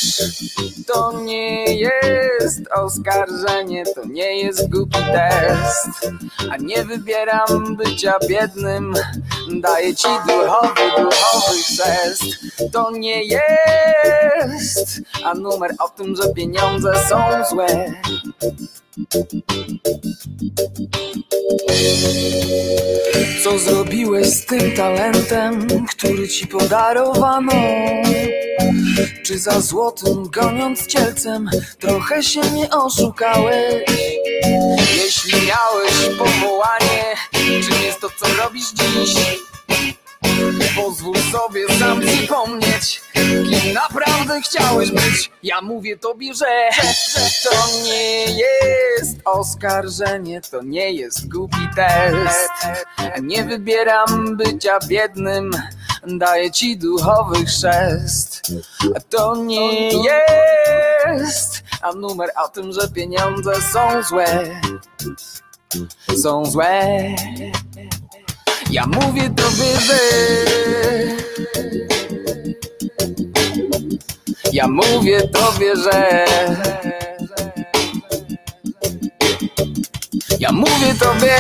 To 0.88 1.22
nie 1.22 1.65
jest 1.76 2.61
oskarżenie, 2.72 3.84
to 3.95 4.05
nie 4.05 4.38
jest 4.38 4.69
głupi 4.69 4.99
test. 4.99 6.11
A 6.51 6.57
nie 6.57 6.85
wybieram 6.85 7.76
bycia 7.76 8.14
biednym, 8.30 8.93
daję 9.61 9.95
ci 9.95 10.07
duchowy, 10.27 10.81
duchowy 10.97 11.57
chrzest. 11.64 12.23
To 12.73 12.91
nie 12.91 13.23
jest, 13.23 15.01
a 15.23 15.34
numer 15.34 15.76
o 15.80 15.89
tym, 15.89 16.15
że 16.15 16.34
pieniądze 16.34 16.93
są 17.09 17.19
złe. 17.49 17.93
Co 23.44 23.60
zrobiłeś 23.60 24.28
z 24.28 24.45
tym 24.45 24.72
talentem, 24.72 25.68
który 25.86 26.28
ci 26.28 26.48
podarowano? 26.48 27.53
Czy 29.24 29.40
za 29.40 29.61
złotym 29.61 30.30
goniąc 30.30 30.88
cielcem 30.88 31.49
trochę 31.80 32.24
się 32.24 32.41
nie 32.41 32.69
oszukałeś? 32.69 33.84
Jeśli 34.95 35.34
miałeś 35.34 36.18
powołanie, 36.18 37.03
czym 37.34 37.84
jest 37.84 37.99
to, 38.02 38.10
co 38.19 38.44
robisz 38.44 38.72
dziś? 38.74 39.15
Pozwól 40.78 41.16
sobie 41.32 41.80
sam 41.80 42.02
przypomnieć, 42.02 43.02
kim 43.14 43.74
naprawdę 43.74 44.41
chciałeś 44.41 44.91
być. 44.91 45.32
Ja 45.44 45.62
mówię 45.62 45.98
tobie, 45.98 46.34
że, 46.34 46.70
że 47.14 47.49
to 47.49 47.56
nie 47.86 48.26
jest 48.26 49.18
oskarżenie, 49.26 50.41
to 50.41 50.62
nie 50.64 50.91
jest 50.91 51.30
głupi 51.34 51.68
test. 51.76 52.84
Nie 53.22 53.44
wybieram 53.44 54.38
bycia 54.38 54.80
biednym, 54.88 55.52
daję 56.08 56.52
ci 56.52 56.78
duchowy 56.78 57.45
chrzest. 57.45 58.41
To 59.10 59.36
nie 59.36 59.90
jest, 59.90 61.64
a 61.82 61.94
numer 61.94 62.30
o 62.45 62.48
tym, 62.48 62.72
że 62.72 62.88
pieniądze 62.88 63.54
są 63.74 64.04
złe. 64.04 64.62
Są 66.22 66.45
złe. 66.45 67.02
Ja 68.72 68.85
mówię 68.88 69.30
tobie, 69.30 69.80
że 69.80 69.99
Ja 74.53 74.68
mówię 74.68 75.22
tobie, 75.27 75.76
że. 75.76 76.26
Ja 80.39 80.52
mówię 80.52 80.94
tobie, 80.99 81.35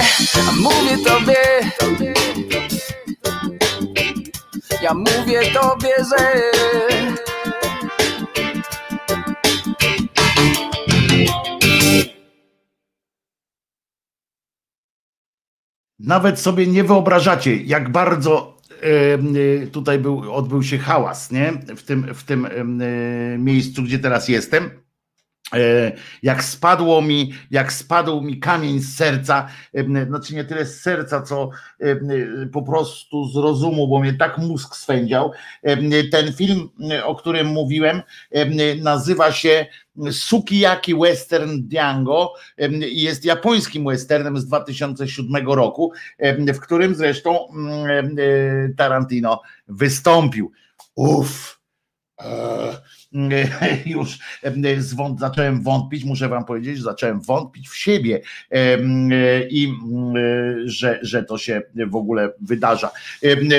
a 0.49 0.51
mówię 0.51 0.97
tobie 1.05 1.35
Ja 4.81 4.93
mówię 4.93 5.51
tobie, 5.53 5.95
że 6.09 6.51
Nawet 15.99 16.39
sobie 16.39 16.67
nie 16.67 16.83
wyobrażacie, 16.83 17.55
jak 17.55 17.91
bardzo 17.91 18.57
e, 18.81 19.67
tutaj 19.67 19.99
był, 19.99 20.33
odbył 20.33 20.63
się 20.63 20.77
hałas, 20.77 21.31
nie? 21.31 21.53
W 21.77 21.83
tym, 21.83 22.13
w 22.13 22.23
tym 22.23 22.45
e, 22.45 23.37
miejscu, 23.37 23.83
gdzie 23.83 23.99
teraz 23.99 24.27
jestem. 24.27 24.86
E, 25.53 25.91
Jak 26.23 26.43
spadło 26.43 27.01
mi, 27.01 27.33
jak 27.51 27.73
spadł 27.73 28.21
mi 28.21 28.39
kamień 28.39 28.79
z 28.79 28.95
serca, 28.95 29.47
e, 29.73 30.05
znaczy 30.05 30.35
nie 30.35 30.43
tyle 30.43 30.65
z 30.65 30.81
serca, 30.81 31.21
co 31.21 31.49
e, 31.79 31.95
po 32.53 32.61
prostu 32.61 33.25
z 33.25 33.35
rozumu, 33.35 33.87
bo 33.87 33.99
mnie 33.99 34.13
tak 34.13 34.37
mózg 34.37 34.75
swędział. 34.75 35.31
Ten 36.11 36.33
film, 36.33 36.69
o 37.03 37.15
którym 37.15 37.47
mówiłem, 37.47 38.01
nazywa 38.81 39.31
się 39.31 39.65
Sukiyaki 40.11 40.95
Western 40.95 41.61
Django 41.61 42.33
jest 42.79 43.25
japońskim 43.25 43.85
westernem 43.85 44.37
z 44.37 44.45
2007 44.45 45.47
roku, 45.47 45.91
w 46.53 46.59
którym 46.59 46.95
zresztą 46.95 47.47
Tarantino 48.77 49.41
wystąpił. 49.67 50.51
Uff. 50.95 51.59
e, 52.21 52.77
Już 53.85 54.19
zacząłem 55.19 55.63
wątpić, 55.63 56.03
muszę 56.03 56.29
wam 56.29 56.45
powiedzieć, 56.45 56.77
że 56.77 56.83
zacząłem 56.83 57.21
wątpić 57.21 57.69
w 57.69 57.77
siebie 57.77 58.21
i 59.49 59.73
mm, 59.83 60.13
że, 60.69 60.99
że 61.01 61.23
to 61.23 61.37
się 61.37 61.61
w 61.87 61.95
ogóle 61.95 62.29
wydarza. 62.41 62.91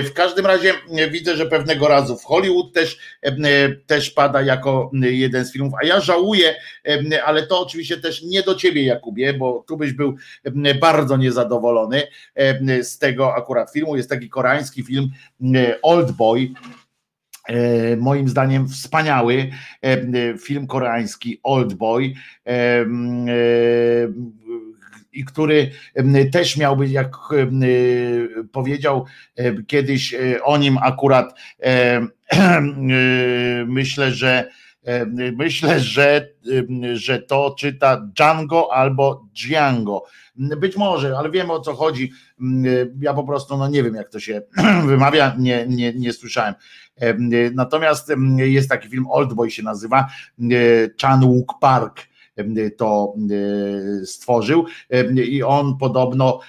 W 0.05 0.13
każdym 0.13 0.47
razie 0.47 0.75
widzę, 1.11 1.37
że 1.37 1.47
pewnego 1.47 1.89
razu 1.89 2.17
w 2.17 2.25
Hollywood 2.25 2.73
też, 2.73 2.99
też 3.87 4.11
pada 4.11 4.43
jako 4.43 4.91
jeden 5.03 5.45
z 5.45 5.53
filmów, 5.53 5.73
a 5.83 5.87
ja 5.87 6.01
żałuję, 6.01 6.55
ale 7.25 7.47
to 7.47 7.61
oczywiście 7.61 7.97
też 7.97 8.23
nie 8.23 8.43
do 8.43 8.55
ciebie, 8.55 8.85
Jakubie, 8.85 9.35
bo 9.35 9.65
tu 9.69 9.77
byś 9.77 9.93
był 9.93 10.17
bardzo 10.81 11.17
niezadowolony 11.17 12.03
z 12.83 12.99
tego 12.99 13.35
akurat 13.35 13.73
filmu. 13.73 13.97
Jest 13.97 14.11
taki 14.11 14.29
koreański 14.29 14.83
film 14.83 15.11
Old 15.83 16.13
Boy. 16.13 16.53
E, 17.49 17.97
Moim 17.97 18.29
zdaniem 18.29 18.69
wspaniały 18.69 19.51
e, 19.83 20.39
film 20.39 20.67
koreański 20.67 21.41
Old 21.43 21.75
Boy. 21.75 22.15
E, 22.47 22.87
i 25.13 25.25
który 25.25 25.71
też 26.33 26.57
miał 26.57 26.77
być, 26.77 26.93
jak 26.93 27.17
powiedział 28.53 29.07
kiedyś 29.67 30.15
o 30.43 30.59
nim 30.59 30.79
akurat, 30.79 31.35
myślę, 33.67 34.11
że 34.13 34.49
myślę, 35.37 35.81
że, 35.81 36.29
że 36.93 37.23
to 37.23 37.55
czyta 37.59 38.11
Django 38.17 38.73
albo 38.75 39.27
Django. 39.35 40.05
Być 40.39 40.77
może, 40.77 41.19
ale 41.19 41.31
wiemy 41.31 41.53
o 41.53 41.61
co 41.61 41.75
chodzi. 41.75 42.13
Ja 43.01 43.15
po 43.15 43.25
prostu 43.25 43.57
no 43.57 43.69
nie 43.69 43.83
wiem, 43.83 43.95
jak 43.95 44.09
to 44.09 44.21
się 44.21 44.43
wymawia, 44.87 45.35
nie, 45.39 45.67
nie, 45.69 45.95
nie 45.95 46.13
słyszałem. 46.13 46.55
Natomiast 47.55 48.13
jest 48.37 48.69
taki 48.69 48.89
film, 48.89 49.07
Oldboy 49.11 49.51
się 49.51 49.63
nazywa, 49.63 50.09
Chan-wook 51.03 51.55
Park 51.61 52.09
to 52.77 53.15
stworzył 54.05 54.67
i 55.15 55.43
on 55.43 55.79
podobno, 55.79 56.41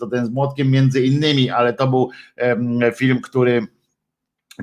to 0.00 0.06
ten 0.06 0.26
z 0.26 0.30
młotkiem 0.30 0.70
między 0.70 1.04
innymi, 1.04 1.50
ale 1.50 1.72
to 1.72 1.86
był 1.86 2.10
film, 2.96 3.20
który 3.20 3.66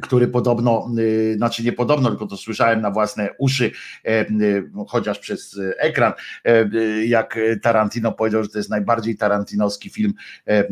który 0.02 0.28
podobno, 0.28 0.90
y, 1.00 1.36
znaczy 1.38 1.64
nie 1.64 1.72
podobno, 1.74 2.10
tylko 2.10 2.28
to 2.28 2.38
słyszałem 2.38 2.82
na 2.82 2.92
własne 2.92 3.30
uszy, 3.38 3.72
e, 4.06 4.30
y, 4.30 4.70
chociaż 4.88 5.20
przez 5.20 5.60
ekran, 5.78 6.14
e, 6.46 6.70
y, 6.74 7.06
jak 7.08 7.40
Tarantino 7.62 8.12
powiedział, 8.12 8.44
że 8.44 8.50
to 8.50 8.58
jest 8.58 8.70
najbardziej 8.70 9.18
tarantinowski 9.18 9.90
film, 9.90 10.14
e, 10.46 10.64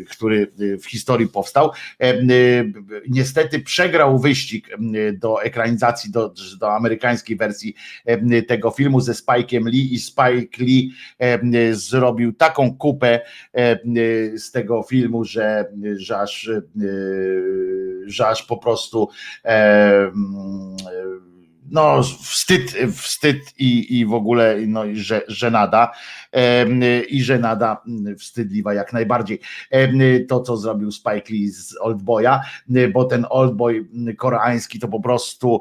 który 0.00 0.52
w 0.82 0.86
historii 0.86 1.28
powstał. 1.28 1.70
Niestety 3.08 3.60
przegrał 3.60 4.18
wyścig 4.18 4.68
do 5.12 5.42
ekranizacji, 5.42 6.10
do, 6.10 6.34
do 6.60 6.74
amerykańskiej 6.74 7.36
wersji 7.36 7.74
tego 8.48 8.70
filmu 8.70 9.00
ze 9.00 9.12
Spike'em 9.12 9.66
Lee 9.66 9.94
i 9.94 9.98
Spike 9.98 10.64
Lee 10.64 10.92
zrobił 11.72 12.32
taką 12.32 12.76
kupę 12.76 13.20
z 14.34 14.50
tego 14.50 14.82
filmu, 14.82 15.24
że, 15.24 15.64
że 15.96 16.18
aż 16.18 16.50
że 18.12 18.28
aż 18.28 18.42
po 18.42 18.56
prostu 18.56 19.08
no 21.72 22.02
wstyd, 22.02 22.74
wstyd 22.96 23.38
i, 23.58 23.98
i 23.98 24.06
w 24.06 24.14
ogóle 24.14 24.56
no, 24.66 24.82
że, 24.92 25.22
żenada 25.28 25.92
i 27.08 27.22
żenada 27.22 27.82
wstydliwa 28.18 28.74
jak 28.74 28.92
najbardziej. 28.92 29.40
To, 30.28 30.40
co 30.40 30.56
zrobił 30.56 30.92
Spike 30.92 31.30
Lee 31.30 31.48
z 31.48 31.76
Oldboya, 31.80 32.40
bo 32.92 33.04
ten 33.04 33.26
Oldboy 33.30 33.86
koreański 34.16 34.78
to 34.78 34.88
po 34.88 35.00
prostu 35.00 35.60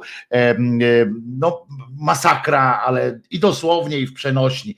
no, 1.39 1.67
masakra, 1.99 2.81
ale 2.85 3.19
i 3.31 3.39
dosłownie 3.39 3.99
i 3.99 4.07
w 4.07 4.13
przenośni 4.13 4.75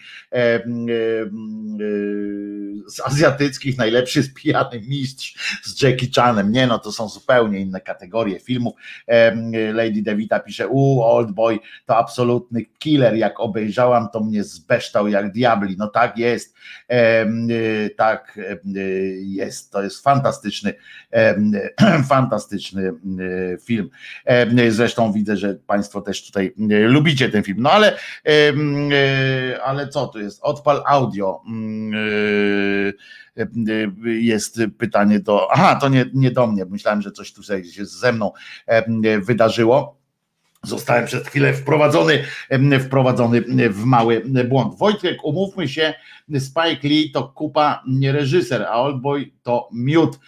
z 2.87 2.99
azjatyckich 3.05 3.77
najlepszy 3.77 4.19
jest 4.19 4.33
pijany 4.33 4.81
mistrz 4.87 5.59
z 5.63 5.81
Jackie 5.81 6.07
Chanem. 6.15 6.51
Nie 6.51 6.67
no, 6.67 6.79
to 6.79 6.91
są 6.91 7.09
zupełnie 7.09 7.59
inne 7.59 7.81
kategorie 7.81 8.39
filmów. 8.39 8.73
Lady 9.73 10.01
Devita 10.01 10.39
pisze, 10.39 10.67
u 10.67 11.03
Old 11.23 11.31
Boy 11.31 11.59
to 11.85 11.97
absolutny 11.97 12.65
killer, 12.65 13.15
jak 13.15 13.39
obejrzałam 13.39 14.07
to 14.13 14.19
mnie 14.19 14.43
zbeształ 14.43 15.07
jak 15.07 15.31
diabli. 15.31 15.75
No 15.77 15.87
tak 15.87 16.17
jest, 16.17 16.55
tak 17.97 18.39
jest, 19.23 19.71
to 19.71 19.83
jest 19.83 20.03
fantastyczny, 20.03 20.73
fantastyczny 22.09 22.93
film. 23.65 23.89
Zresztą 24.69 25.13
widzę, 25.13 25.37
że 25.37 25.53
Państwo 25.53 26.01
też 26.01 26.25
tutaj 26.25 26.53
lubicie 26.87 27.29
ten 27.29 27.43
film. 27.43 27.57
No 27.61 27.71
ale, 27.71 27.97
ale 29.63 29.87
co 29.87 30.07
tu 30.07 30.19
jest? 30.19 30.39
Odpal 30.41 30.83
audio 30.87 31.41
jest 34.05 34.59
pytanie 34.77 35.19
do. 35.19 35.51
Aha, 35.51 35.75
to 35.75 35.89
nie, 35.89 36.05
nie 36.13 36.31
do 36.31 36.47
mnie. 36.47 36.65
Myślałem, 36.65 37.01
że 37.01 37.11
coś 37.11 37.33
tutaj 37.33 37.65
się 37.65 37.85
ze 37.85 38.13
mną 38.13 38.31
wydarzyło. 39.21 40.02
Zostałem 40.63 41.05
przez 41.05 41.27
chwilę 41.27 41.53
wprowadzony, 41.53 42.23
wprowadzony 42.85 43.41
w 43.69 43.85
mały 43.85 44.23
błąd. 44.45 44.77
Wojtek, 44.77 45.23
umówmy 45.23 45.67
się, 45.67 45.93
Spike 46.39 46.87
Lee 46.87 47.11
to 47.11 47.23
kupa, 47.23 47.83
nie 47.87 48.11
reżyser, 48.11 48.63
a 48.63 48.81
Oldboy 48.81 49.31
to 49.43 49.69
miód. 49.73 50.19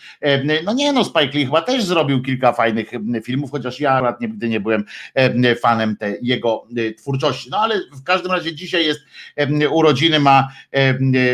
No 0.64 0.74
nie 0.74 0.94
no, 0.94 1.04
Spike 1.04 1.38
Lee 1.38 1.46
chyba 1.46 1.62
też 1.62 1.84
zrobił 1.84 2.22
kilka 2.22 2.54
fajnych 2.54 2.92
filmów, 3.24 3.52
chociaż 3.52 3.80
ja 3.80 3.92
akurat 3.92 4.22
nigdy 4.22 4.50
nie 4.50 4.60
byłem 4.60 4.84
fanem 5.62 5.98
tej 5.98 6.18
jego 6.22 6.68
twórczości. 6.98 7.50
No 7.50 7.58
ale 7.58 7.76
w 7.94 8.04
każdym 8.04 8.32
razie 8.32 8.56
dzisiaj 8.56 8.86
jest 8.86 9.00
urodziny 9.72 10.20
ma 10.20 10.48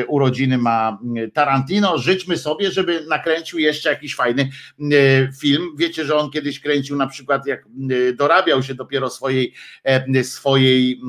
urodziny 0.07 0.57
ma 0.57 0.99
Tarantino. 1.33 1.97
Życzmy 1.97 2.37
sobie, 2.37 2.71
żeby 2.71 3.05
nakręcił 3.09 3.59
jeszcze 3.59 3.89
jakiś 3.89 4.15
fajny 4.15 4.49
film. 5.41 5.63
Wiecie, 5.77 6.05
że 6.05 6.15
on 6.15 6.31
kiedyś 6.31 6.59
kręcił 6.59 6.95
na 6.95 7.07
przykład 7.07 7.45
jak 7.45 7.65
dorabiał 8.15 8.63
się 8.63 8.75
dopiero 8.91 9.09
swojej 9.09 9.53
swojej 10.23 10.99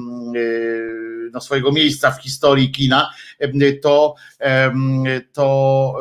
no, 1.32 1.40
swojego 1.40 1.72
miejsca 1.72 2.10
w 2.10 2.22
historii 2.22 2.70
kina, 2.70 3.10
to 3.82 4.14
to 5.32 5.98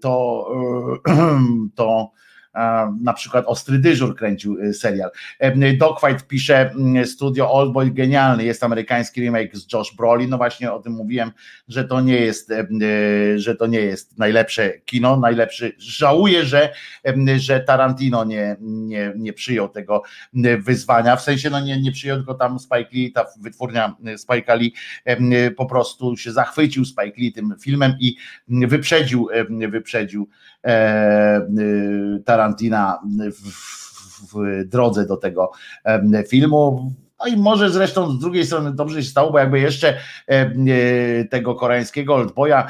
to, 0.00 0.48
to 1.76 2.10
na 3.00 3.12
przykład 3.12 3.44
Ostry 3.46 3.78
Dyżur 3.78 4.16
kręcił 4.16 4.60
y, 4.60 4.74
serial. 4.74 5.10
Dogfight 5.78 6.26
pisze 6.26 6.70
mm, 6.70 7.06
studio 7.06 7.52
Oldboy 7.52 7.90
genialny, 7.90 8.44
jest 8.44 8.64
amerykański 8.64 9.20
remake 9.20 9.56
z 9.56 9.72
Josh 9.72 9.94
Brolin, 9.96 10.30
no 10.30 10.36
właśnie 10.36 10.72
o 10.72 10.78
tym 10.78 10.92
mówiłem, 10.92 11.32
że 11.68 11.84
to 11.84 12.00
nie 12.00 12.20
jest, 12.20 12.50
y, 12.50 13.38
że 13.40 13.54
to 13.54 13.66
nie 13.66 13.80
jest 13.80 14.18
najlepsze 14.18 14.78
kino, 14.84 15.16
najlepszy, 15.16 15.76
żałuję, 15.78 16.44
że, 16.44 16.72
że 17.36 17.60
Tarantino 17.60 18.24
nie, 18.24 18.56
nie, 18.60 19.12
nie 19.16 19.32
przyjął 19.32 19.68
tego 19.68 20.02
y, 20.36 20.58
wyzwania, 20.58 21.16
w 21.16 21.22
sensie 21.22 21.50
no 21.50 21.60
nie, 21.60 21.80
nie 21.80 21.92
przyjął, 21.92 22.16
tylko 22.16 22.34
tam 22.34 22.58
Spike 22.58 22.90
Lee, 22.92 23.12
ta 23.12 23.26
wytwórnia 23.40 23.96
Spike 24.16 24.56
Lee 24.56 24.74
po 25.56 25.66
prostu 25.66 26.16
się 26.16 26.32
zachwycił 26.32 26.84
Spike 26.84 27.16
Lee 27.16 27.32
tym 27.32 27.54
filmem 27.60 27.92
i 28.00 28.16
wyprzedził, 28.48 29.28
wyprzedził 29.68 30.28
Tarantina 32.24 33.00
w, 33.32 33.76
w 34.32 34.64
drodze 34.68 35.06
do 35.06 35.16
tego 35.16 35.52
filmu. 36.28 36.92
No 37.20 37.26
i 37.26 37.36
może 37.36 37.70
zresztą 37.70 38.10
z 38.10 38.18
drugiej 38.18 38.46
strony 38.46 38.72
dobrze 38.72 39.02
się 39.02 39.10
stało, 39.10 39.32
bo 39.32 39.38
jakby 39.38 39.60
jeszcze 39.60 39.98
e, 40.26 41.24
tego 41.24 41.54
koreańskiego 41.54 42.14
oldboya 42.14 42.66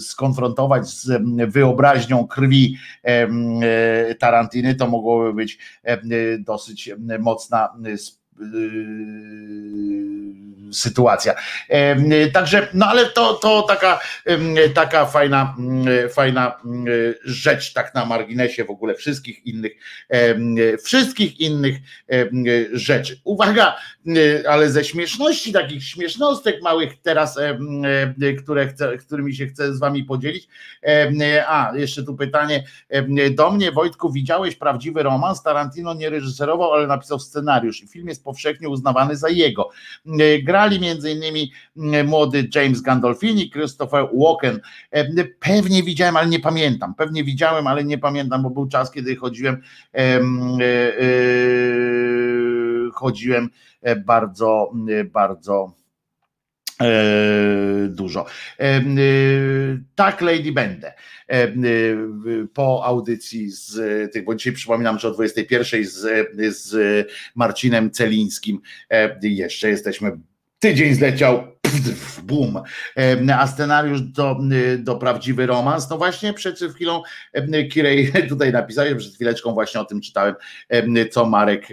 skonfrontować 0.00 0.88
z 0.88 1.22
wyobraźnią 1.52 2.26
krwi 2.26 2.76
e, 3.02 4.14
Tarantiny, 4.14 4.74
to 4.74 4.86
mogłoby 4.86 5.34
być 5.34 5.58
dosyć 6.38 6.90
mocna 7.18 7.68
sytuacja. 10.72 11.34
Także, 12.32 12.68
no 12.74 12.86
ale 12.86 13.06
to, 13.06 13.34
to 13.34 13.62
taka, 13.62 14.00
taka 14.74 15.06
fajna, 15.06 15.56
fajna 16.10 16.60
rzecz, 17.24 17.72
tak 17.72 17.94
na 17.94 18.04
marginesie 18.04 18.64
w 18.64 18.70
ogóle 18.70 18.94
wszystkich 18.94 19.46
innych, 19.46 19.72
wszystkich 20.84 21.40
innych 21.40 21.76
rzeczy. 22.72 23.20
Uwaga, 23.24 23.76
ale 24.48 24.70
ze 24.70 24.84
śmieszności, 24.84 25.52
takich 25.52 25.84
śmiesznostek 25.84 26.62
małych 26.62 26.92
teraz, 27.02 27.38
które 28.42 28.68
chcę, 28.68 28.98
którymi 28.98 29.34
się 29.34 29.46
chcę 29.46 29.74
z 29.74 29.78
wami 29.78 30.04
podzielić. 30.04 30.48
A, 31.46 31.72
jeszcze 31.74 32.02
tu 32.02 32.16
pytanie 32.16 32.64
do 33.30 33.50
mnie, 33.50 33.72
Wojtku, 33.72 34.12
widziałeś 34.12 34.56
prawdziwy 34.56 35.02
romans? 35.02 35.42
Tarantino 35.42 35.94
nie 35.94 36.10
reżyserował, 36.10 36.72
ale 36.72 36.86
napisał 36.86 37.18
scenariusz 37.18 37.82
i 37.82 37.88
film 37.88 38.08
jest 38.08 38.23
powszechnie 38.24 38.68
uznawany 38.68 39.16
za 39.16 39.28
jego. 39.28 39.70
Grali 40.42 40.80
między 40.80 41.10
innymi 41.10 41.52
młody 42.04 42.48
James 42.54 42.80
Gandolfini, 42.80 43.50
Christopher 43.50 44.08
Walken. 44.14 44.60
Pewnie 45.40 45.82
widziałem, 45.82 46.16
ale 46.16 46.28
nie 46.28 46.40
pamiętam. 46.40 46.94
Pewnie 46.94 47.24
widziałem, 47.24 47.66
ale 47.66 47.84
nie 47.84 47.98
pamiętam, 47.98 48.42
bo 48.42 48.50
był 48.50 48.68
czas, 48.68 48.90
kiedy 48.90 49.16
chodziłem 49.16 49.62
e, 49.94 49.98
e, 49.98 50.20
chodziłem 52.92 53.50
bardzo, 54.06 54.72
bardzo 55.12 55.83
dużo. 57.88 58.26
Tak, 59.94 60.20
Lady 60.20 60.52
będę. 60.52 60.92
Po 62.54 62.84
audycji 62.84 63.50
z 63.50 64.12
tych, 64.12 64.24
bo 64.24 64.34
dzisiaj 64.34 64.52
przypominam, 64.52 64.98
że 64.98 65.08
o 65.08 65.10
21 65.10 65.84
z, 65.84 66.28
z 66.56 67.06
Marcinem 67.34 67.90
Celińskim 67.90 68.60
jeszcze 69.22 69.68
jesteśmy. 69.68 70.12
Tydzień 70.58 70.94
zleciał 70.94 71.53
Bum. 72.22 72.60
A 73.38 73.46
scenariusz 73.46 74.00
do, 74.00 74.36
do 74.78 74.96
prawdziwy 74.96 75.46
romans, 75.46 75.90
no 75.90 75.98
właśnie 75.98 76.32
przed 76.32 76.58
chwilą 76.74 77.02
Kirej 77.72 78.12
tutaj 78.28 78.52
napisałem, 78.52 78.98
przed 78.98 79.14
chwileczką 79.14 79.52
właśnie 79.52 79.80
o 79.80 79.84
tym 79.84 80.00
czytałem, 80.00 80.34
co 81.10 81.26
Marek 81.26 81.68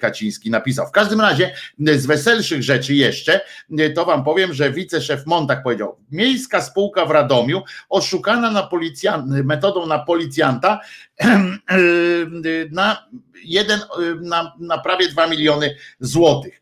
Kaciński 0.00 0.50
napisał. 0.50 0.86
W 0.86 0.92
każdym 0.92 1.20
razie 1.20 1.54
z 1.78 2.06
weselszych 2.06 2.62
rzeczy 2.62 2.94
jeszcze, 2.94 3.40
to 3.94 4.04
wam 4.04 4.24
powiem, 4.24 4.54
że 4.54 4.72
wiceszef 4.72 5.26
Montak 5.26 5.62
powiedział, 5.62 5.96
miejska 6.10 6.60
spółka 6.60 7.06
w 7.06 7.10
Radomiu 7.10 7.62
oszukana 7.88 8.50
na 8.50 8.62
policjant, 8.62 9.26
metodą 9.44 9.86
na 9.86 9.98
policjanta 9.98 10.80
na 12.70 13.08
jeden, 13.44 13.80
na, 14.20 14.52
na 14.60 14.78
prawie 14.78 15.08
2 15.08 15.26
miliony 15.26 15.76
złotych. 16.00 16.60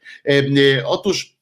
Otóż 0.85 1.34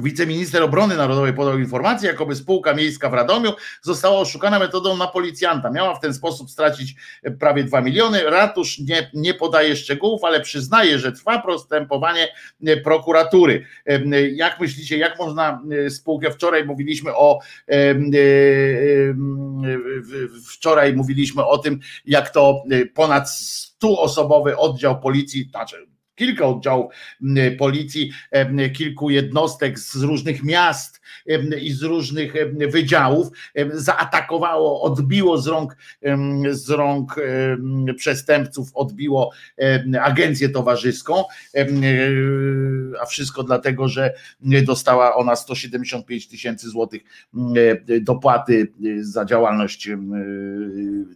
Wiceminister 0.00 0.62
Obrony 0.62 0.96
Narodowej 0.96 1.32
podał 1.32 1.58
informację, 1.58 2.08
jakoby 2.08 2.34
spółka 2.34 2.74
miejska 2.74 3.10
w 3.10 3.14
Radomiu 3.14 3.52
została 3.82 4.18
oszukana 4.18 4.58
metodą 4.58 4.96
na 4.96 5.06
policjanta. 5.06 5.70
Miała 5.70 5.94
w 5.94 6.00
ten 6.00 6.14
sposób 6.14 6.50
stracić 6.50 6.94
prawie 7.40 7.64
2 7.64 7.80
miliony. 7.80 8.30
Ratusz 8.30 8.78
nie, 8.78 9.10
nie 9.14 9.34
podaje 9.34 9.76
szczegółów, 9.76 10.24
ale 10.24 10.40
przyznaje, 10.40 10.98
że 10.98 11.12
trwa 11.12 11.42
postępowanie 11.42 12.28
prokuratury. 12.84 13.64
Jak 14.32 14.60
myślicie, 14.60 14.98
jak 14.98 15.18
można 15.18 15.62
spółkę, 15.88 16.30
wczoraj 16.30 16.64
mówiliśmy 16.64 17.16
o 17.16 17.38
wczoraj 20.48 20.92
mówiliśmy 20.92 21.46
o 21.46 21.58
tym, 21.58 21.80
jak 22.04 22.30
to 22.30 22.62
ponad 22.94 23.26
100-osobowy 23.26 24.52
oddział 24.56 25.00
policji, 25.00 25.48
znaczy 25.50 25.86
kilka 26.18 26.46
oddziałów 26.46 26.92
policji, 27.58 28.12
kilku 28.72 29.10
jednostek 29.10 29.78
z 29.78 29.96
różnych 29.96 30.44
miast 30.44 31.00
i 31.60 31.72
z 31.72 31.82
różnych 31.82 32.32
wydziałów 32.72 33.28
zaatakowało, 33.72 34.82
odbiło 34.82 35.38
z 35.38 35.46
rąk, 35.46 35.76
z 36.50 36.70
rąk 36.70 37.16
przestępców, 37.96 38.70
odbiło 38.74 39.30
agencję 40.00 40.48
towarzyską, 40.48 41.24
a 43.00 43.06
wszystko 43.06 43.42
dlatego, 43.42 43.88
że 43.88 44.14
dostała 44.40 45.14
ona 45.14 45.36
175 45.36 46.28
tysięcy 46.28 46.68
złotych 46.68 47.02
dopłaty 48.00 48.72
za 49.00 49.24
działalność 49.24 49.88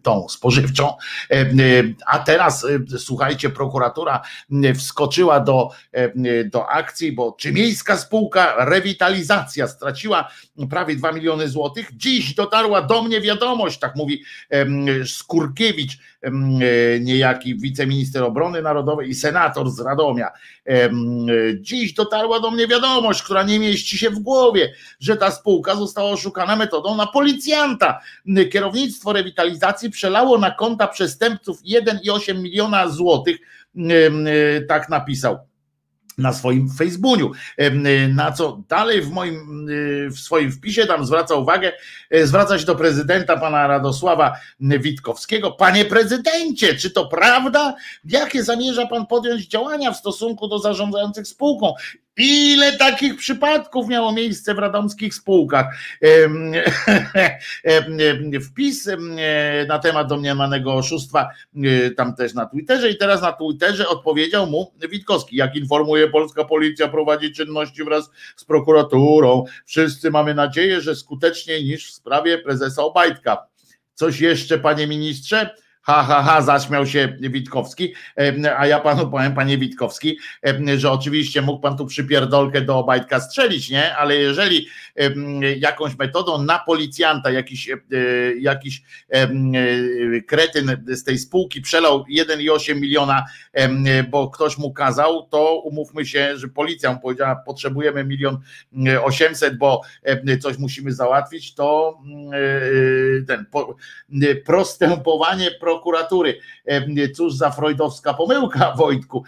tą 0.02 0.28
spożywczą. 0.28 0.94
A 2.06 2.18
teraz 2.18 2.66
słuchajcie, 2.98 3.50
prokuratura 3.50 4.22
wskoczyła 4.78 5.40
do, 5.40 5.70
e, 5.92 6.44
do 6.44 6.68
akcji, 6.70 7.12
bo 7.12 7.32
czy 7.38 7.52
miejska 7.52 7.96
spółka 7.96 8.64
rewitalizacja 8.64 9.66
straciła 9.82 10.28
prawie 10.70 10.96
2 10.96 11.12
miliony 11.12 11.48
złotych? 11.48 11.90
Dziś 11.96 12.34
dotarła 12.34 12.82
do 12.82 13.02
mnie 13.02 13.20
wiadomość, 13.20 13.78
tak 13.78 13.96
mówi 13.96 14.22
Skurkiewicz, 15.06 15.98
niejaki 17.00 17.56
wiceminister 17.58 18.22
obrony 18.22 18.62
narodowej 18.62 19.08
i 19.08 19.14
senator 19.14 19.70
z 19.70 19.80
Radomia. 19.80 20.28
Dziś 21.60 21.94
dotarła 21.94 22.40
do 22.40 22.50
mnie 22.50 22.68
wiadomość, 22.68 23.22
która 23.22 23.42
nie 23.42 23.58
mieści 23.58 23.98
się 23.98 24.10
w 24.10 24.18
głowie, 24.18 24.74
że 25.00 25.16
ta 25.16 25.30
spółka 25.30 25.76
została 25.76 26.10
oszukana 26.10 26.56
metodą 26.56 26.96
na 26.96 27.06
policjanta. 27.06 28.00
Kierownictwo 28.52 29.12
rewitalizacji 29.12 29.90
przelało 29.90 30.38
na 30.38 30.50
konta 30.50 30.88
przestępców 30.88 31.62
1,8 31.62 32.42
miliona 32.42 32.88
złotych 32.88 33.36
tak 34.68 34.88
napisał 34.88 35.38
na 36.18 36.32
swoim 36.32 36.70
Facebooku. 36.70 37.32
Na 38.08 38.32
co 38.32 38.62
dalej 38.68 39.02
w 39.02 39.10
moim 39.10 39.66
w 40.10 40.18
swoim 40.18 40.52
wpisie 40.52 40.86
tam 40.86 41.06
zwraca 41.06 41.34
uwagę, 41.34 41.72
e, 42.10 42.26
zwraca 42.26 42.58
się 42.58 42.66
do 42.66 42.74
prezydenta 42.74 43.36
pana 43.36 43.66
Radosława 43.66 44.36
Witkowskiego. 44.60 45.50
Panie 45.50 45.84
prezydencie, 45.84 46.74
czy 46.74 46.90
to 46.90 47.06
prawda? 47.06 47.74
Jakie 48.04 48.44
zamierza 48.44 48.86
pan 48.86 49.06
podjąć 49.06 49.46
działania 49.46 49.92
w 49.92 49.96
stosunku 49.96 50.48
do 50.48 50.58
zarządzających 50.58 51.26
spółką? 51.26 51.74
Ile 52.16 52.76
takich 52.76 53.16
przypadków 53.16 53.88
miało 53.88 54.12
miejsce 54.12 54.54
w 54.54 54.58
radomskich 54.58 55.14
spółkach? 55.14 55.76
Wpis 58.46 58.88
na 59.68 59.78
temat 59.78 60.08
domniemanego 60.08 60.74
oszustwa 60.74 61.30
tam 61.96 62.14
też 62.14 62.34
na 62.34 62.46
Twitterze 62.46 62.90
i 62.90 62.98
teraz 62.98 63.22
na 63.22 63.32
Twitterze 63.32 63.88
odpowiedział 63.88 64.46
mu 64.46 64.72
Witkowski. 64.90 65.36
Jak 65.36 65.56
informuje 65.56 66.08
polska 66.08 66.44
policja, 66.44 66.88
prowadzi 66.88 67.32
czynności 67.32 67.84
wraz 67.84 68.10
z 68.36 68.44
prokuraturą. 68.44 69.44
Wszyscy 69.66 70.10
mamy 70.10 70.34
nadzieję, 70.34 70.80
że 70.80 70.96
skuteczniej 70.96 71.64
niż 71.64 71.90
w 71.90 71.94
sprawie 71.94 72.38
prezesa 72.38 72.82
Obajtka. 72.82 73.46
Coś 73.94 74.20
jeszcze, 74.20 74.58
panie 74.58 74.86
ministrze? 74.86 75.50
Ha, 75.84 76.02
ha, 76.02 76.22
ha, 76.22 76.42
zaśmiał 76.42 76.86
się 76.86 77.16
Witkowski, 77.20 77.94
a 78.56 78.66
ja 78.66 78.80
panu 78.80 79.10
powiem, 79.10 79.34
panie 79.34 79.58
Witkowski, 79.58 80.18
że 80.76 80.90
oczywiście 80.90 81.42
mógł 81.42 81.60
pan 81.60 81.76
tu 81.76 81.86
przypierdolkę 81.86 82.60
do 82.60 82.78
Obajtka 82.78 83.20
strzelić, 83.20 83.70
nie? 83.70 83.96
Ale 83.96 84.16
jeżeli 84.16 84.66
jakąś 85.56 85.98
metodą 85.98 86.42
na 86.42 86.58
policjanta 86.58 87.30
jakiś, 87.30 87.70
e, 87.70 87.76
jakiś 88.40 88.82
e, 89.08 89.28
kretyn 90.26 90.84
z 90.86 91.04
tej 91.04 91.18
spółki 91.18 91.60
przelał 91.60 92.04
1,8 92.10 92.80
miliona, 92.80 93.24
bo 94.10 94.30
ktoś 94.30 94.58
mu 94.58 94.72
kazał, 94.72 95.28
to 95.30 95.60
umówmy 95.60 96.06
się, 96.06 96.38
że 96.38 96.48
policja 96.48 96.92
mu 96.92 97.00
powiedziała, 97.00 97.36
potrzebujemy 97.36 98.04
milion 98.04 98.38
800, 99.02 99.58
bo 99.58 99.80
coś 100.40 100.58
musimy 100.58 100.92
załatwić, 100.92 101.54
to 101.54 101.98
ten 103.26 103.46
prostępowanie 104.44 105.50
pro 105.50 105.71
prokuratury. 105.72 106.38
Cóż 107.16 107.34
za 107.34 107.50
freudowska 107.50 108.14
pomyłka, 108.14 108.74
Wojtku. 108.76 109.24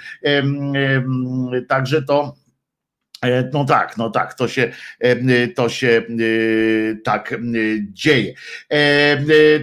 Także 1.69 2.03
to. 2.03 2.44
No 3.53 3.65
tak, 3.65 3.97
no 3.97 4.11
tak, 4.11 4.35
to 4.35 4.49
się, 4.49 4.73
to 5.55 5.69
się 5.69 6.03
tak 7.05 7.35
dzieje. 7.93 8.35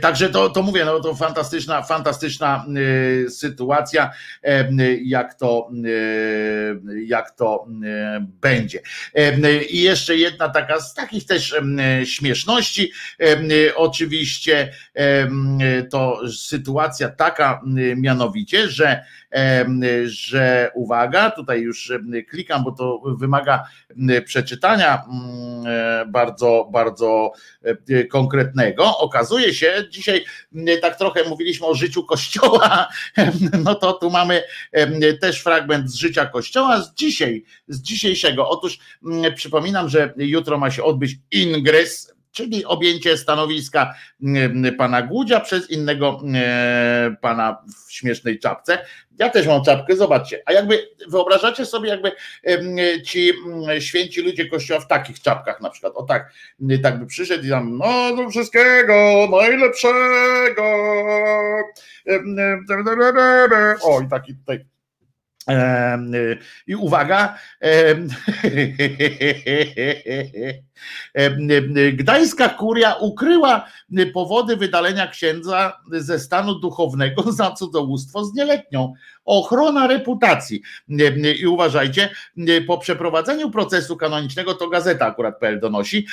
Także 0.02 0.30
to, 0.30 0.50
to 0.50 0.64
mówię, 0.64 0.86
no 0.86 1.00
to 1.00 1.16
fantastyczna, 1.16 1.82
fantastyczna 1.82 2.66
sytuacja, 3.30 4.12
jak 5.04 5.34
to, 5.34 5.70
jak 7.06 7.32
to 7.32 7.68
będzie. 8.42 8.80
I 9.70 9.82
jeszcze 9.82 10.16
jedna 10.16 10.50
taka 10.50 10.80
z 10.80 10.94
takich 10.94 11.26
też 11.26 11.56
śmieszności, 12.04 12.92
oczywiście 13.76 14.74
to 15.92 16.22
sytuacja 16.30 17.10
taka 17.10 17.62
mianowicie, 17.96 18.70
że 18.70 19.04
że 20.06 20.72
uwaga, 20.76 21.32
tutaj 21.32 21.62
już 21.62 21.94
klikam, 22.30 22.64
bo 22.64 22.72
to 22.72 23.02
wymaga 23.06 23.64
przeczytania 24.26 25.04
bardzo, 26.08 26.70
bardzo 26.72 27.32
konkretnego. 28.10 28.98
Okazuje 28.98 29.54
się, 29.54 29.74
dzisiaj 29.90 30.26
tak 30.82 30.98
trochę 30.98 31.30
mówiliśmy 31.30 31.68
o 31.68 31.76
życiu 31.76 32.04
Kościoła, 32.04 32.88
no 33.66 33.76
to 33.76 33.94
tu 33.94 34.10
mamy 34.10 34.44
też 35.22 35.42
fragment 35.42 35.92
z 35.92 35.96
życia 35.96 36.26
Kościoła 36.26 36.82
z 36.82 36.94
dzisiaj, 36.94 37.44
z 37.68 37.82
dzisiejszego. 37.82 38.50
Otóż 38.50 38.80
przypominam, 39.36 39.90
że 39.90 40.14
jutro 40.18 40.58
ma 40.58 40.72
się 40.72 40.84
odbyć 40.84 41.18
ingres 41.32 42.14
czyli 42.32 42.66
objęcie 42.66 43.18
stanowiska 43.18 43.94
mm, 44.24 44.76
pana 44.76 45.02
Głudzia 45.02 45.40
przez 45.40 45.70
innego 45.70 46.20
mm, 46.24 47.18
pana 47.18 47.64
w 47.88 47.94
śmiesznej 47.94 48.40
czapce. 48.40 48.86
Ja 49.20 49.30
też 49.30 49.48
mam 49.48 49.64
czapkę, 49.64 49.96
zobaczcie. 49.96 50.44
A 50.46 50.54
jakby 50.54 50.88
wyobrażacie 51.10 51.66
sobie, 51.66 51.90
jakby 51.90 52.12
ci 53.06 53.34
mm, 53.46 53.82
święci 53.82 54.22
ludzie 54.22 54.46
kościoła 54.46 54.80
w 54.80 54.88
takich 54.88 55.22
czapkach 55.22 55.62
na 55.62 55.70
przykład, 55.70 55.94
o 55.96 56.04
tak, 56.04 56.34
tak 56.84 57.00
by 57.00 57.06
przyszedł 57.06 57.46
i 57.46 57.50
tam, 57.50 57.78
no 57.78 58.16
do 58.16 58.30
wszystkiego 58.30 59.28
najlepszego. 59.32 60.64
O, 63.84 64.02
i 64.02 64.10
taki 64.10 64.36
tutaj 64.36 64.71
i 66.68 66.76
uwaga, 66.76 67.38
Gdańska 71.94 72.50
kuria 72.50 72.96
ukryła 72.96 73.68
powody 74.14 74.58
wydalenia 74.58 75.08
księdza 75.08 75.82
ze 75.92 76.20
stanu 76.20 76.60
duchownego 76.60 77.32
za 77.32 77.52
cudzołóstwo 77.52 78.26
z 78.26 78.34
nieletnią. 78.34 78.94
Ochrona 79.26 79.88
reputacji. 79.88 80.62
I 81.42 81.48
uważajcie, 81.48 82.10
po 82.68 82.78
przeprowadzeniu 82.78 83.52
procesu 83.52 83.98
kanonicznego, 83.98 84.54
to 84.54 84.70
gazeta 84.70 85.06
akurat.pl 85.06 85.60
donosi, 85.60 86.08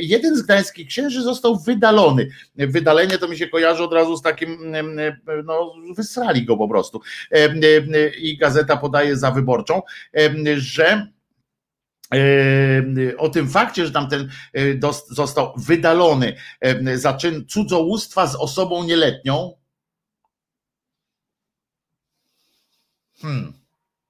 jeden 0.00 0.36
z 0.36 0.42
gdańskich 0.42 0.88
księży 0.88 1.22
został 1.22 1.58
wydalony. 1.58 2.28
Wydalenie 2.56 3.18
to 3.18 3.28
mi 3.28 3.38
się 3.38 3.48
kojarzy 3.48 3.82
od 3.82 3.92
razu 3.92 4.16
z 4.16 4.22
takim, 4.22 4.74
no 5.44 5.74
wysrali 5.96 6.44
go 6.44 6.56
po 6.56 6.68
prostu. 6.68 7.00
I 8.18 8.36
gazeta 8.36 8.76
podaje 8.76 9.16
za 9.16 9.30
wyborczą, 9.30 9.82
że 10.56 11.08
e, 12.14 13.16
o 13.18 13.28
tym 13.28 13.50
fakcie, 13.50 13.86
że 13.86 13.92
tamten 13.92 14.30
e, 14.54 14.60
został 15.10 15.52
wydalony 15.56 16.36
e, 16.60 16.98
za 16.98 17.14
czyn 17.14 17.44
cudzołóstwa 17.48 18.26
z 18.26 18.36
osobą 18.36 18.84
nieletnią. 18.84 19.63
Hmm. 23.24 23.63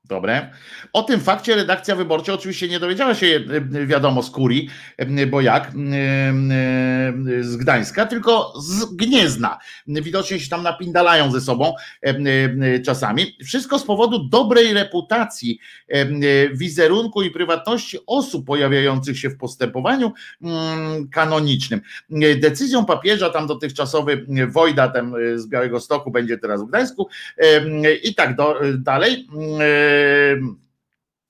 Dobre. 0.04 0.50
O 0.92 1.02
tym 1.02 1.20
fakcie 1.20 1.56
redakcja 1.56 1.96
wyborcza 1.96 2.32
oczywiście 2.32 2.68
nie 2.68 2.80
dowiedziała 2.80 3.14
się, 3.14 3.26
e, 3.26 3.86
wiadomo, 3.86 4.22
z 4.22 4.30
Kurii, 4.30 4.68
e, 4.96 5.26
bo 5.26 5.40
jak, 5.40 5.64
e, 5.64 5.70
e, 5.70 7.42
z 7.42 7.56
Gdańska, 7.56 8.06
tylko 8.06 8.52
z 8.60 8.84
Gniezna. 8.84 9.58
Widocznie 9.86 10.40
się 10.40 10.48
tam 10.50 10.62
napindalają 10.62 11.32
ze 11.32 11.40
sobą 11.40 11.74
e, 12.02 12.08
e, 12.08 12.80
czasami. 12.80 13.36
Wszystko 13.44 13.78
z 13.78 13.84
powodu 13.84 14.28
dobrej 14.28 14.74
reputacji, 14.74 15.58
e, 15.88 15.92
e, 15.92 16.06
wizerunku 16.52 17.22
i 17.22 17.30
prywatności 17.30 17.98
osób 18.06 18.46
pojawiających 18.46 19.18
się 19.18 19.30
w 19.30 19.36
postępowaniu 19.36 20.12
mm, 20.42 21.08
kanonicznym. 21.08 21.80
E, 22.10 22.34
Decyzją 22.34 22.84
papieża, 22.84 23.30
tam 23.30 23.46
dotychczasowy 23.46 24.26
e, 24.36 24.46
Wojda 24.46 24.92
e, 24.94 25.38
z 25.38 25.46
Białego 25.46 25.80
Stoku 25.80 26.10
będzie 26.10 26.38
teraz 26.38 26.62
w 26.62 26.66
Gdańsku 26.66 27.08
e, 27.38 27.94
i 27.94 28.14
tak 28.14 28.36
do, 28.36 28.60
dalej. 28.78 29.26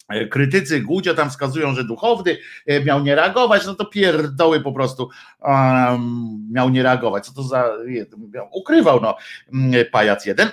E, 0.08 0.26
Krytycy 0.26 0.80
Gudzia 0.80 1.14
tam 1.14 1.30
wskazują, 1.30 1.74
że 1.74 1.84
duchowny 1.84 2.38
e, 2.66 2.84
miał 2.84 3.02
nie 3.02 3.14
reagować, 3.14 3.66
no 3.66 3.74
to 3.74 3.84
pierdoły 3.84 4.60
po 4.60 4.72
prostu 4.72 5.08
um, 5.40 6.48
miał 6.52 6.70
nie 6.70 6.82
reagować. 6.82 7.26
Co 7.26 7.32
to 7.32 7.42
za. 7.42 7.70
Ukrywał 8.52 9.00
no 9.00 9.16
pajac 9.92 10.26
jeden. 10.26 10.48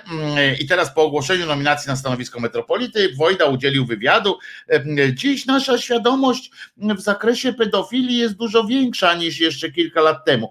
I 0.60 0.66
teraz 0.66 0.94
po 0.94 1.02
ogłoszeniu 1.02 1.46
nominacji 1.46 1.88
na 1.88 1.96
stanowisko 1.96 2.40
metropolity 2.40 3.14
Wojda 3.16 3.46
udzielił 3.46 3.86
wywiadu. 3.86 4.38
E, 4.68 4.82
Dziś 5.14 5.46
nasza 5.46 5.78
świadomość 5.78 6.50
w 6.76 7.00
zakresie 7.00 7.52
pedofilii 7.52 8.18
jest 8.18 8.34
dużo 8.34 8.64
większa 8.64 9.14
niż 9.14 9.40
jeszcze 9.40 9.70
kilka 9.70 10.00
lat 10.00 10.24
temu. 10.24 10.50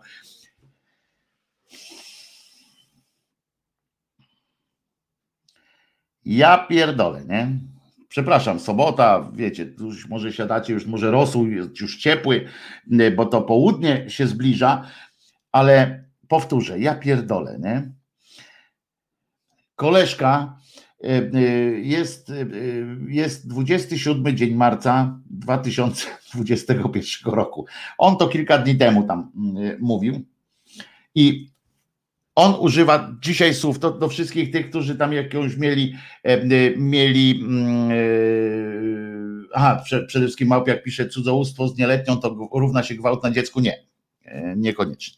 Ja 6.25 6.57
pierdolę, 6.57 7.25
nie? 7.25 7.51
Przepraszam, 8.09 8.59
sobota, 8.59 9.31
wiecie, 9.33 9.73
już 9.79 10.07
może 10.07 10.33
siadacie, 10.33 10.73
już 10.73 10.85
może 10.85 11.11
rosół 11.11 11.47
jest 11.47 11.79
już 11.79 11.97
ciepły, 11.97 12.45
nie, 12.87 13.11
bo 13.11 13.25
to 13.25 13.41
południe 13.41 14.09
się 14.09 14.27
zbliża, 14.27 14.87
ale 15.51 16.03
powtórzę, 16.27 16.79
ja 16.79 16.95
pierdolę, 16.95 17.59
nie? 17.59 17.91
Koleżka 19.75 20.57
y, 21.03 21.31
y, 21.35 21.81
jest, 21.83 22.29
y, 22.29 22.47
jest 23.07 23.47
27 23.47 24.37
dzień 24.37 24.55
marca 24.55 25.19
2021 25.29 27.33
roku. 27.33 27.65
On 27.97 28.17
to 28.17 28.27
kilka 28.27 28.57
dni 28.57 28.75
temu 28.75 29.03
tam 29.03 29.31
y, 29.57 29.77
mówił 29.79 30.25
i 31.15 31.51
on 32.41 32.55
używa 32.59 33.15
dzisiaj 33.19 33.53
słów 33.53 33.79
to 33.79 33.91
do 33.91 34.09
wszystkich 34.09 34.51
tych, 34.51 34.69
którzy 34.69 34.95
tam 34.95 35.13
jakąś 35.13 35.57
mieli, 35.57 35.95
e, 36.23 36.75
mieli 36.77 37.45
e, 37.91 37.95
aha, 39.53 39.81
prze, 39.83 40.05
przede 40.05 40.25
wszystkim 40.25 40.47
Małpiak 40.47 40.83
pisze 40.83 41.09
cudzołóstwo 41.09 41.67
z 41.67 41.77
nieletnią 41.77 42.17
to 42.17 42.49
równa 42.53 42.83
się 42.83 42.95
gwałt 42.95 43.23
na 43.23 43.31
dziecku, 43.31 43.59
nie, 43.59 43.85
e, 44.25 44.55
niekoniecznie. 44.55 45.17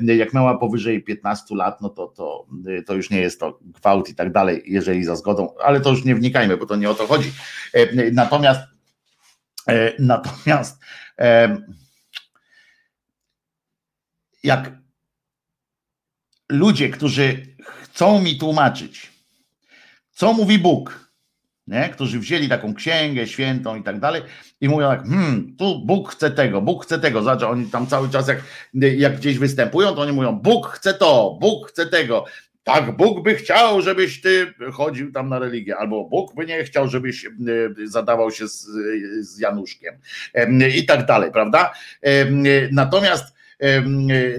Jak 0.00 0.34
miała 0.34 0.58
powyżej 0.58 1.02
15 1.02 1.54
lat, 1.54 1.80
no 1.80 1.88
to, 1.88 2.06
to, 2.06 2.46
to 2.86 2.94
już 2.94 3.10
nie 3.10 3.20
jest 3.20 3.40
to 3.40 3.58
gwałt 3.62 4.08
i 4.08 4.14
tak 4.14 4.32
dalej, 4.32 4.62
jeżeli 4.66 5.04
za 5.04 5.16
zgodą, 5.16 5.54
ale 5.64 5.80
to 5.80 5.90
już 5.90 6.04
nie 6.04 6.14
wnikajmy, 6.14 6.56
bo 6.56 6.66
to 6.66 6.76
nie 6.76 6.90
o 6.90 6.94
to 6.94 7.06
chodzi. 7.06 7.32
Natomiast 8.12 8.60
natomiast 9.98 10.80
jak 14.42 14.85
ludzie, 16.48 16.88
którzy 16.88 17.46
chcą 17.82 18.22
mi 18.22 18.38
tłumaczyć, 18.38 19.12
co 20.10 20.32
mówi 20.32 20.58
Bóg, 20.58 21.10
nie? 21.66 21.88
którzy 21.88 22.18
wzięli 22.18 22.48
taką 22.48 22.74
księgę 22.74 23.26
świętą 23.26 23.76
i 23.76 23.82
tak 23.82 24.00
dalej 24.00 24.22
i 24.60 24.68
mówią 24.68 24.88
tak, 24.88 25.08
hmm, 25.08 25.56
tu 25.58 25.86
Bóg 25.86 26.12
chce 26.12 26.30
tego, 26.30 26.62
Bóg 26.62 26.84
chce 26.84 26.98
tego, 26.98 27.22
zobacz, 27.22 27.42
oni 27.42 27.70
tam 27.70 27.86
cały 27.86 28.10
czas 28.10 28.28
jak, 28.28 28.42
jak 28.74 29.16
gdzieś 29.16 29.38
występują, 29.38 29.94
to 29.94 30.00
oni 30.00 30.12
mówią, 30.12 30.32
Bóg 30.32 30.66
chce 30.66 30.94
to, 30.94 31.38
Bóg 31.40 31.68
chce 31.68 31.86
tego, 31.86 32.24
tak, 32.64 32.96
Bóg 32.96 33.22
by 33.22 33.34
chciał, 33.34 33.82
żebyś 33.82 34.20
ty 34.20 34.54
chodził 34.72 35.12
tam 35.12 35.28
na 35.28 35.38
religię, 35.38 35.76
albo 35.76 36.04
Bóg 36.04 36.34
by 36.34 36.46
nie 36.46 36.64
chciał, 36.64 36.88
żebyś 36.88 37.26
zadawał 37.84 38.30
się 38.30 38.48
z, 38.48 38.66
z 39.20 39.38
Januszkiem 39.38 39.94
Em, 40.34 40.62
i 40.76 40.86
tak 40.86 41.06
dalej, 41.06 41.32
prawda? 41.32 41.72
Natomiast 42.72 43.35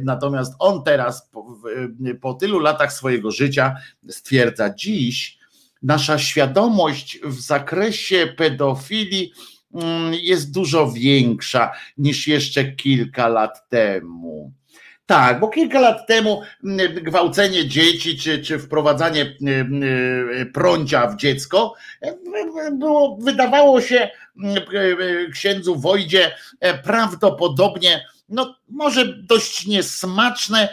Natomiast 0.04 0.54
on 0.60 0.84
teraz 0.84 1.30
po, 1.30 1.44
w- 1.44 2.20
po 2.22 2.34
tylu 2.34 2.60
latach 2.60 2.94
swojego 2.94 3.32
życia 3.32 3.76
stwierdza, 4.10 4.74
dziś 4.74 5.38
nasza 5.84 6.20
świadomość 6.20 7.20
w 7.24 7.42
zakresie 7.42 8.28
pedofilii 8.38 9.32
mm, 9.74 10.14
jest 10.14 10.52
dużo 10.54 10.92
większa 10.92 11.72
niż 11.98 12.28
jeszcze 12.28 12.72
kilka 12.72 13.28
lat 13.28 13.70
temu. 13.70 14.52
Tak, 15.06 15.40
bo 15.40 15.48
kilka 15.48 15.80
lat 15.80 16.08
temu 16.08 16.42
mm, 16.64 16.94
gwałcenie 17.04 17.68
dzieci 17.68 18.18
czy, 18.18 18.42
czy 18.42 18.60
wprowadzanie 18.60 19.36
mm, 19.42 19.84
y, 19.84 20.52
prącia 20.54 21.08
w 21.08 21.16
dziecko 21.16 21.74
e, 22.02 22.72
było, 22.72 23.18
wydawało 23.22 23.82
się 23.82 23.98
e, 23.98 24.10
księdzu 25.32 25.76
Wojdzie 25.76 26.36
e, 26.60 26.78
prawdopodobnie 26.78 28.06
no 28.30 28.56
może 28.70 29.06
dość 29.06 29.66
niesmaczne, 29.66 30.70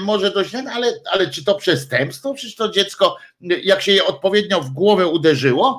może 0.00 0.30
dość, 0.30 0.54
ale, 0.54 0.92
ale 1.12 1.30
czy 1.30 1.44
to 1.44 1.54
przestępstwo? 1.54 2.34
Przecież 2.34 2.56
to 2.56 2.68
dziecko, 2.68 3.16
jak 3.40 3.82
się 3.82 3.92
je 3.92 4.04
odpowiednio 4.04 4.60
w 4.60 4.70
głowę 4.70 5.06
uderzyło, 5.06 5.78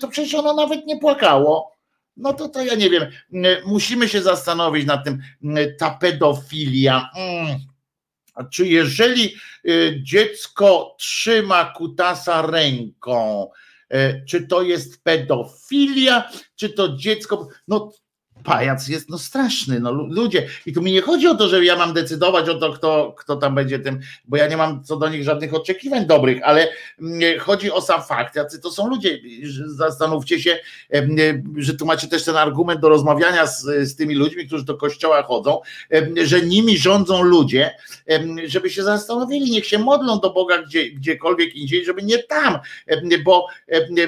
to 0.00 0.08
przecież 0.08 0.34
ono 0.34 0.54
nawet 0.54 0.86
nie 0.86 0.98
płakało. 0.98 1.78
No 2.16 2.32
to, 2.32 2.48
to 2.48 2.64
ja 2.64 2.74
nie 2.74 2.90
wiem. 2.90 3.06
Musimy 3.66 4.08
się 4.08 4.22
zastanowić 4.22 4.86
nad 4.86 5.04
tym, 5.04 5.22
ta 5.78 5.90
pedofilia. 5.90 7.10
mm, 7.16 7.58
Czy 8.52 8.68
jeżeli 8.68 9.34
y, 9.68 10.00
dziecko 10.02 10.96
trzyma 10.98 11.72
kutasa 11.76 12.42
ręką, 12.42 13.50
e, 13.88 14.24
czy 14.24 14.46
to 14.46 14.62
jest 14.62 15.02
pedofilia, 15.02 16.30
czy 16.56 16.68
to 16.68 16.96
dziecko. 16.96 17.48
No 17.68 17.92
pajac 18.44 18.88
jest 18.88 19.10
no 19.10 19.18
straszny, 19.18 19.80
no 19.80 19.92
lu- 19.92 20.06
ludzie. 20.06 20.48
I 20.66 20.72
tu 20.72 20.82
mi 20.82 20.92
nie 20.92 21.02
chodzi 21.02 21.28
o 21.28 21.34
to, 21.34 21.48
że 21.48 21.64
ja 21.64 21.76
mam 21.76 21.92
decydować 21.92 22.48
o 22.48 22.54
to, 22.54 22.72
kto, 22.72 23.14
kto 23.18 23.36
tam 23.36 23.54
będzie 23.54 23.78
tym, 23.78 24.00
bo 24.24 24.36
ja 24.36 24.48
nie 24.48 24.56
mam 24.56 24.84
co 24.84 24.96
do 24.96 25.08
nich 25.08 25.24
żadnych 25.24 25.54
oczekiwań 25.54 26.06
dobrych, 26.06 26.42
ale 26.44 26.68
mm, 27.00 27.40
chodzi 27.40 27.70
o 27.70 27.80
sam 27.80 28.02
fakt, 28.02 28.36
jacy 28.36 28.60
to 28.60 28.70
są 28.70 28.88
ludzie. 28.88 29.18
Zastanówcie 29.66 30.40
się, 30.40 30.58
że 31.56 31.74
tu 31.74 31.86
macie 31.86 32.08
też 32.08 32.24
ten 32.24 32.36
argument 32.36 32.80
do 32.80 32.88
rozmawiania 32.88 33.46
z, 33.46 33.62
z 33.62 33.96
tymi 33.96 34.14
ludźmi, 34.14 34.46
którzy 34.46 34.64
do 34.64 34.76
kościoła 34.76 35.22
chodzą, 35.22 35.60
że 36.24 36.42
nimi 36.42 36.78
rządzą 36.78 37.22
ludzie, 37.22 37.70
żeby 38.44 38.70
się 38.70 38.82
zastanowili, 38.82 39.50
niech 39.50 39.66
się 39.66 39.78
modlą 39.78 40.20
do 40.20 40.30
Boga 40.30 40.62
gdzie, 40.62 40.90
gdziekolwiek 40.90 41.54
indziej, 41.54 41.84
żeby 41.84 42.02
nie 42.02 42.18
tam, 42.18 42.58
bo, 43.24 43.46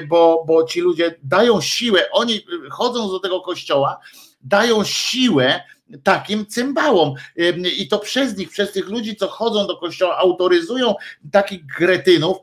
bo, 0.07 0.43
bo 0.47 0.63
ci 0.63 0.81
ludzie 0.81 1.15
dają 1.23 1.61
siłę, 1.61 2.11
oni 2.11 2.45
chodzą 2.69 3.09
do 3.09 3.19
tego 3.19 3.41
kościoła, 3.41 3.99
dają 4.43 4.83
siłę 4.83 5.61
takim 6.03 6.45
cymbałom. 6.45 7.13
Ym, 7.39 7.63
i 7.77 7.87
to 7.87 7.99
przez 7.99 8.37
nich, 8.37 8.49
przez 8.49 8.71
tych 8.71 8.89
ludzi, 8.89 9.15
co 9.15 9.27
chodzą 9.27 9.67
do 9.67 9.77
kościoła, 9.77 10.17
autoryzują 10.17 10.95
takich 11.31 11.65
gretynów, 11.65 12.37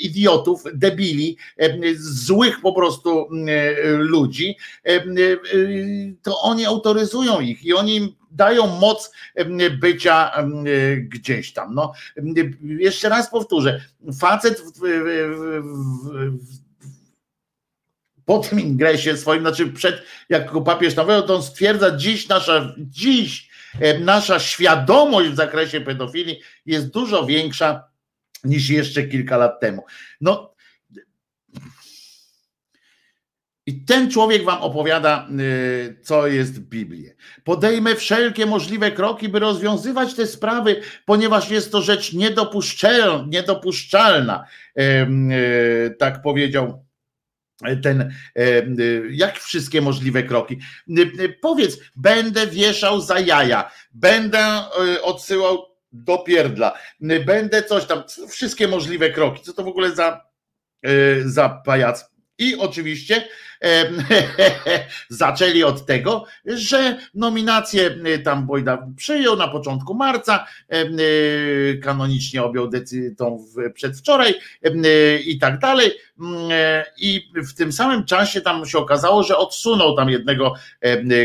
idiotów, 0.00 0.62
debili, 0.74 1.36
złych 1.96 2.60
po 2.60 2.72
prostu 2.72 3.28
ludzi, 3.98 4.56
to 6.22 6.40
oni 6.40 6.66
autoryzują 6.66 7.40
ich 7.40 7.64
i 7.64 7.74
oni 7.74 7.96
im 7.96 8.14
dają 8.30 8.66
moc 8.66 9.12
bycia 9.80 10.32
gdzieś 10.98 11.52
tam. 11.52 11.74
No, 11.74 11.92
jeszcze 12.62 13.08
raz 13.08 13.30
powtórzę, 13.30 13.80
facet 14.20 14.60
w, 14.60 14.72
w, 14.72 14.80
w, 14.80 15.62
w, 16.44 16.67
po 18.28 18.38
tym 18.38 18.60
ingresie 18.60 19.16
swoim, 19.16 19.40
znaczy 19.40 19.66
przed, 19.66 20.02
jak 20.28 20.52
papież 20.64 20.96
nawołał, 20.96 21.22
to 21.22 21.34
on 21.34 21.42
stwierdza, 21.42 21.96
dziś 21.96 22.28
nasza, 22.28 22.74
dziś 22.78 23.48
e, 23.80 23.98
nasza 23.98 24.38
świadomość 24.38 25.30
w 25.30 25.36
zakresie 25.36 25.80
pedofilii 25.80 26.40
jest 26.66 26.88
dużo 26.88 27.26
większa 27.26 27.84
niż 28.44 28.70
jeszcze 28.70 29.02
kilka 29.02 29.36
lat 29.36 29.60
temu. 29.60 29.84
No 30.20 30.54
i 33.66 33.84
ten 33.84 34.10
człowiek 34.10 34.44
wam 34.44 34.58
opowiada, 34.58 35.28
y, 35.40 35.98
co 36.02 36.26
jest 36.26 36.60
w 36.60 36.68
Biblii. 36.68 37.10
Podejmę 37.44 37.94
wszelkie 37.94 38.46
możliwe 38.46 38.92
kroki, 38.92 39.28
by 39.28 39.38
rozwiązywać 39.38 40.14
te 40.14 40.26
sprawy, 40.26 40.80
ponieważ 41.04 41.50
jest 41.50 41.72
to 41.72 41.82
rzecz 41.82 42.12
niedopuszczalna, 43.26 44.44
y, 44.78 45.94
Tak 45.98 46.22
powiedział 46.22 46.87
ten, 47.82 48.00
e, 48.00 48.08
e, 48.36 48.64
jak 49.10 49.38
wszystkie 49.38 49.80
możliwe 49.80 50.22
kroki. 50.22 50.58
E, 50.98 51.28
Powiedz, 51.28 51.78
będę 51.96 52.46
wieszał 52.46 53.00
za 53.00 53.20
jaja, 53.20 53.70
będę 53.92 54.62
odsyłał 55.02 55.66
do 55.92 56.18
pierdla, 56.18 56.78
będę 57.26 57.62
coś 57.62 57.84
tam, 57.84 58.02
wszystkie 58.28 58.68
możliwe 58.68 59.10
kroki. 59.10 59.42
Co 59.42 59.52
to 59.52 59.62
w 59.62 59.68
ogóle 59.68 59.90
za, 59.94 60.20
za 61.24 61.48
pajac? 61.48 62.10
I 62.38 62.56
oczywiście 62.56 63.28
e, 63.62 63.90
zaczęli 65.08 65.62
od 65.64 65.86
tego, 65.86 66.24
że 66.46 66.98
nominację 67.14 67.98
e, 68.04 68.18
tam 68.18 68.46
Bojda 68.46 68.86
przyjął 68.96 69.36
na 69.36 69.48
początku 69.48 69.94
marca, 69.94 70.46
e, 70.68 70.86
kanonicznie 71.76 72.42
objął 72.42 72.68
decyzję 72.68 73.14
tą 73.14 73.44
przedwczoraj 73.74 74.34
e, 74.62 75.18
i 75.18 75.38
tak 75.38 75.58
dalej. 75.58 75.90
Mm, 76.20 76.48
e, 76.50 76.84
I 76.98 77.30
w 77.34 77.54
tym 77.54 77.72
samym 77.72 78.04
czasie 78.04 78.40
tam 78.40 78.66
się 78.66 78.78
okazało, 78.78 79.22
że 79.22 79.36
odsunął 79.36 79.96
tam 79.96 80.10
jednego 80.10 80.54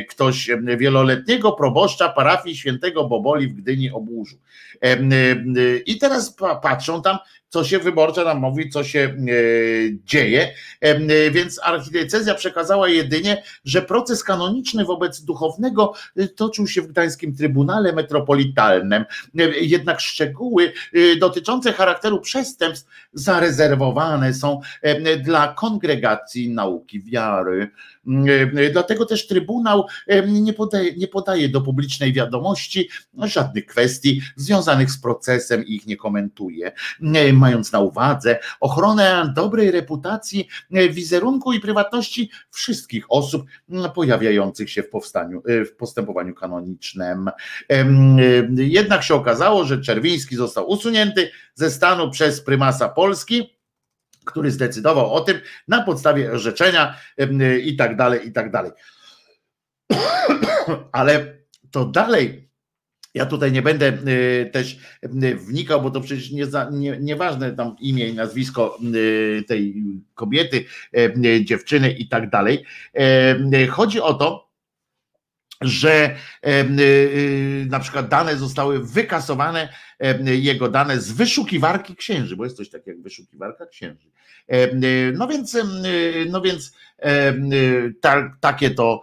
ktoś 0.10 0.49
wieloletniego 0.77 1.52
proboszcza 1.52 2.10
parafii 2.10 2.57
świętego 2.57 3.03
Boboli 3.03 3.48
w 3.48 3.53
Gdyni 3.53 3.91
Obłużu. 3.91 4.38
I 5.85 5.98
teraz 5.98 6.31
pa- 6.31 6.56
patrzą 6.56 7.02
tam, 7.02 7.18
co 7.53 7.63
się 7.63 7.80
wyborcza 7.80 8.23
nam 8.23 8.39
mówi, 8.39 8.69
co 8.69 8.84
się 8.84 8.99
e, 8.99 9.15
dzieje. 10.05 10.53
Em, 10.81 11.07
e, 11.09 11.31
Więc 11.31 11.59
archidiecezja 11.63 12.35
przekazała 12.35 12.89
jedynie, 12.89 13.43
że 13.65 13.81
proces 13.81 14.23
kanoniczny 14.23 14.85
wobec 14.85 15.21
duchownego 15.21 15.93
e, 16.15 16.27
toczył 16.27 16.67
się 16.67 16.81
w 16.81 16.88
Gdańskim 16.88 17.35
Trybunale 17.35 17.93
Metropolitalnym. 17.93 19.05
E, 19.39 19.43
Jednak 19.59 19.99
szczegóły 20.01 20.73
e, 20.93 21.15
dotyczące 21.15 21.73
charakteru 21.73 22.21
przestępstw 22.21 22.89
zarezerwowane 23.13 24.34
są 24.34 24.61
dla 25.23 25.47
kongregacji 25.47 26.49
nauki 26.49 27.01
wiary. 27.01 27.69
Mm, 28.07 28.57
e, 28.57 28.69
Dlatego 28.69 29.05
też 29.05 29.27
Trybunał 29.27 29.85
em, 30.07 30.43
nie 30.43 30.53
podaje, 30.53 30.93
nie 30.95 31.07
podaje 31.07 31.49
do 31.49 31.61
publicznej 31.61 32.13
wiadomości 32.13 32.89
żadnych 33.23 33.65
kwestii 33.65 34.21
związanych 34.35 34.91
z 34.91 35.01
procesem 35.01 35.65
i 35.65 35.75
ich 35.75 35.88
nie 35.88 35.97
komentuje 35.97 36.71
e, 37.01 37.34
mając 37.34 37.71
na 37.71 37.80
uwadze 37.80 38.39
ochronę 38.59 39.34
dobrej 39.35 39.71
reputacji, 39.71 40.47
wizerunku 40.91 41.53
i 41.53 41.59
prywatności 41.59 42.30
wszystkich 42.51 43.05
osób 43.09 43.45
pojawiających 43.95 44.69
się 44.69 44.84
w 44.84 44.89
powstaniu, 44.89 45.43
w 45.45 45.75
postępowaniu 45.75 46.34
kanonicznym. 46.34 47.30
Jednak 48.57 49.03
się 49.03 49.15
okazało, 49.15 49.65
że 49.65 49.81
Czerwiński 49.81 50.35
został 50.35 50.69
usunięty 50.69 51.30
ze 51.53 51.71
stanu 51.71 52.11
przez 52.11 52.41
prymasa 52.41 52.89
Polski 52.89 53.53
który 54.26 54.52
zdecydował 54.52 55.14
o 55.14 55.22
tym 55.22 55.40
na 55.68 55.82
podstawie 55.82 56.32
orzeczenia 56.32 56.95
i 57.64 57.76
tak 57.76 57.95
dalej, 57.95 58.28
i 58.28 58.32
tak 58.32 58.52
dalej. 58.52 58.72
Ale 60.91 61.38
to 61.72 61.86
dalej 61.86 62.44
ja 63.14 63.26
tutaj 63.26 63.52
nie 63.52 63.62
będę 63.62 63.94
też 64.52 64.78
wnikał, 65.38 65.82
bo 65.82 65.91
to 65.91 66.02
przecież 66.02 66.32
nie, 66.32 66.45
za- 66.45 66.70
nie, 66.72 66.98
nieważne 66.98 67.52
tam 67.52 67.76
imię 67.80 68.08
i 68.08 68.14
nazwisko 68.14 68.80
tej 69.48 69.84
kobiety, 70.16 70.66
dziewczyny 71.44 71.91
i 71.91 72.08
tak 72.08 72.30
dalej. 72.30 72.66
Chodzi 73.70 74.02
o 74.02 74.14
to, 74.14 74.54
że 75.62 76.16
y, 76.48 76.50
y, 76.80 77.66
na 77.70 77.80
przykład 77.80 78.08
dane 78.08 78.38
zostały 78.38 78.84
wykasowane, 78.86 79.70
jego 80.25 80.69
dane 80.69 81.01
z 81.01 81.11
wyszukiwarki 81.11 81.95
księży, 81.95 82.35
bo 82.35 82.43
jest 82.43 82.57
coś 82.57 82.69
takiego 82.69 82.91
jak 82.91 83.01
wyszukiwarka 83.01 83.65
księży. 83.65 84.07
Y, 84.53 84.55
y, 84.55 85.13
No 85.17 85.27
więc, 85.27 85.57
no 86.30 86.41
więc 86.41 86.73
ta, 88.01 88.38
takie 88.39 88.71
to 88.71 89.01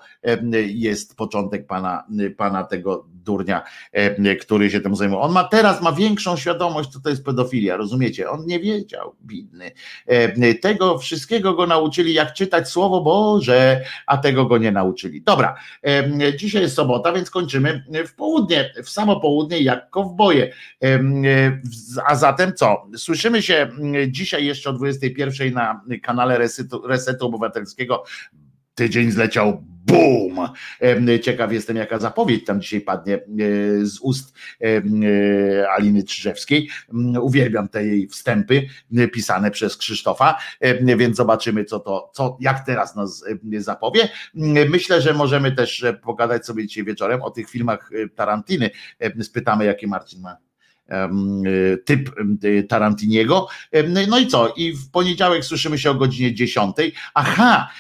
jest 0.67 1.17
początek 1.17 1.67
pana, 1.67 2.05
pana 2.37 2.65
tego 2.65 3.07
durnia 3.25 3.63
e, 3.93 4.37
który 4.37 4.71
się 4.71 4.81
tym 4.81 4.97
zajmuje. 4.97 5.21
On 5.21 5.33
ma 5.33 5.45
teraz 5.45 5.83
ma 5.83 5.93
większą 5.93 6.37
świadomość, 6.37 6.91
co 6.91 7.01
to 7.01 7.11
jest 7.11 7.25
pedofilia, 7.25 7.77
rozumiecie? 7.77 8.31
On 8.31 8.47
nie 8.47 8.61
wiedział, 8.61 9.15
bidny. 9.23 9.71
E, 10.07 10.55
Tego 10.55 10.99
wszystkiego 10.99 11.55
go 11.55 11.67
nauczyli, 11.67 12.15
jak 12.15 12.33
czytać 12.33 12.69
Słowo 12.69 13.01
Boże, 13.01 13.85
a 14.07 14.19
tego 14.19 14.45
go 14.45 14.59
nie 14.59 14.73
nauczyli. 14.73 15.23
Dobra, 15.23 15.55
e, 15.87 16.37
dzisiaj 16.37 16.63
jest 16.63 16.77
sobota, 16.77 17.13
więc 17.13 17.31
kończymy 17.31 17.85
w 18.07 18.15
południe, 18.15 18.73
w 18.85 18.91
samo 18.91 19.21
południe, 19.21 19.59
jak 19.59 19.91
kowboje. 19.91 20.53
E, 20.95 21.61
A 22.07 22.15
zatem 22.15 22.55
co? 22.55 22.87
Słyszymy 22.97 23.43
się 23.43 23.55
mm, 23.55 24.13
dzisiaj 24.13 24.45
jeszcze 24.47 24.71
o 24.71 24.73
21 24.73 25.55
na 25.55 25.85
kanale 26.03 26.39
Resetu, 26.39 26.87
Resetu 26.87 27.27
Obywatelskiego. 27.27 28.05
Tydzień 28.75 29.11
zleciał 29.11 29.65
BUM! 29.87 30.39
Ciekaw 31.23 31.53
jestem, 31.53 31.77
jaka 31.77 31.99
zapowiedź 31.99 32.45
tam 32.45 32.61
dzisiaj 32.61 32.81
padnie 32.81 33.15
e, 33.15 33.21
z 33.83 33.99
ust 34.01 34.35
e, 34.61 35.71
Aliny 35.71 36.05
Czyżewskiej. 36.05 36.69
Mm, 36.95 37.23
Uwielbiam 37.23 37.69
te 37.69 37.85
jej 37.87 38.09
wstępy 38.09 38.67
pisane 39.13 39.51
przez 39.51 39.77
Krzysztofa, 39.77 40.39
więc 40.97 41.17
zobaczymy, 41.17 41.65
co 41.65 41.81
to, 41.81 42.11
co, 42.15 42.37
jak 42.41 42.67
teraz 42.67 42.97
nas 42.97 43.25
zapowie. 43.59 44.09
Mm, 44.37 44.71
Myślę, 44.71 45.03
że 45.03 45.15
możemy 45.15 45.53
też 45.53 45.85
pogadać 46.03 46.47
sobie 46.47 46.67
dzisiaj 46.67 46.85
wieczorem 46.85 47.23
o 47.23 47.31
tych 47.31 47.51
filmach 47.51 47.91
Tarantiny. 48.15 48.71
Spytamy, 49.23 49.65
jaki 49.65 49.87
Marcin 49.87 50.21
ma 50.21 50.37
typ 51.85 52.11
em, 52.21 52.39
e, 52.59 52.63
Tarantiniego. 52.63 53.49
No 54.09 54.19
i 54.19 54.27
co? 54.27 54.55
I 54.57 54.73
w 54.73 54.91
poniedziałek 54.91 55.45
słyszymy 55.45 55.79
się 55.79 55.91
o 55.91 55.95
godzinie 55.95 56.35
10. 56.35 56.77
Aha, 57.15 57.71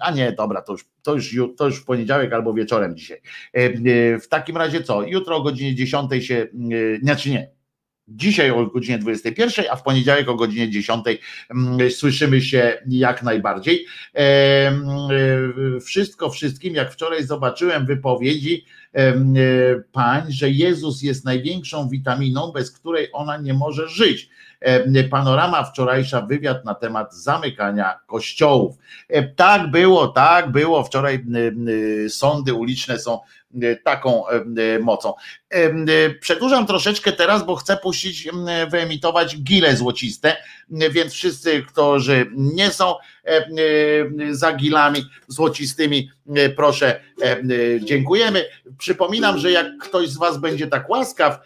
a 0.00 0.10
nie, 0.10 0.32
dobra, 0.32 0.62
to 0.62 0.72
już, 0.72 0.84
to 1.02 1.14
już, 1.14 1.32
ju- 1.34 1.54
to 1.54 1.66
już 1.66 1.76
w 1.76 1.84
poniedziałek 1.84 2.32
albo 2.32 2.54
wieczorem 2.54 2.96
dzisiaj. 2.96 3.20
W 4.22 4.26
takim 4.30 4.56
razie 4.56 4.82
co? 4.82 5.02
Jutro 5.02 5.36
o 5.36 5.42
godzinie 5.42 5.74
10 5.74 6.26
się, 6.26 6.46
znaczy 7.02 7.30
nie, 7.30 7.50
Dzisiaj 8.10 8.50
o 8.50 8.66
godzinie 8.66 8.98
21, 8.98 9.64
a 9.70 9.76
w 9.76 9.82
poniedziałek 9.82 10.28
o 10.28 10.34
godzinie 10.34 10.70
10 10.70 11.04
mm, 11.50 11.90
słyszymy 11.90 12.40
się 12.40 12.78
jak 12.86 13.22
najbardziej. 13.22 13.86
E, 14.14 14.68
mm, 14.68 14.88
e, 15.76 15.80
Wszystko 15.80 16.30
wszystkim, 16.30 16.74
jak 16.74 16.92
wczoraj 16.92 17.24
zobaczyłem 17.24 17.86
wypowiedzi 17.86 18.64
e, 18.94 19.14
pań, 19.92 20.32
że 20.32 20.50
Jezus 20.50 21.02
jest 21.02 21.24
największą 21.24 21.88
witaminą, 21.88 22.52
bez 22.52 22.70
której 22.70 23.08
ona 23.12 23.36
nie 23.36 23.54
może 23.54 23.88
żyć. 23.88 24.30
Panorama 25.10 25.64
wczorajsza 25.64 26.20
wywiad 26.20 26.64
na 26.64 26.74
temat 26.74 27.14
zamykania 27.14 27.98
kościołów. 28.06 28.76
Tak 29.36 29.70
było, 29.70 30.08
tak 30.08 30.52
było. 30.52 30.84
Wczoraj 30.84 31.24
sądy 32.08 32.54
uliczne 32.54 32.98
są 32.98 33.18
taką 33.84 34.28
em, 34.28 34.54
mocą. 34.82 35.14
Em, 35.50 35.86
Przedłużam 36.20 36.66
troszeczkę 36.66 37.12
teraz, 37.12 37.46
bo 37.46 37.56
chcę 37.56 37.76
puścić, 37.76 38.26
em, 38.26 38.46
wyemitować 38.70 39.42
gile 39.42 39.76
złociste, 39.76 40.36
więc 40.70 41.12
wszyscy, 41.12 41.62
którzy 41.62 42.26
nie 42.36 42.70
są 42.70 42.94
za 44.30 44.52
gilami 44.52 45.04
złocistymi, 45.28 46.10
e, 46.36 46.50
proszę, 46.50 47.00
em, 47.22 47.48
dziękujemy. 47.84 48.44
Przypominam, 48.78 49.38
że 49.38 49.50
jak 49.50 49.66
ktoś 49.80 50.08
z 50.08 50.18
Was 50.18 50.38
będzie 50.38 50.66
tak 50.66 50.90
łaskaw 50.90 51.38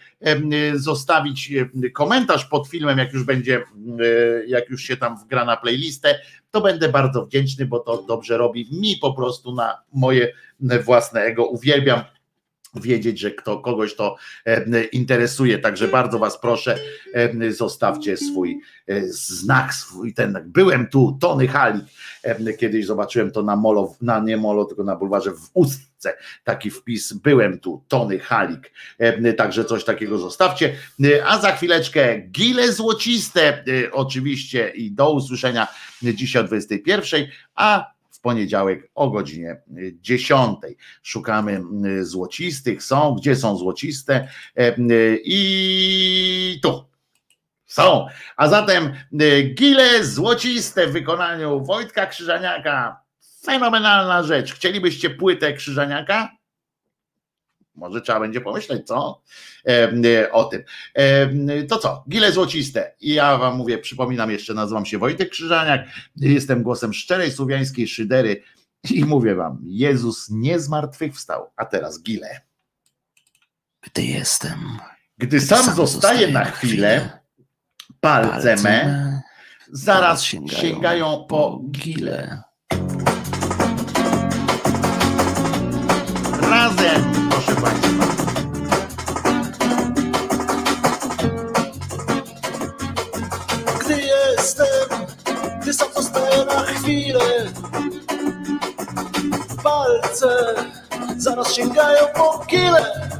zostawić 0.74 1.52
komentarz 1.94 2.44
pod 2.44 2.68
filmem, 2.68 2.98
jak 2.98 3.12
już 3.12 3.24
będzie, 3.24 3.64
jak 4.46 4.70
już 4.70 4.82
się 4.82 4.96
tam 4.96 5.18
wgra 5.18 5.44
na 5.44 5.56
playlistę, 5.56 6.18
to 6.54 6.60
będę 6.60 6.88
bardzo 6.88 7.26
wdzięczny, 7.26 7.66
bo 7.66 7.78
to 7.78 8.02
dobrze 8.02 8.38
robi 8.38 8.68
mi 8.72 8.96
po 8.96 9.12
prostu 9.12 9.54
na 9.54 9.82
moje 9.92 10.32
własne 10.84 11.20
ego. 11.20 11.46
Uwielbiam 11.46 12.00
wiedzieć, 12.74 13.18
że 13.18 13.30
kto, 13.30 13.58
kogoś 13.58 13.94
to 13.94 14.16
e, 14.46 14.84
interesuje. 14.84 15.58
Także 15.58 15.88
bardzo 15.88 16.18
Was 16.18 16.40
proszę, 16.40 16.78
e, 17.14 17.52
zostawcie 17.52 18.16
swój 18.16 18.60
e, 18.86 19.02
znak, 19.08 19.74
swój 19.74 20.14
ten. 20.14 20.44
Byłem 20.46 20.86
tu, 20.86 21.18
Tony 21.20 21.48
Halik. 21.48 21.84
Kiedyś 22.58 22.86
zobaczyłem 22.86 23.30
to 23.30 23.42
na 23.42 23.56
molo, 23.56 23.94
na 24.00 24.20
nie 24.20 24.36
molo, 24.36 24.64
tylko 24.64 24.84
na 24.84 24.96
bulwarze 24.96 25.30
w 25.30 25.50
Taki 26.44 26.70
wpis, 26.70 27.12
byłem 27.12 27.58
tu, 27.58 27.84
Tony 27.88 28.18
Halik. 28.18 28.72
E, 28.98 29.32
Także 29.32 29.64
coś 29.64 29.84
takiego 29.84 30.18
zostawcie. 30.18 30.76
E, 31.04 31.26
A 31.26 31.38
za 31.38 31.52
chwileczkę 31.52 32.18
gile 32.18 32.72
złociste, 32.72 33.64
e, 33.84 33.92
oczywiście, 33.92 34.68
i 34.68 34.92
do 34.92 35.12
usłyszenia 35.12 35.68
dzisiaj 36.02 36.42
o 36.42 36.46
21, 36.46 37.26
a 37.54 37.94
w 38.10 38.20
poniedziałek 38.20 38.90
o 38.94 39.10
godzinie 39.10 39.56
10. 40.00 40.58
Szukamy 41.02 41.62
złocistych, 42.02 42.82
są, 42.82 43.14
gdzie 43.14 43.36
są 43.36 43.56
złociste 43.56 44.28
i 45.24 46.60
tu. 46.62 46.84
Są. 47.66 48.06
A 48.36 48.48
zatem 48.48 48.92
gile 49.54 50.04
złociste 50.04 50.86
w 50.86 50.92
wykonaniu 50.92 51.64
Wojtka 51.64 52.06
Krzyżaniaka. 52.06 53.03
Fenomenalna 53.44 54.22
rzecz. 54.22 54.54
Chcielibyście 54.54 55.10
płytę 55.10 55.52
Krzyżaniaka? 55.52 56.36
Może 57.74 58.00
trzeba 58.00 58.20
będzie 58.20 58.40
pomyśleć, 58.40 58.86
co? 58.86 59.22
E, 59.68 60.32
o 60.32 60.44
tym. 60.44 60.62
E, 60.94 61.62
to 61.62 61.78
co? 61.78 62.04
Gile 62.08 62.32
złociste. 62.32 62.94
I 63.00 63.14
ja 63.14 63.38
wam 63.38 63.56
mówię, 63.56 63.78
przypominam 63.78 64.30
jeszcze, 64.30 64.54
nazywam 64.54 64.86
się 64.86 64.98
Wojtek 64.98 65.30
Krzyżaniak, 65.30 65.86
jestem 66.16 66.62
głosem 66.62 66.94
szczerej 66.94 67.32
słowiańskiej 67.32 67.88
szydery 67.88 68.42
i 68.90 69.04
mówię 69.04 69.34
wam, 69.34 69.58
Jezus 69.64 70.30
nie 70.30 70.60
zmartwychwstał, 70.60 71.50
a 71.56 71.64
teraz 71.64 72.02
gile. 72.02 72.40
Gdy 73.82 74.02
jestem. 74.02 74.78
Gdy 75.18 75.40
sam, 75.40 75.74
zostaje 75.74 76.28
na 76.28 76.44
chwilę, 76.44 77.20
palce 78.00 78.56
me 78.56 79.22
zaraz 79.72 80.22
sięgają 80.46 81.26
po 81.28 81.60
gile. 81.70 82.42
Państwa. 87.64 88.04
Gdy 93.80 94.02
jestem, 94.02 94.88
gdy 95.62 95.74
sam 95.74 95.88
zostaję 95.96 96.44
na 96.44 96.62
chwilę 96.62 97.52
Palce 99.62 100.54
zaraz 101.16 101.52
sięgają 101.52 102.06
po 102.14 102.38
kile 102.38 103.10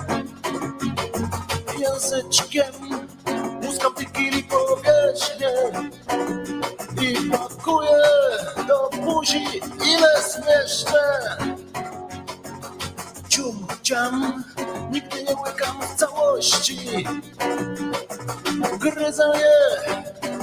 Języczkiem 1.79 2.75
muskam 3.63 3.93
powierzchnię 4.43 5.53
I 7.03 7.31
pakuję 7.31 8.03
do 8.69 8.91
buzi 9.03 9.45
ile 9.87 10.23
zmieszczę 10.23 11.03
Cium, 13.35 13.67
ciam, 13.83 14.45
nigdy 14.91 15.25
nie 15.25 15.37
łykam 15.37 15.77
w 15.83 15.95
całości 15.95 17.05
Gryzę 18.79 19.33
je, 19.35 19.53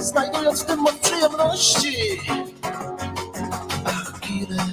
znajdując 0.02 0.62
w 0.62 0.64
tym 0.64 0.80
moc 0.80 0.94
przyjemności. 0.94 2.20
Ach, 3.84 4.20
gile, 4.20 4.64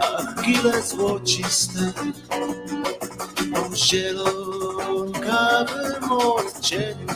ach, 0.00 0.42
gile 0.42 0.82
złociste, 0.82 1.92
o 3.54 3.76
zielonkawym 3.76 4.92
odcieniu. 6.12 7.06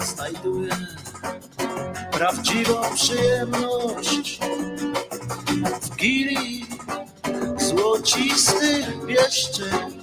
Znajduję 0.00 0.76
prawdziwą 2.10 2.74
przyjemność 2.94 3.83
złocistych 9.34 9.93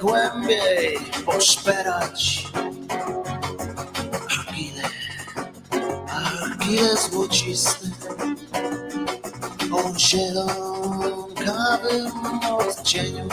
głębiej 0.00 0.98
poszperać. 1.26 2.44
Ach, 4.30 4.54
gile, 4.54 4.82
ach, 6.10 6.58
gile 6.58 6.96
złociste, 6.96 7.86
o 9.72 9.98
zielonkawym 9.98 11.20
odcieniu. 12.58 13.28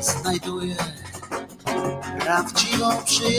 Znajduję 0.00 0.76
prawdziwą 2.20 3.04
przyjemność 3.04 3.33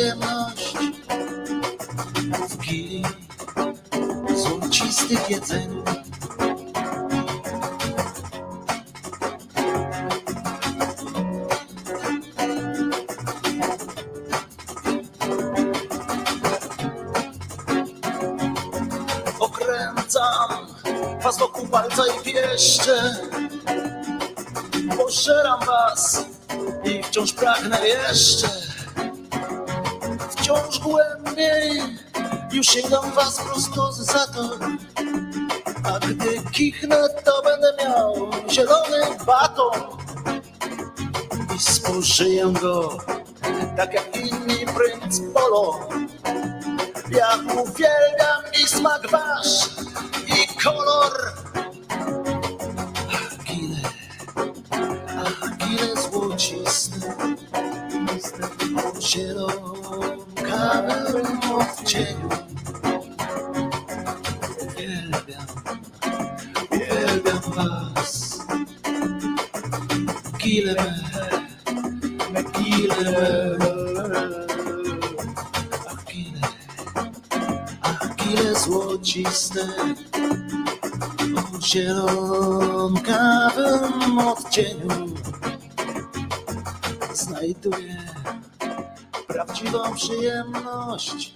tak 43.76 43.94
jak 43.94 44.16
inni 44.16 44.35
odcieniu 84.56 85.16
znajduję 87.14 87.98
prawdziwą 89.28 89.96
przyjemność. 89.96 91.34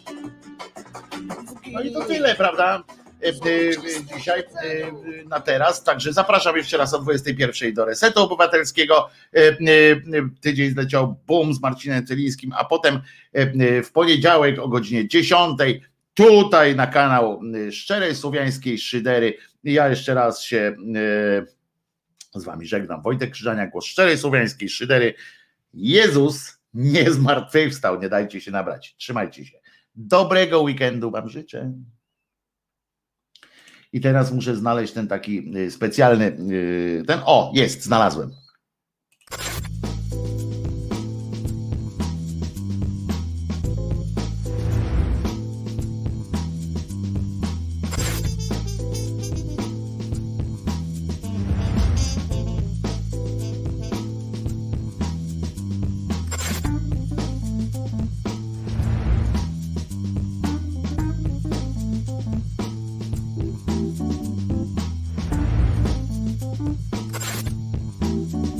No 1.71 1.81
i 1.81 1.91
to 1.91 2.05
tyle, 2.05 2.35
prawda? 2.35 2.83
E, 3.21 3.27
e, 3.27 3.31
e, 3.31 4.17
Dzisiaj 4.17 4.43
na 5.25 5.39
teraz. 5.39 5.83
Także 5.83 6.13
zapraszam 6.13 6.57
jeszcze 6.57 6.77
raz 6.77 6.93
o 6.93 6.99
21 6.99 7.73
do 7.73 7.85
Resetu 7.85 8.21
Obywatelskiego. 8.21 9.09
Tydzień 10.41 10.71
zleciał 10.71 11.15
boom 11.27 11.53
z 11.53 11.61
Marcinem 11.61 12.07
Celińskim, 12.07 12.53
a 12.57 12.65
potem 12.65 13.01
w 13.83 13.91
poniedziałek 13.93 14.59
o 14.59 14.67
godzinie 14.67 15.07
10 15.07 15.59
tutaj 16.13 16.75
na 16.75 16.87
kanał 16.87 17.41
Szczerej 17.71 18.15
Słowiańskiej 18.15 18.77
Szydery. 18.77 19.37
Ja 19.63 19.89
jeszcze 19.89 20.13
raz 20.13 20.43
się 20.43 20.75
z 22.35 22.43
wami 22.43 22.65
żegnam. 22.65 23.01
Wojtek 23.01 23.31
Krzyżania, 23.31 23.67
głos 23.67 23.85
Szczerej 23.85 24.17
Słowiańskiej 24.17 24.69
Szydery. 24.69 25.13
Jezus 25.73 26.59
nie 26.73 27.11
zmartwychwstał, 27.11 28.01
nie 28.01 28.09
dajcie 28.09 28.41
się 28.41 28.51
nabrać. 28.51 28.95
Trzymajcie 28.97 29.45
się. 29.45 29.59
Dobrego 29.95 30.61
weekendu 30.61 31.11
wam 31.11 31.29
życzę. 31.29 31.73
I 33.93 34.01
teraz 34.01 34.31
muszę 34.31 34.55
znaleźć 34.55 34.93
ten 34.93 35.07
taki 35.07 35.57
y, 35.57 35.71
specjalny, 35.71 36.25
y, 36.51 37.03
ten, 37.07 37.19
o, 37.25 37.51
jest, 37.55 37.83
znalazłem. 37.83 38.31